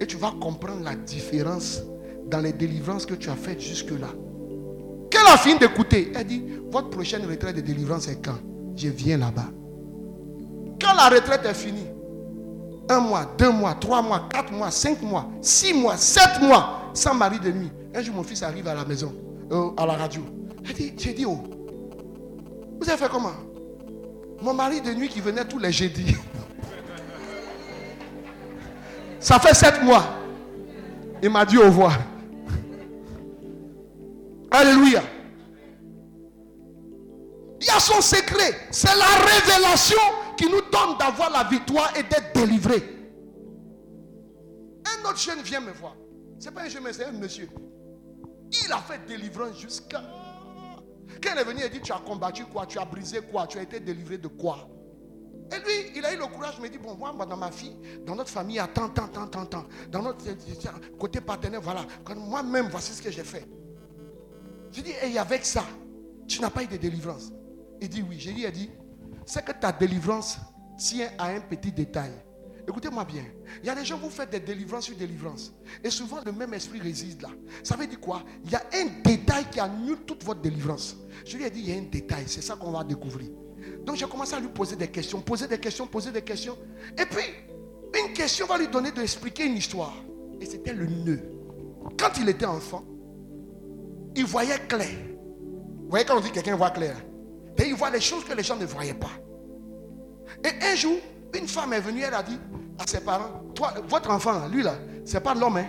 Et 0.00 0.06
tu 0.06 0.16
vas 0.16 0.32
comprendre 0.40 0.82
la 0.82 0.94
différence 0.94 1.82
dans 2.26 2.40
les 2.40 2.52
délivrances 2.52 3.04
que 3.04 3.14
tu 3.14 3.28
as 3.28 3.36
faites 3.36 3.60
jusque-là. 3.60 4.08
Qu'elle 5.10 5.26
a 5.26 5.36
fini 5.36 5.58
d'écouter? 5.58 6.12
Elle 6.14 6.26
dit, 6.26 6.44
votre 6.70 6.88
prochaine 6.90 7.26
retraite 7.28 7.56
de 7.56 7.60
délivrance 7.60 8.08
est 8.08 8.24
quand? 8.24 8.38
Je 8.76 8.88
viens 8.88 9.18
là-bas. 9.18 9.48
Quand 10.80 10.94
la 10.94 11.08
retraite 11.10 11.44
est 11.44 11.54
finie, 11.54 11.86
un 12.88 13.00
mois, 13.00 13.26
deux 13.36 13.50
mois, 13.50 13.74
trois 13.74 14.00
mois, 14.00 14.26
quatre 14.30 14.52
mois, 14.52 14.70
cinq 14.70 15.02
mois, 15.02 15.28
six 15.42 15.74
mois, 15.74 15.96
sept 15.96 16.40
mois, 16.40 16.90
sans 16.94 17.14
mari 17.14 17.38
de 17.38 17.52
nuit. 17.52 17.70
Un 17.94 18.02
jour, 18.02 18.14
mon 18.14 18.22
fils 18.22 18.42
arrive 18.42 18.66
à 18.68 18.74
la 18.74 18.84
maison, 18.84 19.12
euh, 19.52 19.70
à 19.76 19.84
la 19.84 19.94
radio. 19.94 20.22
Elle 20.66 20.74
dit, 20.74 20.94
j'ai 20.96 21.12
dit, 21.12 21.26
oh, 21.26 21.38
vous 22.80 22.88
avez 22.88 22.98
fait 22.98 23.10
comment? 23.10 23.32
Mon 24.40 24.54
mari 24.54 24.80
de 24.80 24.92
nuit 24.92 25.08
qui 25.08 25.20
venait 25.20 25.44
tous 25.44 25.58
les 25.58 25.72
jeudis. 25.72 26.16
Ça 29.20 29.38
fait 29.38 29.54
sept 29.54 29.82
mois. 29.82 30.04
Il 31.22 31.30
m'a 31.30 31.44
dit 31.44 31.58
au 31.58 31.64
revoir. 31.64 31.98
Alléluia. 34.50 35.02
Il 37.60 37.66
y 37.66 37.70
a 37.70 37.78
son 37.78 38.00
secret. 38.00 38.56
C'est 38.70 38.96
la 38.96 39.04
révélation 39.04 40.00
qui 40.36 40.46
nous 40.46 40.62
donne 40.72 40.96
d'avoir 40.98 41.30
la 41.30 41.44
victoire 41.44 41.92
et 41.96 42.02
d'être 42.02 42.32
délivré. 42.34 42.82
Un 44.86 45.08
autre 45.08 45.18
jeune 45.18 45.42
vient 45.42 45.60
me 45.60 45.72
voir. 45.72 45.94
C'est 46.38 46.52
pas 46.52 46.62
un 46.62 46.68
jeune, 46.68 46.82
mais 46.82 46.94
c'est 46.94 47.04
un 47.04 47.12
monsieur. 47.12 47.50
Il 48.64 48.72
a 48.72 48.78
fait 48.78 49.00
délivrance 49.06 49.60
jusqu'à. 49.60 50.02
Quand 51.22 51.30
il 51.34 51.38
est 51.38 51.44
venu, 51.44 51.60
il 51.64 51.70
dit 51.70 51.80
Tu 51.80 51.92
as 51.92 51.98
combattu 51.98 52.44
quoi? 52.44 52.66
Tu 52.66 52.78
as 52.78 52.84
brisé 52.84 53.20
quoi? 53.20 53.46
Tu 53.46 53.58
as 53.58 53.62
été 53.62 53.80
délivré 53.80 54.18
de 54.18 54.28
quoi? 54.28 54.68
Et 55.52 55.58
lui, 55.58 55.92
il 55.96 56.04
a 56.04 56.14
eu 56.14 56.16
le 56.16 56.26
courage, 56.26 56.54
il 56.58 56.62
me 56.62 56.68
dit 56.68 56.78
Bon, 56.78 56.94
moi, 56.96 57.12
dans 57.26 57.36
ma 57.36 57.50
fille, 57.50 57.76
dans 58.06 58.14
notre 58.14 58.30
famille, 58.30 58.56
il 58.56 58.58
y 58.58 58.60
a 58.60 58.68
tant, 58.68 58.88
tant, 58.88 59.08
tant, 59.08 59.26
tant, 59.26 59.46
tant. 59.46 59.64
Dans 59.90 60.02
notre 60.02 60.24
côté 60.98 61.20
partenaire, 61.20 61.60
voilà. 61.60 61.84
Moi-même, 62.16 62.68
voici 62.70 62.92
ce 62.92 63.02
que 63.02 63.10
j'ai 63.10 63.24
fait. 63.24 63.46
J'ai 64.70 64.82
dit 64.82 64.92
Et 65.02 65.18
avec 65.18 65.44
ça, 65.44 65.64
tu 66.28 66.40
n'as 66.40 66.50
pas 66.50 66.62
eu 66.62 66.66
de 66.66 66.76
délivrance 66.76 67.32
Il 67.80 67.88
dit 67.88 68.02
Oui. 68.08 68.16
J'ai 68.18 68.32
dit 68.32 68.42
Il 68.42 68.52
dit 68.52 68.70
C'est 69.26 69.44
que 69.44 69.52
ta 69.52 69.72
délivrance 69.72 70.38
tient 70.78 71.10
à 71.18 71.28
un 71.28 71.40
petit 71.40 71.72
détail. 71.72 72.12
Écoutez-moi 72.68 73.04
bien. 73.04 73.24
Il 73.62 73.66
y 73.66 73.70
a 73.70 73.74
des 73.74 73.84
gens, 73.84 73.98
vous 73.98 74.10
faites 74.10 74.30
des 74.30 74.40
délivrances 74.40 74.86
sur 74.86 74.96
délivrances. 74.96 75.52
Et 75.82 75.90
souvent, 75.90 76.18
le 76.24 76.32
même 76.32 76.54
esprit 76.54 76.80
réside 76.80 77.22
là. 77.22 77.28
Ça 77.62 77.76
veut 77.76 77.86
dire 77.86 78.00
quoi? 78.00 78.22
Il 78.44 78.50
y 78.50 78.54
a 78.54 78.62
un 78.74 79.02
détail 79.02 79.46
qui 79.50 79.60
annule 79.60 79.98
toute 80.06 80.24
votre 80.24 80.40
délivrance. 80.40 80.96
Je 81.24 81.36
lui 81.36 81.44
ai 81.44 81.50
dit, 81.50 81.60
il 81.60 81.70
y 81.70 81.72
a 81.72 81.78
un 81.78 81.88
détail. 81.90 82.24
C'est 82.26 82.42
ça 82.42 82.56
qu'on 82.56 82.70
va 82.70 82.84
découvrir. 82.84 83.30
Donc, 83.84 83.96
j'ai 83.96 84.06
commencé 84.06 84.34
à 84.34 84.40
lui 84.40 84.48
poser 84.48 84.76
des 84.76 84.88
questions, 84.88 85.20
poser 85.20 85.46
des 85.46 85.58
questions, 85.58 85.86
poser 85.86 86.10
des 86.10 86.22
questions. 86.22 86.56
Et 86.98 87.04
puis, 87.04 87.24
une 87.98 88.12
question 88.12 88.46
va 88.46 88.58
lui 88.58 88.68
donner 88.68 88.92
de 88.92 89.02
expliquer 89.02 89.46
une 89.46 89.56
histoire. 89.56 89.94
Et 90.40 90.46
c'était 90.46 90.72
le 90.72 90.86
nœud. 90.86 91.20
Quand 91.98 92.10
il 92.20 92.28
était 92.28 92.46
enfant, 92.46 92.84
il 94.14 94.24
voyait 94.24 94.58
clair. 94.68 94.88
Vous 95.82 95.90
voyez 95.90 96.04
quand 96.04 96.16
on 96.16 96.20
dit 96.20 96.28
que 96.28 96.34
quelqu'un 96.34 96.56
voit 96.56 96.70
clair 96.70 96.96
Et 97.58 97.66
il 97.66 97.74
voit 97.74 97.90
les 97.90 98.00
choses 98.00 98.24
que 98.24 98.32
les 98.32 98.42
gens 98.42 98.56
ne 98.56 98.66
voyaient 98.66 98.94
pas. 98.94 99.10
Et 100.44 100.64
un 100.64 100.74
jour, 100.74 100.96
une 101.34 101.48
femme 101.48 101.72
est 101.72 101.80
venue, 101.80 102.02
elle 102.02 102.14
a 102.14 102.22
dit 102.22 102.38
à 102.80 102.86
ses 102.86 103.00
parents, 103.00 103.42
toi, 103.54 103.74
votre 103.88 104.10
enfant, 104.10 104.48
lui 104.48 104.62
là, 104.62 104.74
c'est 105.04 105.20
pas 105.20 105.34
l'homme, 105.34 105.58
hein. 105.58 105.66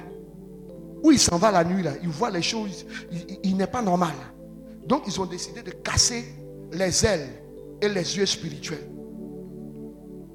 Où 1.03 1.11
il 1.11 1.19
s'en 1.19 1.37
va 1.37 1.51
la 1.51 1.63
nuit 1.63 1.83
là, 1.83 1.93
il 2.01 2.09
voit 2.09 2.29
les 2.29 2.41
choses, 2.41 2.85
il, 3.43 3.57
n'est 3.57 3.67
pas 3.67 3.81
normal. 3.81 4.13
Donc 4.85 5.03
ils 5.07 5.19
ont 5.19 5.25
décidé 5.25 5.61
de 5.63 5.71
casser 5.71 6.25
les 6.71 7.05
ailes 7.05 7.27
et 7.81 7.89
les 7.89 8.17
yeux 8.17 8.25
spirituels. 8.25 8.87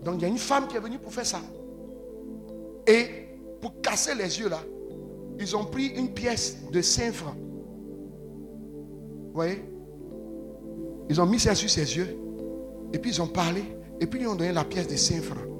Donc 0.03 0.16
il 0.16 0.23
y 0.23 0.24
a 0.24 0.28
une 0.28 0.39
femme 0.39 0.66
qui 0.66 0.77
est 0.77 0.81
venue 0.81 0.98
pour 0.98 1.15
faire 1.15 1.27
ça. 1.27 1.40
Et 2.86 3.07
pour 3.61 3.81
casser 3.81 4.15
les 4.15 4.40
yeux 4.40 4.48
là, 4.48 4.61
ils 5.39 5.57
ont 5.57 5.65
pris 5.65 5.86
une 5.86 6.12
pièce 6.12 6.57
de 6.73 6.82
5 6.82 7.12
francs. 7.12 7.36
Vous 9.28 9.35
voyez? 9.35 9.62
Ils 11.09 11.20
ont 11.20 11.27
mis 11.27 11.39
ça 11.39 11.55
sur 11.55 11.70
ses 11.70 11.97
yeux. 11.97 12.19
Et 12.93 12.98
puis 12.98 13.12
ils 13.12 13.23
ont 13.23 13.28
parlé. 13.28 13.62
Et 14.01 14.07
puis 14.07 14.20
ils 14.20 14.27
ont 14.27 14.35
donné 14.35 14.53
la 14.53 14.65
pièce 14.65 14.89
de 14.89 14.97
5 14.97 15.23
francs. 15.23 15.56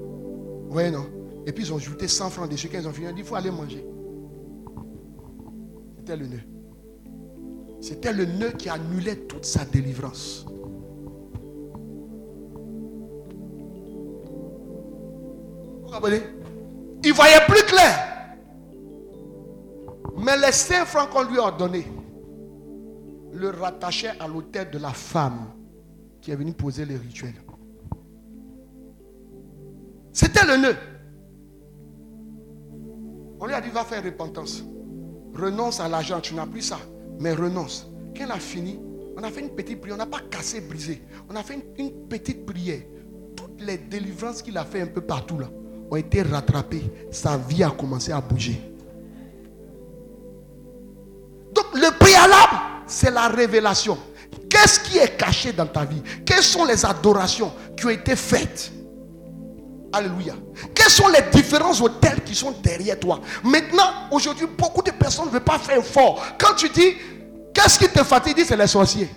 Oui, 0.69 0.91
non. 0.91 1.05
Et 1.45 1.51
puis 1.51 1.63
ils 1.63 1.73
ont 1.73 1.77
ajouté 1.77 2.07
100 2.07 2.29
francs 2.29 2.49
dessus. 2.49 2.69
Quand 2.69 2.79
ils 2.79 2.87
ont 2.87 2.91
fini, 2.91 3.07
ils 3.07 3.11
ont 3.11 3.15
dit, 3.15 3.21
il 3.21 3.25
faut 3.25 3.35
aller 3.35 3.51
manger. 3.51 3.85
C'était 5.97 6.17
le 6.17 6.27
nœud. 6.27 6.41
C'était 7.79 8.13
le 8.13 8.25
nœud 8.25 8.51
qui 8.51 8.69
annulait 8.69 9.15
toute 9.15 9.45
sa 9.45 9.63
délivrance. 9.65 10.45
Vous 15.83 15.91
comprenez? 15.91 16.21
Il 17.03 17.13
voyait 17.13 17.45
plus 17.47 17.63
clair. 17.63 18.35
Mais 20.17 20.35
les 20.37 20.51
5 20.51 20.85
francs 20.85 21.09
qu'on 21.09 21.23
lui 21.23 21.39
a 21.39 21.51
donnés 21.51 21.87
le 23.31 23.51
rattachaient 23.51 24.19
à 24.19 24.27
l'autel 24.27 24.71
de 24.71 24.79
la 24.79 24.89
femme 24.89 25.51
qui 26.19 26.31
est 26.31 26.35
venue 26.35 26.53
poser 26.53 26.85
les 26.85 26.97
rituels. 26.97 27.35
C'était 30.17 30.47
le 30.47 30.57
nœud. 30.57 30.75
On 33.39 33.45
lui 33.45 33.53
a 33.53 33.61
dit, 33.61 33.69
va 33.69 33.83
faire 33.83 34.03
repentance. 34.03 34.63
Renonce 35.35 35.79
à 35.79 35.87
l'argent, 35.87 36.19
tu 36.19 36.33
n'as 36.33 36.47
plus 36.47 36.63
ça. 36.63 36.79
Mais 37.19 37.33
renonce. 37.33 37.85
Quand 38.17 38.27
a 38.31 38.39
fini, 38.39 38.79
on 39.15 39.21
a 39.21 39.29
fait 39.29 39.41
une 39.41 39.51
petite 39.51 39.79
prière. 39.79 39.93
On 39.95 39.99
n'a 39.99 40.07
pas 40.07 40.21
cassé, 40.31 40.61
brisé. 40.61 41.03
On 41.29 41.35
a 41.35 41.43
fait 41.43 41.59
une, 41.77 42.07
petite 42.09 42.47
prière. 42.47 42.81
Toutes 43.35 43.61
les 43.61 43.77
délivrances 43.77 44.41
qu'il 44.41 44.57
a 44.57 44.65
fait 44.65 44.81
un 44.81 44.87
peu 44.87 45.01
partout 45.01 45.37
là 45.37 45.51
ont 45.91 45.97
été 45.97 46.23
rattrapées. 46.23 46.91
Sa 47.11 47.37
vie 47.37 47.63
a 47.63 47.69
commencé 47.69 48.11
à 48.11 48.19
bouger. 48.19 48.59
Donc 51.53 51.75
le 51.75 51.95
préalable, 51.99 52.87
c'est 52.87 53.11
la 53.11 53.27
révélation. 53.27 53.99
Qu'est-ce 54.49 54.79
qui 54.79 54.97
est 54.97 55.15
caché 55.15 55.53
dans 55.53 55.67
ta 55.67 55.85
vie? 55.85 56.01
Quelles 56.25 56.41
sont 56.41 56.65
les 56.65 56.83
adorations 56.87 57.53
qui 57.75 57.85
ont 57.85 57.91
été 57.91 58.15
faites? 58.15 58.71
Alléluia. 59.97 60.35
Quels 60.75 60.91
sont 60.91 61.07
les 61.07 61.23
différents 61.33 61.73
hôtels 61.81 62.23
qui 62.23 62.35
sont 62.35 62.51
derrière 62.61 62.99
toi? 62.99 63.19
Maintenant, 63.43 63.91
aujourd'hui, 64.11 64.45
beaucoup 64.45 64.83
de 64.83 64.91
personnes 64.91 65.25
ne 65.25 65.31
veulent 65.31 65.43
pas 65.43 65.57
faire 65.57 65.83
fort. 65.83 66.23
Quand 66.37 66.53
tu 66.55 66.69
dis, 66.69 66.93
qu'est-ce 67.51 67.79
qui 67.79 67.89
te 67.89 68.03
fatigue? 68.03 68.43
C'est 68.45 68.55
les 68.55 68.67
sorciers. 68.67 69.09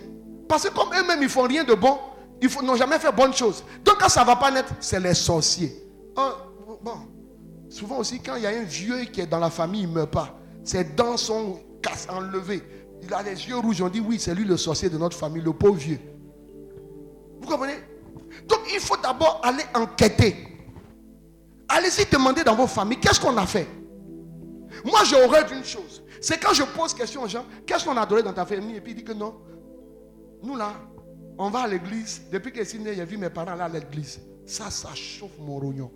Parce 0.48 0.66
que 0.66 0.74
comme 0.74 0.88
eux-mêmes, 0.88 1.22
ils 1.22 1.28
font 1.28 1.42
rien 1.42 1.64
de 1.64 1.74
bon, 1.74 1.98
ils 2.40 2.48
n'ont 2.64 2.76
jamais 2.76 2.98
fait 2.98 3.12
bonne 3.12 3.34
chose. 3.34 3.62
Donc 3.84 3.98
quand 4.00 4.08
ça 4.08 4.22
ne 4.22 4.26
va 4.26 4.36
pas 4.36 4.50
naître, 4.50 4.72
c'est 4.80 4.98
les 4.98 5.12
sorciers. 5.12 5.70
Ah, 6.16 6.36
bon, 6.82 6.94
souvent 7.68 7.98
aussi, 7.98 8.18
quand 8.18 8.36
il 8.36 8.44
y 8.44 8.46
a 8.46 8.50
un 8.50 8.62
vieux 8.62 9.04
qui 9.04 9.20
est 9.20 9.26
dans 9.26 9.38
la 9.38 9.50
famille, 9.50 9.82
il 9.82 9.88
ne 9.90 9.94
meurt 9.94 10.10
pas. 10.10 10.34
Ses 10.64 10.84
dents 10.84 11.18
sont 11.18 11.60
enlevées. 12.08 12.62
Il 13.02 13.12
a 13.12 13.22
les 13.22 13.32
yeux 13.32 13.58
rouges. 13.58 13.82
On 13.82 13.88
dit, 13.90 14.00
oui, 14.00 14.18
c'est 14.18 14.34
lui 14.34 14.44
le 14.44 14.56
sorcier 14.56 14.88
de 14.88 14.96
notre 14.96 15.16
famille, 15.16 15.42
le 15.42 15.52
pauvre 15.52 15.74
vieux. 15.74 16.00
Vous 17.38 17.46
comprenez? 17.46 17.76
Donc 18.48 18.60
il 18.72 18.80
faut 18.80 18.96
d'abord 18.96 19.42
aller 19.44 19.64
enquêter. 19.74 20.46
Allez-y 21.72 22.04
demander 22.10 22.42
dans 22.42 22.56
vos 22.56 22.66
familles, 22.66 22.98
qu'est-ce 22.98 23.20
qu'on 23.20 23.36
a 23.36 23.46
fait? 23.46 23.68
Moi, 24.84 25.00
j'aurais 25.04 25.44
d'une 25.44 25.64
chose. 25.64 26.02
C'est 26.20 26.38
quand 26.38 26.52
je 26.52 26.64
pose 26.64 26.92
question 26.92 27.22
aux 27.22 27.28
gens, 27.28 27.44
qu'est-ce 27.64 27.84
qu'on 27.84 27.96
a 27.96 28.02
adoré 28.02 28.22
dans 28.22 28.32
ta 28.32 28.44
famille? 28.44 28.76
Et 28.76 28.80
puis 28.80 28.92
il 28.92 28.96
dit 28.96 29.04
que 29.04 29.12
non. 29.12 29.34
Nous 30.42 30.56
là, 30.56 30.72
on 31.38 31.48
va 31.48 31.60
à 31.60 31.68
l'église. 31.68 32.22
Depuis 32.30 32.52
que 32.52 32.58
je 32.58 32.68
suis 32.68 32.80
j'ai 32.84 33.04
vu 33.04 33.16
mes 33.16 33.30
parents 33.30 33.54
là 33.54 33.64
à 33.64 33.68
l'église. 33.68 34.20
Ça, 34.44 34.68
ça 34.70 34.94
chauffe 34.94 35.38
mon 35.38 35.58
rognon. 35.58 35.90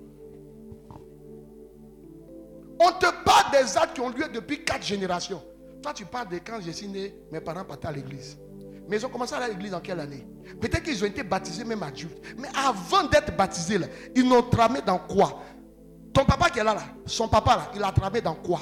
On 2.78 2.92
te 2.92 3.06
parle 3.24 3.50
des 3.52 3.76
actes 3.76 3.94
qui 3.94 4.00
ont 4.00 4.10
lieu 4.10 4.28
depuis 4.32 4.64
quatre 4.64 4.84
générations. 4.84 5.42
Toi, 5.82 5.92
tu 5.92 6.04
parles 6.04 6.28
de 6.28 6.36
quand 6.36 6.60
je 6.60 6.70
suis 6.70 6.88
né, 6.88 7.14
mes 7.32 7.40
parents 7.40 7.64
partaient 7.64 7.88
à 7.88 7.92
l'église. 7.92 8.38
Mais 8.88 8.96
ils 8.98 9.06
ont 9.06 9.08
commencé 9.08 9.34
à 9.34 9.38
aller 9.38 9.46
à 9.46 9.48
l'église 9.48 9.74
en 9.74 9.80
quelle 9.80 10.00
année? 10.00 10.26
Peut-être 10.60 10.82
qu'ils 10.82 11.02
ont 11.02 11.06
été 11.06 11.22
baptisés 11.22 11.64
même 11.64 11.82
adultes. 11.82 12.18
Mais 12.38 12.48
avant 12.54 13.04
d'être 13.04 13.34
baptisés, 13.36 13.78
là, 13.78 13.86
ils 14.14 14.26
n'ont 14.26 14.42
tramé 14.42 14.80
dans 14.82 14.98
quoi? 14.98 15.42
Ton 16.14 16.24
papa 16.24 16.48
qui 16.48 16.60
est 16.60 16.64
là, 16.64 16.74
là, 16.74 16.82
son 17.04 17.28
papa, 17.28 17.56
là, 17.56 17.70
il 17.74 17.82
a 17.82 17.92
tramé 17.92 18.20
dans 18.20 18.36
quoi? 18.36 18.60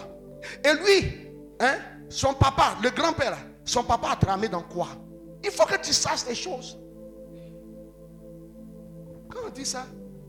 Et 0.64 0.72
lui, 0.72 1.28
hein, 1.60 1.76
son 2.08 2.32
papa, 2.34 2.74
le 2.82 2.90
grand-père, 2.90 3.36
son 3.64 3.84
papa 3.84 4.12
a 4.12 4.16
tramé 4.16 4.48
dans 4.48 4.62
quoi? 4.62 4.88
Il 5.44 5.50
faut 5.50 5.66
que 5.66 5.76
tu 5.76 5.92
saches 5.92 6.26
les 6.26 6.34
choses. 6.34 6.78
Quand 9.30 9.40
on 9.46 9.50
dit 9.50 9.66
ça, 9.66 9.84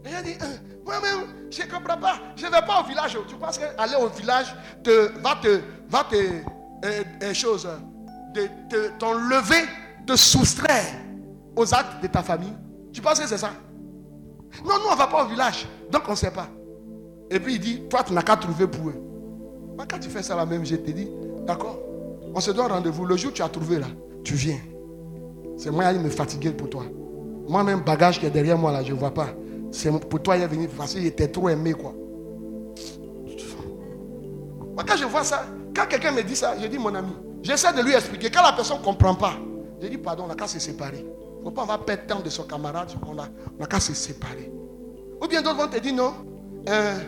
il 0.06 0.14
a 0.14 0.22
dit, 0.22 0.36
hein, 0.42 0.60
moi-même, 0.86 1.50
je 1.50 1.62
ne 1.62 1.68
comprends 1.68 1.98
pas. 1.98 2.20
Je 2.36 2.46
ne 2.46 2.52
vais 2.52 2.62
pas 2.62 2.82
au 2.82 2.86
village. 2.86 3.18
Tu 3.28 3.36
penses 3.36 3.58
qu'aller 3.58 3.96
au 3.96 4.10
village 4.10 4.54
te, 4.84 5.18
va 5.22 5.36
te, 5.42 5.62
va 5.88 6.04
te, 6.04 6.16
euh, 6.16 7.04
euh 7.24 7.34
choses, 7.34 7.70
de 8.34 8.98
t'enlever, 9.00 9.64
te 10.06 10.16
soustraire 10.16 10.86
aux 11.56 11.74
actes 11.74 12.02
de 12.02 12.08
ta 12.08 12.22
famille? 12.22 12.54
Tu 12.92 13.02
penses 13.02 13.20
que 13.20 13.28
c'est 13.28 13.38
ça? 13.38 13.52
Non, 14.66 14.78
nous, 14.80 14.88
on 14.90 14.94
ne 14.94 14.98
va 14.98 15.08
pas 15.08 15.24
au 15.24 15.28
village. 15.28 15.68
Donc, 15.90 16.04
on 16.08 16.12
ne 16.12 16.18
sait 16.18 16.32
pas. 16.32 16.48
Et 17.34 17.40
puis 17.40 17.56
il 17.56 17.60
dit, 17.60 17.82
toi, 17.90 18.04
tu 18.04 18.14
n'as 18.14 18.22
qu'à 18.22 18.38
trouver 18.38 18.68
pour 18.68 18.90
eux. 18.90 19.02
Mais 19.76 19.86
quand 19.90 19.98
tu 19.98 20.08
fais 20.08 20.22
ça 20.22 20.36
la 20.36 20.46
même, 20.46 20.64
je 20.64 20.76
te 20.76 20.92
dis, 20.92 21.08
d'accord, 21.48 21.80
on 22.34 22.40
se 22.40 22.52
donne 22.52 22.68
rendez-vous. 22.68 23.06
Le 23.06 23.18
jour 23.18 23.32
où 23.32 23.34
tu 23.34 23.42
as 23.42 23.50
trouvé 23.50 23.80
là, 23.80 23.88
tu 24.24 24.36
viens. 24.36 24.60
C'est 25.58 25.72
moi 25.72 25.92
qui 25.92 26.00
me 26.00 26.10
fatiguer 26.10 26.52
pour 26.52 26.70
toi. 26.70 26.84
Moi-même, 27.48 27.82
bagage 27.82 28.20
qui 28.20 28.28
est 28.28 28.30
derrière 28.30 28.58
moi 28.58 28.72
là, 28.72 28.84
je 28.84 28.94
ne 28.94 28.98
vois 29.00 29.12
pas. 29.12 29.30
C'est 29.72 29.92
pour 30.08 30.22
toi, 30.22 30.38
il 30.38 30.44
est 30.44 30.48
venu 30.48 30.68
parce 30.68 30.94
qu'il 30.94 31.06
était 31.08 31.28
trop 31.28 31.50
aimé, 31.50 31.74
quoi. 31.74 31.96
Moi, 34.76 34.84
quand 34.88 34.96
je 34.96 35.06
vois 35.06 35.24
ça, 35.24 35.46
quand 35.76 35.88
quelqu'un 35.88 36.12
me 36.12 36.22
dit 36.22 36.36
ça, 36.36 36.56
je 36.62 36.68
dis, 36.68 36.78
mon 36.78 36.94
ami, 36.94 37.14
j'essaie 37.42 37.74
de 37.74 37.82
lui 37.82 37.94
expliquer. 37.94 38.30
Quand 38.30 38.44
la 38.44 38.54
personne 38.54 38.78
ne 38.78 38.84
comprend 38.84 39.16
pas, 39.16 39.34
je 39.82 39.88
dis, 39.88 39.98
pardon, 39.98 40.26
on 40.26 40.28
n'a 40.28 40.36
qu'à 40.36 40.48
se 40.48 40.60
séparer. 40.60 41.04
Faut 41.44 41.50
pas 41.50 41.64
avoir 41.64 41.84
perdre 41.84 42.06
temps 42.06 42.20
de 42.20 42.30
son 42.30 42.44
camarade, 42.44 42.92
on 43.08 43.16
n'a 43.16 43.66
qu'à 43.68 43.80
se 43.80 43.96
séparer. 43.96 44.52
Ou 45.20 45.28
bien 45.28 45.42
d'autres 45.42 45.58
vont 45.58 45.68
te 45.68 45.80
dire, 45.80 45.96
non, 45.96 46.14
euh, 46.70 47.00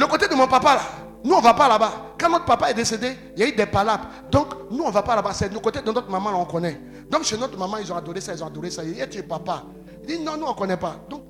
le 0.00 0.06
côté 0.06 0.26
de 0.28 0.34
mon 0.34 0.48
papa 0.48 0.76
là, 0.76 0.82
nous 1.22 1.34
on 1.34 1.38
ne 1.38 1.42
va 1.42 1.52
pas 1.52 1.68
là-bas. 1.68 2.14
Quand 2.18 2.30
notre 2.30 2.46
papa 2.46 2.70
est 2.70 2.74
décédé, 2.74 3.14
il 3.36 3.40
y 3.40 3.42
a 3.44 3.48
eu 3.48 3.52
des 3.52 3.66
palabres. 3.66 4.08
Donc 4.30 4.70
nous 4.70 4.82
on 4.82 4.88
ne 4.88 4.92
va 4.92 5.02
pas 5.02 5.14
là-bas. 5.14 5.34
C'est 5.34 5.52
le 5.52 5.58
côté 5.60 5.82
de 5.82 5.92
notre 5.92 6.08
maman, 6.08 6.30
on 6.40 6.46
connaît. 6.46 6.80
Donc 7.10 7.24
chez 7.24 7.36
notre 7.36 7.58
maman, 7.58 7.76
ils 7.76 7.92
ont 7.92 7.96
adoré 7.96 8.22
ça, 8.22 8.32
ils 8.32 8.42
ont 8.42 8.46
adoré 8.46 8.70
ça. 8.70 8.82
Il 8.82 8.94
dit, 8.94 9.00
tu 9.10 9.18
es 9.18 9.22
papa. 9.22 9.64
Il 10.02 10.06
dit, 10.06 10.18
non, 10.20 10.38
nous 10.38 10.46
on 10.46 10.52
ne 10.52 10.54
connaît 10.54 10.78
pas. 10.78 10.96
Donc 11.10 11.22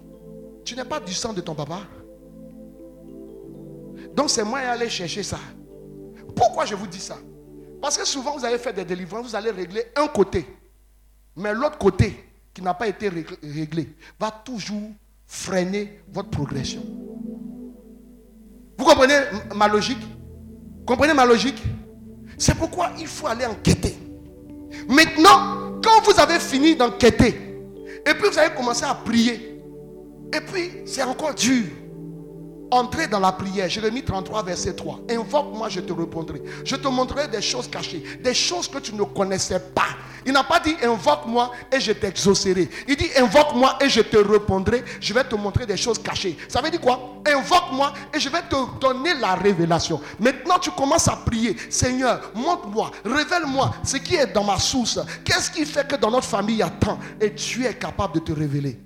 tu 0.64 0.76
n'es 0.76 0.84
pas 0.84 1.00
du 1.00 1.12
sang 1.12 1.32
de 1.32 1.40
ton 1.40 1.52
papa. 1.52 1.80
Donc 4.14 4.30
c'est 4.30 4.44
moi 4.44 4.60
aller 4.60 4.88
chercher 4.88 5.24
ça. 5.24 5.38
Pourquoi 6.36 6.64
je 6.64 6.76
vous 6.76 6.86
dis 6.86 7.00
ça? 7.00 7.16
Parce 7.82 7.98
que 7.98 8.06
souvent 8.06 8.36
vous 8.36 8.44
allez 8.44 8.58
faire 8.58 8.74
des 8.74 8.84
délivrances, 8.84 9.26
vous 9.26 9.36
allez 9.36 9.50
régler 9.50 9.86
un 9.96 10.06
côté. 10.06 10.46
Mais 11.34 11.52
l'autre 11.52 11.78
côté 11.78 12.24
qui 12.54 12.62
n'a 12.62 12.74
pas 12.74 12.86
été 12.86 13.08
réglé 13.08 13.96
va 14.18 14.30
toujours 14.30 14.90
freiner 15.26 16.02
votre 16.12 16.30
progression. 16.30 16.82
Comprenez 18.84 19.18
ma 19.54 19.68
logique? 19.68 20.00
Comprenez 20.86 21.14
ma 21.14 21.24
logique? 21.24 21.62
C'est 22.38 22.54
pourquoi 22.54 22.90
il 22.98 23.06
faut 23.06 23.26
aller 23.26 23.46
enquêter. 23.46 23.96
Maintenant, 24.88 25.80
quand 25.82 26.02
vous 26.04 26.18
avez 26.18 26.38
fini 26.38 26.76
d'enquêter, 26.76 27.58
et 28.06 28.14
puis 28.14 28.28
vous 28.30 28.38
avez 28.38 28.54
commencé 28.54 28.84
à 28.84 28.94
prier, 28.94 29.62
et 30.34 30.40
puis 30.40 30.70
c'est 30.86 31.02
encore 31.02 31.34
dur. 31.34 31.64
Entrez 32.70 33.08
dans 33.08 33.18
la 33.18 33.32
prière. 33.32 33.68
Jérémie 33.68 34.04
33, 34.04 34.44
verset 34.44 34.74
3. 34.74 35.00
Invoque-moi, 35.10 35.68
je 35.68 35.80
te 35.80 35.92
répondrai. 35.92 36.42
Je 36.64 36.76
te 36.76 36.88
montrerai 36.88 37.28
des 37.28 37.42
choses 37.42 37.68
cachées, 37.68 38.02
des 38.22 38.34
choses 38.34 38.68
que 38.68 38.78
tu 38.78 38.94
ne 38.94 39.02
connaissais 39.02 39.58
pas. 39.58 39.88
Il 40.24 40.32
n'a 40.32 40.44
pas 40.44 40.60
dit 40.60 40.76
invoque-moi 40.82 41.50
et 41.72 41.80
je 41.80 41.92
t'exaucerai. 41.92 42.68
Il 42.86 42.96
dit 42.96 43.08
invoque-moi 43.16 43.78
et 43.80 43.88
je 43.88 44.02
te 44.02 44.16
répondrai. 44.16 44.84
Je 45.00 45.14
vais 45.14 45.24
te 45.24 45.34
montrer 45.34 45.66
des 45.66 45.76
choses 45.76 45.98
cachées. 45.98 46.36
Ça 46.48 46.60
veut 46.60 46.70
dire 46.70 46.80
quoi? 46.80 47.22
Invoque-moi 47.26 47.92
et 48.14 48.20
je 48.20 48.28
vais 48.28 48.42
te 48.42 48.78
donner 48.78 49.14
la 49.14 49.34
révélation. 49.34 50.00
Maintenant, 50.18 50.58
tu 50.58 50.70
commences 50.70 51.08
à 51.08 51.16
prier. 51.16 51.56
Seigneur, 51.70 52.32
montre-moi, 52.34 52.90
révèle-moi 53.04 53.74
ce 53.82 53.96
qui 53.96 54.14
est 54.14 54.26
dans 54.26 54.44
ma 54.44 54.58
source. 54.58 55.00
Qu'est-ce 55.24 55.50
qui 55.50 55.64
fait 55.64 55.88
que 55.88 55.96
dans 55.96 56.10
notre 56.10 56.26
famille 56.26 56.56
il 56.56 56.58
y 56.58 56.62
a 56.62 56.70
tant 56.70 56.98
et 57.20 57.34
tu 57.34 57.64
es 57.64 57.74
capable 57.74 58.14
de 58.14 58.20
te 58.20 58.32
révéler? 58.32 58.78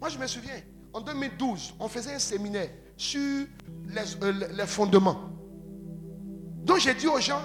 Moi, 0.00 0.10
je 0.10 0.18
me 0.18 0.26
souviens. 0.26 0.60
En 0.92 1.00
2012, 1.00 1.74
on 1.78 1.88
faisait 1.88 2.14
un 2.14 2.18
séminaire 2.18 2.70
sur 2.96 3.20
euh, 3.20 4.32
les, 4.56 4.66
fondements. 4.66 5.20
Donc 6.64 6.78
j'ai 6.80 6.94
dit 6.94 7.06
aux 7.06 7.20
gens, 7.20 7.40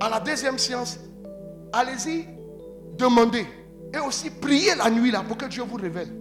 à 0.00 0.08
la 0.08 0.20
deuxième 0.20 0.58
séance, 0.58 0.98
allez-y, 1.72 2.26
demandez. 2.96 3.46
Et 3.92 3.98
aussi 3.98 4.30
priez 4.30 4.74
la 4.74 4.90
nuit 4.90 5.10
là 5.10 5.22
pour 5.22 5.36
que 5.36 5.46
Dieu 5.46 5.62
vous 5.62 5.76
révèle. 5.76 6.12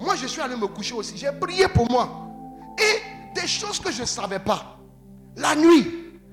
Moi, 0.00 0.14
je 0.14 0.26
suis 0.26 0.40
allé 0.40 0.56
me 0.56 0.66
coucher 0.66 0.94
aussi. 0.94 1.16
J'ai 1.16 1.32
prié 1.32 1.66
pour 1.68 1.90
moi. 1.90 2.28
Et 2.78 3.34
des 3.40 3.46
choses 3.46 3.80
que 3.80 3.90
je 3.90 4.02
ne 4.02 4.06
savais 4.06 4.38
pas. 4.38 4.78
La 5.36 5.56
nuit, 5.56 5.86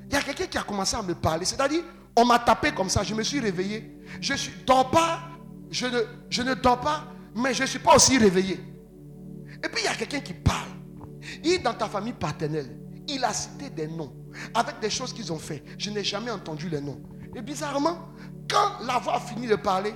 il 0.08 0.14
y 0.14 0.16
a 0.16 0.22
quelqu'un 0.22 0.46
qui 0.46 0.58
a 0.58 0.64
commencé 0.64 0.96
à 0.96 1.02
me 1.02 1.16
parler. 1.16 1.46
C'est-à-dire, 1.46 1.84
on 2.16 2.26
m'a 2.26 2.40
tapé 2.40 2.72
comme 2.72 2.90
ça. 2.90 3.04
Je 3.04 3.16
me 3.16 3.24
suis 3.24 3.40
réveillé. 3.40 4.00
Je 4.22 4.34
ne 4.34 4.66
dors 4.66 4.92
pas. 4.92 5.20
Je 5.72 5.88
ne, 5.88 6.00
je 6.30 6.42
ne 6.44 6.54
dors 6.54 6.80
pas. 6.80 7.06
Mais 7.34 7.54
je 7.54 7.64
ne 7.64 7.68
suis 7.68 7.80
pas 7.80 7.96
aussi 7.96 8.18
réveillé. 8.18 8.60
Et 9.66 9.70
puis 9.70 9.82
il 9.82 9.86
y 9.86 9.88
a 9.88 9.96
quelqu'un 9.96 10.20
qui 10.20 10.34
parle. 10.34 10.70
Il 11.44 11.64
dans 11.64 11.74
ta 11.74 11.90
famille 11.90 12.14
paternelle. 12.14 12.78
Il 13.08 13.24
a 13.24 13.34
cité 13.34 13.70
des 13.72 13.88
noms 13.88 14.14
avec 14.54 14.80
des 14.80 14.92
choses 14.92 15.12
qu'ils 15.12 15.34
ont 15.34 15.40
fait. 15.40 15.64
Je 15.80 15.90
n'ai 15.90 16.04
jamais 16.04 16.30
entendu 16.30 16.70
les 16.70 16.82
noms. 16.82 17.02
Et 17.36 17.42
bizarrement, 17.42 18.10
quand 18.48 18.86
la 18.86 19.00
voix 19.00 19.16
a 19.16 19.20
fini 19.20 19.48
de 19.48 19.56
parler, 19.56 19.94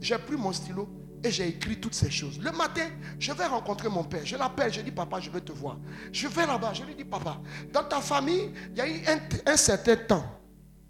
j'ai 0.00 0.16
pris 0.18 0.36
mon 0.36 0.52
stylo 0.52 0.88
et 1.24 1.32
j'ai 1.32 1.48
écrit 1.48 1.80
toutes 1.80 1.94
ces 1.94 2.10
choses. 2.10 2.38
Le 2.38 2.52
matin, 2.52 2.88
je 3.18 3.32
vais 3.32 3.46
rencontrer 3.46 3.88
mon 3.88 4.04
père. 4.04 4.24
Je 4.24 4.36
l'appelle, 4.36 4.72
je 4.72 4.82
dis, 4.82 4.92
papa, 4.92 5.18
je 5.18 5.30
veux 5.30 5.40
te 5.40 5.50
voir. 5.50 5.78
Je 6.12 6.28
vais 6.28 6.46
là-bas, 6.46 6.72
je 6.72 6.84
lui 6.84 6.94
dis, 6.94 7.04
papa, 7.04 7.40
dans 7.72 7.82
ta 7.82 8.00
famille, 8.00 8.52
il 8.70 8.78
y 8.78 8.80
a 8.80 8.88
eu 8.88 9.02
un, 9.08 9.52
un 9.52 9.56
certain 9.56 9.96
temps. 9.96 10.24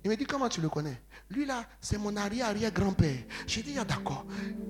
Il 0.05 0.11
me 0.11 0.17
dit, 0.17 0.27
comment 0.27 0.49
tu 0.51 0.61
le 0.61 0.69
connais? 0.69 1.01
Lui 1.31 1.45
là, 1.45 1.65
c'est 1.81 1.99
mon 1.99 2.17
arrière-arrière-grand-père. 2.17 3.19
J'ai 3.47 3.63
dit, 3.63 3.75
ah, 3.79 3.85
d'accord. 3.85 4.25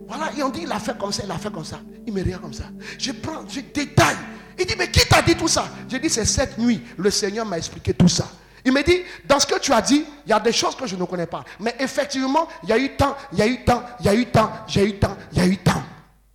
Voilà, 0.09 0.31
ils 0.37 0.43
ont 0.43 0.49
dit, 0.49 0.63
il 0.63 0.73
a 0.73 0.81
fait 0.81 0.97
comme 0.99 1.13
ça, 1.13 1.23
il 1.25 1.31
a 1.31 1.39
fait 1.39 1.53
comme 1.53 1.65
ça. 1.65 1.81
Il 2.07 2.13
me 2.13 2.23
regarde 2.23 2.43
comme 2.43 2.53
ça. 2.53 2.65
Je 2.99 3.13
prends, 3.13 3.47
je 3.49 3.61
détaille. 3.61 4.17
Il 4.59 4.67
dit, 4.67 4.75
mais 4.77 4.91
qui 4.91 5.07
t'a 5.07 5.23
dit 5.23 5.37
tout 5.37 5.47
ça? 5.47 5.69
J'ai 5.89 6.01
dit, 6.01 6.11
c'est 6.11 6.25
cette 6.25 6.59
nuit, 6.59 6.83
le 6.97 7.11
Seigneur 7.11 7.47
m'a 7.47 7.59
expliqué 7.59 7.95
tout 7.95 8.09
ça. 8.09 8.29
Il 8.65 8.73
me 8.73 8.83
dit, 8.83 9.03
dans 9.25 9.39
ce 9.39 9.47
que 9.47 9.59
tu 9.61 9.73
as 9.73 9.81
dit, 9.81 10.05
il 10.27 10.31
y 10.31 10.33
a 10.33 10.41
des 10.41 10.51
choses 10.51 10.75
que 10.75 10.85
je 10.85 10.97
ne 10.97 11.05
connais 11.05 11.29
pas. 11.29 11.45
Mais 11.61 11.77
effectivement, 11.79 12.49
il 12.65 12.71
y 12.71 12.73
a 12.73 12.79
eu 12.79 12.97
temps, 12.97 13.17
il 13.33 13.39
y 13.39 13.43
a 13.43 13.47
eu 13.47 13.65
temps, 13.65 13.83
il 14.01 14.07
y 14.07 14.09
a 14.09 14.15
eu 14.15 14.27
temps, 14.27 14.51
j'ai 14.67 14.85
eu 14.85 14.99
temps, 14.99 15.17
il 15.33 15.39
y 15.39 15.41
a 15.41 15.47
eu 15.47 15.57
temps. 15.59 15.83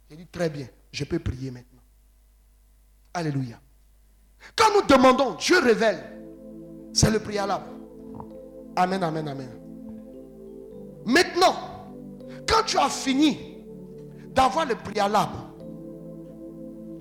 J'ai 0.09 0.15
dit, 0.15 0.27
très 0.27 0.49
bien, 0.49 0.67
je 0.91 1.03
peux 1.03 1.19
prier 1.19 1.51
maintenant. 1.51 1.81
Alléluia. 3.13 3.59
Quand 4.55 4.73
nous 4.73 4.87
demandons, 4.87 5.35
Dieu 5.35 5.59
révèle. 5.59 6.01
C'est 6.93 7.11
le 7.11 7.19
préalable. 7.19 7.65
Amen, 8.75 9.03
amen, 9.03 9.27
amen. 9.27 9.62
Maintenant, 11.05 11.55
quand 12.47 12.63
tu 12.65 12.77
as 12.77 12.89
fini 12.89 13.57
d'avoir 14.33 14.65
le 14.65 14.75
préalable, 14.75 15.37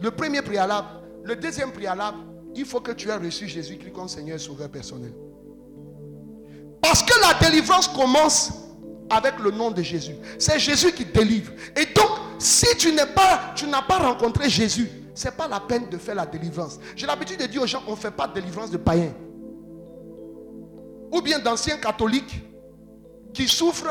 le 0.01 0.11
premier 0.11 0.43
préalable, 0.43 0.89
le 1.25 1.37
deuxième 1.37 1.73
préalable, 1.73 2.19
il 2.55 2.65
faut 2.65 2.81
que 2.81 2.93
tu 2.93 3.09
aies 3.09 3.17
reçu 3.17 3.49
Jésus-Christ 3.49 3.93
comme 3.93 4.09
Seigneur 4.09 4.37
et 4.37 4.39
Sauveur 4.39 4.69
personnel. 4.69 5.13
Parce 6.81 7.03
que 7.03 7.15
la 7.21 7.49
délivrance 7.49 7.89
commence 7.89 8.53
avec 9.09 9.39
le 9.39 9.51
nom 9.51 9.71
de 9.71 9.83
Jésus. 9.83 10.17
C'est 10.39 10.59
Jésus 10.59 10.93
qui 10.93 11.05
délivre. 11.05 11.53
Et 11.77 11.87
donc, 11.95 12.11
si 12.39 12.67
tu 12.77 12.93
tu 13.55 13.67
n'as 13.67 13.83
pas 13.83 13.99
rencontré 13.99 14.51
Jésus, 14.51 14.89
ce 15.15 15.27
n'est 15.27 15.33
pas 15.33 15.47
la 15.47 15.61
peine 15.61 15.89
de 15.89 15.99
faire 15.99 16.15
la 16.15 16.27
délivrance. 16.27 16.79
J'ai 16.97 17.07
l'habitude 17.07 17.39
de 17.39 17.47
dire 17.47 17.63
aux 17.63 17.67
gens, 17.67 17.83
on 17.87 17.93
ne 17.93 17.97
fait 17.97 18.11
pas 18.11 18.27
de 18.27 18.35
délivrance 18.35 18.71
de 18.71 18.79
païens. 18.79 19.15
Ou 21.13 21.21
bien 21.21 21.39
d'anciens 21.39 21.77
catholiques 21.77 22.43
qui 23.33 23.49
souffre 23.49 23.89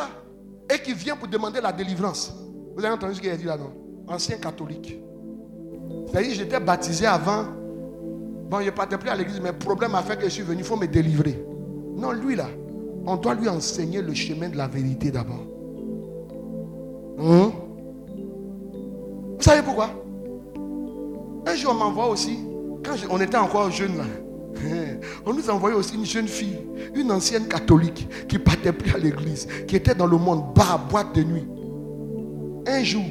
et 0.73 0.79
qui 0.81 0.93
vient 0.93 1.15
pour 1.15 1.27
demander 1.27 1.59
la 1.61 1.71
délivrance. 1.71 2.33
Vous 2.75 2.83
avez 2.83 2.93
entendu 2.93 3.15
ce 3.15 3.21
qu'il 3.21 3.29
a 3.29 3.37
dit 3.37 3.45
là, 3.45 3.57
non? 3.57 3.71
Ancien 4.07 4.37
catholique. 4.37 4.99
C'est-à-dire, 6.07 6.33
j'étais 6.33 6.59
baptisé 6.59 7.05
avant. 7.05 7.45
Bon, 8.49 8.59
je 8.59 8.65
ne 8.65 8.71
partais 8.71 8.97
plus 8.97 9.09
à 9.09 9.15
l'église, 9.15 9.39
mais 9.41 9.51
le 9.51 9.57
problème 9.57 9.95
a 9.95 10.01
fait 10.01 10.17
que 10.17 10.25
je 10.25 10.29
suis 10.29 10.43
venu, 10.43 10.59
il 10.59 10.65
faut 10.65 10.75
me 10.75 10.87
délivrer. 10.87 11.43
Non, 11.95 12.11
lui 12.11 12.35
là, 12.35 12.47
on 13.05 13.15
doit 13.15 13.33
lui 13.33 13.47
enseigner 13.47 14.01
le 14.01 14.13
chemin 14.13 14.49
de 14.49 14.57
la 14.57 14.67
vérité 14.67 15.11
d'abord. 15.11 15.45
Hein? 17.19 17.51
Vous 19.37 19.41
savez 19.41 19.61
pourquoi? 19.61 19.89
Un 21.45 21.55
jour, 21.55 21.71
on 21.71 21.75
m'envoie 21.75 22.07
aussi, 22.09 22.39
quand 22.83 22.93
on 23.09 23.19
était 23.19 23.37
encore 23.37 23.71
jeune 23.71 23.97
là, 23.97 24.03
On 25.25 25.33
nous 25.33 25.49
envoyait 25.49 25.75
aussi 25.75 25.95
une 25.95 26.05
jeune 26.05 26.27
fille, 26.27 26.59
une 26.95 27.11
ancienne 27.11 27.47
catholique 27.47 28.07
qui 28.27 28.39
partait 28.39 28.73
plus 28.73 28.93
à 28.93 28.97
l'église, 28.97 29.47
qui 29.67 29.75
était 29.75 29.95
dans 29.95 30.07
le 30.07 30.17
monde 30.17 30.53
bas, 30.53 30.79
boîte 30.89 31.15
de 31.15 31.23
nuit. 31.23 31.47
Un 32.67 32.83
jour, 32.83 33.03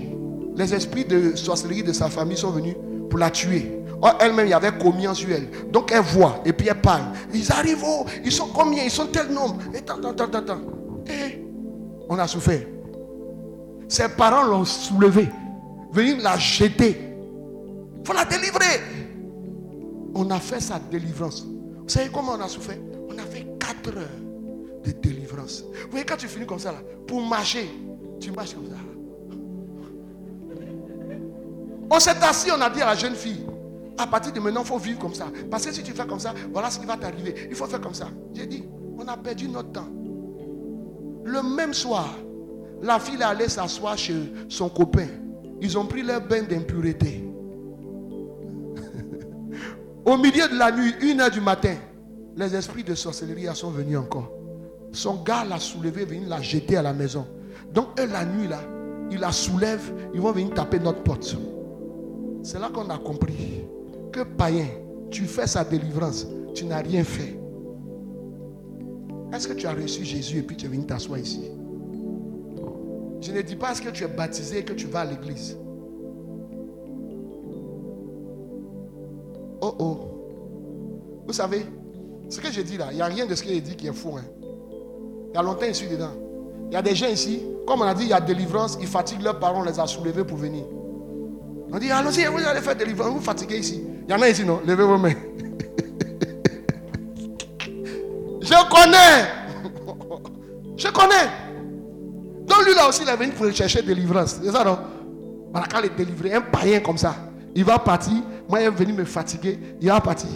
les 0.57 0.75
esprits 0.75 1.05
de 1.05 1.35
sorcellerie 1.37 1.83
de 1.83 1.93
sa 1.93 2.09
famille 2.09 2.37
sont 2.37 2.51
venus 2.51 2.77
pour 3.09 3.19
la 3.19 3.31
tuer. 3.31 3.73
elle-même, 4.21 4.47
il 4.47 4.51
y 4.51 4.55
avait 4.55 4.73
combien 4.79 5.15
sur 5.15 5.31
elle. 5.31 5.49
Donc 5.71 5.93
elle 5.93 6.03
voit 6.03 6.41
et 6.45 6.53
puis 6.53 6.69
elle 6.69 6.81
parle. 6.81 7.03
Ils 7.33 7.51
arrivent, 7.53 7.85
oh, 7.85 8.07
ils 8.25 8.33
sont 8.33 8.49
combien? 8.49 8.85
Ils 8.85 8.91
sont 8.91 9.07
tel 9.07 9.29
nombre. 9.29 9.57
Et 9.75 9.83
tant, 9.83 9.97
Et 11.07 11.45
on 12.09 12.19
a 12.19 12.27
souffert. 12.27 12.62
Ses 13.89 14.09
parents 14.09 14.45
l'ont 14.45 14.65
soulevée, 14.65 15.29
venus 15.93 16.23
la 16.23 16.37
jeter. 16.37 16.97
Il 18.01 18.07
faut 18.07 18.12
la 18.12 18.25
délivrer 18.25 18.81
on 20.15 20.31
a 20.31 20.39
fait 20.39 20.61
sa 20.61 20.78
délivrance. 20.78 21.45
Vous 21.45 21.89
savez 21.89 22.11
comment 22.12 22.32
on 22.32 22.41
a 22.41 22.49
souffert? 22.49 22.78
On 23.09 23.19
a 23.19 23.23
fait 23.23 23.47
4 23.59 23.97
heures 23.97 24.09
de 24.85 24.93
délivrance. 24.93 25.65
Vous 25.85 25.91
voyez, 25.91 26.05
quand 26.05 26.16
tu 26.16 26.28
finis 26.28 26.47
comme 26.47 26.59
ça, 26.59 26.73
là, 26.73 26.78
pour 27.07 27.20
marcher, 27.23 27.70
tu 28.20 28.31
marches 28.32 28.55
comme 28.55 28.69
ça. 28.69 28.77
On 31.91 31.99
s'est 31.99 32.23
assis, 32.23 32.51
on 32.57 32.61
a 32.61 32.70
dit 32.70 32.81
à 32.81 32.87
la 32.87 32.95
jeune 32.95 33.15
fille, 33.15 33.45
à 33.99 34.07
partir 34.07 34.32
de 34.32 34.41
maintenant, 34.41 34.62
il 34.62 34.66
faut 34.66 34.78
vivre 34.78 34.99
comme 34.99 35.15
ça. 35.15 35.27
Parce 35.51 35.66
que 35.66 35.73
si 35.73 35.82
tu 35.82 35.93
fais 35.93 36.07
comme 36.07 36.20
ça, 36.20 36.35
voilà 36.53 36.70
ce 36.70 36.78
qui 36.78 36.87
va 36.87 36.97
t'arriver. 36.97 37.35
Il 37.51 37.57
faut 37.57 37.66
faire 37.66 37.81
comme 37.81 37.95
ça. 37.95 38.09
J'ai 38.32 38.47
dit, 38.47 38.65
on 38.97 39.07
a 39.09 39.16
perdu 39.16 39.49
notre 39.49 39.73
temps. 39.73 39.89
Le 41.24 41.43
même 41.43 41.74
soir, 41.74 42.09
la 42.82 42.99
fille 42.99 43.20
est 43.20 43.24
allée 43.24 43.49
s'asseoir 43.49 43.99
chez 43.99 44.15
son 44.49 44.69
copain. 44.69 45.09
Ils 45.61 45.77
ont 45.77 45.85
pris 45.85 46.03
leur 46.03 46.20
bain 46.20 46.43
d'impureté. 46.43 47.30
Au 50.11 50.16
milieu 50.16 50.49
de 50.49 50.59
la 50.59 50.73
nuit, 50.73 50.93
une 51.03 51.20
heure 51.20 51.31
du 51.31 51.41
matin, 51.41 51.77
les 52.37 52.57
esprits 52.57 52.82
de 52.82 52.97
sorcellerie 52.97 53.47
sont 53.55 53.70
venus 53.70 53.97
encore. 53.97 54.28
Son 54.91 55.23
gars 55.23 55.45
l'a 55.45 55.61
soulevé, 55.61 56.05
venu 56.05 56.27
la 56.27 56.43
jeter 56.43 56.77
à 56.77 56.82
la 56.82 56.93
maison. 56.93 57.24
Donc, 57.73 57.91
eux, 58.01 58.07
la 58.07 58.24
nuit, 58.24 58.49
là, 58.49 58.59
ils 59.12 59.20
la 59.20 59.31
soulèvent, 59.31 59.93
ils 60.12 60.20
vont 60.20 60.32
venir 60.32 60.53
taper 60.53 60.81
notre 60.81 61.05
porte. 61.05 61.37
C'est 62.43 62.59
là 62.59 62.70
qu'on 62.74 62.91
a 62.91 62.99
compris 62.99 63.62
que 64.11 64.24
païen, 64.24 64.66
tu 65.12 65.27
fais 65.27 65.47
sa 65.47 65.62
délivrance, 65.62 66.27
tu 66.57 66.65
n'as 66.65 66.82
rien 66.82 67.05
fait. 67.05 67.39
Est-ce 69.32 69.47
que 69.47 69.53
tu 69.53 69.69
as 69.69 69.74
reçu 69.74 70.05
Jésus 70.05 70.39
et 70.39 70.43
puis 70.43 70.57
tu 70.57 70.66
es 70.66 70.69
venu 70.69 70.87
t'asseoir 70.87 71.20
ici? 71.20 71.53
Je 73.20 73.31
ne 73.31 73.43
dis 73.43 73.55
pas 73.55 73.70
est-ce 73.70 73.82
que 73.82 73.91
tu 73.91 74.03
es 74.03 74.09
baptisé 74.09 74.59
et 74.59 74.65
que 74.65 74.73
tu 74.73 74.89
vas 74.89 75.03
à 75.03 75.05
l'église. 75.05 75.57
Oh 79.61 79.74
oh. 79.78 79.99
Vous 81.27 81.32
savez, 81.32 81.66
ce 82.28 82.41
que 82.41 82.51
je 82.51 82.61
dis 82.62 82.77
là, 82.77 82.89
il 82.91 82.97
n'y 82.97 83.03
a 83.03 83.07
rien 83.07 83.27
de 83.27 83.35
ce 83.35 83.43
qu'il 83.43 83.62
dit 83.62 83.77
qui 83.77 83.87
est 83.87 83.93
faux. 83.93 84.16
Hein. 84.16 84.24
Il 85.32 85.37
y 85.37 85.39
a 85.39 85.43
longtemps, 85.43 85.66
ici 85.66 85.87
dedans. 85.87 86.12
Il 86.70 86.74
y 86.74 86.77
a 86.77 86.82
des 86.82 86.95
gens 86.95 87.09
ici, 87.09 87.43
comme 87.66 87.82
on 87.82 87.85
a 87.85 87.95
dit, 87.95 88.05
il 88.05 88.11
y 88.11 88.12
a 88.12 88.20
délivrance, 88.20 88.78
ils 88.81 88.87
fatiguent 88.87 89.23
leurs 89.23 89.39
parents, 89.39 89.61
on 89.61 89.65
les 89.65 89.78
a 89.78 89.87
soulevés 89.87 90.24
pour 90.24 90.39
venir. 90.39 90.65
On 91.73 91.78
dit, 91.78 91.91
allons-y, 91.91 92.24
vous 92.27 92.39
allez 92.39 92.61
faire 92.61 92.77
délivrance, 92.77 93.12
vous 93.12 93.20
fatiguez 93.20 93.59
ici. 93.59 93.82
Il 94.09 94.12
y 94.12 94.15
en 94.15 94.23
a 94.23 94.28
ici, 94.28 94.45
non? 94.45 94.61
Levez 94.65 94.85
vos 94.85 94.99
mains. 94.99 95.15
Je 98.41 98.69
connais. 98.69 99.28
Je 100.77 100.89
connais. 100.89 101.31
Donc 102.47 102.66
lui 102.66 102.74
là 102.74 102.89
aussi, 102.89 103.03
il 103.03 103.09
est 103.09 103.16
venu 103.16 103.32
pour 103.32 103.53
chercher 103.53 103.82
délivrance. 103.82 104.41
C'est 104.43 104.51
ça, 104.51 104.65
non? 104.65 104.78
Voilà, 105.53 105.66
est 105.85 105.97
délivré, 105.97 106.35
un 106.35 106.41
païen 106.41 106.81
comme 106.81 106.99
ça, 106.99 107.15
il 107.55 107.65
va 107.65 107.78
partir 107.78 108.23
moi, 108.51 108.60
il 108.60 108.66
est 108.66 108.70
venu 108.70 108.93
me 108.93 109.05
fatiguer. 109.05 109.56
Il 109.81 109.89
va 109.89 110.01
partir. 110.01 110.28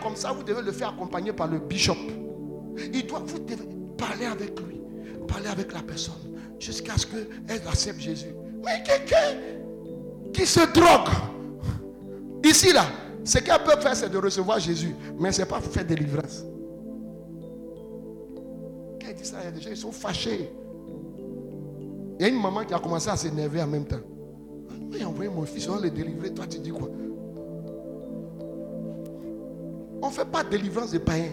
comme 0.00 0.14
ça, 0.14 0.30
vous 0.32 0.44
devez 0.44 0.62
le 0.62 0.70
faire 0.70 0.90
accompagner 0.90 1.32
par 1.32 1.48
le 1.48 1.58
bishop. 1.58 1.96
Il 2.92 3.06
doit, 3.06 3.22
vous 3.26 3.40
devez 3.40 3.64
parler 3.98 4.26
avec 4.26 4.58
lui, 4.60 4.80
parler 5.26 5.48
avec 5.48 5.72
la 5.72 5.80
personne, 5.82 6.38
jusqu'à 6.60 6.96
ce 6.96 7.06
qu'elle 7.06 7.28
accepte 7.68 8.00
Jésus. 8.00 8.34
Mais 8.64 8.82
quelqu'un 8.84 9.36
qui 10.32 10.46
se 10.46 10.60
drogue, 10.72 11.08
ici 12.44 12.72
là, 12.72 12.84
ce 13.24 13.38
qu'elle 13.38 13.62
peut 13.64 13.80
faire, 13.80 13.96
c'est 13.96 14.08
de 14.08 14.18
recevoir 14.18 14.60
Jésus, 14.60 14.94
mais 15.18 15.32
ce 15.32 15.40
n'est 15.40 15.46
pas 15.48 15.60
faire 15.60 15.84
délivrance. 15.84 16.44
Quand 19.00 19.08
elle 19.08 19.16
dit 19.16 19.24
ça, 19.24 19.38
il 19.42 19.44
y 19.44 19.48
a 19.48 19.50
des 19.50 19.60
gens 19.60 19.70
qui 19.70 19.76
sont 19.76 19.92
fâchés. 19.92 20.50
Il 22.18 22.22
y 22.22 22.24
a 22.24 22.28
une 22.28 22.40
maman 22.40 22.64
qui 22.64 22.74
a 22.74 22.78
commencé 22.78 23.08
à 23.08 23.16
s'énerver 23.16 23.60
en 23.60 23.66
même 23.66 23.86
temps. 23.86 24.00
A 25.00 25.08
envoyé 25.08 25.30
mon 25.30 25.44
fils, 25.44 25.68
on 25.68 25.76
va 25.76 25.80
le 25.82 25.90
délivrer. 25.90 26.32
Toi, 26.32 26.46
tu 26.46 26.58
dis 26.58 26.70
quoi? 26.70 26.88
On 30.02 30.08
ne 30.08 30.12
fait 30.12 30.24
pas 30.24 30.42
de 30.42 30.50
délivrance 30.50 30.90
des 30.90 30.98
païens. 30.98 31.30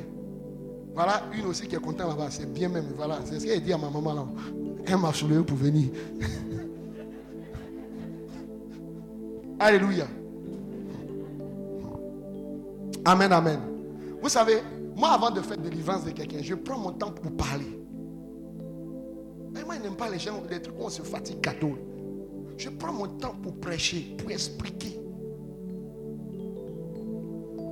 Voilà 0.93 1.23
une 1.37 1.45
aussi 1.47 1.67
qui 1.67 1.75
est 1.75 1.79
contente 1.79 2.07
là-bas. 2.07 2.27
C'est 2.29 2.51
bien 2.51 2.69
même. 2.69 2.93
Voilà, 2.95 3.19
c'est 3.25 3.39
ce 3.39 3.45
qu'elle 3.45 3.61
dit 3.61 3.73
à 3.73 3.77
ma 3.77 3.89
maman 3.89 4.13
là. 4.13 4.27
Elle 4.85 4.97
m'a 4.97 5.11
soulevé 5.13 5.43
pour 5.43 5.57
venir. 5.57 5.89
Alléluia. 9.59 10.05
Amen, 13.05 13.31
amen. 13.31 13.59
Vous 14.21 14.29
savez, 14.29 14.61
moi 14.95 15.09
avant 15.11 15.31
de 15.31 15.41
faire 15.41 15.57
délivrance 15.57 16.05
de 16.05 16.11
quelqu'un, 16.11 16.39
je 16.41 16.53
prends 16.55 16.77
mon 16.77 16.91
temps 16.91 17.11
pour 17.11 17.31
parler. 17.31 17.79
Mais 19.51 19.63
moi, 19.63 19.75
je 19.77 19.81
n'aime 19.81 19.95
pas 19.95 20.09
les 20.09 20.19
gens, 20.19 20.43
les 20.49 20.61
trucs 20.61 20.79
où 20.79 20.83
on 20.83 20.89
se 20.89 21.01
fatigue 21.01 21.41
cadeau. 21.41 21.75
Je 22.59 22.67
prends 22.67 22.91
mon 22.91 23.07
temps 23.07 23.33
pour 23.41 23.55
prêcher, 23.55 24.15
pour 24.17 24.29
expliquer. 24.29 24.99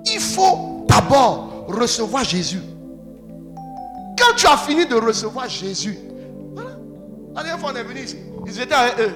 Il 0.06 0.20
faut 0.22 0.86
d'abord 0.88 1.66
recevoir 1.68 2.24
Jésus. 2.24 2.62
Quand 4.18 4.34
tu 4.38 4.48
as 4.48 4.56
fini 4.56 4.86
de 4.86 4.96
recevoir 4.96 5.50
Jésus, 5.50 5.98
la 7.36 7.44
dernière 7.44 7.60
fois 7.60 7.72
on 7.74 7.76
est 7.76 7.84
venu 7.84 8.00
ici, 8.00 8.16
ils 8.46 8.62
étaient 8.62 8.74
avec 8.74 8.98
eux. 9.00 9.14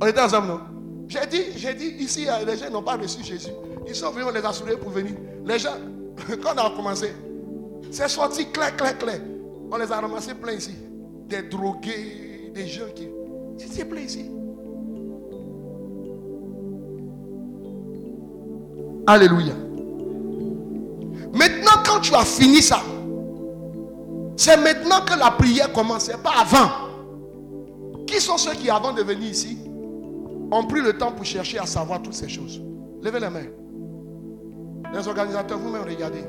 On 0.00 0.06
était 0.06 0.22
ensemble, 0.22 0.48
non? 0.48 0.60
J'ai 1.06 1.26
dit, 1.26 1.42
j'ai 1.54 1.74
dit, 1.74 1.96
ici, 1.98 2.26
les 2.46 2.56
gens 2.56 2.70
n'ont 2.70 2.82
pas 2.82 2.96
reçu 2.96 3.22
Jésus. 3.22 3.50
Ils 3.86 3.94
sont 3.94 4.10
venus, 4.12 4.26
on 4.26 4.32
les 4.32 4.42
a 4.42 4.52
soulevés 4.54 4.78
pour 4.78 4.88
venir. 4.88 5.12
Les 5.44 5.58
gens, 5.58 5.76
quand 6.42 6.54
on 6.54 6.66
a 6.66 6.70
commencé, 6.70 7.12
c'est 7.90 8.08
sorti 8.08 8.46
clair, 8.50 8.74
clair, 8.74 8.96
clair. 8.96 9.20
On 9.70 9.76
les 9.76 9.92
a 9.92 10.00
ramassés 10.00 10.34
plein 10.34 10.52
ici. 10.52 10.74
Des 11.28 11.42
drogués, 11.42 12.52
des 12.54 12.66
gens 12.66 12.86
qui. 12.94 13.08
C'est 13.58 13.84
plein 13.84 14.00
ici. 14.00 14.24
Alléluia. 19.10 19.54
Maintenant, 21.32 21.82
quand 21.84 21.98
tu 22.00 22.14
as 22.14 22.24
fini 22.24 22.62
ça, 22.62 22.78
c'est 24.36 24.56
maintenant 24.56 25.04
que 25.04 25.18
la 25.18 25.32
prière 25.32 25.72
commence, 25.72 26.04
c'est 26.04 26.22
pas 26.22 26.30
avant. 26.40 26.70
Qui 28.06 28.20
sont 28.20 28.38
ceux 28.38 28.52
qui, 28.52 28.70
avant 28.70 28.92
de 28.92 29.02
venir 29.02 29.28
ici, 29.28 29.58
ont 30.52 30.64
pris 30.64 30.80
le 30.80 30.96
temps 30.96 31.10
pour 31.10 31.24
chercher 31.24 31.58
à 31.58 31.66
savoir 31.66 32.00
toutes 32.00 32.14
ces 32.14 32.28
choses? 32.28 32.62
Levez 33.02 33.18
les 33.18 33.30
mains. 33.30 33.50
Les 34.94 35.08
organisateurs, 35.08 35.58
vous-même, 35.58 35.82
regardez. 35.82 36.24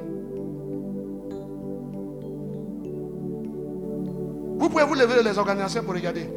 Vous 4.57 4.69
pouvez 4.69 4.85
vous 4.85 4.95
lever 4.95 5.21
les 5.23 5.37
organisateurs 5.37 5.83
pour 5.83 5.93
regarder. 5.93 6.27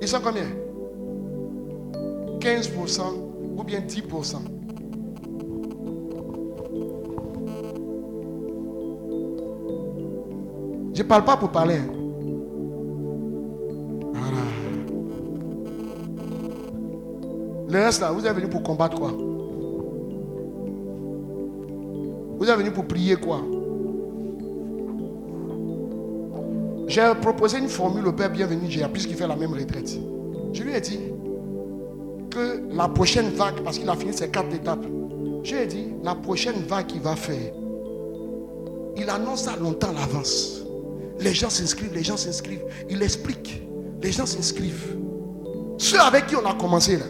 Ils 0.00 0.06
sont 0.06 0.20
combien? 0.22 0.67
15% 2.48 3.02
ou 3.58 3.62
bien 3.62 3.80
10%. 3.80 4.36
Je 10.94 11.02
ne 11.02 11.06
parle 11.06 11.24
pas 11.24 11.36
pour 11.36 11.50
parler. 11.50 11.76
Hein. 11.76 11.92
Le 17.70 17.78
reste 17.78 18.00
là, 18.00 18.12
vous 18.12 18.26
êtes 18.26 18.34
venu 18.34 18.48
pour 18.48 18.62
combattre 18.62 18.98
quoi? 18.98 19.12
Vous 22.38 22.48
êtes 22.48 22.56
venu 22.56 22.70
pour 22.70 22.86
prier 22.86 23.16
quoi? 23.16 23.42
J'ai 26.86 27.12
proposé 27.20 27.58
une 27.58 27.68
formule 27.68 28.06
au 28.06 28.12
Père 28.12 28.30
Bienvenu 28.30 28.62
J'ai 28.70 28.88
puisqu'il 28.88 29.16
fait 29.16 29.26
la 29.26 29.36
même 29.36 29.52
retraite. 29.52 29.98
Je 30.54 30.62
lui 30.62 30.74
ai 30.74 30.80
dit 30.80 30.98
la 32.70 32.88
prochaine 32.88 33.30
vague, 33.30 33.62
parce 33.62 33.78
qu'il 33.78 33.88
a 33.88 33.96
fini 33.96 34.12
ses 34.12 34.28
quatre 34.28 34.52
étapes, 34.54 34.84
je 35.42 35.54
lui 35.54 35.62
ai 35.62 35.66
dit, 35.66 35.88
la 36.02 36.14
prochaine 36.14 36.62
vague 36.68 36.86
qu'il 36.86 37.00
va 37.00 37.16
faire, 37.16 37.52
il 38.96 39.08
annonce 39.08 39.44
ça 39.44 39.56
longtemps 39.56 39.90
à 39.90 40.00
l'avance. 40.00 40.62
Les 41.20 41.34
gens 41.34 41.50
s'inscrivent, 41.50 41.94
les 41.94 42.02
gens 42.02 42.16
s'inscrivent. 42.16 42.64
Il 42.88 43.02
explique, 43.02 43.62
les 44.02 44.12
gens 44.12 44.26
s'inscrivent. 44.26 44.96
Ceux 45.78 46.00
avec 46.00 46.26
qui 46.26 46.36
on 46.36 46.44
a 46.44 46.54
commencé 46.54 46.96
là, 46.96 47.04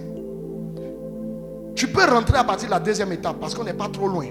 tu 1.74 1.88
peux 1.88 2.04
rentrer 2.04 2.38
à 2.38 2.44
partir 2.44 2.68
de 2.68 2.72
la 2.72 2.80
deuxième 2.80 3.12
étape 3.12 3.36
parce 3.40 3.54
qu'on 3.54 3.64
n'est 3.64 3.72
pas 3.72 3.88
trop 3.88 4.08
loin. 4.08 4.26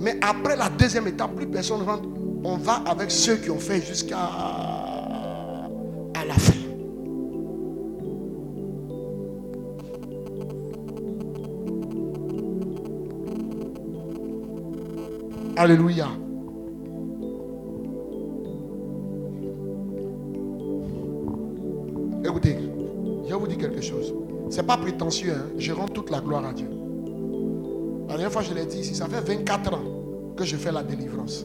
Mais 0.00 0.18
après 0.20 0.56
la 0.56 0.68
deuxième 0.68 1.06
étape, 1.06 1.34
plus 1.34 1.46
personne 1.46 1.82
rentre. 1.82 2.08
On 2.44 2.56
va 2.56 2.82
avec 2.86 3.10
ceux 3.10 3.36
qui 3.36 3.50
ont 3.50 3.58
fait 3.58 3.80
jusqu'à 3.80 4.16
Alléluia. 15.56 16.08
Écoutez, 22.24 22.56
je 23.28 23.34
vous 23.34 23.46
dire 23.46 23.58
quelque 23.58 23.82
chose. 23.82 24.14
Ce 24.48 24.56
n'est 24.56 24.62
pas 24.66 24.78
prétentieux, 24.78 25.32
hein. 25.34 25.46
je 25.58 25.72
rends 25.72 25.88
toute 25.88 26.10
la 26.10 26.20
gloire 26.20 26.46
à 26.46 26.52
Dieu. 26.52 26.68
La 28.08 28.14
dernière 28.14 28.32
fois, 28.32 28.42
je 28.42 28.54
l'ai 28.54 28.64
dit 28.64 28.80
ici, 28.80 28.94
ça 28.94 29.06
fait 29.06 29.20
24 29.20 29.74
ans 29.74 29.82
que 30.36 30.44
je 30.44 30.56
fais 30.56 30.72
la 30.72 30.82
délivrance. 30.82 31.44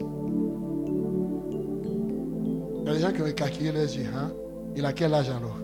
Il 2.80 2.86
y 2.86 2.90
a 2.90 2.94
des 2.94 3.00
gens 3.00 3.12
qui 3.12 3.22
ont 3.22 3.26
écarquillé 3.26 3.72
les 3.72 3.98
yeux. 3.98 4.06
Hein? 4.16 4.32
Il 4.74 4.86
a 4.86 4.92
quel 4.92 5.12
âge 5.12 5.28
alors? 5.28 5.58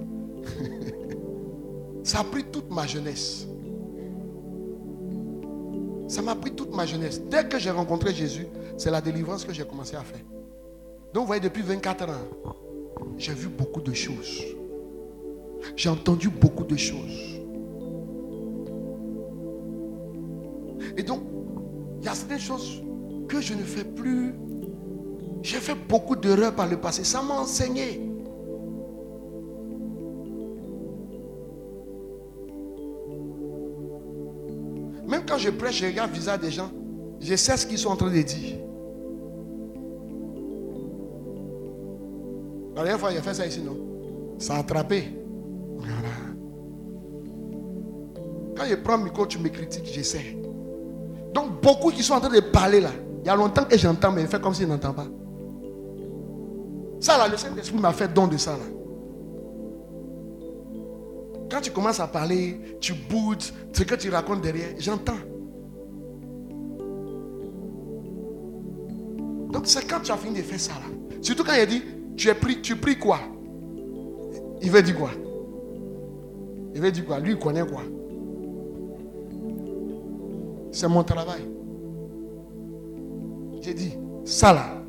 Ça 2.03 2.21
a 2.21 2.25
pris 2.25 2.45
toute 2.45 2.71
ma 2.71 2.87
jeunesse. 2.87 3.47
Ça 6.15 6.23
m'a 6.23 6.36
pris 6.36 6.53
toute 6.53 6.73
ma 6.73 6.86
jeunesse. 6.86 7.20
Dès 7.28 7.49
que 7.49 7.59
j'ai 7.59 7.73
rencontré 7.73 8.15
Jésus, 8.15 8.47
c'est 8.77 8.89
la 8.89 9.01
délivrance 9.01 9.45
que 9.45 9.53
j'ai 9.53 9.65
commencé 9.65 9.97
à 9.97 10.03
faire. 10.03 10.20
Donc, 11.12 11.23
vous 11.23 11.27
voyez, 11.27 11.41
depuis 11.41 11.62
24 11.62 12.09
ans, 12.09 12.12
j'ai 13.19 13.35
vu 13.35 13.49
beaucoup 13.49 13.81
de 13.81 13.93
choses. 13.93 14.45
J'ai 15.74 15.89
entendu 15.89 16.28
beaucoup 16.28 16.62
de 16.62 16.77
choses. 16.77 17.41
Et 20.97 21.03
donc, 21.03 21.23
il 21.99 22.05
y 22.05 22.09
a 22.09 22.15
certaines 22.15 22.39
choses 22.39 22.85
que 23.28 23.41
je 23.41 23.55
ne 23.55 23.65
fais 23.65 23.82
plus. 23.82 24.36
J'ai 25.43 25.59
fait 25.59 25.74
beaucoup 25.74 26.15
d'erreurs 26.15 26.55
par 26.55 26.69
le 26.69 26.77
passé. 26.77 27.03
Ça 27.03 27.23
m'a 27.23 27.35
enseigné. 27.35 28.01
Quand 35.27 35.39
je 35.39 35.51
prêche, 35.51 35.81
je 35.81 35.87
regarde 35.87 36.11
visage 36.11 36.41
des 36.41 36.51
gens. 36.51 36.71
Je 37.21 37.35
sais 37.37 37.57
ce 37.57 37.67
qu'ils 37.67 37.79
sont 37.79 37.91
en 37.91 37.97
train 37.97 38.11
de 38.11 38.23
dire. 38.23 38.59
La 42.77 42.83
dernière 42.83 43.01
fois, 43.01 43.11
a 43.11 43.23
fait 43.23 43.35
ça 43.35 43.47
ici, 43.47 43.61
non? 43.61 43.77
Ça 44.39 44.57
a 44.57 44.59
attrapé. 44.59 45.05
Quand 48.57 48.65
je 48.69 48.75
prends 48.77 48.97
le 48.97 49.05
micro, 49.05 49.27
tu 49.27 49.39
me 49.39 49.49
critiques, 49.49 49.91
je 49.93 50.03
sais. 50.03 50.37
Donc 51.33 51.61
beaucoup 51.61 51.91
qui 51.91 52.03
sont 52.03 52.15
en 52.15 52.21
train 52.21 52.31
de 52.35 52.41
parler 52.41 52.81
là, 52.81 52.91
il 53.23 53.27
y 53.27 53.31
a 53.31 53.37
longtemps 53.37 53.65
que 53.65 53.77
j'entends, 53.77 54.13
mais 54.13 54.23
il 54.23 54.29
fait 54.29 54.41
comme 54.41 54.55
s'il 54.55 54.69
n'entend 54.69 54.93
pas. 54.93 55.07
Ça 57.01 57.19
là, 57.19 57.27
le 57.29 57.37
Saint-Esprit 57.37 57.79
m'a 57.79 57.93
fait 57.93 58.13
don 58.13 58.29
de 58.29 58.37
ça 58.37 58.53
là. 58.53 58.65
Quand 61.51 61.61
tu 61.61 61.71
commences 61.71 62.01
à 62.01 62.07
parler, 62.07 62.61
tu 62.81 62.95
boudes, 62.95 63.43
ce 63.73 63.83
que 63.83 63.95
tu 63.95 64.09
racontes 64.11 64.41
derrière, 64.41 64.75
j'entends. 64.79 65.12
Donc 69.53 69.66
c'est 69.66 69.87
quand 69.89 70.01
tu 70.03 70.11
as 70.11 70.16
fini 70.16 70.39
de 70.39 70.43
faire 70.43 70.61
ça 70.61 70.73
là. 70.73 71.19
Surtout 71.21 71.45
quand 71.45 71.55
il 71.55 71.66
dit, 71.66 71.83
tu 72.16 72.29
es 72.29 72.35
pris, 72.35 72.61
tu 72.61 72.77
pries 72.77 72.99
quoi? 72.99 73.21
Il 74.61 74.71
veut 74.71 74.83
dire 74.83 74.97
quoi? 74.97 75.11
Il 76.75 76.81
veut 76.81 76.91
dire 76.91 77.05
quoi? 77.05 77.21
Lui, 77.21 77.33
il 77.33 77.39
connaît 77.39 77.66
quoi? 77.66 77.83
C'est 80.73 80.89
mon 80.89 81.05
travail. 81.05 81.43
J'ai 83.61 83.75
dit, 83.75 83.95
ça 84.25 84.53
là. 84.53 84.83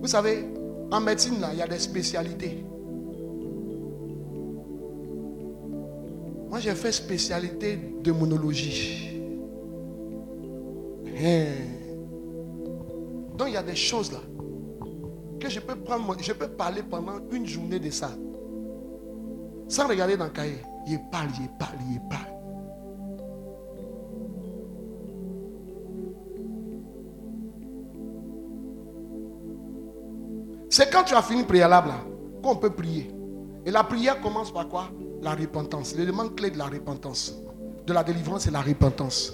Vous 0.00 0.08
savez, 0.08 0.46
en 0.90 1.00
médecine, 1.00 1.40
là, 1.40 1.50
il 1.52 1.58
y 1.58 1.62
a 1.62 1.68
des 1.68 1.78
spécialités. 1.78 2.64
Moi, 6.52 6.60
j'ai 6.60 6.74
fait 6.74 6.92
spécialité 6.92 7.78
de 8.02 8.12
monologie. 8.12 9.18
Hein. 11.16 11.46
Donc 13.38 13.48
il 13.48 13.54
y 13.54 13.56
a 13.56 13.62
des 13.62 13.74
choses 13.74 14.12
là 14.12 14.18
que 15.40 15.48
je 15.48 15.60
peux 15.60 15.76
prendre, 15.76 16.14
je 16.20 16.32
peux 16.34 16.48
parler 16.48 16.82
pendant 16.82 17.20
une 17.30 17.46
journée 17.46 17.78
de 17.78 17.88
ça. 17.88 18.10
Sans 19.66 19.88
regarder 19.88 20.18
dans 20.18 20.26
le 20.26 20.30
cahier. 20.30 20.58
Il 20.86 21.00
parle, 21.10 21.30
il 21.40 21.48
parle, 21.58 21.78
il 21.90 22.00
parle. 22.10 22.26
C'est 30.68 30.92
quand 30.92 31.04
tu 31.04 31.14
as 31.14 31.22
fini 31.22 31.44
préalable 31.44 31.92
qu'on 32.42 32.56
peut 32.56 32.74
prier. 32.74 33.10
Et 33.64 33.70
la 33.70 33.84
prière 33.84 34.20
commence 34.20 34.52
par 34.52 34.68
quoi? 34.68 34.90
La 35.22 35.34
repentance. 35.34 35.94
L'élément 35.94 36.28
clé 36.28 36.50
de 36.50 36.58
la 36.58 36.66
repentance, 36.66 37.34
de 37.86 37.92
la 37.92 38.02
délivrance, 38.02 38.42
c'est 38.42 38.50
la 38.50 38.60
repentance. 38.60 39.32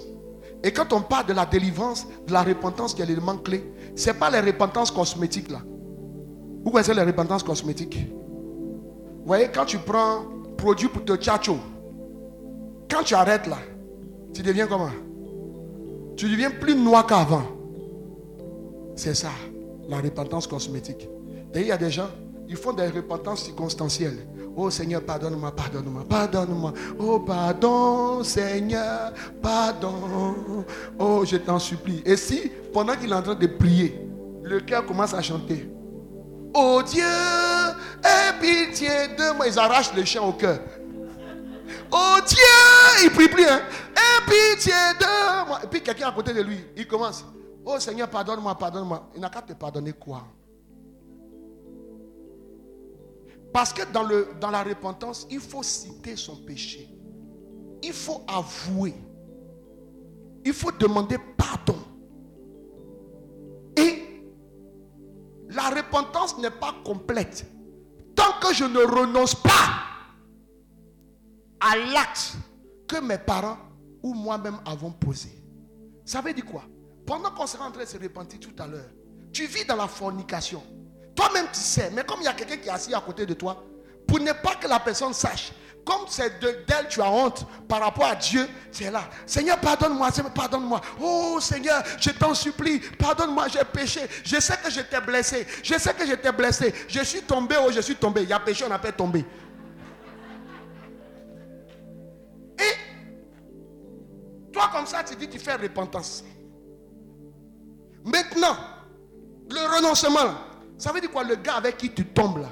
Et 0.63 0.71
quand 0.71 0.93
on 0.93 1.01
parle 1.01 1.25
de 1.25 1.33
la 1.33 1.45
délivrance, 1.45 2.05
de 2.27 2.31
la 2.31 2.43
repentance 2.43 2.93
qui 2.93 3.01
est 3.01 3.05
l'élément 3.05 3.37
clé, 3.37 3.63
ce 3.95 4.09
n'est 4.09 4.13
pas 4.13 4.29
les 4.29 4.39
repentances 4.39 4.91
cosmétiques 4.91 5.49
là. 5.49 5.61
Vous 6.63 6.69
connaissez 6.69 6.93
les 6.93 7.03
repentances 7.03 7.41
cosmétiques? 7.41 8.07
Vous 8.11 9.25
voyez, 9.25 9.49
quand 9.53 9.65
tu 9.65 9.77
prends 9.79 10.25
produit 10.57 10.89
pour 10.89 11.05
te 11.05 11.15
tchatcho, 11.15 11.57
quand 12.89 13.03
tu 13.03 13.15
arrêtes 13.15 13.47
là, 13.47 13.57
tu 14.33 14.43
deviens 14.43 14.67
comment? 14.67 14.91
Tu 16.17 16.29
deviens 16.29 16.51
plus 16.51 16.75
noir 16.75 17.07
qu'avant. 17.07 17.43
C'est 18.95 19.15
ça, 19.15 19.29
la 19.87 20.01
repentance 20.01 20.45
cosmétique. 20.45 21.07
Et 21.53 21.61
il 21.61 21.67
y 21.67 21.71
a 21.71 21.77
des 21.77 21.89
gens, 21.89 22.09
ils 22.47 22.57
font 22.57 22.73
des 22.73 22.87
repentances 22.87 23.45
circonstancielles. 23.45 24.27
Oh 24.55 24.69
Seigneur, 24.69 25.01
pardonne-moi, 25.03 25.55
pardonne-moi, 25.55 26.03
pardonne-moi. 26.07 26.73
Oh 26.99 27.19
pardon, 27.19 28.23
Seigneur, 28.23 29.13
pardon. 29.41 30.65
Oh, 30.97 31.23
je 31.25 31.37
t'en 31.37 31.59
supplie. 31.59 32.01
Et 32.05 32.17
si, 32.17 32.51
pendant 32.73 32.95
qu'il 32.95 33.11
est 33.11 33.15
en 33.15 33.21
train 33.21 33.35
de 33.35 33.47
prier, 33.47 34.07
le 34.43 34.59
cœur 34.59 34.85
commence 34.85 35.13
à 35.13 35.21
chanter. 35.21 35.69
Oh 36.53 36.81
Dieu, 36.85 37.03
aie 37.03 38.33
pitié 38.41 38.89
de 39.17 39.35
moi. 39.35 39.47
Ils 39.47 39.59
arrachent 39.59 39.93
le 39.93 40.03
chien 40.03 40.21
au 40.21 40.33
cœur. 40.33 40.59
Oh 41.91 42.17
Dieu, 42.27 43.03
il 43.03 43.11
prie 43.11 43.29
plus. 43.29 43.45
Hein? 43.45 43.61
Aie 43.95 44.25
pitié 44.25 44.73
de 44.99 45.47
moi. 45.47 45.59
Et 45.63 45.67
puis 45.67 45.81
quelqu'un 45.81 46.09
à 46.09 46.11
côté 46.11 46.33
de 46.33 46.41
lui, 46.41 46.65
il 46.75 46.87
commence. 46.87 47.23
Oh 47.63 47.79
Seigneur, 47.79 48.09
pardonne-moi, 48.09 48.55
pardonne-moi. 48.55 49.09
Il 49.15 49.21
n'a 49.21 49.29
qu'à 49.29 49.41
te 49.41 49.53
pardonner 49.53 49.93
quoi? 49.93 50.23
Parce 53.53 53.73
que 53.73 53.81
dans, 53.91 54.03
le, 54.03 54.29
dans 54.39 54.51
la 54.51 54.63
repentance, 54.63 55.27
il 55.29 55.39
faut 55.39 55.63
citer 55.63 56.15
son 56.15 56.35
péché. 56.37 56.89
Il 57.81 57.93
faut 57.93 58.21
avouer. 58.27 58.93
Il 60.45 60.53
faut 60.53 60.71
demander 60.71 61.17
pardon. 61.37 61.77
Et 63.75 64.23
la 65.49 65.69
repentance 65.69 66.37
n'est 66.37 66.51
pas 66.51 66.75
complète 66.83 67.45
tant 68.15 68.39
que 68.41 68.53
je 68.53 68.65
ne 68.65 68.79
renonce 68.79 69.35
pas 69.35 69.49
à 71.59 71.75
l'acte 71.75 72.33
que 72.87 72.99
mes 73.01 73.17
parents 73.17 73.57
ou 74.03 74.13
moi-même 74.13 74.59
avons 74.65 74.91
posé. 74.91 75.29
Ça 76.05 76.21
veut 76.21 76.33
dire 76.33 76.45
quoi? 76.45 76.63
Pendant 77.05 77.31
qu'on 77.31 77.47
sera 77.47 77.67
en 77.67 77.71
train 77.71 77.83
de 77.83 77.87
se 77.87 77.97
repentir 77.97 78.39
tout 78.39 78.53
à 78.59 78.67
l'heure, 78.67 78.89
tu 79.31 79.45
vis 79.45 79.65
dans 79.65 79.75
la 79.75 79.87
fornication. 79.87 80.61
Toi-même, 81.19 81.47
tu 81.51 81.59
sais, 81.59 81.91
mais 81.93 82.05
comme 82.05 82.21
il 82.21 82.23
y 82.23 82.27
a 82.29 82.33
quelqu'un 82.33 82.55
qui 82.55 82.69
est 82.69 82.71
assis 82.71 82.93
à 82.93 83.01
côté 83.01 83.25
de 83.25 83.33
toi, 83.33 83.61
pour 84.07 84.21
ne 84.21 84.31
pas 84.31 84.55
que 84.55 84.69
la 84.69 84.79
personne 84.79 85.13
sache, 85.13 85.51
comme 85.83 86.03
c'est 86.07 86.39
d'elle 86.39 86.87
tu 86.87 87.01
as 87.01 87.11
honte 87.11 87.45
par 87.67 87.81
rapport 87.81 88.05
à 88.05 88.15
Dieu, 88.15 88.47
c'est 88.71 88.89
là. 88.89 89.03
Seigneur, 89.25 89.59
pardonne-moi, 89.59 90.11
pardonne-moi. 90.33 90.79
Oh 91.01 91.37
Seigneur, 91.41 91.83
je 91.99 92.11
t'en 92.11 92.33
supplie, 92.33 92.79
pardonne-moi, 92.97 93.49
j'ai 93.49 93.65
péché. 93.65 93.99
Je 94.23 94.39
sais 94.39 94.55
que 94.63 94.71
je 94.71 94.79
t'ai 94.79 95.01
blessé. 95.01 95.45
Je 95.61 95.77
sais 95.77 95.93
que 95.93 96.07
je 96.07 96.13
t'ai 96.13 96.31
blessé. 96.31 96.73
Je 96.87 97.03
suis 97.03 97.21
tombé 97.21 97.57
ou 97.67 97.69
je 97.69 97.81
suis 97.81 97.97
tombé. 97.97 98.23
Il 98.23 98.29
y 98.29 98.33
a 98.33 98.39
péché, 98.39 98.63
on 98.63 98.69
pas 98.69 98.91
tombé. 98.93 99.25
Et 102.57 104.53
toi, 104.53 104.69
comme 104.71 104.85
ça, 104.85 105.03
tu 105.03 105.17
dis, 105.17 105.27
tu 105.27 105.37
fais 105.37 105.55
repentance. 105.55 106.23
Maintenant, 108.05 108.55
le 109.49 109.75
renoncement, 109.75 110.48
ça 110.79 110.91
veut 110.93 111.01
dire 111.01 111.11
quoi? 111.11 111.23
Le 111.23 111.35
gars 111.35 111.55
avec 111.55 111.77
qui 111.77 111.91
tu 111.93 112.05
tombes 112.05 112.39
là. 112.39 112.49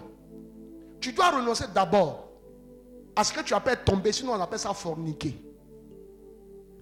Tu 0.99 1.13
dois 1.13 1.31
renoncer 1.31 1.65
d'abord 1.73 2.29
à 3.15 3.23
ce 3.23 3.33
que 3.33 3.41
tu 3.41 3.53
appelles 3.53 3.83
tomber, 3.83 4.11
sinon 4.11 4.33
on 4.33 4.41
appelle 4.41 4.59
ça 4.59 4.73
forniquer. 4.73 5.41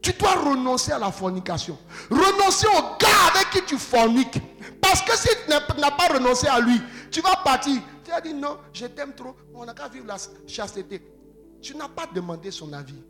Tu 0.02 0.12
dois 0.14 0.34
renoncer 0.34 0.92
à 0.92 1.00
la 1.00 1.12
fornication. 1.12 1.78
Renoncer 2.10 2.68
au 2.68 2.98
gars 3.00 3.32
avec 3.34 3.52
qui 3.52 3.64
tu 3.64 3.78
forniques. 3.78 4.42
Parce 4.82 5.02
que 5.02 5.16
si 5.18 5.30
tu 5.46 5.52
n'as 5.52 5.92
pas 5.92 6.14
renoncé 6.14 6.48
à 6.48 6.60
lui, 6.60 6.82
tu 7.12 7.22
vas 7.22 7.36
partir. 7.44 7.82
Tu 8.04 8.12
as 8.12 8.22
dit 8.22 8.34
non, 8.34 8.58
je 8.74 8.88
t'aime 8.88 9.14
trop, 9.14 9.36
on 9.54 9.66
n'a 9.66 9.74
qu'à 9.74 9.88
vivre 9.88 10.06
la 10.08 10.18
chasteté. 10.48 11.02
Tu 11.62 11.76
n'as 11.76 11.90
pas 11.90 12.08
demandé 12.14 12.52
son 12.52 12.74
avis. 12.74 13.02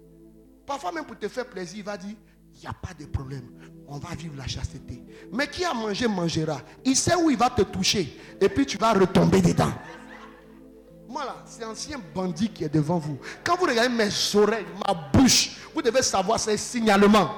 Parfois 0.66 0.92
même 0.92 1.06
pour 1.06 1.18
te 1.18 1.28
faire 1.28 1.46
plaisir, 1.46 1.80
il 1.80 1.84
va 1.84 1.98
dire, 1.98 2.16
il 2.54 2.60
n'y 2.62 2.68
a 2.68 2.74
pas 2.74 2.94
de 2.98 3.06
problème. 3.06 3.50
On 3.88 4.00
va 4.00 4.16
vivre 4.16 4.36
la 4.38 4.48
chasteté. 4.48 5.04
Mais 5.32 5.48
qui 5.48 5.64
a 5.64 5.74
mangé, 5.74 6.08
mangera. 6.08 6.60
Il 6.84 6.96
sait 6.96 7.16
où 7.16 7.30
il 7.30 7.38
va 7.38 7.50
te 7.50 7.62
toucher. 7.62 8.20
Et 8.42 8.50
puis 8.50 8.66
tu 8.66 8.78
vas 8.78 8.94
retomber 8.94 9.42
dedans. 9.42 9.72
Moi 11.08 11.24
là, 11.24 11.36
c'est 11.46 11.64
ancien 11.64 12.00
bandit 12.14 12.50
qui 12.50 12.64
est 12.64 12.74
devant 12.74 12.98
vous. 12.98 13.18
Quand 13.44 13.56
vous 13.56 13.66
regardez 13.66 13.90
mes 13.90 14.10
oreilles, 14.36 14.66
ma 14.86 14.94
bouche, 14.94 15.58
vous 15.74 15.82
devez 15.82 16.02
savoir 16.02 16.40
c'est 16.40 16.58
signalement. 16.58 17.30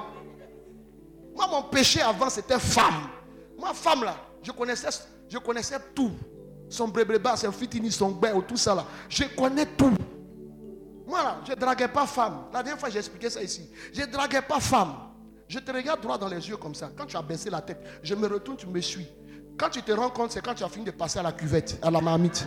Moi, 1.35 1.47
mon 1.47 1.61
péché 1.63 2.01
avant, 2.01 2.31
c'était 2.31 2.57
femme. 2.57 3.09
Moi, 3.55 3.71
femme 3.73 4.03
là, 4.03 4.15
je 4.41 4.51
connaissais, 4.51 4.89
je 5.29 5.37
connaissais 5.37 5.77
tout. 5.93 6.11
Son 6.69 6.87
brébrébas, 6.87 7.37
son 7.37 7.51
fitini, 7.51 7.91
son 7.91 8.19
ou 8.33 8.41
tout 8.41 8.57
ça 8.57 8.73
là. 8.73 8.85
Je 9.07 9.25
connais 9.25 9.65
tout. 9.65 9.93
Moi 11.05 11.23
là, 11.23 11.37
je 11.45 11.51
ne 11.51 11.55
draguais 11.57 11.87
pas 11.87 12.07
femme. 12.07 12.45
La 12.51 12.63
dernière 12.63 12.79
fois, 12.79 12.89
j'ai 12.89 12.99
expliqué 12.99 13.29
ça 13.29 13.41
ici. 13.43 13.69
Je 13.93 14.01
ne 14.01 14.07
draguais 14.07 14.41
pas 14.41 14.59
femme. 14.59 14.95
Je 15.47 15.59
te 15.59 15.71
regarde 15.71 16.01
droit 16.01 16.17
dans 16.17 16.27
les 16.27 16.49
yeux 16.49 16.57
comme 16.57 16.75
ça. 16.75 16.89
Quand 16.95 17.05
tu 17.05 17.15
as 17.15 17.21
baissé 17.21 17.49
la 17.49 17.61
tête, 17.61 17.81
je 18.03 18.13
me 18.15 18.27
retourne, 18.27 18.57
tu 18.57 18.67
me 18.67 18.81
suis. 18.81 19.07
Quand 19.57 19.69
tu 19.69 19.81
te 19.81 19.91
rends 19.91 20.09
compte, 20.09 20.31
c'est 20.31 20.43
quand 20.43 20.53
tu 20.53 20.63
as 20.63 20.69
fini 20.69 20.85
de 20.85 20.91
passer 20.91 21.19
à 21.19 21.23
la 21.23 21.31
cuvette, 21.31 21.79
à 21.81 21.89
la 21.89 22.01
marmite. 22.01 22.45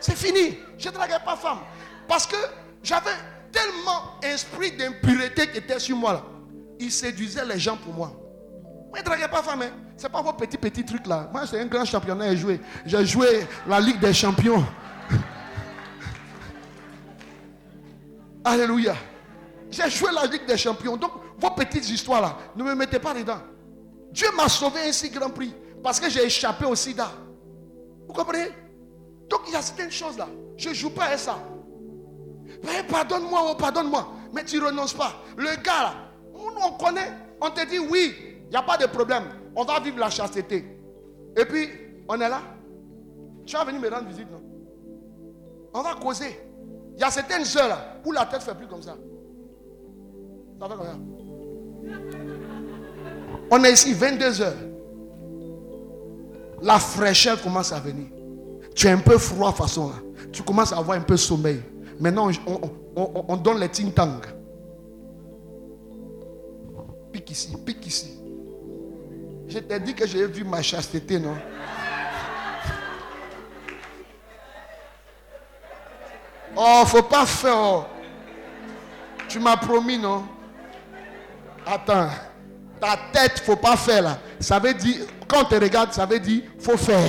C'est 0.00 0.16
fini. 0.16 0.58
Je 0.78 0.88
ne 0.88 0.94
draguais 0.94 1.18
pas 1.24 1.36
femme. 1.36 1.58
Parce 2.08 2.26
que 2.26 2.36
j'avais 2.82 3.10
tellement 3.52 4.18
esprit 4.22 4.76
d'impureté 4.76 5.48
qui 5.48 5.58
était 5.58 5.78
sur 5.78 5.96
moi. 5.96 6.24
Il 6.78 6.90
séduisait 6.90 7.44
les 7.44 7.58
gens 7.58 7.76
pour 7.76 7.92
moi. 7.92 8.08
Moi, 8.08 8.96
je 8.96 9.00
ne 9.00 9.04
draguais 9.04 9.28
pas 9.28 9.42
femme. 9.42 9.62
Hein. 9.62 9.70
Ce 9.96 10.04
n'est 10.04 10.08
pas 10.08 10.22
vos 10.22 10.32
petits, 10.32 10.58
petits 10.58 10.84
trucs 10.84 11.06
là. 11.06 11.28
Moi, 11.32 11.46
c'est 11.46 11.60
un 11.60 11.66
grand 11.66 11.84
championnat 11.84 12.26
à 12.26 12.34
jouer. 12.34 12.60
J'ai 12.84 13.06
joué 13.06 13.46
la 13.66 13.80
Ligue 13.80 14.00
des 14.00 14.12
champions. 14.12 14.64
Alléluia. 18.44 18.94
J'ai 19.70 19.90
joué 19.90 20.10
la 20.12 20.26
Ligue 20.26 20.46
des 20.46 20.56
champions. 20.56 20.96
Donc, 20.96 21.12
vos 21.38 21.50
petites 21.50 21.88
histoires 21.88 22.20
là, 22.20 22.36
ne 22.56 22.64
me 22.64 22.74
mettez 22.74 22.98
pas 22.98 23.14
dedans. 23.14 23.38
Dieu 24.10 24.28
m'a 24.36 24.48
sauvé 24.48 24.80
un 24.88 24.92
si 24.92 25.10
grand 25.10 25.30
prix 25.30 25.52
parce 25.82 26.00
que 26.00 26.08
j'ai 26.08 26.24
échappé 26.24 26.64
au 26.64 26.74
sida. 26.74 27.10
Vous 28.06 28.12
comprenez? 28.12 28.48
Donc, 29.28 29.40
il 29.48 29.52
y 29.52 29.56
a 29.56 29.62
certaines 29.62 29.90
choses 29.90 30.16
là. 30.16 30.28
Je 30.56 30.70
ne 30.70 30.74
joue 30.74 30.90
pas 30.90 31.06
à 31.06 31.18
ça. 31.18 31.38
Pardonne-moi, 32.88 33.40
oh, 33.50 33.54
pardonne-moi. 33.56 34.08
Mais 34.32 34.44
tu 34.44 34.58
ne 34.58 34.66
renonces 34.66 34.94
pas. 34.94 35.22
Le 35.36 35.62
gars 35.62 35.82
là, 35.82 35.94
on 36.34 36.72
connaît. 36.72 37.12
On 37.40 37.50
te 37.50 37.68
dit 37.68 37.78
oui, 37.78 38.14
il 38.44 38.50
n'y 38.50 38.56
a 38.56 38.62
pas 38.62 38.76
de 38.76 38.86
problème. 38.86 39.24
On 39.54 39.64
va 39.64 39.80
vivre 39.80 39.98
la 39.98 40.10
chasteté. 40.10 40.64
Et 41.36 41.44
puis, 41.44 41.68
on 42.08 42.20
est 42.20 42.28
là. 42.28 42.40
Tu 43.44 43.54
vas 43.56 43.64
venir 43.64 43.80
me 43.80 43.88
rendre 43.90 44.08
visite, 44.08 44.30
non? 44.30 44.42
On 45.74 45.82
va 45.82 45.94
causer. 45.94 46.40
Il 46.94 47.00
y 47.00 47.04
a 47.04 47.10
certaines 47.10 47.44
heures 47.58 47.68
là 47.68 48.00
où 48.04 48.12
la 48.12 48.24
tête 48.24 48.40
ne 48.40 48.44
fait 48.44 48.54
plus 48.54 48.66
comme 48.66 48.82
ça. 48.82 48.96
Ça 50.58 50.68
fait 50.68 50.74
comme. 50.74 51.25
On 53.50 53.62
est 53.64 53.72
ici 53.72 53.92
22 53.94 54.42
heures. 54.42 54.54
La 56.62 56.78
fraîcheur 56.78 57.40
commence 57.40 57.72
à 57.72 57.80
venir. 57.80 58.08
Tu 58.74 58.86
es 58.86 58.90
un 58.90 58.98
peu 58.98 59.18
froid 59.18 59.52
façon 59.52 59.88
là. 59.88 59.96
Tu 60.32 60.42
commences 60.42 60.72
à 60.72 60.78
avoir 60.78 60.98
un 60.98 61.02
peu 61.02 61.16
sommeil. 61.16 61.62
Maintenant, 61.98 62.30
on, 62.94 63.36
donne 63.36 63.60
les 63.60 63.68
ting 63.68 63.92
tang. 63.92 64.20
Pique 67.12 67.30
ici, 67.30 67.56
pique 67.64 67.86
ici. 67.86 68.18
Je 69.48 69.58
t'ai 69.60 69.80
dit 69.80 69.94
que 69.94 70.06
j'ai 70.06 70.26
vu 70.26 70.44
ma 70.44 70.60
chasteté, 70.60 71.18
non? 71.18 71.36
Oh, 76.56 76.82
faut 76.86 77.02
pas 77.02 77.26
faire. 77.26 77.56
Oh. 77.56 77.84
Tu 79.28 79.38
m'as 79.38 79.56
promis, 79.56 79.98
non? 79.98 80.24
Attends. 81.66 82.10
Ta 82.80 82.96
tête, 83.12 83.40
faut 83.40 83.56
pas 83.56 83.76
faire 83.76 84.02
là. 84.02 84.18
Ça 84.38 84.58
veut 84.58 84.74
dire, 84.74 85.06
quand 85.26 85.40
on 85.40 85.44
te 85.44 85.54
regarde, 85.56 85.92
ça 85.92 86.06
veut 86.06 86.20
dire, 86.20 86.44
faut 86.60 86.76
faire. 86.76 87.08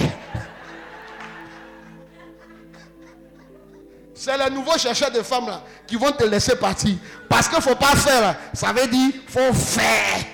C'est 4.16 4.36
les 4.36 4.50
nouveaux 4.50 4.78
chercheurs 4.78 5.12
de 5.12 5.22
femmes 5.22 5.46
là 5.46 5.62
qui 5.86 5.96
vont 5.96 6.12
te 6.12 6.24
laisser 6.24 6.56
partir. 6.56 6.96
Parce 7.30 7.48
qu'il 7.48 7.58
ne 7.58 7.62
faut 7.62 7.76
pas 7.76 7.96
faire 7.96 8.22
là. 8.22 8.38
Ça 8.54 8.74
veut 8.74 8.88
dire, 8.88 9.14
faut 9.28 9.54
faire. 9.54 10.26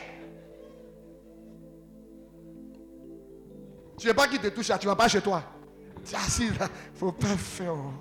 Tu 3.99 4.07
veux 4.07 4.13
pas 4.13 4.27
qu'il 4.27 4.39
te 4.39 4.47
touche 4.47 4.69
là, 4.69 4.77
tu 4.77 4.87
vas 4.87 4.95
pas 4.95 5.07
chez 5.09 5.21
toi. 5.21 5.43
Tu 6.07 6.15
assis 6.15 6.49
là, 6.59 6.67
faut 6.95 7.11
pas 7.11 7.27
faire. 7.37 7.73
oh. 7.73 7.93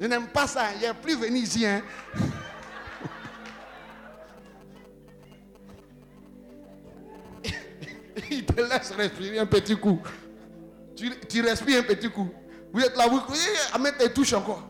Je 0.00 0.06
n'aime 0.06 0.26
pas 0.26 0.46
ça, 0.46 0.72
il 0.74 0.80
n'y 0.80 0.86
a 0.86 0.94
plus 0.94 1.16
venir 1.16 1.42
ici. 1.42 1.64
Hein. 1.64 1.82
Il 8.30 8.44
te 8.46 8.60
laisse 8.60 8.92
respirer 8.92 9.38
un 9.38 9.46
petit 9.46 9.76
coup. 9.76 10.00
Tu, 10.94 11.10
tu 11.28 11.40
respires 11.42 11.80
un 11.80 11.82
petit 11.82 12.10
coup. 12.10 12.28
Vous 12.72 12.80
êtes 12.80 12.96
là, 12.96 13.08
vous, 13.08 13.20
à 13.72 13.78
mettre 13.78 13.98
tes 13.98 14.12
touches 14.12 14.32
encore. 14.32 14.68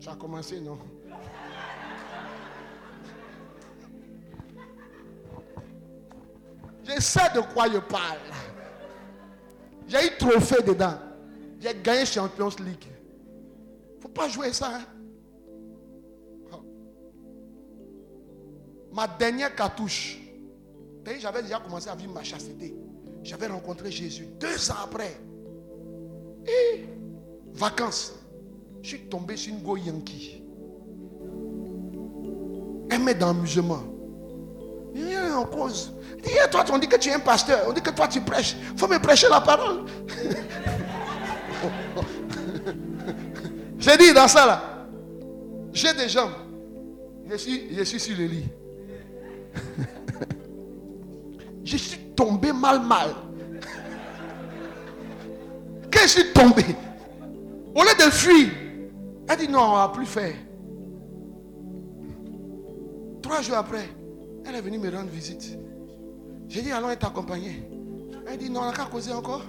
Ça 0.00 0.12
a 0.12 0.16
commencé, 0.16 0.60
non? 0.60 0.78
Je 6.84 7.00
sais 7.00 7.30
de 7.34 7.40
quoi 7.52 7.70
je 7.70 7.78
parle. 7.78 8.18
J'ai 9.86 10.06
eu 10.06 10.16
trophée 10.18 10.62
dedans. 10.62 10.98
J'ai 11.60 11.74
gagné 11.82 12.04
Champions 12.04 12.50
League. 12.58 12.86
Faut 14.00 14.08
pas 14.08 14.28
jouer 14.28 14.52
ça. 14.52 14.76
hein? 14.76 14.84
Oh. 16.52 16.62
Ma 18.92 19.06
dernière 19.06 19.54
cartouche. 19.54 20.18
J'avais 21.20 21.42
déjà 21.42 21.58
commencé 21.58 21.88
à 21.88 21.94
vivre 21.94 22.12
ma 22.12 22.22
chasteté. 22.22 22.74
J'avais 23.22 23.46
rencontré 23.46 23.90
Jésus 23.90 24.26
deux 24.38 24.70
ans 24.70 24.84
après. 24.84 25.18
Et 26.46 26.84
vacances. 27.52 28.14
Je 28.82 28.88
suis 28.88 29.00
tombé 29.08 29.36
sur 29.36 29.54
une 29.54 29.62
go 29.62 29.76
Yankee. 29.76 30.42
Mec 33.00 33.18
d'amusement. 33.18 33.82
Il 34.94 35.10
y 35.10 35.14
a 35.14 35.36
en 35.38 35.44
cause. 35.44 35.92
Toi, 36.50 36.64
on 36.72 36.78
dit 36.78 36.88
que 36.88 36.96
tu 36.96 37.10
es 37.10 37.14
un 37.14 37.20
pasteur. 37.20 37.64
On 37.68 37.72
dit 37.72 37.82
que 37.82 37.90
toi, 37.90 38.08
tu 38.08 38.20
prêches. 38.20 38.56
Il 38.72 38.78
faut 38.78 38.88
me 38.88 38.98
prêcher 38.98 39.28
la 39.28 39.40
parole. 39.40 39.84
J'ai 43.78 43.96
dit 43.98 44.14
dans 44.14 44.28
ça 44.28 44.46
là. 44.46 44.86
J'ai 45.72 45.92
des 45.92 46.08
jambes. 46.08 46.32
Je 47.28 47.36
suis, 47.36 47.74
je 47.74 47.82
suis 47.82 48.00
sur 48.00 48.16
le 48.16 48.24
lit. 48.26 48.48
je 51.64 51.76
suis 51.76 51.98
tombé 52.14 52.52
mal, 52.52 52.82
mal. 52.84 53.10
Quand 55.92 56.02
je 56.02 56.08
suis 56.08 56.32
tombé, 56.32 56.64
au 57.74 57.82
lieu 57.82 58.04
de 58.04 58.10
fuir, 58.10 58.48
elle 59.28 59.38
dit 59.38 59.48
non, 59.48 59.60
on 59.60 59.70
ne 59.72 59.76
va 59.76 59.88
plus 59.88 60.06
faire. 60.06 60.34
Trois 63.22 63.40
jours 63.40 63.56
après, 63.56 63.88
elle 64.44 64.54
est 64.54 64.60
venue 64.60 64.78
me 64.78 64.90
rendre 64.90 65.08
visite. 65.08 65.58
J'ai 66.46 66.60
dit, 66.60 66.70
allons 66.70 66.90
être 66.90 67.06
accompagnés. 67.06 67.62
Elle 68.26 68.38
dit, 68.38 68.50
non, 68.50 68.60
on 68.60 68.66
n'a 68.66 68.72
qu'à 68.72 68.84
causer 68.84 69.12
encore. 69.12 69.42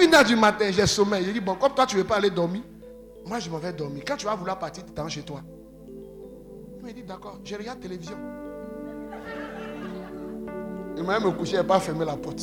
Une 0.00 0.14
heure 0.14 0.24
du 0.24 0.36
matin, 0.36 0.70
j'ai 0.70 0.86
sommeil. 0.86 1.24
J'ai 1.24 1.32
dit, 1.32 1.40
bon, 1.40 1.54
comme 1.54 1.74
toi, 1.74 1.86
tu 1.86 1.96
ne 1.96 2.02
veux 2.02 2.06
pas 2.06 2.16
aller 2.16 2.30
dormir, 2.30 2.62
moi, 3.26 3.38
je 3.38 3.48
m'en 3.48 3.58
vais 3.58 3.72
dormir. 3.72 4.02
Quand 4.06 4.16
tu 4.16 4.26
vas 4.26 4.34
vouloir 4.34 4.58
partir, 4.58 4.84
tu 4.84 4.92
t'en 4.92 5.08
chez 5.08 5.22
toi. 5.22 5.40
Elle 6.78 6.82
m'a 6.84 6.92
dit, 6.92 7.02
d'accord, 7.02 7.40
je 7.42 7.54
regarde 7.54 7.78
la 7.78 7.82
télévision. 7.82 8.16
Il 10.96 11.02
m'a 11.04 11.18
même 11.18 11.32
couché, 11.34 11.52
il 11.52 11.56
n'a 11.56 11.64
pas 11.64 11.80
fermé 11.80 12.04
la 12.04 12.16
porte. 12.16 12.40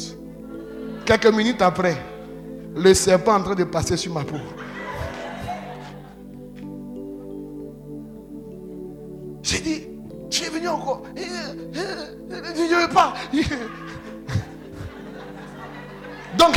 Quelques 1.05 1.33
minutes 1.33 1.61
après, 1.61 1.97
le 2.75 2.93
serpent 2.93 3.33
est 3.33 3.39
en 3.39 3.43
train 3.43 3.55
de 3.55 3.63
passer 3.63 3.97
sur 3.97 4.13
ma 4.13 4.23
peau. 4.23 4.37
J'ai 9.41 9.59
dit, 9.59 9.87
tu 10.29 10.43
es 10.43 10.49
venu 10.49 10.67
encore. 10.67 11.03
Eh, 11.15 11.21
eh, 11.21 11.25
eh, 11.75 11.79
Je 12.55 12.61
ne 12.61 12.81
veux 12.87 12.93
pas. 12.93 13.13
Donc, 16.37 16.55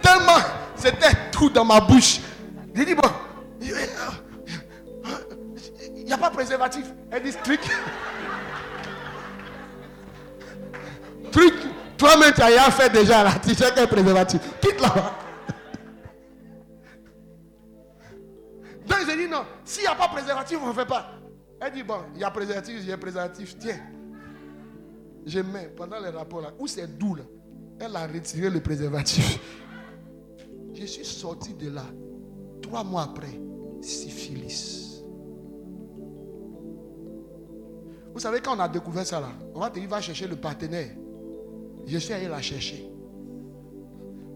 tellement 0.00 0.38
c'était 0.74 1.14
tout 1.30 1.50
dans 1.50 1.64
ma 1.64 1.80
bouche. 1.80 2.20
J'ai 2.74 2.84
dit, 2.84 2.94
bon, 2.94 3.08
il 3.60 3.74
n'y 6.04 6.12
a 6.12 6.18
pas 6.18 6.30
de 6.30 6.34
préservatif. 6.34 6.86
Elle 7.10 7.22
dit, 7.24 7.32
truc. 7.44 7.60
Toi-même 11.32 12.32
tu 12.34 12.42
as 12.42 12.70
fait 12.70 12.90
déjà 12.90 13.22
là. 13.22 13.32
Tu 13.42 13.54
sais 13.54 13.70
quel 13.74 13.88
préservatif. 13.88 14.40
Quitte 14.60 14.80
là-bas. 14.80 15.12
Donc 18.86 18.98
j'ai 19.06 19.16
dit 19.16 19.28
non, 19.30 19.44
s'il 19.64 19.82
n'y 19.82 19.88
a 19.88 19.94
pas 19.94 20.08
de 20.08 20.12
préservatif, 20.12 20.58
on 20.62 20.68
ne 20.68 20.72
fait 20.72 20.86
pas. 20.86 21.12
Elle 21.60 21.72
dit 21.72 21.82
bon, 21.82 21.98
il 22.14 22.20
y 22.20 22.24
a 22.24 22.30
préservatif, 22.30 22.90
a 22.90 22.96
préservatif, 22.96 23.56
tiens. 23.58 23.78
Je 25.26 25.40
mets 25.40 25.70
pendant 25.76 26.00
les 26.00 26.08
rapports 26.08 26.40
là, 26.40 26.52
où 26.58 26.66
c'est 26.66 26.98
doux 26.98 27.14
là, 27.14 27.24
elle 27.78 27.94
a 27.94 28.06
retiré 28.06 28.48
le 28.48 28.60
préservatif. 28.60 29.38
Je 30.72 30.86
suis 30.86 31.04
sorti 31.04 31.52
de 31.52 31.70
là, 31.70 31.84
trois 32.62 32.82
mois 32.82 33.02
après, 33.02 33.38
syphilis. 33.82 35.02
Vous 38.12 38.18
savez, 38.18 38.40
quand 38.40 38.56
on 38.56 38.60
a 38.60 38.68
découvert 38.68 39.06
ça 39.06 39.20
là, 39.20 39.28
on 39.54 39.60
va 39.60 39.70
te 39.70 39.78
dire, 39.78 39.88
va 39.88 40.00
chercher 40.00 40.26
le 40.26 40.36
partenaire. 40.36 40.90
Je 41.86 41.98
suis 41.98 42.12
allé 42.12 42.28
la 42.28 42.40
chercher. 42.40 42.86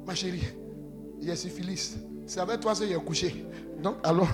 Ma 0.06 0.14
chérie, 0.14 0.42
y 1.20 1.30
a 1.30 1.36
syphilis. 1.36 1.96
C'est 2.26 2.40
avec 2.40 2.60
toi 2.60 2.74
que 2.74 2.86
j'ai 2.86 2.94
couché. 2.96 3.44
Donc, 3.82 3.96
alors, 4.02 4.28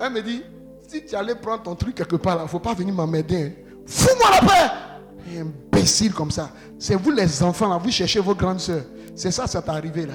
elle 0.00 0.12
me 0.12 0.22
dit, 0.22 0.42
si 0.86 1.04
tu 1.04 1.14
allais 1.14 1.34
prendre 1.34 1.62
ton 1.62 1.74
truc 1.74 1.94
quelque 1.96 2.16
part 2.16 2.38
il 2.38 2.42
ne 2.44 2.48
faut 2.48 2.60
pas 2.60 2.74
venir 2.74 2.94
m'emmerder. 2.94 3.36
hein. 3.36 3.52
Fous-moi 3.86 4.30
la 4.30 4.46
paix. 4.46 5.38
Imbécile 5.40 6.12
comme 6.14 6.30
ça. 6.30 6.50
C'est 6.78 6.94
vous 6.94 7.10
les 7.10 7.42
enfants 7.42 7.68
là, 7.68 7.78
vous 7.78 7.90
cherchez 7.90 8.20
vos 8.20 8.34
grandes 8.34 8.60
soeurs. 8.60 8.84
C'est 9.14 9.30
ça, 9.30 9.46
ça 9.46 9.60
t'est 9.60 9.70
arrivé 9.70 10.06
là. 10.06 10.14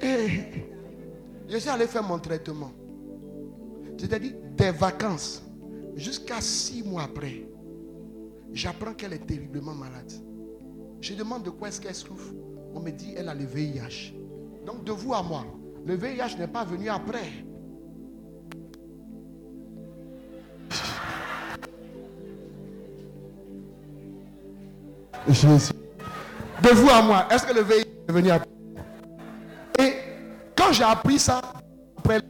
Et 0.00 0.28
je 1.48 1.56
suis 1.58 1.68
allé 1.70 1.86
faire 1.86 2.02
mon 2.02 2.18
traitement. 2.18 2.72
C'est-à-dire 3.98 4.32
des 4.56 4.70
vacances. 4.70 5.42
Jusqu'à 5.94 6.40
six 6.40 6.82
mois 6.82 7.02
après, 7.02 7.44
j'apprends 8.52 8.94
qu'elle 8.94 9.12
est 9.12 9.26
terriblement 9.26 9.74
malade. 9.74 10.12
Je 11.00 11.14
demande 11.14 11.42
de 11.44 11.50
quoi 11.50 11.68
est-ce 11.68 11.80
qu'elle 11.80 11.94
souffre. 11.94 12.32
On 12.74 12.80
me 12.80 12.90
dit 12.90 13.14
elle 13.16 13.28
a 13.28 13.34
le 13.34 13.44
VIH. 13.44 14.14
Donc 14.64 14.84
de 14.84 14.92
vous 14.92 15.14
à 15.14 15.22
moi, 15.22 15.44
le 15.84 15.96
VIH 15.96 16.36
n'est 16.38 16.48
pas 16.48 16.64
venu 16.64 16.88
après. 16.88 17.44
Jésus. 25.28 25.72
De 26.62 26.68
vous 26.70 26.90
à 26.90 27.02
moi, 27.02 27.26
est-ce 27.30 27.46
que 27.46 27.54
le 27.54 27.62
VIH 27.62 27.86
est 28.08 28.12
venu 28.12 28.30
après? 28.30 28.48
Et 29.78 29.94
quand 30.56 30.72
j'ai 30.72 30.84
appris 30.84 31.18
ça, 31.18 31.40
après 31.98 32.20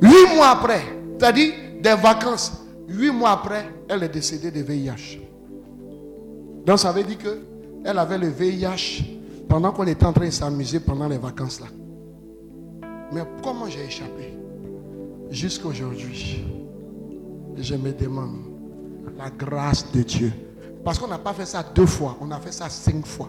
Huit 0.00 0.34
mois 0.36 0.48
après, 0.48 0.82
c'est-à-dire 1.18 1.54
des 1.80 1.94
vacances, 1.94 2.52
huit 2.88 3.10
mois 3.10 3.30
après, 3.30 3.66
elle 3.88 4.02
est 4.02 4.08
décédée 4.08 4.50
de 4.50 4.60
VIH. 4.60 5.20
Donc 6.66 6.78
ça 6.78 6.92
veut 6.92 7.02
dire 7.02 7.18
que 7.18 7.38
elle 7.84 7.98
avait 7.98 8.18
le 8.18 8.28
VIH 8.28 9.18
pendant 9.48 9.72
qu'on 9.72 9.86
était 9.86 10.04
en 10.04 10.12
train 10.12 10.26
de 10.26 10.30
s'amuser 10.30 10.80
pendant 10.80 11.08
les 11.08 11.18
vacances 11.18 11.60
là. 11.60 11.66
Mais 13.12 13.22
comment 13.42 13.68
j'ai 13.68 13.84
échappé? 13.84 14.43
Jusqu'à 15.34 15.66
aujourd'hui, 15.66 16.44
je 17.56 17.74
me 17.74 17.92
demande 17.92 18.44
la 19.18 19.28
grâce 19.30 19.90
de 19.90 20.02
Dieu. 20.02 20.32
Parce 20.84 20.96
qu'on 20.96 21.08
n'a 21.08 21.18
pas 21.18 21.32
fait 21.32 21.44
ça 21.44 21.64
deux 21.74 21.86
fois, 21.86 22.16
on 22.20 22.30
a 22.30 22.38
fait 22.38 22.52
ça 22.52 22.68
cinq 22.68 23.04
fois. 23.04 23.28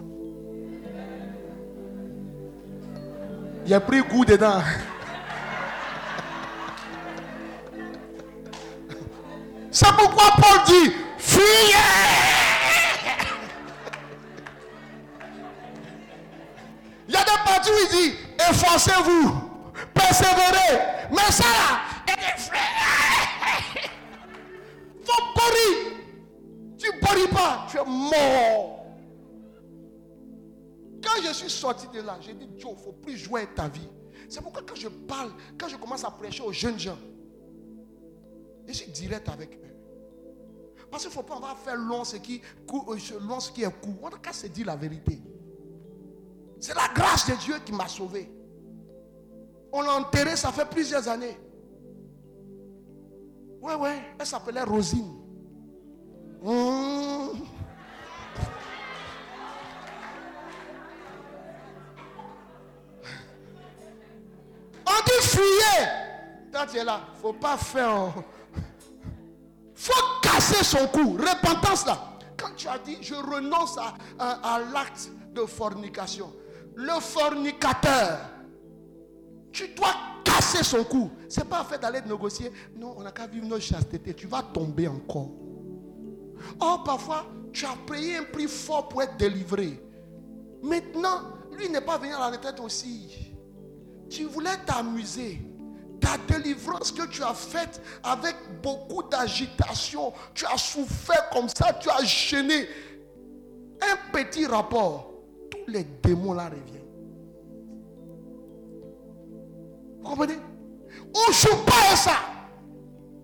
Il 3.66 3.74
a 3.74 3.80
pris 3.80 4.02
goût 4.02 4.24
dedans. 4.24 4.60
C'est 9.72 9.92
pourquoi 9.98 10.30
Paul 10.36 10.60
dit, 10.64 10.92
fuyez 11.18 11.74
Il 17.08 17.14
y 17.14 17.16
a 17.16 17.24
des 17.24 17.44
parties 17.44 17.70
où 17.70 17.74
il 17.90 17.96
dit, 17.96 18.14
efforcez-vous, 18.48 19.32
persévérez. 19.92 20.96
Mais 21.10 21.32
ça 21.32 21.44
là, 21.44 21.85
tu 27.70 27.78
es 27.78 27.84
mort. 27.84 28.86
Quand 31.02 31.22
je 31.22 31.32
suis 31.32 31.50
sorti 31.50 31.86
de 31.88 32.00
là, 32.00 32.18
j'ai 32.20 32.34
dit, 32.34 32.48
Joe, 32.56 32.72
il 32.72 32.78
ne 32.78 32.84
faut 32.84 32.92
plus 32.92 33.16
jouer 33.16 33.46
ta 33.54 33.68
vie. 33.68 33.88
C'est 34.28 34.40
pourquoi 34.42 34.62
quand 34.66 34.74
je 34.74 34.88
parle, 34.88 35.30
quand 35.58 35.68
je 35.68 35.76
commence 35.76 36.04
à 36.04 36.10
prêcher 36.10 36.42
aux 36.42 36.52
jeunes 36.52 36.78
gens, 36.78 36.98
je 38.66 38.72
suis 38.72 38.90
direct 38.90 39.28
avec 39.28 39.54
eux. 39.54 39.66
Parce 40.90 41.02
qu'il 41.02 41.10
ne 41.10 41.14
faut 41.14 41.22
pas 41.22 41.36
avoir 41.36 41.58
faire 41.58 41.76
long 41.76 42.04
ce 42.04 42.16
qui, 42.16 42.40
euh, 42.72 43.18
long 43.20 43.40
ce 43.40 43.50
qui 43.52 43.62
est 43.62 43.80
court. 43.80 43.98
On 44.02 44.10
n'a 44.10 44.18
qu'à 44.18 44.32
se 44.32 44.46
dire 44.46 44.66
la 44.66 44.76
vérité. 44.76 45.20
C'est 46.60 46.74
la 46.74 46.88
grâce 46.94 47.28
de 47.28 47.34
Dieu 47.34 47.54
qui 47.64 47.72
m'a 47.72 47.88
sauvé. 47.88 48.30
On 49.72 49.82
l'a 49.82 49.94
enterré, 49.94 50.36
ça 50.36 50.52
fait 50.52 50.68
plusieurs 50.68 51.06
années. 51.08 51.38
Ouais, 53.60 53.74
ouais, 53.74 53.98
elle 54.18 54.26
s'appelait 54.26 54.62
Rosine. 54.62 55.25
Mmh. 56.46 56.50
On 64.86 65.02
dit 65.04 65.22
fuyez. 65.22 65.88
Quand 66.52 66.66
tu 66.70 66.84
là, 66.84 67.00
faut 67.20 67.32
pas 67.32 67.56
faire. 67.56 68.14
faut 69.74 69.92
casser 70.22 70.62
son 70.62 70.86
cou. 70.86 71.16
Repentance 71.18 71.84
là. 71.84 71.98
Quand 72.36 72.54
tu 72.56 72.68
as 72.68 72.78
dit, 72.78 72.98
je 73.00 73.16
renonce 73.16 73.76
à, 74.16 74.60
l'acte 74.72 75.10
de 75.34 75.44
fornication. 75.46 76.32
Le 76.76 77.00
fornicateur, 77.00 78.20
tu 79.50 79.66
dois 79.74 79.96
casser 80.22 80.62
son 80.62 80.84
cou. 80.84 81.10
Ce 81.28 81.40
n'est 81.40 81.46
pas 81.46 81.64
fait 81.64 81.80
d'aller 81.80 82.02
négocier. 82.02 82.52
Non, 82.76 82.94
on 82.98 83.02
n'a 83.02 83.10
qu'à 83.10 83.26
vivre 83.26 83.46
nos 83.46 83.58
chasteté. 83.58 84.14
Tu 84.14 84.28
vas 84.28 84.44
tomber 84.44 84.86
encore. 84.86 85.45
Oh, 86.60 86.76
parfois, 86.84 87.26
tu 87.52 87.64
as 87.64 87.76
payé 87.86 88.16
un 88.18 88.24
prix 88.24 88.48
fort 88.48 88.88
pour 88.88 89.02
être 89.02 89.16
délivré. 89.16 89.82
Maintenant, 90.62 91.22
lui 91.52 91.68
n'est 91.68 91.80
pas 91.80 91.98
venu 91.98 92.12
à 92.14 92.18
la 92.18 92.30
retraite 92.30 92.60
aussi. 92.60 93.34
Tu 94.10 94.24
voulais 94.24 94.56
t'amuser. 94.66 95.40
Ta 96.00 96.18
délivrance 96.18 96.92
que 96.92 97.06
tu 97.08 97.22
as 97.22 97.34
faite 97.34 97.82
avec 98.02 98.36
beaucoup 98.62 99.02
d'agitation, 99.02 100.12
tu 100.34 100.44
as 100.46 100.56
souffert 100.56 101.30
comme 101.30 101.48
ça, 101.48 101.72
tu 101.72 101.88
as 101.90 102.04
gêné. 102.04 102.68
Un 103.80 104.12
petit 104.12 104.46
rapport, 104.46 105.10
tous 105.50 105.70
les 105.70 105.84
démons 105.84 106.34
là 106.34 106.44
reviennent. 106.44 106.84
Vous 109.98 110.08
comprenez? 110.08 110.38
On 111.14 111.28
ne 111.28 111.34
joue 111.34 111.64
pas 111.64 111.92
à 111.92 111.96
ça? 111.96 112.16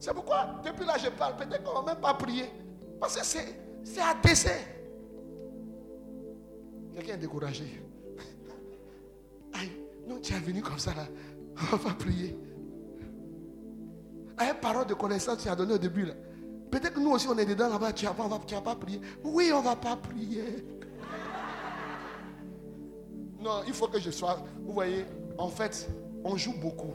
C'est 0.01 0.12
pourquoi, 0.12 0.60
depuis 0.64 0.84
là, 0.84 0.94
je 0.98 1.10
parle. 1.10 1.36
Peut-être 1.36 1.62
qu'on 1.62 1.80
ne 1.80 1.86
va 1.86 1.93
même 1.93 2.02
pas 2.02 2.14
prier. 2.14 2.51
Parce 3.02 3.16
que 3.16 3.24
c'est 3.82 4.00
à 4.00 4.14
décès. 4.22 4.64
Quelqu'un 6.94 7.14
est 7.14 7.18
découragé. 7.18 7.82
Aïe, 9.54 9.72
non, 10.06 10.20
tu 10.20 10.32
es 10.32 10.38
venu 10.38 10.62
comme 10.62 10.78
ça 10.78 10.94
là. 10.94 11.08
On 11.72 11.76
va 11.78 11.94
prier. 11.94 12.38
À 14.38 14.54
parole 14.54 14.86
de 14.86 14.94
connaissance 14.94 15.38
tu 15.42 15.48
as 15.48 15.56
donné 15.56 15.74
au 15.74 15.78
début 15.78 16.04
là. 16.04 16.14
Peut-être 16.70 16.94
que 16.94 17.00
nous 17.00 17.10
aussi 17.10 17.26
on 17.26 17.36
est 17.36 17.44
dedans 17.44 17.68
là-bas, 17.68 17.92
tu 17.92 18.04
n'as 18.04 18.12
pas, 18.12 18.28
pas 18.28 18.76
prié. 18.76 19.00
Oui, 19.24 19.50
on 19.52 19.58
ne 19.58 19.64
va 19.64 19.74
pas 19.74 19.96
prier. 19.96 20.64
Non, 23.40 23.62
il 23.66 23.72
faut 23.72 23.88
que 23.88 23.98
je 23.98 24.12
sois. 24.12 24.38
Vous 24.64 24.72
voyez, 24.72 25.04
en 25.36 25.48
fait, 25.48 25.90
on 26.22 26.36
joue 26.36 26.54
beaucoup. 26.60 26.92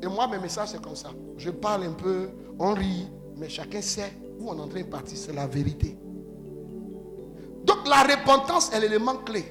Et 0.00 0.06
moi, 0.06 0.28
mes 0.28 0.38
messages, 0.38 0.68
c'est 0.68 0.80
comme 0.80 0.94
ça. 0.94 1.10
Je 1.36 1.50
parle 1.50 1.82
un 1.82 1.92
peu, 1.92 2.30
on 2.60 2.74
rit, 2.74 3.08
mais 3.36 3.48
chacun 3.48 3.80
sait 3.80 4.12
on 4.48 4.58
est 4.58 4.60
en 4.60 4.68
train 4.68 4.80
de 4.80 4.86
partir. 4.86 5.16
C'est 5.16 5.32
la 5.32 5.46
vérité. 5.46 5.96
Donc, 7.64 7.86
la 7.86 8.02
repentance 8.02 8.72
est 8.72 8.80
l'élément 8.80 9.16
clé. 9.16 9.44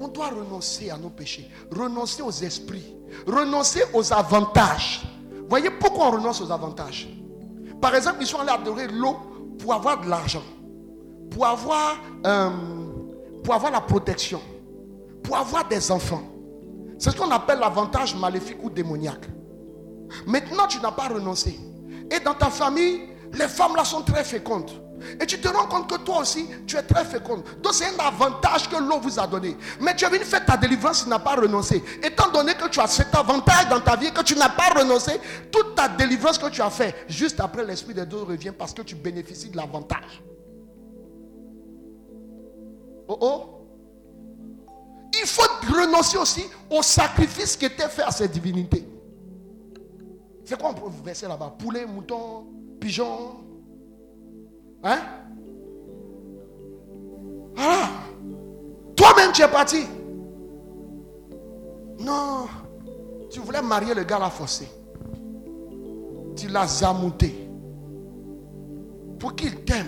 On 0.00 0.08
doit 0.08 0.28
renoncer 0.28 0.90
à 0.90 0.96
nos 0.96 1.10
péchés, 1.10 1.48
renoncer 1.70 2.22
aux 2.22 2.30
esprits, 2.30 2.96
renoncer 3.26 3.82
aux 3.92 4.12
avantages. 4.12 5.02
Voyez 5.48 5.70
pourquoi 5.70 6.08
on 6.08 6.10
renonce 6.12 6.40
aux 6.40 6.50
avantages? 6.50 7.08
Par 7.80 7.94
exemple, 7.94 8.18
ils 8.20 8.26
sont 8.26 8.38
allés 8.38 8.50
adorer 8.50 8.88
l'eau 8.88 9.16
pour 9.58 9.74
avoir 9.74 10.00
de 10.00 10.08
l'argent, 10.08 10.42
pour 11.30 11.46
avoir, 11.46 11.96
euh, 12.26 12.50
pour 13.44 13.54
avoir 13.54 13.70
la 13.70 13.80
protection, 13.80 14.40
pour 15.22 15.36
avoir 15.36 15.68
des 15.68 15.90
enfants. 15.90 16.22
C'est 16.98 17.10
ce 17.10 17.16
qu'on 17.16 17.30
appelle 17.30 17.58
l'avantage 17.58 18.16
maléfique 18.16 18.58
ou 18.62 18.70
démoniaque. 18.70 19.26
Maintenant, 20.26 20.66
tu 20.68 20.80
n'as 20.80 20.92
pas 20.92 21.08
renoncé. 21.08 21.58
Et 22.10 22.20
dans 22.20 22.34
ta 22.34 22.50
famille, 22.50 23.02
les 23.34 23.48
femmes 23.48 23.76
là 23.76 23.84
sont 23.84 24.02
très 24.02 24.24
fécondes. 24.24 24.70
Et 25.20 25.26
tu 25.26 25.40
te 25.40 25.48
rends 25.48 25.66
compte 25.66 25.90
que 25.90 25.96
toi 25.96 26.20
aussi, 26.20 26.46
tu 26.66 26.76
es 26.76 26.82
très 26.82 27.04
féconde. 27.04 27.42
Donc 27.62 27.74
c'est 27.74 27.86
un 27.86 27.98
avantage 27.98 28.68
que 28.68 28.76
l'eau 28.76 29.00
vous 29.00 29.18
a 29.18 29.26
donné. 29.26 29.56
Mais 29.80 29.96
tu 29.96 30.04
es 30.04 30.08
venu 30.08 30.24
faire 30.24 30.44
ta 30.44 30.56
délivrance, 30.56 31.04
tu 31.04 31.08
n'as 31.08 31.18
pas 31.18 31.34
renoncé. 31.34 31.82
Étant 32.02 32.30
donné 32.30 32.54
que 32.54 32.68
tu 32.68 32.80
as 32.80 32.86
cet 32.86 33.14
avantage 33.14 33.68
dans 33.68 33.80
ta 33.80 33.96
vie 33.96 34.12
que 34.12 34.22
tu 34.22 34.36
n'as 34.36 34.50
pas 34.50 34.68
renoncé, 34.78 35.12
toute 35.50 35.74
ta 35.74 35.88
délivrance 35.88 36.38
que 36.38 36.48
tu 36.50 36.62
as 36.62 36.70
fait, 36.70 36.94
juste 37.08 37.40
après 37.40 37.64
l'Esprit 37.64 37.94
de 37.94 38.04
Dieu 38.04 38.18
revient 38.18 38.52
parce 38.56 38.72
que 38.72 38.82
tu 38.82 38.94
bénéficies 38.94 39.50
de 39.50 39.56
l'avantage. 39.56 40.22
Oh 43.08 43.18
oh. 43.20 43.58
Il 45.20 45.26
faut 45.26 45.42
renoncer 45.68 46.16
aussi 46.16 46.44
au 46.70 46.82
sacrifice 46.82 47.56
qui 47.56 47.66
était 47.66 47.88
fait 47.88 48.02
à 48.02 48.10
cette 48.10 48.32
divinité. 48.32 48.86
C'est 50.44 50.58
quoi 50.58 50.70
on 50.70 50.74
peut 50.74 50.90
verser 51.04 51.28
là-bas? 51.28 51.54
Poulet, 51.58 51.86
mouton, 51.86 52.46
pigeon 52.82 53.42
Hein? 54.84 54.98
Voilà. 57.54 57.88
Toi-même, 58.96 59.30
tu 59.32 59.42
es 59.42 59.48
parti. 59.48 59.84
Non. 62.00 62.46
Tu 63.30 63.38
voulais 63.38 63.62
marier 63.62 63.94
le 63.94 64.02
gars 64.02 64.18
la 64.18 64.28
forcé. 64.28 64.66
Tu 66.34 66.48
l'as 66.48 66.66
zamouté. 66.66 67.48
Pour 69.20 69.36
qu'il 69.36 69.54
t'aime. 69.64 69.86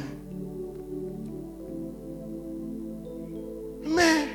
Mais 3.85 4.29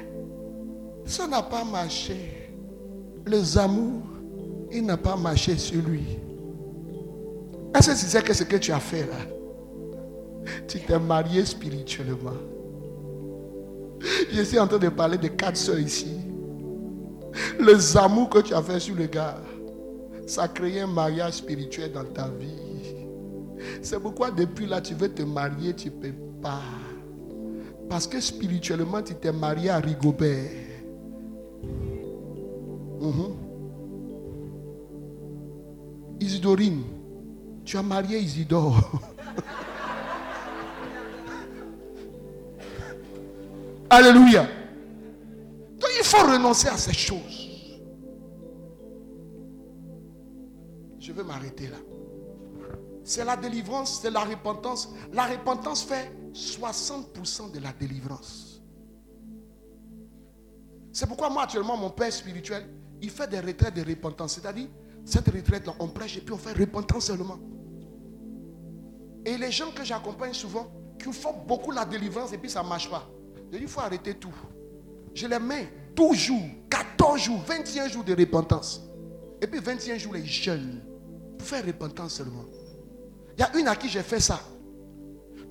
ça 1.06 1.26
n'a 1.26 1.42
pas 1.42 1.64
marché. 1.64 2.52
Les 3.26 3.58
amours, 3.58 4.04
il 4.72 4.86
n'a 4.86 4.98
pas 4.98 5.16
marché 5.16 5.56
sur 5.58 5.82
lui. 5.82 6.20
Est-ce 7.76 7.92
que 7.92 8.00
tu 8.00 8.06
sais 8.06 8.22
que 8.22 8.34
ce 8.34 8.44
que 8.44 8.58
tu 8.58 8.72
as 8.72 8.80
fait 8.80 9.02
là 9.02 9.36
tu 10.68 10.80
t'es 10.80 11.00
marié 11.00 11.46
spirituellement? 11.46 12.38
Je 14.32 14.42
suis 14.44 14.60
en 14.60 14.68
train 14.68 14.78
de 14.78 14.90
parler 14.90 15.18
de 15.18 15.28
quatre 15.28 15.58
soeurs 15.58 15.80
ici. 15.80 16.18
Les 17.60 17.98
amours 17.98 18.30
que 18.30 18.40
tu 18.40 18.54
as 18.54 18.62
fait 18.62 18.80
sur 18.80 18.96
le 18.96 19.06
gars, 19.08 19.38
ça 20.26 20.44
a 20.44 20.48
créé 20.48 20.82
un 20.82 20.88
mariage 20.88 21.34
spirituel 21.34 21.92
dans 21.92 22.06
ta 22.06 22.30
vie. 22.30 22.96
C'est 23.82 24.00
pourquoi 24.00 24.32
depuis 24.32 24.66
là, 24.66 24.80
tu 24.80 24.94
veux 24.94 25.10
te 25.10 25.24
marier, 25.24 25.74
tu 25.74 25.90
ne 25.90 25.94
peux 25.94 26.14
pas. 26.42 26.62
Parce 27.90 28.08
que 28.08 28.20
spirituellement, 28.22 29.02
tu 29.02 29.16
t'es 29.16 29.32
marié 29.32 29.70
à 29.70 29.80
Rigobert. 29.80 30.52
Mhm. 33.02 33.36
Isidorine, 36.20 36.84
tu 37.70 37.78
as 37.78 37.84
marié 37.84 38.18
Isidore. 38.18 38.82
Alléluia. 43.92 44.48
Donc 45.80 45.90
il 46.00 46.04
faut 46.04 46.26
renoncer 46.26 46.68
à 46.68 46.78
ces 46.78 46.94
choses. 46.94 47.48
Je 51.00 51.12
vais 51.12 51.24
m'arrêter 51.24 51.68
là. 51.68 51.78
C'est 53.04 53.24
la 53.24 53.38
délivrance, 53.38 54.00
c'est 54.02 54.10
la 54.10 54.22
repentance. 54.22 54.92
La 55.14 55.28
repentance 55.28 55.84
fait 55.84 56.12
60% 56.34 57.52
de 57.52 57.60
la 57.60 57.72
délivrance. 57.72 58.64
C'est 60.92 61.06
pourquoi 61.06 61.30
moi 61.30 61.44
actuellement, 61.44 61.78
mon 61.78 61.92
père 61.92 62.12
spirituel, 62.12 62.68
il 63.00 63.12
fait 63.12 63.30
des 63.30 63.40
retraites 63.40 63.76
de 63.76 63.88
repentance. 63.88 64.34
C'est-à-dire, 64.34 64.70
cette 65.06 65.30
retraite-là, 65.30 65.76
on 65.80 65.88
prêche 65.88 66.18
et 66.18 66.22
puis 66.22 66.34
on 66.34 66.40
fait 66.40 66.54
repentance 66.54 67.06
seulement. 67.06 67.38
Et 69.26 69.38
les 69.38 69.52
gens 69.52 69.72
que 69.72 69.84
j'accompagne 69.84 70.34
souvent, 70.34 70.72
qui 71.00 71.12
font 71.14 71.34
beaucoup 71.48 71.72
la 71.72 71.86
délivrance 71.86 72.34
et 72.34 72.38
puis 72.38 72.50
ça 72.50 72.64
ne 72.64 72.68
marche 72.68 72.90
pas. 72.90 73.10
Il 73.54 73.68
faut 73.68 73.80
arrêter 73.80 74.14
tout. 74.16 74.34
Je 75.14 75.28
les 75.28 75.40
mets 75.40 75.72
12 75.96 76.16
jours, 76.16 76.44
14 76.70 77.20
jours, 77.20 77.42
21 77.48 77.88
jours 77.88 78.04
de 78.04 78.14
repentance. 78.14 78.84
Et 79.42 79.48
puis 79.48 79.60
21 79.60 79.98
jours, 79.98 80.14
les 80.14 80.26
jeunes. 80.26 80.82
Pour 81.38 81.48
faire 81.48 81.66
repentance 81.66 82.16
seulement. 82.16 82.44
Il 83.38 83.42
y 83.42 83.44
a 83.44 83.58
une 83.58 83.68
à 83.68 83.76
qui 83.76 83.88
j'ai 83.88 84.04
fait 84.04 84.20
ça. 84.20 84.40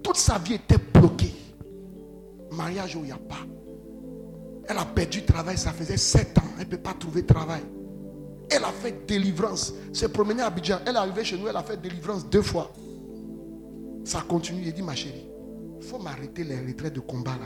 Toute 0.02 0.16
sa 0.16 0.38
vie 0.38 0.54
était 0.54 0.78
bloquée. 0.78 1.34
Mariage 2.50 2.96
où 2.96 3.00
il 3.00 3.06
n'y 3.06 3.12
a 3.12 3.16
pas. 3.16 3.46
Elle 4.68 4.76
a 4.76 4.84
perdu 4.84 5.24
travail, 5.24 5.56
ça 5.56 5.72
faisait 5.72 5.96
7 5.96 6.38
ans. 6.38 6.42
Elle 6.58 6.66
ne 6.66 6.70
peut 6.70 6.82
pas 6.82 6.92
trouver 6.92 7.24
travail. 7.24 7.62
Elle 8.50 8.64
a 8.64 8.72
fait 8.72 9.06
délivrance. 9.06 9.72
S'est 9.92 10.10
promenée 10.10 10.42
à 10.42 10.46
Abidjan. 10.46 10.80
Elle 10.86 10.94
est 10.94 10.98
arrivée 10.98 11.24
chez 11.24 11.38
nous, 11.38 11.48
elle 11.48 11.56
a 11.56 11.62
fait 11.62 11.80
délivrance 11.80 12.28
deux 12.28 12.42
fois. 12.42 12.70
Ça 14.08 14.22
continue. 14.26 14.62
Il 14.64 14.72
dit, 14.72 14.80
ma 14.80 14.94
chérie, 14.94 15.28
il 15.78 15.86
faut 15.86 15.98
m'arrêter 15.98 16.42
les 16.42 16.58
retraits 16.58 16.94
de 16.94 17.00
combat 17.00 17.32
là. 17.32 17.44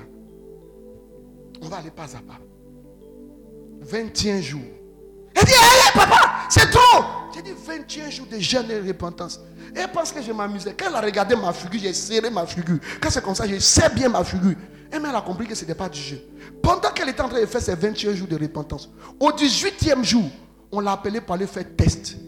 On 1.60 1.66
va 1.66 1.78
aller 1.78 1.90
pas 1.90 2.04
à 2.04 2.20
pas. 2.20 2.38
21 3.80 4.40
jours. 4.40 4.60
Elle 5.34 5.44
dit, 5.44 5.50
hé, 5.50 5.92
papa, 5.92 6.46
c'est 6.48 6.70
trop. 6.70 7.02
J'ai 7.34 7.42
dit 7.42 7.50
21 7.66 8.10
jours 8.10 8.26
de 8.30 8.38
jeûne 8.38 8.70
et 8.70 8.78
repentance. 8.78 9.40
Et 9.74 9.80
elle 9.80 9.90
pense 9.90 10.12
que 10.12 10.22
je 10.22 10.30
m'amusais. 10.30 10.72
Quand 10.78 10.86
elle 10.88 10.94
a 10.94 11.00
regardé 11.00 11.34
ma 11.34 11.52
figure, 11.52 11.80
j'ai 11.80 11.92
serré 11.92 12.30
ma 12.30 12.46
figure. 12.46 12.78
Quand 13.00 13.10
c'est 13.10 13.24
comme 13.24 13.34
ça, 13.34 13.44
je 13.48 13.58
sais 13.58 13.90
bien 13.90 14.08
ma 14.08 14.22
figure. 14.22 14.54
Et 14.92 14.96
elle 14.96 15.04
a 15.04 15.20
compris 15.20 15.48
que 15.48 15.56
ce 15.56 15.62
n'était 15.62 15.74
pas 15.74 15.88
du 15.88 15.98
jeu. 15.98 16.20
Pendant 16.62 16.92
qu'elle 16.92 17.08
était 17.08 17.22
en 17.22 17.28
train 17.28 17.40
de 17.40 17.46
faire 17.46 17.60
ses 17.60 17.74
21 17.74 18.14
jours 18.14 18.28
de 18.28 18.36
repentance, 18.36 18.88
au 19.18 19.32
18e 19.32 20.04
jour, 20.04 20.30
on 20.70 20.78
l'a 20.78 20.92
appelé 20.92 21.20
pour 21.20 21.34
aller 21.34 21.48
faire 21.48 21.64
test. 21.76 22.18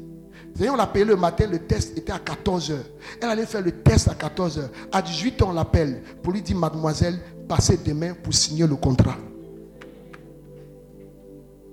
On 0.60 0.76
l'appelait 0.76 1.04
le 1.04 1.16
matin, 1.16 1.46
le 1.50 1.58
test 1.58 1.98
était 1.98 2.12
à 2.12 2.18
14h. 2.18 2.74
Elle 3.20 3.28
allait 3.28 3.46
faire 3.46 3.62
le 3.62 3.72
test 3.72 4.08
à 4.08 4.14
14h. 4.14 4.68
À 4.92 5.02
18h, 5.02 5.44
on 5.44 5.52
l'appelle 5.52 6.02
pour 6.22 6.32
lui 6.32 6.42
dire, 6.42 6.56
mademoiselle, 6.56 7.18
passez 7.48 7.76
demain 7.78 8.14
pour 8.14 8.32
signer 8.32 8.66
le 8.66 8.76
contrat. 8.76 9.16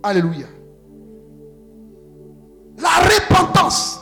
Alléluia. 0.01 0.47
La 2.79 2.89
repentance, 2.89 3.99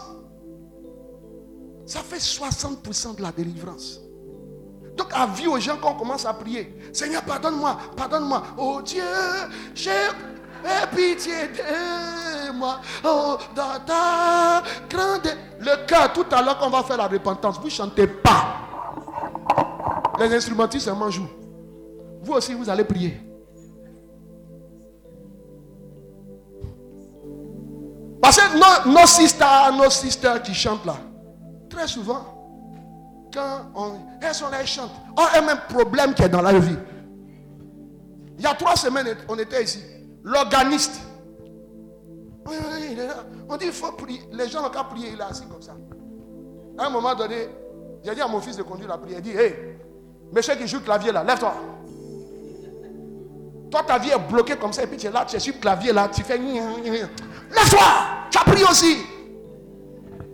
ça 1.85 1.99
fait 1.99 2.17
60% 2.17 3.17
de 3.17 3.21
la 3.21 3.31
délivrance. 3.33 3.99
Donc, 4.95 5.07
à 5.13 5.27
vie 5.27 5.47
aux 5.47 5.59
gens, 5.59 5.77
quand 5.81 5.93
on 5.95 5.99
commence 5.99 6.25
à 6.25 6.33
prier, 6.33 6.73
Seigneur, 6.93 7.23
pardonne-moi, 7.23 7.77
pardonne-moi. 7.97 8.43
Oh 8.57 8.81
Dieu, 8.83 9.03
j'ai 9.73 9.91
pitié 10.95 11.47
de 11.47 12.51
moi. 12.51 12.79
Oh, 13.03 13.37
dans 13.55 13.79
ta 13.85 14.63
grande. 14.89 15.27
Le 15.59 15.85
cœur, 15.85 16.13
tout 16.13 16.25
à 16.31 16.41
l'heure 16.41 16.57
qu'on 16.57 16.69
va 16.69 16.83
faire 16.83 16.97
la 16.97 17.07
repentance, 17.07 17.57
vous 17.59 17.65
ne 17.65 17.69
chantez 17.69 18.07
pas. 18.07 18.55
Les 20.19 20.33
instrumentistes 20.35 20.85
seulement 20.85 21.09
jouent. 21.09 21.29
Vous 22.21 22.33
aussi, 22.33 22.53
vous 22.53 22.69
allez 22.69 22.83
prier. 22.83 23.21
Parce 28.21 28.37
que 28.37 28.57
nos, 28.57 28.91
nos 28.93 29.07
sisters, 29.07 29.73
nos 29.73 29.89
sisters 29.89 30.41
qui 30.43 30.53
chantent 30.53 30.85
là, 30.85 30.97
très 31.69 31.87
souvent, 31.87 32.39
quand 33.33 33.71
on, 33.75 33.93
elles 34.21 34.35
sont 34.35 34.49
là, 34.49 34.57
elles 34.61 34.67
chantent, 34.67 34.91
ont 35.17 35.37
un 35.37 35.41
même 35.41 35.61
problème 35.69 36.13
qui 36.13 36.23
est 36.23 36.29
dans 36.29 36.41
la 36.41 36.53
vie. 36.59 36.77
Il 38.37 38.43
y 38.43 38.47
a 38.47 38.53
trois 38.53 38.75
semaines, 38.75 39.15
on 39.27 39.37
était 39.37 39.63
ici. 39.63 39.79
L'organiste. 40.23 41.01
On 43.47 43.57
dit 43.57 43.65
il 43.65 43.71
faut 43.71 43.91
prier. 43.93 44.21
Les 44.31 44.47
gens 44.47 44.61
n'ont 44.61 44.69
qu'à 44.69 44.83
prier, 44.83 45.09
il 45.13 45.19
est 45.19 45.23
assis 45.23 45.45
comme 45.47 45.61
ça. 45.61 45.75
À 46.77 46.87
un 46.87 46.89
moment 46.89 47.15
donné, 47.15 47.49
j'ai 48.03 48.15
dit 48.15 48.21
à 48.21 48.27
mon 48.27 48.39
fils 48.39 48.57
de 48.57 48.63
conduire 48.63 48.89
la 48.89 48.97
prière. 48.97 49.19
Il 49.19 49.23
dit 49.23 49.37
Hé, 49.37 49.77
monsieur 50.31 50.55
qui 50.55 50.67
joue 50.67 50.81
clavier 50.81 51.11
là, 51.11 51.23
lève-toi. 51.23 51.53
Toi, 53.71 53.83
ta 53.83 53.99
vie 53.99 54.09
est 54.09 54.31
bloquée 54.31 54.55
comme 54.55 54.73
ça, 54.73 54.83
et 54.83 54.87
puis 54.87 54.97
tu 54.97 55.05
es 55.07 55.11
là, 55.11 55.25
tu 55.27 55.35
es 55.35 55.39
sur 55.39 55.53
le 55.53 55.59
clavier 55.59 55.93
là, 55.93 56.09
tu 56.11 56.23
fais. 56.23 56.37
Lève-toi 56.37 57.79
Tu 58.31 58.37
as 58.37 58.43
prié 58.43 58.65
aussi. 58.65 58.97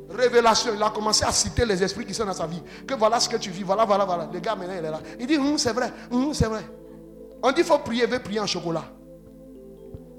Révélation, 0.09 0.71
il 0.73 0.81
a 0.81 0.89
commencé 0.89 1.25
à 1.25 1.31
citer 1.31 1.65
les 1.65 1.83
esprits 1.83 2.05
qui 2.05 2.13
sont 2.13 2.25
dans 2.25 2.33
sa 2.33 2.47
vie. 2.47 2.61
Que 2.87 2.93
voilà 2.93 3.19
ce 3.19 3.27
que 3.27 3.35
tu 3.35 3.49
vis, 3.49 3.63
voilà, 3.63 3.83
voilà, 3.83 4.05
voilà. 4.05 4.29
Le 4.31 4.39
gars 4.39 4.55
maintenant, 4.55 4.75
il 4.79 4.85
est 4.85 4.91
là. 4.91 4.99
Il 5.19 5.27
dit 5.27 5.37
hum, 5.37 5.57
c'est 5.57 5.73
vrai, 5.73 5.91
hum, 6.11 6.33
c'est 6.33 6.47
vrai. 6.47 6.61
On 7.43 7.51
dit 7.51 7.61
il 7.61 7.65
faut 7.65 7.79
prier, 7.79 8.05
veut 8.05 8.19
prier 8.19 8.39
en 8.39 8.47
chocolat. 8.47 8.85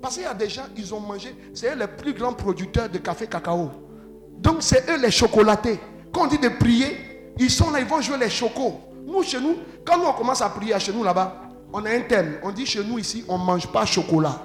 Parce 0.01 0.15
qu'il 0.15 0.25
y 0.25 0.27
a 0.27 0.35
des 0.35 0.49
gens, 0.49 0.67
ils 0.77 0.95
ont 0.95 1.01
mangé, 1.01 1.35
c'est 1.55 1.73
eux 1.73 1.79
les 1.79 1.87
plus 1.87 2.13
grands 2.13 2.33
producteurs 2.33 2.89
de 2.89 2.99
café 2.99 3.27
cacao. 3.27 3.71
Donc 4.39 4.59
c'est 4.61 4.89
eux 4.91 5.01
les 5.01 5.11
chocolatés. 5.11 5.81
Quand 6.13 6.25
on 6.25 6.27
dit 6.27 6.39
de 6.39 6.49
prier, 6.49 7.33
ils 7.39 7.51
sont 7.51 7.71
là, 7.71 7.81
ils 7.81 7.87
vont 7.87 8.01
jouer 8.01 8.19
les 8.19 8.31
chocos. 8.31 8.81
Nous, 9.07 9.23
chez 9.23 9.41
nous, 9.41 9.57
quand 9.85 9.99
nous 9.99 10.05
on 10.05 10.13
commence 10.13 10.43
à 10.43 10.49
prier 10.49 10.79
chez 10.79 10.93
nous 10.93 11.05
là-bas, 11.05 11.43
on 11.73 11.85
a 11.85 11.91
un 11.91 12.01
thème. 12.03 12.39
On 12.43 12.53
dit 12.53 12.67
chez 12.67 12.85
nous 12.85 12.99
ici, 12.99 13.25
on 13.29 13.39
ne 13.39 13.45
mange 13.45 13.67
pas 13.71 13.85
chocolat. 13.85 14.41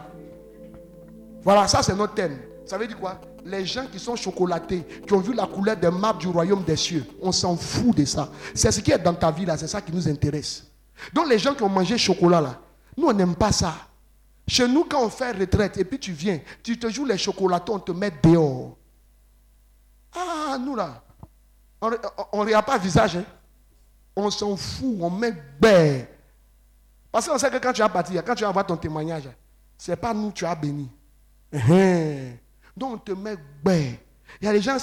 Voilà, 1.44 1.68
ça 1.68 1.82
c'est 1.82 1.96
notre 1.96 2.14
thème. 2.14 2.38
Ça 2.66 2.78
veut 2.78 2.88
dire 2.88 3.00
quoi? 3.00 3.20
Les 3.44 3.66
gens 3.66 3.86
qui 3.92 4.00
sont 4.00 4.16
chocolatés, 4.16 4.84
qui 5.08 5.14
ont 5.14 5.20
vu 5.20 5.34
la 5.34 5.48
couleur 5.48 5.76
des 5.76 5.90
maps 5.90 6.14
du 6.14 6.28
royaume 6.28 6.64
des 6.64 6.76
cieux, 6.76 7.04
on 7.22 7.32
s'en 7.32 7.56
fout 7.56 7.96
de 7.96 8.06
ça. 8.06 8.30
C'est 8.54 8.72
ce 8.72 8.82
qui 8.82 8.92
est 8.92 9.00
dans 9.00 9.16
ta 9.16 9.32
vie 9.32 9.46
là, 9.46 9.58
c'est 9.58 9.68
ça 9.68 9.82
qui 9.82 9.92
nous 9.92 10.08
intéresse. 10.08 10.68
Donc 11.14 11.28
les 11.28 11.40
gens 11.40 11.56
qui 11.56 11.64
ont 11.64 11.70
mangé 11.70 11.98
chocolat 11.98 12.42
là, 12.42 12.60
nous 12.96 13.08
on 13.08 13.14
n'aime 13.14 13.36
pas 13.36 13.52
ça. 13.52 13.74
Chez 14.52 14.68
nous, 14.68 14.84
quand 14.84 15.06
on 15.06 15.10
fait 15.10 15.32
retraite 15.32 15.78
et 15.78 15.86
puis 15.86 15.98
tu 15.98 16.12
viens, 16.12 16.38
tu 16.62 16.78
te 16.78 16.90
joues 16.90 17.06
les 17.06 17.18
chocolatons, 17.18 17.76
on 17.76 17.80
te 17.80 17.94
met 17.94 18.12
dehors. 18.22 18.76
Ah, 20.14 20.58
nous 20.60 20.76
là, 20.76 21.02
on 22.34 22.44
ne 22.44 22.62
pas 22.62 22.78
visage. 22.78 23.16
Hein? 23.16 23.24
On 24.14 24.30
s'en 24.30 24.58
fout, 24.58 24.98
on 25.00 25.10
met 25.10 25.32
bête. 25.58 26.14
Parce 27.14 27.30
qu'on 27.30 27.38
sait 27.38 27.50
que 27.50 27.60
quand 27.60 27.72
tu 27.72 27.82
as 27.82 27.88
parti, 27.88 28.16
quand 28.26 28.36
tu 28.36 28.44
vas 28.44 28.52
voir 28.52 28.66
ton 28.66 28.76
témoignage, 28.76 29.30
ce 29.78 29.92
n'est 29.92 29.96
pas 29.96 30.14
nous 30.14 30.34
tu 30.34 30.46
as 30.46 30.54
béni. 30.54 30.90
Hein? 31.54 32.34
Donc 32.76 32.94
on 32.94 32.98
te 32.98 33.14
met 33.14 33.38
bête. 33.64 34.02
Il 34.42 34.48
y 34.48 34.50
a 34.50 34.52
des 34.52 34.62
gens, 34.62 34.76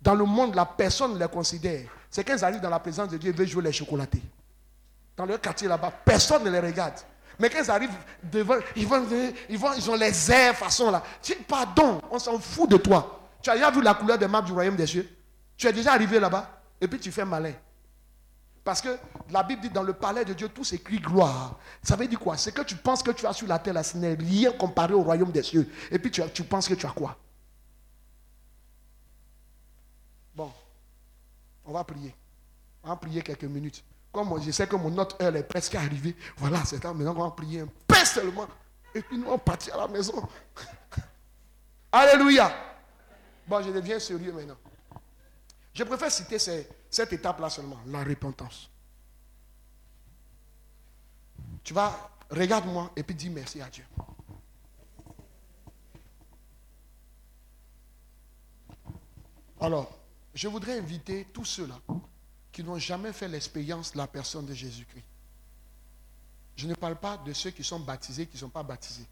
dans 0.00 0.14
le 0.14 0.24
monde, 0.24 0.54
la 0.54 0.64
personne 0.64 1.18
les 1.18 1.28
considère. 1.28 1.86
C'est 2.08 2.24
quand 2.24 2.34
ils 2.34 2.44
arrivent 2.46 2.62
dans 2.62 2.70
la 2.70 2.80
présence 2.80 3.10
de 3.10 3.18
Dieu, 3.18 3.30
ils 3.30 3.36
veulent 3.36 3.46
jouer 3.46 3.64
les 3.64 3.72
chocolatés. 3.72 4.22
Dans 5.14 5.26
leur 5.26 5.38
quartier 5.38 5.68
là-bas, 5.68 5.92
personne 6.02 6.44
ne 6.44 6.50
les 6.50 6.60
regarde. 6.60 6.94
Mais 7.42 7.50
quand 7.50 7.60
ils 7.60 7.70
arrivent 7.72 7.90
devant, 8.22 8.54
ils, 8.76 8.86
vont, 8.86 9.04
ils, 9.48 9.58
vont, 9.58 9.72
ils 9.76 9.90
ont 9.90 9.96
les 9.96 10.30
airs 10.30 10.56
façon 10.56 10.92
là. 10.92 11.02
Pardon, 11.48 12.00
on 12.08 12.18
s'en 12.20 12.38
fout 12.38 12.70
de 12.70 12.76
toi. 12.76 13.20
Tu 13.42 13.50
as 13.50 13.54
déjà 13.54 13.68
vu 13.72 13.82
la 13.82 13.94
couleur 13.94 14.16
des 14.16 14.28
maps 14.28 14.42
du 14.42 14.52
royaume 14.52 14.76
des 14.76 14.86
cieux? 14.86 15.10
Tu 15.56 15.66
es 15.66 15.72
déjà 15.72 15.92
arrivé 15.92 16.20
là-bas 16.20 16.62
et 16.80 16.86
puis 16.86 17.00
tu 17.00 17.10
fais 17.10 17.24
malin. 17.24 17.52
Parce 18.62 18.80
que 18.80 18.96
la 19.28 19.42
Bible 19.42 19.62
dit 19.62 19.70
dans 19.70 19.82
le 19.82 19.92
palais 19.92 20.24
de 20.24 20.34
Dieu, 20.34 20.50
tout 20.50 20.62
s'écrit 20.62 21.00
gloire. 21.00 21.58
Ça 21.82 21.96
veut 21.96 22.06
dire 22.06 22.20
quoi? 22.20 22.36
C'est 22.36 22.52
que 22.52 22.62
tu 22.62 22.76
penses 22.76 23.02
que 23.02 23.10
tu 23.10 23.26
as 23.26 23.32
sur 23.32 23.48
la 23.48 23.58
terre, 23.58 23.84
ce 23.84 23.96
n'est 23.96 24.14
rien 24.14 24.52
comparé 24.52 24.94
au 24.94 25.02
royaume 25.02 25.32
des 25.32 25.42
cieux. 25.42 25.68
Et 25.90 25.98
puis 25.98 26.12
tu, 26.12 26.22
tu 26.32 26.44
penses 26.44 26.68
que 26.68 26.74
tu 26.74 26.86
as 26.86 26.90
quoi? 26.90 27.16
Bon, 30.36 30.52
on 31.64 31.72
va 31.72 31.82
prier. 31.82 32.14
On 32.84 32.90
va 32.90 32.94
prier 32.94 33.20
quelques 33.20 33.42
minutes. 33.42 33.82
Comme 34.12 34.42
je 34.42 34.50
sais 34.50 34.66
que 34.66 34.76
mon 34.76 34.96
autre 34.98 35.16
heure 35.22 35.34
est 35.34 35.42
presque 35.42 35.74
arrivée, 35.74 36.14
voilà, 36.36 36.62
c'est 36.66 36.82
ça. 36.82 36.92
Maintenant, 36.92 37.14
on 37.16 37.24
va 37.24 37.30
prier 37.30 37.60
un 37.60 37.68
peu 37.86 38.04
seulement. 38.04 38.46
Et 38.94 39.00
puis 39.00 39.16
nous, 39.16 39.30
on 39.30 39.38
partit 39.38 39.70
à 39.70 39.78
la 39.78 39.88
maison. 39.88 40.28
Alléluia. 41.92 42.52
Bon, 43.46 43.62
je 43.62 43.70
deviens 43.70 43.98
sérieux 43.98 44.32
maintenant. 44.32 44.58
Je 45.72 45.84
préfère 45.84 46.10
citer 46.10 46.38
cette 46.38 47.12
étape-là 47.12 47.48
seulement, 47.48 47.78
la 47.86 48.04
repentance. 48.04 48.68
Tu 51.64 51.72
vas, 51.72 52.10
regarde-moi 52.30 52.90
et 52.94 53.02
puis 53.02 53.14
dis 53.14 53.30
merci 53.30 53.62
à 53.62 53.70
Dieu. 53.70 53.84
Alors, 59.58 59.96
je 60.34 60.48
voudrais 60.48 60.78
inviter 60.78 61.28
tous 61.32 61.44
ceux-là 61.44 61.78
qui 62.52 62.62
n'ont 62.62 62.78
jamais 62.78 63.12
fait 63.12 63.28
l'expérience 63.28 63.92
de 63.92 63.98
la 63.98 64.06
personne 64.06 64.46
de 64.46 64.54
Jésus-Christ. 64.54 65.04
Je 66.56 66.66
ne 66.66 66.74
parle 66.74 66.96
pas 66.96 67.16
de 67.16 67.32
ceux 67.32 67.50
qui 67.50 67.64
sont 67.64 67.80
baptisés, 67.80 68.26
qui 68.26 68.34
ne 68.34 68.40
sont 68.40 68.50
pas 68.50 68.62
baptisés. 68.62 69.06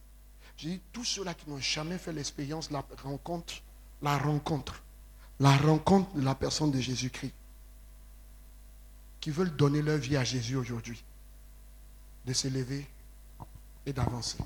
Je 0.59 0.69
dis 0.69 0.81
tous 0.93 1.05
ceux-là 1.05 1.33
qui 1.33 1.49
n'ont 1.49 1.59
jamais 1.59 1.97
fait 1.97 2.13
l'expérience 2.13 2.71
la 2.71 2.85
rencontre, 3.03 3.55
la 4.03 4.19
rencontre, 4.19 4.83
la 5.41 5.57
rencontre 5.57 6.15
de 6.15 6.21
la 6.21 6.35
personne 6.35 6.71
de 6.71 6.81
Jésus-Christ, 6.81 7.33
qui 9.21 9.31
veulent 9.31 9.57
donner 9.57 9.81
leur 9.81 9.97
vie 9.97 10.19
à 10.19 10.25
Jésus 10.25 10.57
aujourd'hui, 10.57 11.03
de 12.27 12.33
s'élever 12.35 12.87
et 13.87 13.93
d'avancer. 13.95 14.39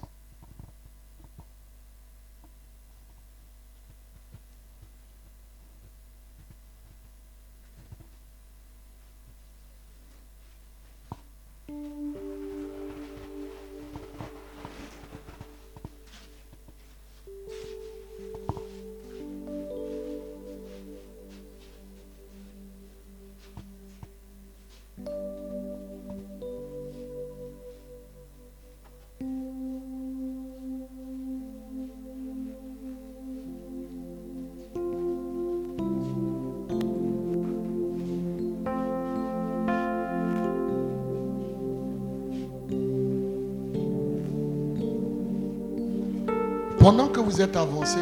Vous 47.25 47.41
êtes 47.41 47.57
avancé, 47.57 47.99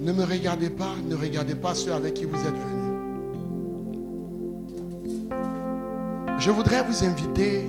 ne 0.00 0.12
me 0.12 0.24
regardez 0.24 0.70
pas, 0.70 0.94
ne 1.06 1.14
regardez 1.14 1.54
pas 1.54 1.74
ceux 1.74 1.92
avec 1.92 2.14
qui 2.14 2.24
vous 2.24 2.36
êtes 2.36 2.54
venus. 2.54 2.80
Je 6.38 6.50
voudrais 6.50 6.82
vous 6.82 7.04
inviter 7.04 7.66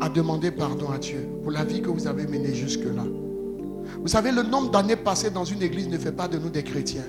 à 0.00 0.08
demander 0.08 0.50
pardon 0.50 0.90
à 0.90 0.98
Dieu 0.98 1.28
pour 1.42 1.52
la 1.52 1.64
vie 1.64 1.82
que 1.82 1.88
vous 1.88 2.06
avez 2.06 2.26
menée 2.26 2.54
jusque-là. 2.54 3.04
Vous 4.00 4.08
savez, 4.08 4.32
le 4.32 4.42
nombre 4.42 4.70
d'années 4.70 4.96
passées 4.96 5.30
dans 5.30 5.44
une 5.44 5.62
église 5.62 5.88
ne 5.88 5.98
fait 5.98 6.12
pas 6.12 6.26
de 6.26 6.38
nous 6.38 6.50
des 6.50 6.64
chrétiens. 6.64 7.06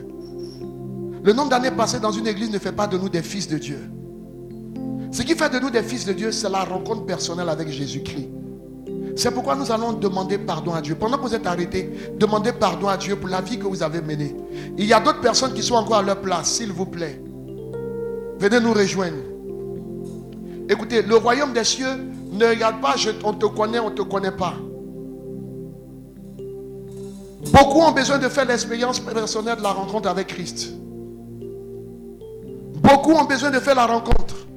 Le 1.23 1.34
nombre 1.34 1.49
d'années 1.49 1.72
passées 1.72 1.99
dans 1.99 2.11
une 2.11 2.27
église 2.27 2.52
ne 2.52 2.60
fait 2.60 2.72
pas 2.72 2.88
de 2.88 2.98
nous 2.98 3.10
des 3.10 3.22
fils 3.23 3.48
de 3.48 3.57
Dieu. 3.57 3.80
Ce 5.11 5.22
qui 5.23 5.36
fait 5.36 5.49
de 5.49 5.60
nous 5.60 5.69
des 5.69 5.84
fils 5.84 6.06
de 6.06 6.14
Dieu, 6.14 6.31
c'est 6.31 6.49
la 6.49 6.64
rencontre 6.64 7.06
personnelle 7.06 7.49
avec 7.49 7.69
Jésus-Christ. 7.69 8.30
C'est 9.20 9.32
pourquoi 9.32 9.54
nous 9.54 9.70
allons 9.70 9.91
demander 9.91 10.38
pardon 10.38 10.74
à 10.74 10.80
Dieu. 10.80 10.96
Pendant 10.96 11.18
que 11.18 11.24
vous 11.24 11.36
êtes 11.36 11.46
arrêtés, 11.46 12.14
demandez 12.18 12.54
pardon 12.54 12.88
à 12.88 12.96
Dieu 12.96 13.18
pour 13.18 13.28
la 13.28 13.41
vie 13.41 13.60
que 13.60 13.66
vous 13.66 13.84
avez 13.84 14.00
menée. 14.00 14.34
Il 14.78 14.86
y 14.86 14.94
a 14.94 15.02
d'autres 15.02 15.20
personnes 15.20 15.54
qui 15.54 15.62
sont 15.62 15.76
encore 15.76 15.98
à 15.98 16.02
leur 16.02 16.22
place, 16.22 16.52
s'il 16.52 16.72
vous 16.72 16.86
plaît. 16.86 17.22
Venez 18.40 18.62
nous 18.62 18.72
rejoindre. 18.72 19.18
Écoutez, 20.70 21.02
le 21.02 21.18
royaume 21.18 21.52
des 21.52 21.66
cieux 21.66 21.98
ne 22.32 22.46
regarde 22.46 22.80
pas, 22.80 22.96
on 23.26 23.34
te 23.34 23.46
connaît, 23.48 23.80
on 23.80 23.90
ne 23.90 23.96
te 23.96 24.04
connaît 24.04 24.32
pas. 24.32 24.54
Beaucoup 27.52 27.82
ont 27.82 27.91
besoin 27.91 28.20
de 28.20 28.30
faire 28.30 28.46
l'expérience 28.46 29.02
personnelle 29.02 29.58
de 29.58 29.64
la 29.64 29.74
rencontre 29.74 30.08
avec 30.08 30.28
Christ. 30.28 30.72
Beaucoup 32.76 33.12
ont 33.12 33.26
besoin 33.26 33.52
de 33.52 33.60
faire 33.60 33.76
la 33.76 33.86
rencontre. 33.86 34.49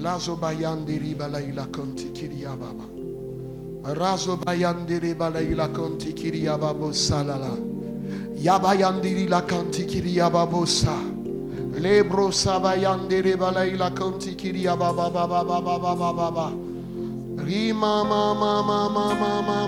Lazo 0.00 0.36
bayandiri 0.36 1.14
balaila 1.14 1.66
konti 1.70 2.08
kiriya 2.08 2.56
baba. 2.56 2.88
Razo 3.94 4.36
bayandiri 4.40 5.14
balaila 5.14 5.68
konti 5.68 6.14
kiriya 6.14 6.56
babo 6.58 6.88
salala. 6.88 7.52
Yabayandiri 8.40 9.28
la 9.28 9.42
konti 9.42 9.84
kiriya 9.84 10.32
babo 10.32 10.64
sa. 10.64 10.96
Lebro 11.76 12.32
sabayandiri 12.32 13.36
balaila 13.36 13.90
konti 13.94 14.34
kiriya 14.36 14.72
baba 14.78 15.10
baba 15.10 15.44
baba 15.44 15.78
baba 15.78 16.12
baba. 16.12 16.48
Rima 17.44 18.02
mama 18.02 18.62
mama 18.64 18.88
mama 18.88 19.42
mama. 19.42 19.59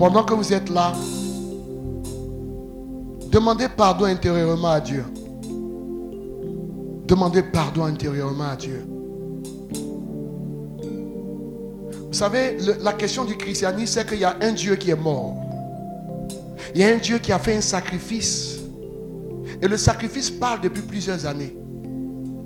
Pendant 0.00 0.24
que 0.24 0.32
vous 0.32 0.50
êtes 0.50 0.70
là, 0.70 0.94
demandez 3.30 3.68
pardon 3.68 4.06
intérieurement 4.06 4.70
à 4.70 4.80
Dieu. 4.80 5.04
Demandez 7.06 7.42
pardon 7.42 7.84
intérieurement 7.84 8.48
à 8.48 8.56
Dieu. 8.56 8.82
Vous 12.06 12.14
savez, 12.14 12.56
la 12.80 12.94
question 12.94 13.26
du 13.26 13.36
christianisme, 13.36 13.92
c'est 13.92 14.08
qu'il 14.08 14.20
y 14.20 14.24
a 14.24 14.36
un 14.40 14.52
Dieu 14.52 14.74
qui 14.76 14.90
est 14.90 14.96
mort. 14.96 15.36
Il 16.74 16.80
y 16.80 16.84
a 16.84 16.88
un 16.88 16.96
Dieu 16.96 17.18
qui 17.18 17.30
a 17.30 17.38
fait 17.38 17.56
un 17.56 17.60
sacrifice. 17.60 18.56
Et 19.60 19.68
le 19.68 19.76
sacrifice 19.76 20.30
parle 20.30 20.62
depuis 20.62 20.80
plusieurs 20.80 21.26
années. 21.26 21.54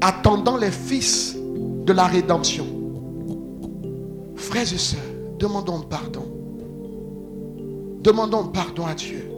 Attendant 0.00 0.56
les 0.56 0.72
fils 0.72 1.36
de 1.36 1.92
la 1.92 2.06
rédemption. 2.06 2.66
Frères 4.34 4.62
et 4.62 4.76
sœurs, 4.76 4.98
demandons 5.38 5.82
pardon. 5.82 6.43
Demandons 8.04 8.48
pardon 8.48 8.86
à 8.86 8.94
Dieu. 8.94 9.30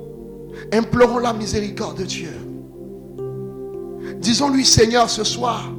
Implorons 0.73 1.21
la 1.21 1.33
miséricorde 1.33 1.99
de 1.99 2.05
Dieu. 2.05 2.33
Disons-lui, 4.19 4.65
Seigneur, 4.67 5.09
ce 5.09 5.23
soir, 5.23 5.71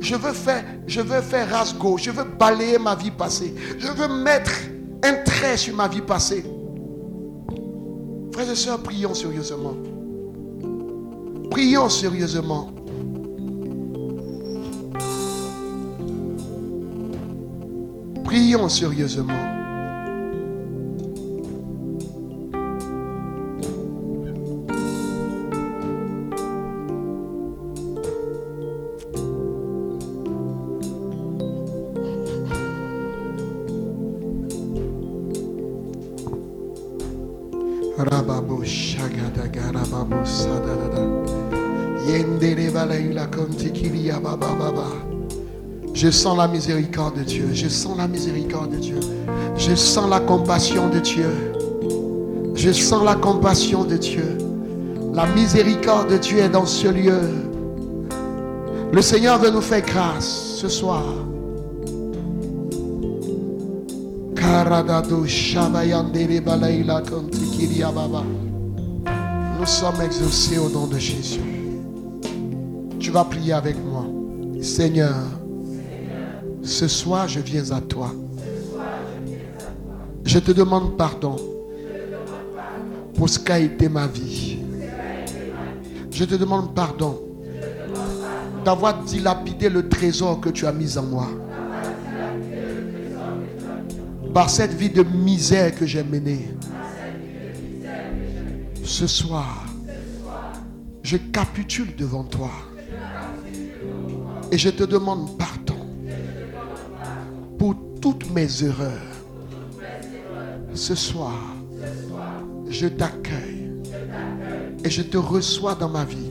je 0.00 0.14
veux 0.16 0.34
faire, 0.34 0.62
je 0.86 1.00
veux 1.00 1.20
rasgo, 1.50 1.96
je 1.96 2.10
veux 2.10 2.24
balayer 2.24 2.78
ma 2.78 2.94
vie 2.94 3.10
passée. 3.10 3.54
Je 3.78 3.88
veux 3.88 4.22
mettre 4.22 4.52
un 5.02 5.14
trait 5.24 5.56
sur 5.56 5.74
ma 5.74 5.88
vie 5.88 6.02
passée. 6.02 6.44
Frères 8.34 8.50
et 8.50 8.54
sœurs, 8.54 8.82
prions 8.82 9.14
sérieusement. 9.14 9.74
Prions 11.50 11.88
sérieusement. 11.88 12.70
Prions 18.24 18.68
sérieusement. 18.68 19.59
Je 46.00 46.10
sens 46.10 46.34
la 46.34 46.48
miséricorde 46.48 47.18
de 47.18 47.24
Dieu. 47.24 47.50
Je 47.52 47.68
sens 47.68 47.94
la 47.94 48.08
miséricorde 48.08 48.70
de 48.70 48.78
Dieu. 48.78 49.00
Je 49.54 49.74
sens 49.74 50.08
la 50.08 50.20
compassion 50.20 50.88
de 50.88 50.98
Dieu. 50.98 51.28
Je 52.54 52.72
sens 52.72 53.04
la 53.04 53.16
compassion 53.16 53.84
de 53.84 53.98
Dieu. 53.98 54.38
La 55.12 55.26
miséricorde 55.26 56.10
de 56.10 56.16
Dieu 56.16 56.38
est 56.38 56.48
dans 56.48 56.64
ce 56.64 56.88
lieu. 56.88 57.20
Le 58.90 59.02
Seigneur 59.02 59.38
veut 59.40 59.50
nous 59.50 59.60
faire 59.60 59.82
grâce 59.82 60.54
ce 60.56 60.68
soir. 60.70 61.04
Nous 69.58 69.66
sommes 69.66 70.00
exaucés 70.02 70.56
au 70.56 70.70
nom 70.70 70.86
de 70.86 70.98
Jésus. 70.98 71.40
Tu 72.98 73.10
vas 73.10 73.24
prier 73.24 73.52
avec 73.52 73.76
moi. 73.84 74.06
Seigneur, 74.62 75.39
ce 76.70 76.86
soir 76.86 77.26
je 77.26 77.40
viens 77.40 77.68
à 77.72 77.80
toi. 77.80 78.12
Je 80.24 80.38
te 80.38 80.52
demande 80.52 80.96
pardon 80.96 81.36
pour 83.14 83.28
ce 83.28 83.38
qu'a 83.38 83.58
été 83.58 83.88
ma 83.88 84.06
vie. 84.06 84.58
Je 86.12 86.24
te 86.24 86.36
demande 86.36 86.74
pardon 86.74 87.20
d'avoir 88.64 89.02
dilapidé 89.02 89.68
le 89.68 89.88
trésor 89.88 90.40
que 90.40 90.50
tu 90.50 90.66
as 90.66 90.72
mis 90.72 90.96
en 90.96 91.02
moi. 91.02 91.28
Par 94.32 94.48
cette 94.48 94.72
vie 94.72 94.90
de 94.90 95.02
misère 95.02 95.74
que 95.74 95.86
j'ai 95.86 96.04
menée. 96.04 96.54
Ce 98.84 99.06
soir, 99.08 99.66
je 101.02 101.16
capitule 101.16 101.96
devant 101.96 102.24
toi. 102.24 102.50
Et 104.52 104.58
je 104.58 104.70
te 104.70 104.84
demande 104.84 105.36
pardon 105.36 105.79
pour 107.60 107.74
toutes 108.00 108.30
mes 108.30 108.64
erreurs. 108.64 109.12
Ce 110.72 110.94
soir, 110.94 111.38
je 112.70 112.86
t'accueille 112.86 113.70
et 114.82 114.88
je 114.88 115.02
te 115.02 115.18
reçois 115.18 115.74
dans 115.74 115.90
ma 115.90 116.06
vie 116.06 116.30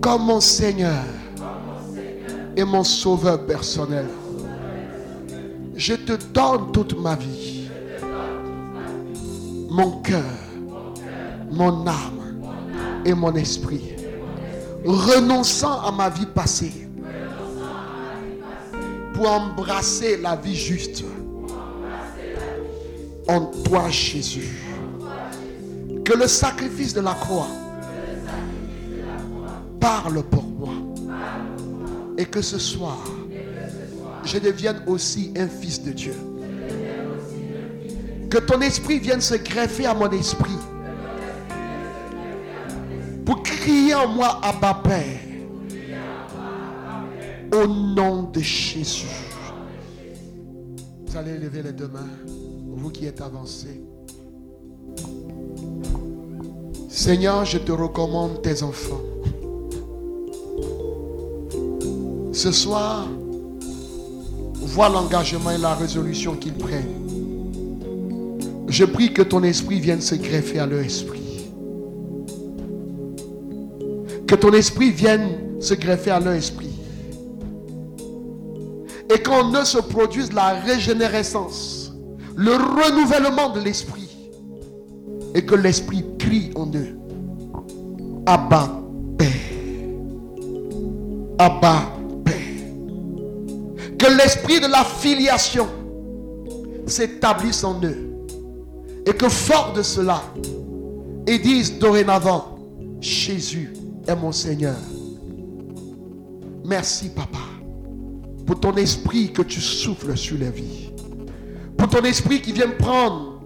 comme 0.00 0.24
mon 0.24 0.40
Seigneur 0.40 1.04
et 2.56 2.64
mon 2.64 2.82
Sauveur 2.82 3.46
personnel. 3.46 4.06
Je 5.76 5.94
te 5.94 6.14
donne 6.34 6.72
toute 6.72 7.00
ma 7.00 7.14
vie, 7.14 7.68
mon 9.70 10.00
cœur, 10.00 10.34
mon 11.52 11.86
âme 11.86 12.42
et 13.04 13.14
mon 13.14 13.32
esprit 13.36 13.94
renonçant 14.84 15.80
à 15.82 15.92
ma 15.92 16.08
vie 16.08 16.26
passée 16.26 16.87
pour 19.18 19.28
embrasser 19.28 20.16
la 20.16 20.36
vie 20.36 20.54
juste 20.54 21.02
en 23.26 23.46
toi 23.64 23.90
Jésus. 23.90 24.56
Que 26.04 26.12
le 26.16 26.28
sacrifice 26.28 26.94
de 26.94 27.00
la 27.00 27.14
croix 27.14 27.48
parle 29.80 30.22
pour 30.22 30.44
moi. 30.44 30.72
Et 32.16 32.24
que 32.26 32.40
ce 32.40 32.58
soir, 32.58 32.98
je 34.24 34.38
devienne 34.38 34.82
aussi 34.86 35.32
un 35.36 35.48
fils 35.48 35.82
de 35.82 35.90
Dieu. 35.90 36.14
Que 38.30 38.38
ton 38.38 38.60
esprit 38.60 39.00
vienne 39.00 39.20
se 39.20 39.34
greffer 39.34 39.86
à 39.86 39.94
mon 39.94 40.10
esprit 40.10 40.58
pour 43.26 43.42
crier 43.42 43.96
en 43.96 44.06
moi 44.06 44.40
à 44.42 44.74
Père. 44.74 45.27
Au 47.52 47.66
nom 47.66 48.30
de 48.30 48.40
Jésus. 48.40 49.06
Vous 51.06 51.16
allez 51.16 51.38
lever 51.38 51.62
les 51.62 51.72
deux 51.72 51.88
mains, 51.88 52.08
vous 52.76 52.90
qui 52.90 53.06
êtes 53.06 53.20
avancés. 53.20 53.80
Seigneur, 56.88 57.44
je 57.44 57.58
te 57.58 57.72
recommande 57.72 58.42
tes 58.42 58.62
enfants. 58.62 59.00
Ce 62.32 62.52
soir, 62.52 63.08
vois 64.60 64.88
l'engagement 64.88 65.50
et 65.50 65.58
la 65.58 65.74
résolution 65.74 66.34
qu'ils 66.36 66.54
prennent. 66.54 67.08
Je 68.68 68.84
prie 68.84 69.14
que 69.14 69.22
ton 69.22 69.42
esprit 69.42 69.80
vienne 69.80 70.00
se 70.00 70.14
greffer 70.14 70.58
à 70.58 70.66
leur 70.66 70.80
esprit. 70.80 71.48
Que 74.26 74.34
ton 74.34 74.52
esprit 74.52 74.90
vienne 74.90 75.60
se 75.60 75.74
greffer 75.74 76.10
à 76.10 76.20
leur 76.20 76.34
esprit. 76.34 76.67
Et 79.14 79.22
qu'en 79.22 79.52
eux 79.52 79.64
se 79.64 79.78
produise 79.78 80.32
la 80.32 80.50
régénérescence, 80.60 81.92
le 82.36 82.52
renouvellement 82.52 83.50
de 83.50 83.60
l'esprit. 83.60 84.08
Et 85.34 85.44
que 85.44 85.54
l'esprit 85.54 86.04
crie 86.18 86.50
en 86.54 86.66
eux. 86.66 86.98
Abba, 88.26 88.82
Père. 89.16 89.28
Abba, 91.38 91.92
Père. 92.24 92.34
Que 93.98 94.06
l'esprit 94.16 94.60
de 94.60 94.66
la 94.66 94.84
filiation 94.84 95.68
s'établisse 96.86 97.64
en 97.64 97.80
eux. 97.82 98.08
Et 99.06 99.12
que 99.12 99.28
fort 99.28 99.72
de 99.74 99.82
cela, 99.82 100.22
ils 101.26 101.40
disent 101.40 101.78
dorénavant, 101.78 102.58
Jésus 103.00 103.72
est 104.06 104.16
mon 104.16 104.32
Seigneur. 104.32 104.76
Merci, 106.64 107.08
Papa, 107.10 107.38
pour 108.48 108.60
ton 108.60 108.74
esprit 108.76 109.30
que 109.30 109.42
tu 109.42 109.60
souffles 109.60 110.16
sur 110.16 110.38
la 110.38 110.48
vie. 110.48 110.90
Pour 111.76 111.86
ton 111.86 112.02
esprit 112.02 112.40
qui 112.40 112.52
vient 112.52 112.70
prendre 112.78 113.42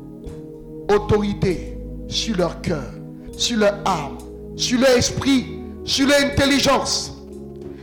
autorité 0.88 1.76
sur 2.06 2.36
leur 2.36 2.62
cœur, 2.62 2.94
sur 3.36 3.58
leur 3.58 3.74
âme, 3.84 4.18
sur 4.54 4.78
leur 4.78 4.90
esprit, 4.90 5.58
sur 5.84 6.06
leur 6.06 6.20
intelligence. 6.20 7.14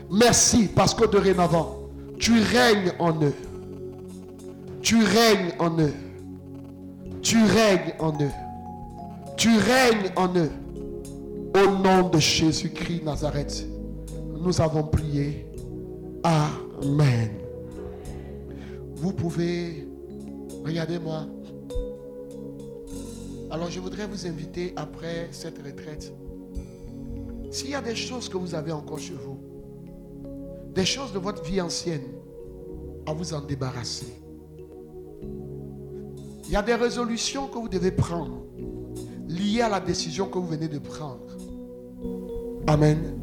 Merci 0.09 0.69
parce 0.73 0.93
que 0.93 1.07
dorénavant, 1.07 1.89
tu 2.17 2.39
règnes 2.39 2.93
en 2.99 3.11
eux. 3.21 3.35
Tu 4.81 5.03
règnes 5.03 5.51
en 5.59 5.77
eux. 5.77 5.93
Tu 7.21 7.35
règnes 7.43 7.95
en 7.99 8.13
eux. 8.13 8.31
Tu 9.35 9.49
règnes 9.49 10.09
en 10.15 10.33
eux. 10.37 10.51
Au 11.53 11.83
nom 11.83 12.07
de 12.07 12.17
Jésus-Christ 12.17 13.03
Nazareth, 13.03 13.67
nous 14.39 14.61
avons 14.61 14.83
prié. 14.83 15.45
Amen. 16.23 16.68
Vous 18.95 19.13
pouvez, 19.13 19.87
regardez-moi. 20.65 21.25
Alors 23.51 23.69
je 23.69 23.79
voudrais 23.79 24.05
vous 24.05 24.27
inviter 24.27 24.73
après 24.75 25.27
cette 25.31 25.57
retraite. 25.57 26.13
S'il 27.51 27.71
y 27.71 27.75
a 27.75 27.81
des 27.81 27.95
choses 27.95 28.29
que 28.29 28.37
vous 28.37 28.55
avez 28.55 28.71
encore 28.71 28.99
chez 28.99 29.13
vous, 29.13 29.39
des 30.73 30.85
choses 30.85 31.11
de 31.11 31.19
votre 31.19 31.43
vie 31.43 31.59
ancienne, 31.59 32.03
à 33.05 33.13
vous 33.13 33.33
en 33.33 33.41
débarrasser. 33.41 34.13
Il 36.45 36.51
y 36.51 36.55
a 36.55 36.61
des 36.61 36.75
résolutions 36.75 37.47
que 37.47 37.57
vous 37.57 37.69
devez 37.69 37.91
prendre 37.91 38.43
liées 39.27 39.61
à 39.61 39.69
la 39.69 39.79
décision 39.79 40.27
que 40.27 40.37
vous 40.37 40.47
venez 40.47 40.67
de 40.67 40.79
prendre. 40.79 41.37
Amen. 42.67 43.19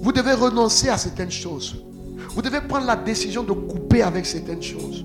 Vous 0.00 0.12
devez 0.12 0.32
renoncer 0.32 0.88
à 0.88 0.96
certaines 0.96 1.30
choses. 1.30 1.84
Vous 2.34 2.42
devez 2.42 2.60
prendre 2.60 2.86
la 2.86 2.96
décision 2.96 3.42
de 3.42 3.52
couper 3.52 4.02
avec 4.02 4.24
certaines 4.26 4.62
choses. 4.62 5.04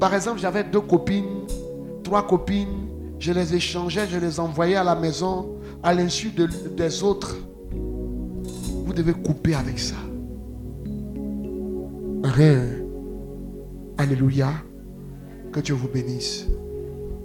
Par 0.00 0.14
exemple, 0.14 0.40
j'avais 0.40 0.64
deux 0.64 0.80
copines, 0.80 1.46
trois 2.02 2.26
copines. 2.26 2.88
Je 3.18 3.32
les 3.32 3.54
échangeais, 3.54 4.06
je 4.08 4.18
les 4.18 4.38
envoyais 4.40 4.76
à 4.76 4.84
la 4.84 4.94
maison 4.94 5.56
à 5.82 5.94
l'insu 5.94 6.30
des 6.76 7.02
autres. 7.02 7.36
Vous 8.84 8.92
devez 8.92 9.12
couper 9.12 9.54
avec 9.54 9.78
ça. 9.78 9.96
Rien. 12.24 12.64
Alléluia. 13.96 14.50
Que 15.52 15.60
Dieu 15.60 15.74
vous 15.74 15.88
bénisse. 15.88 16.46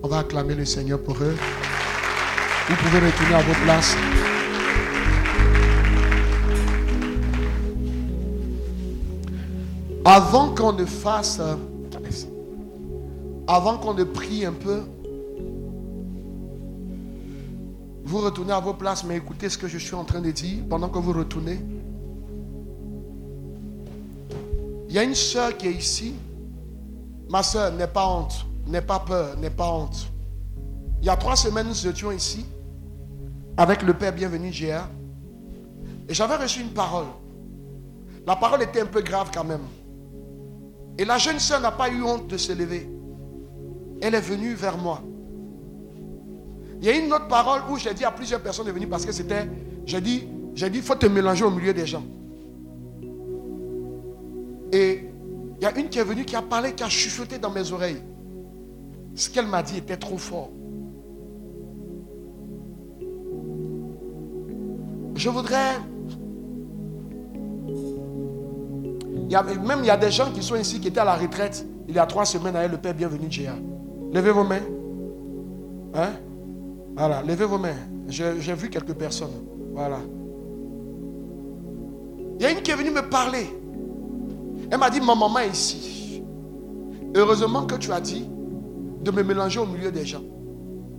On 0.02 0.08
va 0.08 0.20
acclamer 0.20 0.56
le 0.56 0.66
Seigneur 0.66 1.02
pour 1.02 1.16
eux. 1.16 1.36
Vous 2.70 2.76
pouvez 2.76 3.00
retourner 3.00 3.36
à 3.36 3.42
vos 3.42 3.64
places. 3.64 3.96
Avant 10.06 10.54
qu'on 10.54 10.74
ne 10.74 10.86
fasse, 10.86 11.40
avant 13.48 13.78
qu'on 13.78 13.94
ne 13.94 14.04
prie 14.04 14.46
un 14.46 14.52
peu, 14.52 14.82
vous 18.04 18.20
retournez 18.20 18.52
à 18.52 18.60
vos 18.60 18.74
places, 18.74 19.06
mais 19.06 19.16
écoutez 19.16 19.48
ce 19.48 19.58
que 19.58 19.68
je 19.68 19.78
suis 19.78 19.96
en 19.96 20.04
train 20.04 20.20
de 20.20 20.32
dire 20.32 20.64
pendant 20.70 20.90
que 20.90 21.00
vous 21.00 21.14
retournez. 21.14 21.60
Il 24.90 24.94
y 24.94 25.00
a 25.00 25.04
une 25.04 25.16
soeur 25.16 25.58
qui 25.58 25.68
est 25.68 25.74
ici. 25.74 26.14
Ma 27.30 27.42
soeur, 27.42 27.72
n'aie 27.72 27.88
pas 27.88 28.08
honte, 28.08 28.46
n'aie 28.68 28.82
pas 28.82 29.00
peur, 29.00 29.38
n'aie 29.38 29.50
pas 29.50 29.72
honte. 29.72 30.12
Il 31.02 31.08
y 31.08 31.10
a 31.10 31.16
trois 31.16 31.38
semaines, 31.38 31.68
nous 31.68 31.88
étions 31.88 32.12
ici 32.12 32.46
avec 33.56 33.82
le 33.82 33.94
Père 33.94 34.14
Bienvenu 34.14 34.52
GA. 34.52 34.90
Et 36.10 36.14
j'avais 36.14 36.36
reçu 36.36 36.62
une 36.62 36.74
parole. 36.74 37.08
La 38.28 38.36
parole 38.36 38.62
était 38.64 38.82
un 38.82 38.86
peu 38.86 39.02
grave 39.02 39.32
quand 39.34 39.46
même. 39.46 39.64
Et 40.98 41.06
la 41.06 41.18
jeune 41.18 41.40
soeur 41.40 41.60
n'a 41.60 41.72
pas 41.72 41.90
eu 41.90 42.04
honte 42.04 42.28
de 42.28 42.38
se 42.38 42.52
lever. 42.54 42.90
Elle 44.02 44.16
est 44.16 44.22
venue 44.22 44.54
vers 44.54 44.78
moi. 44.78 45.02
Il 46.82 46.86
y 46.86 46.90
a 46.90 46.98
une 46.98 47.12
autre 47.14 47.28
parole 47.28 47.62
où 47.70 47.78
j'ai 47.78 47.94
dit 47.94 48.04
à 48.04 48.12
plusieurs 48.12 48.42
personnes 48.42 48.68
de 48.68 48.72
venir 48.72 48.90
parce 48.90 49.06
que 49.06 49.12
c'était, 49.12 49.48
j'ai 49.86 50.02
dit, 50.02 50.28
j'ai 50.54 50.70
dit, 50.70 50.82
faut 50.82 50.96
te 50.96 51.06
mélanger 51.06 51.46
au 51.46 51.52
milieu 51.52 51.74
des 51.74 51.86
gens. 51.86 52.04
Et 54.72 55.06
il 55.58 55.64
y 55.64 55.66
a 55.66 55.78
une 55.80 55.88
qui 55.88 56.00
est 56.00 56.04
venue 56.04 56.26
qui 56.26 56.36
a 56.36 56.42
parlé, 56.42 56.74
qui 56.74 56.84
a 56.84 56.90
chuchoté 56.90 57.38
dans 57.38 57.52
mes 57.52 57.72
oreilles. 57.72 58.02
Ce 59.16 59.30
qu'elle 59.30 59.48
m'a 59.48 59.64
dit 59.64 59.78
était 59.78 59.98
trop 59.98 60.18
fort. 60.18 60.50
Je 65.16 65.30
voudrais. 65.30 65.76
Même 69.30 69.80
il 69.80 69.86
y 69.86 69.90
a 69.90 69.98
des 69.98 70.12
gens 70.12 70.32
qui 70.32 70.44
sont 70.44 70.56
ici 70.56 70.80
qui 70.80 70.90
étaient 70.90 71.00
à 71.00 71.06
la 71.06 71.16
retraite 71.16 71.66
il 71.88 71.96
y 71.96 72.00
a 72.00 72.06
trois 72.06 72.26
semaines 72.26 72.56
avec 72.56 72.72
le 72.72 72.78
Père 72.78 72.94
Bienvenu 72.94 73.30
Géa. 73.30 73.56
Levez 74.12 74.32
vos 74.32 74.44
mains. 74.44 74.62
Hein? 75.94 76.12
Voilà, 76.96 77.22
levez 77.24 77.46
vos 77.46 77.58
mains. 77.58 77.76
J'ai 78.08 78.54
vu 78.54 78.70
quelques 78.70 78.94
personnes. 78.94 79.32
Voilà. 79.74 80.00
Il 82.40 82.44
y 82.44 82.46
a 82.46 82.52
une 82.52 82.62
qui 82.62 82.72
est 82.72 82.76
venue 82.76 82.92
me 82.92 83.02
parler. 83.02 83.50
Elle 84.72 84.78
m'a 84.78 84.90
dit, 84.90 85.00
ma 85.00 85.16
maman 85.16 85.40
est 85.40 85.50
ici. 85.50 86.24
Heureusement 87.16 87.66
que 87.66 87.76
tu 87.76 87.92
as 87.92 88.02
dit 88.02 88.28
de 89.02 89.12
me 89.12 89.24
mélanger 89.24 89.60
au 89.60 89.66
milieu 89.66 89.92
des 89.92 90.06
gens. 90.06 90.24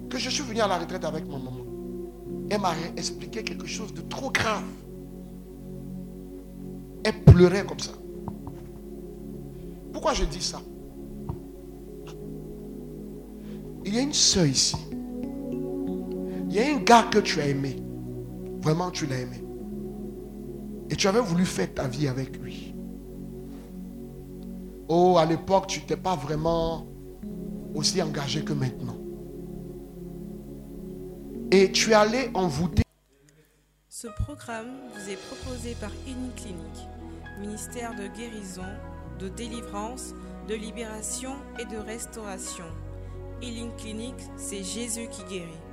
Que 0.08 0.18
je 0.18 0.30
suis 0.30 0.42
venu 0.42 0.60
à 0.60 0.68
la 0.68 0.78
retraite 0.78 1.04
avec 1.04 1.26
ma 1.26 1.38
maman. 1.38 1.64
Elle 2.50 2.60
m'a 2.60 2.72
expliqué 2.96 3.42
quelque 3.42 3.66
chose 3.66 3.92
de 3.94 4.02
trop 4.02 4.30
grave. 4.30 4.62
Elle 7.04 7.24
pleurait 7.24 7.64
comme 7.64 7.80
ça. 7.80 7.92
Pourquoi 9.94 10.12
je 10.12 10.24
dis 10.24 10.42
ça? 10.42 10.60
Il 13.84 13.94
y 13.94 13.98
a 13.98 14.00
une 14.00 14.12
soeur 14.12 14.44
ici. 14.44 14.76
Il 14.90 16.52
y 16.52 16.58
a 16.58 16.74
un 16.74 16.80
gars 16.80 17.04
que 17.04 17.20
tu 17.20 17.40
as 17.40 17.46
aimé. 17.46 17.76
Vraiment, 18.60 18.90
tu 18.90 19.06
l'as 19.06 19.20
aimé. 19.20 19.40
Et 20.90 20.96
tu 20.96 21.06
avais 21.06 21.20
voulu 21.20 21.46
faire 21.46 21.72
ta 21.72 21.86
vie 21.86 22.08
avec 22.08 22.36
lui. 22.38 22.74
Oh, 24.88 25.16
à 25.16 25.24
l'époque, 25.24 25.68
tu 25.68 25.78
n'étais 25.78 25.96
pas 25.96 26.16
vraiment 26.16 26.86
aussi 27.74 28.02
engagé 28.02 28.42
que 28.44 28.52
maintenant. 28.52 28.96
Et 31.52 31.70
tu 31.70 31.92
es 31.92 31.94
allé 31.94 32.30
envoûter. 32.34 32.82
Ce 33.88 34.08
programme 34.08 34.72
vous 34.92 35.08
est 35.08 35.18
proposé 35.28 35.76
par 35.80 35.90
Clinique, 36.04 36.88
ministère 37.40 37.94
de 37.94 38.08
guérison, 38.08 38.62
de 39.18 39.28
délivrance, 39.28 40.14
de 40.48 40.54
libération 40.54 41.36
et 41.58 41.64
de 41.64 41.78
restauration. 41.78 42.64
Healing 43.42 43.74
Clinic, 43.76 44.14
c'est 44.36 44.62
Jésus 44.62 45.08
qui 45.10 45.22
guérit. 45.24 45.64